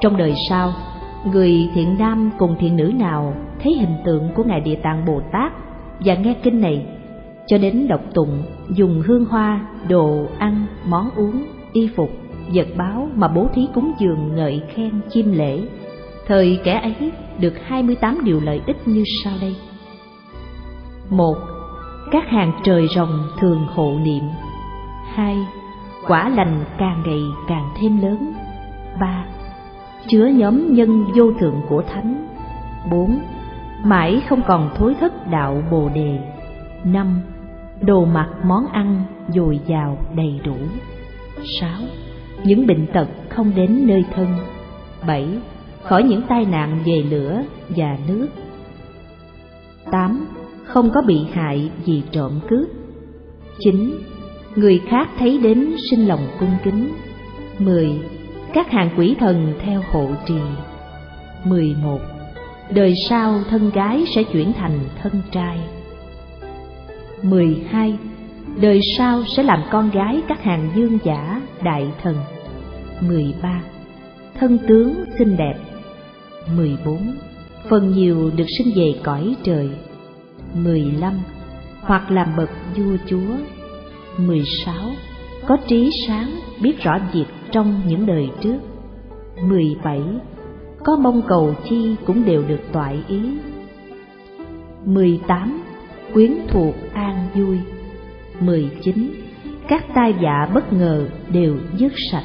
Trong 0.00 0.16
đời 0.16 0.34
sau, 0.48 0.72
người 1.32 1.70
thiện 1.74 1.96
nam 1.98 2.30
cùng 2.38 2.56
thiện 2.58 2.76
nữ 2.76 2.92
nào 2.94 3.34
thấy 3.62 3.74
hình 3.74 3.96
tượng 4.04 4.28
của 4.34 4.44
Ngài 4.44 4.60
Địa 4.60 4.76
Tạng 4.82 5.04
Bồ 5.04 5.20
Tát 5.32 5.52
và 6.00 6.14
nghe 6.14 6.34
kinh 6.42 6.60
này. 6.60 6.86
Cho 7.46 7.58
đến 7.58 7.88
độc 7.88 8.00
tụng, 8.14 8.42
dùng 8.70 9.02
hương 9.06 9.24
hoa, 9.24 9.60
đồ 9.88 10.26
ăn, 10.38 10.66
món 10.86 11.10
uống, 11.16 11.44
y 11.72 11.88
phục, 11.96 12.10
vật 12.54 12.66
báo 12.76 13.08
mà 13.14 13.28
bố 13.28 13.48
thí 13.54 13.68
cúng 13.74 13.92
dường 13.98 14.34
ngợi 14.36 14.62
khen 14.74 15.00
chiêm 15.10 15.32
lễ. 15.32 15.60
Thời 16.26 16.60
kẻ 16.64 16.80
ấy 16.80 17.12
được 17.40 17.54
hai 17.66 17.82
mươi 17.82 17.96
tám 17.96 18.24
điều 18.24 18.40
lợi 18.40 18.60
ích 18.66 18.88
như 18.88 19.04
sau 19.24 19.32
đây. 19.40 19.56
Một, 21.10 21.36
các 22.10 22.28
hàng 22.28 22.52
trời 22.64 22.86
rồng 22.94 23.22
thường 23.40 23.66
hộ 23.74 23.98
niệm. 24.04 24.22
Hai, 25.14 25.36
quả 26.06 26.28
lành 26.28 26.64
càng 26.78 27.02
ngày 27.06 27.20
càng 27.48 27.68
thêm 27.80 28.00
lớn. 28.02 28.32
Ba, 29.00 29.24
chứa 30.08 30.26
nhóm 30.26 30.74
nhân 30.74 31.04
vô 31.14 31.32
thượng 31.40 31.60
của 31.68 31.82
thánh. 31.82 32.26
Bốn 32.90 33.18
mãi 33.88 34.22
không 34.28 34.42
còn 34.46 34.70
thối 34.76 34.94
thất 35.00 35.30
đạo 35.30 35.62
bồ 35.70 35.88
đề 35.94 36.18
năm, 36.84 37.20
đồ 37.80 38.04
mặc 38.04 38.28
món 38.44 38.66
ăn 38.66 39.04
dồi 39.28 39.60
dào 39.66 39.98
đầy 40.16 40.40
đủ. 40.44 40.56
sáu, 41.60 41.80
Những 42.44 42.66
bệnh 42.66 42.86
tật 42.86 43.08
không 43.28 43.52
đến 43.56 43.86
nơi 43.86 44.04
thân. 44.14 44.26
bảy, 45.06 45.28
Khỏi 45.82 46.02
những 46.02 46.22
tai 46.28 46.44
nạn 46.44 46.78
về 46.84 47.02
lửa 47.10 47.42
và 47.68 47.98
nước. 48.08 48.28
tám, 49.90 50.26
không 50.64 50.90
có 50.90 51.02
bị 51.02 51.18
hại 51.32 51.70
vì 51.84 52.02
trộm 52.10 52.40
cướp. 52.48 52.68
chín, 53.58 53.98
Người 54.56 54.82
khác 54.88 55.08
thấy 55.18 55.38
đến 55.38 55.74
sinh 55.90 56.08
lòng 56.08 56.26
cung 56.40 56.56
kính. 56.64 56.92
10. 57.58 58.00
Các 58.52 58.70
hàng 58.70 58.90
quỷ 58.96 59.16
thần 59.20 59.52
theo 59.62 59.82
hộ 59.92 60.08
trì. 60.26 60.40
11. 61.44 62.15
Đời 62.70 62.94
sau 63.08 63.40
thân 63.50 63.70
gái 63.70 64.04
sẽ 64.14 64.22
chuyển 64.22 64.52
thành 64.52 64.78
thân 65.02 65.22
trai. 65.30 65.58
12. 67.22 67.98
Đời 68.60 68.80
sau 68.98 69.22
sẽ 69.36 69.42
làm 69.42 69.62
con 69.70 69.90
gái 69.90 70.22
các 70.28 70.42
hàng 70.42 70.70
dương 70.76 70.98
giả, 71.04 71.42
đại 71.62 71.86
thần. 72.02 72.16
13. 73.00 73.62
Thân 74.34 74.58
tướng 74.68 75.04
xinh 75.18 75.36
đẹp. 75.36 75.54
14. 76.56 76.98
Phần 77.68 77.90
nhiều 77.90 78.30
được 78.36 78.46
sinh 78.58 78.72
về 78.76 78.94
cõi 79.04 79.36
trời. 79.44 79.70
15. 80.54 81.14
Hoặc 81.80 82.10
làm 82.10 82.36
bậc 82.36 82.50
vua 82.76 82.96
chúa. 83.06 83.36
16. 84.18 84.74
Có 85.46 85.56
trí 85.68 85.90
sáng, 86.06 86.40
biết 86.62 86.82
rõ 86.82 86.98
việc 87.12 87.26
trong 87.52 87.80
những 87.86 88.06
đời 88.06 88.28
trước. 88.40 88.58
17. 89.42 90.00
Có 90.84 90.96
mong 90.96 91.22
cầu 91.28 91.54
chi 91.68 91.96
cũng 92.06 92.24
đều 92.24 92.42
được 92.48 92.60
toại 92.72 93.04
ý. 93.08 93.20
18. 94.84 95.62
Quyến 96.14 96.32
thuộc 96.48 96.74
an 96.92 97.26
vui. 97.34 97.58
19. 98.40 99.10
Các 99.68 99.84
tai 99.94 100.12
vạ 100.12 100.50
bất 100.54 100.72
ngờ 100.72 101.08
đều 101.32 101.56
dứt 101.76 101.92
sạch. 102.12 102.24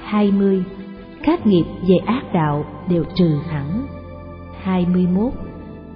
20. 0.00 0.64
Các 1.22 1.46
nghiệp 1.46 1.64
về 1.88 1.96
ác 2.06 2.22
đạo 2.32 2.64
đều 2.88 3.04
trừ 3.14 3.30
hẳn. 3.48 3.86
21. 4.62 5.32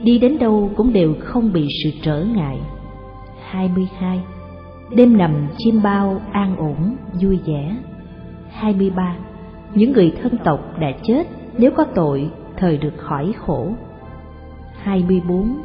Đi 0.01 0.19
đến 0.19 0.39
đâu 0.39 0.71
cũng 0.77 0.93
đều 0.93 1.15
không 1.21 1.53
bị 1.53 1.69
sự 1.85 1.91
trở 2.03 2.25
ngại. 2.35 2.59
22. 3.51 4.21
Đêm 4.91 5.17
nằm 5.17 5.49
chim 5.59 5.83
bao 5.83 6.21
an 6.33 6.57
ổn, 6.57 6.97
vui 7.23 7.39
vẻ. 7.47 7.77
23. 8.51 9.17
Những 9.75 9.93
người 9.93 10.13
thân 10.23 10.33
tộc 10.45 10.61
đã 10.81 10.93
chết 11.03 11.27
nếu 11.59 11.71
có 11.77 11.85
tội 11.95 12.31
thời 12.57 12.79
được 12.79 12.95
khỏi 12.99 13.33
khổ. 13.39 13.69
24. 14.83 15.63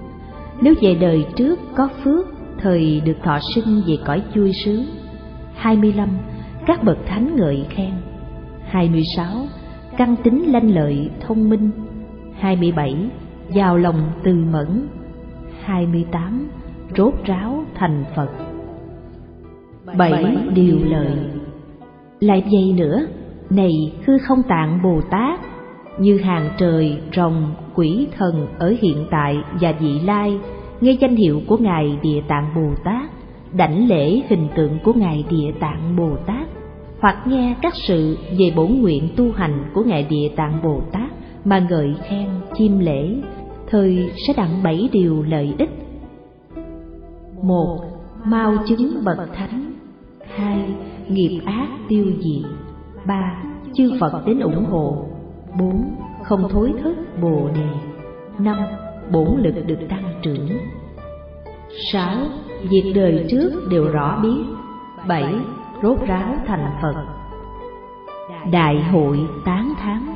Nếu 0.61 0.73
về 0.81 0.95
đời 0.95 1.25
trước 1.35 1.59
có 1.75 1.89
phước 2.03 2.27
thời 2.57 3.01
được 3.05 3.17
thọ 3.23 3.39
sinh 3.55 3.81
về 3.87 3.97
cõi 4.05 4.23
vui 4.35 4.51
sướng. 4.65 4.85
25. 5.55 6.09
Các 6.65 6.83
bậc 6.83 6.97
thánh 7.05 7.35
ngợi 7.35 7.65
khen. 7.69 7.91
26. 8.65 9.27
Căn 9.97 10.15
tính 10.23 10.51
lanh 10.51 10.75
lợi, 10.75 11.09
thông 11.27 11.49
minh. 11.49 11.71
27. 12.39 13.09
Giàu 13.49 13.77
lòng 13.77 14.11
từ 14.23 14.33
mẫn. 14.51 14.87
28. 15.63 16.49
Rốt 16.97 17.13
ráo 17.25 17.63
thành 17.75 18.03
Phật. 18.15 18.29
7. 19.97 20.37
Điều 20.53 20.77
lợi 20.83 21.13
Lại 22.19 22.43
vậy 22.51 22.73
nữa, 22.77 23.01
này 23.49 23.71
hư 24.05 24.17
không 24.17 24.43
tạng 24.43 24.79
Bồ 24.83 25.01
Tát, 25.11 25.39
như 25.99 26.17
hàng 26.17 26.49
trời, 26.57 26.97
rồng, 27.15 27.51
quỷ 27.75 28.07
thần 28.17 28.47
ở 28.59 28.75
hiện 28.81 29.05
tại 29.11 29.37
và 29.61 29.71
vị 29.79 29.99
lai, 29.99 30.39
nghe 30.81 30.91
danh 30.91 31.15
hiệu 31.15 31.41
của 31.47 31.57
Ngài 31.57 31.97
Địa 32.01 32.21
Tạng 32.27 32.49
Bồ 32.55 32.69
Tát, 32.83 33.09
đảnh 33.53 33.87
lễ 33.87 34.21
hình 34.29 34.47
tượng 34.55 34.77
của 34.83 34.93
Ngài 34.93 35.25
Địa 35.29 35.51
Tạng 35.59 35.95
Bồ 35.95 36.17
Tát, 36.25 36.47
hoặc 36.99 37.27
nghe 37.27 37.55
các 37.61 37.73
sự 37.75 38.17
về 38.39 38.53
bổn 38.55 38.67
nguyện 38.67 39.09
tu 39.15 39.31
hành 39.31 39.63
của 39.73 39.83
Ngài 39.83 40.03
Địa 40.03 40.29
Tạng 40.35 40.59
Bồ 40.63 40.81
Tát 40.91 41.11
mà 41.45 41.59
ngợi 41.69 41.95
khen, 42.09 42.27
chiêm 42.57 42.79
lễ, 42.79 43.15
thời 43.67 44.11
sẽ 44.27 44.33
đặng 44.37 44.63
bảy 44.63 44.89
điều 44.91 45.23
lợi 45.23 45.53
ích. 45.57 45.69
một 47.43 47.79
Mau 48.25 48.55
chứng 48.67 49.03
bậc 49.05 49.33
thánh. 49.33 49.73
Hai 50.35 50.69
Nghiệp 51.07 51.39
ác 51.45 51.67
tiêu 51.87 52.05
diệt. 52.19 52.51
Ba 53.05 53.43
Chư 53.73 53.91
Phật 53.99 54.25
đến 54.25 54.39
ủng 54.39 54.65
hộ 54.65 55.08
bốn, 55.57 55.95
Không 56.23 56.49
thối 56.49 56.73
thức 56.83 56.95
bồ 57.21 57.49
đề. 57.55 57.67
Năm 58.39 58.57
Bổn 59.11 59.27
lực 59.37 59.55
được 59.67 59.79
tăng 59.89 60.03
trưởng. 60.21 60.49
Sáu, 61.91 62.17
Việc 62.69 62.91
đời 62.95 63.25
trước 63.29 63.51
đều 63.71 63.87
rõ 63.91 64.19
biết. 64.23 64.43
Bảy, 65.07 65.35
Rốt 65.83 65.97
ráo 66.07 66.35
thành 66.47 66.71
Phật. 66.81 66.95
Đại 68.51 68.83
hội 68.83 69.19
tán 69.45 69.73
thán. 69.79 70.15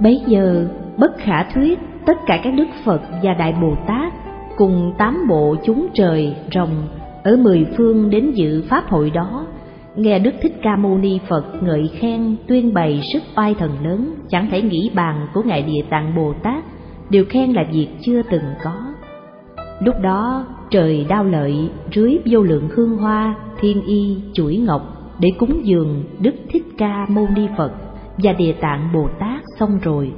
Bấy 0.00 0.22
giờ, 0.26 0.68
bất 0.96 1.12
khả 1.18 1.42
thuyết, 1.42 1.78
tất 2.06 2.18
cả 2.26 2.40
các 2.44 2.54
đức 2.56 2.68
Phật 2.84 3.00
và 3.22 3.34
Đại 3.34 3.54
Bồ 3.62 3.74
Tát 3.86 4.12
cùng 4.56 4.94
tám 4.98 5.26
bộ 5.28 5.56
chúng 5.64 5.86
trời 5.94 6.36
rồng 6.54 6.88
ở 7.24 7.36
mười 7.36 7.66
phương 7.76 8.10
đến 8.10 8.30
dự 8.30 8.64
pháp 8.68 8.84
hội 8.88 9.10
đó 9.10 9.46
nghe 9.96 10.18
Đức 10.18 10.34
Thích 10.42 10.54
Ca 10.62 10.76
Mâu 10.76 10.98
Ni 10.98 11.18
Phật 11.28 11.62
ngợi 11.62 11.90
khen, 11.98 12.36
tuyên 12.46 12.74
bày 12.74 13.02
sức 13.12 13.22
oai 13.36 13.54
thần 13.54 13.70
lớn, 13.82 14.14
chẳng 14.28 14.48
thể 14.50 14.62
nghĩ 14.62 14.90
bàn 14.94 15.26
của 15.34 15.42
ngài 15.42 15.62
Địa 15.62 15.82
Tạng 15.90 16.14
Bồ 16.16 16.32
Tát, 16.42 16.64
đều 17.10 17.24
khen 17.24 17.52
là 17.52 17.64
việc 17.72 17.88
chưa 18.00 18.22
từng 18.22 18.42
có. 18.64 18.74
Lúc 19.80 19.94
đó, 20.02 20.46
trời 20.70 21.06
đao 21.08 21.24
lợi, 21.24 21.70
rưới 21.94 22.18
vô 22.26 22.42
lượng 22.42 22.68
hương 22.74 22.96
hoa, 22.96 23.34
thiên 23.60 23.82
y, 23.84 24.16
chuỗi 24.32 24.56
ngọc, 24.56 24.82
để 25.18 25.28
cúng 25.38 25.60
dường 25.64 26.04
Đức 26.20 26.34
Thích 26.50 26.64
Ca 26.78 27.06
Mâu 27.08 27.28
Ni 27.36 27.46
Phật 27.56 27.72
và 28.18 28.32
Địa 28.32 28.52
Tạng 28.52 28.88
Bồ 28.94 29.08
Tát 29.18 29.42
xong 29.58 29.78
rồi 29.82 30.12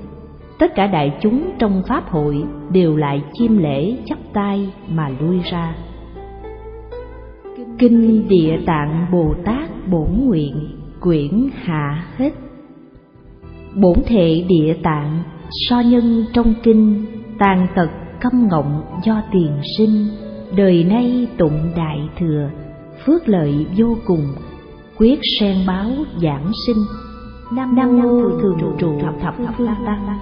tất 0.58 0.74
cả 0.74 0.86
đại 0.86 1.12
chúng 1.20 1.50
trong 1.58 1.82
pháp 1.88 2.10
hội 2.10 2.44
đều 2.70 2.96
lại 2.96 3.22
chiêm 3.32 3.58
lễ 3.58 3.96
chắp 4.04 4.18
tay 4.32 4.72
mà 4.88 5.08
lui 5.20 5.40
ra 5.50 5.74
kinh 7.78 8.28
địa 8.28 8.58
tạng 8.66 9.06
bồ 9.12 9.34
tát 9.44 9.88
bổn 9.90 10.08
nguyện 10.18 10.54
quyển 11.00 11.48
hạ 11.62 12.04
hết 12.16 12.30
bổn 13.74 13.96
thệ 14.06 14.44
địa 14.48 14.76
tạng 14.82 15.22
so 15.68 15.80
nhân 15.80 16.24
trong 16.32 16.54
kinh 16.62 17.04
tàn 17.38 17.66
tật 17.76 17.90
câm 18.20 18.48
ngọng 18.48 18.82
do 19.04 19.22
tiền 19.32 19.52
sinh 19.78 20.06
đời 20.56 20.84
nay 20.84 21.28
tụng 21.38 21.72
đại 21.76 21.98
thừa 22.18 22.50
phước 23.06 23.28
lợi 23.28 23.66
vô 23.76 23.96
cùng 24.06 24.26
quyết 24.98 25.20
sen 25.40 25.56
báo 25.66 25.90
giảng 26.22 26.52
sinh. 26.66 26.76
Nam 27.52 27.74
nam 27.74 28.00
mô 28.00 28.38
thường 28.40 28.76
trụ 28.78 29.00
thập 29.00 29.14
thập 29.20 29.34
phương 29.56 29.66
tăng. 29.86 30.18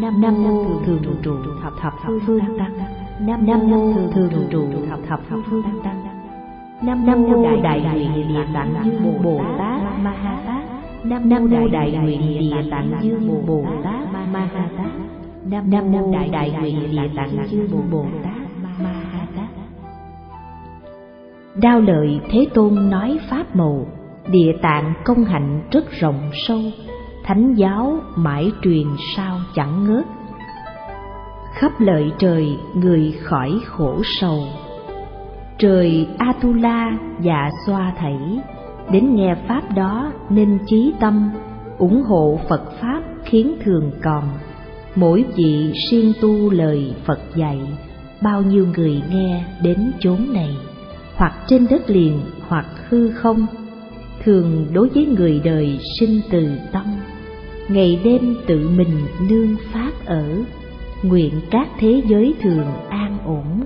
Nam 0.00 0.20
nam 0.20 0.42
mô 0.42 0.64
thường 0.86 1.02
trụ 1.22 1.32
thập 1.62 1.72
thập 1.80 1.92
phương 2.26 2.40
tăng. 2.58 2.78
Nam 3.26 3.46
nam 3.46 3.70
mô 3.70 3.92
thường 4.14 4.30
trụ 4.50 4.66
thập 4.88 4.98
thập 5.08 5.20
phương 5.30 5.62
tăng 5.84 6.07
nam 6.82 7.06
mô 7.06 7.42
đại 7.42 7.60
đại 7.62 7.80
nguyện 7.94 8.28
địa 8.28 8.46
tạng 8.54 8.74
dương 8.84 9.22
bồ 9.22 9.40
tát 9.58 9.80
ma 10.02 10.10
ha 10.10 10.38
tát. 10.46 10.64
Nam 11.04 11.50
mô 11.50 11.68
đại 11.68 11.92
nguyện 11.92 12.20
địa 12.38 12.70
tạng 12.70 12.92
dương 13.02 13.46
bồ 13.46 13.64
tát 13.84 14.12
ma 14.32 14.48
ha 14.54 14.68
tát. 14.76 14.86
Nam 15.66 15.92
mô 15.92 16.12
đại 16.12 16.28
đại 16.28 16.52
nguyện 16.60 16.90
địa 16.90 17.10
tạng 17.16 17.46
dương 17.48 17.90
bồ 17.90 18.06
tát 18.24 18.36
ma 18.82 18.90
ha 19.12 19.26
tát. 19.36 19.48
Đao 21.62 21.80
lợi 21.80 22.20
thế 22.30 22.46
tôn 22.54 22.90
nói 22.90 23.18
pháp 23.30 23.56
màu 23.56 23.86
địa 24.30 24.52
tạng 24.62 24.94
công 25.04 25.24
hạnh 25.24 25.62
rất 25.70 25.90
rộng 25.90 26.30
sâu 26.46 26.60
thánh 27.24 27.54
giáo 27.54 27.96
mãi 28.16 28.52
truyền 28.62 28.86
sao 29.16 29.38
chẳng 29.54 29.84
ngớt. 29.84 30.04
Khắp 31.54 31.72
lợi 31.78 32.12
trời 32.18 32.56
người 32.74 33.14
khỏi 33.22 33.60
khổ 33.66 34.00
sầu 34.04 34.38
trời 35.58 36.06
atula 36.18 36.98
và 37.18 37.50
xoa 37.66 37.92
thảy. 37.96 38.18
Đến 38.92 39.14
nghe 39.14 39.34
pháp 39.48 39.62
đó 39.76 40.12
nên 40.30 40.58
chí 40.66 40.92
tâm, 41.00 41.30
ủng 41.78 42.02
hộ 42.02 42.40
phật 42.48 42.72
pháp 42.80 43.02
khiến 43.24 43.54
thường 43.64 43.90
còn. 44.02 44.24
Mỗi 44.94 45.24
vị 45.36 45.72
siêng 45.90 46.12
tu 46.20 46.50
lời 46.50 46.94
phật 47.06 47.18
dạy, 47.36 47.60
bao 48.22 48.42
nhiêu 48.42 48.66
người 48.76 49.02
nghe 49.10 49.44
đến 49.62 49.92
chốn 50.00 50.18
này, 50.32 50.50
hoặc 51.16 51.34
trên 51.46 51.66
đất 51.70 51.90
liền 51.90 52.20
hoặc 52.48 52.66
hư 52.88 53.10
không, 53.10 53.46
thường 54.24 54.66
đối 54.72 54.88
với 54.88 55.06
người 55.06 55.40
đời 55.44 55.78
sinh 55.98 56.20
từ 56.30 56.48
tâm. 56.72 56.84
Ngày 57.68 58.00
đêm 58.04 58.36
tự 58.46 58.68
mình 58.76 59.06
nương 59.28 59.56
pháp 59.72 59.92
ở, 60.04 60.24
nguyện 61.02 61.32
các 61.50 61.68
thế 61.78 62.02
giới 62.08 62.34
thường 62.40 62.66
an 62.88 63.18
ổn 63.24 63.64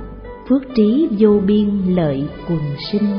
phước 0.49 0.63
trí 0.75 1.09
vô 1.19 1.41
biên 1.47 1.69
lợi 1.87 2.25
quần 2.49 2.61
sinh, 2.93 3.19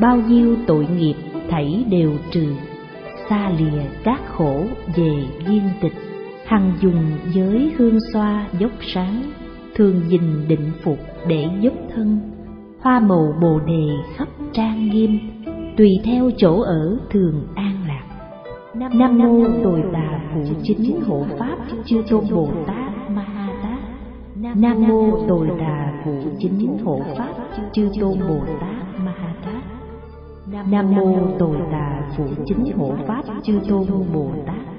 bao 0.00 0.16
nhiêu 0.16 0.56
tội 0.66 0.86
nghiệp 0.96 1.14
thảy 1.50 1.84
đều 1.90 2.12
trừ. 2.30 2.46
Xa 3.30 3.50
lìa 3.58 3.82
các 4.04 4.20
khổ 4.28 4.64
về 4.96 5.12
viên 5.46 5.62
tịch, 5.82 5.92
hằng 6.46 6.72
dùng 6.80 7.04
giới 7.34 7.72
hương 7.76 7.98
xoa 8.12 8.46
dốc 8.60 8.70
sáng, 8.94 9.22
thường 9.74 10.00
dình 10.08 10.48
định 10.48 10.70
phục 10.82 10.98
để 11.28 11.48
giúp 11.60 11.72
thân. 11.94 12.20
Hoa 12.80 13.00
màu 13.00 13.34
bồ 13.42 13.60
đề 13.66 13.88
khắp 14.16 14.28
trang 14.52 14.90
nghiêm, 14.90 15.18
tùy 15.76 15.90
theo 16.04 16.30
chỗ 16.36 16.60
ở 16.60 16.98
thường 17.10 17.46
an 17.54 17.76
lạc. 17.88 18.02
Nam 18.74 19.18
mô 19.18 19.46
tồi 19.64 19.82
tà 19.92 20.20
phụ 20.34 20.54
chính 20.62 21.00
hộ 21.00 21.26
pháp 21.38 21.56
chư 21.84 22.02
tôn 22.10 22.24
bồ 22.30 22.48
tát 22.66 23.05
nam 24.40 24.88
mô 24.88 25.26
tồi 25.28 25.48
tà 25.58 26.02
phụ 26.04 26.12
chính 26.38 26.78
hộ 26.84 27.00
pháp 27.18 27.34
chư 27.72 27.88
tôn 28.00 28.18
bồ 28.28 28.38
tát 28.60 29.00
ma 29.04 29.14
ha 29.18 29.34
tát 29.44 30.66
nam 30.70 30.94
mô 30.94 31.38
tồi 31.38 31.56
tà 31.72 32.10
phụ 32.16 32.24
chính 32.46 32.78
hộ 32.78 32.94
pháp 33.06 33.22
chư 33.42 33.60
tôn 33.68 33.86
bồ 34.12 34.30
tát 34.46 34.75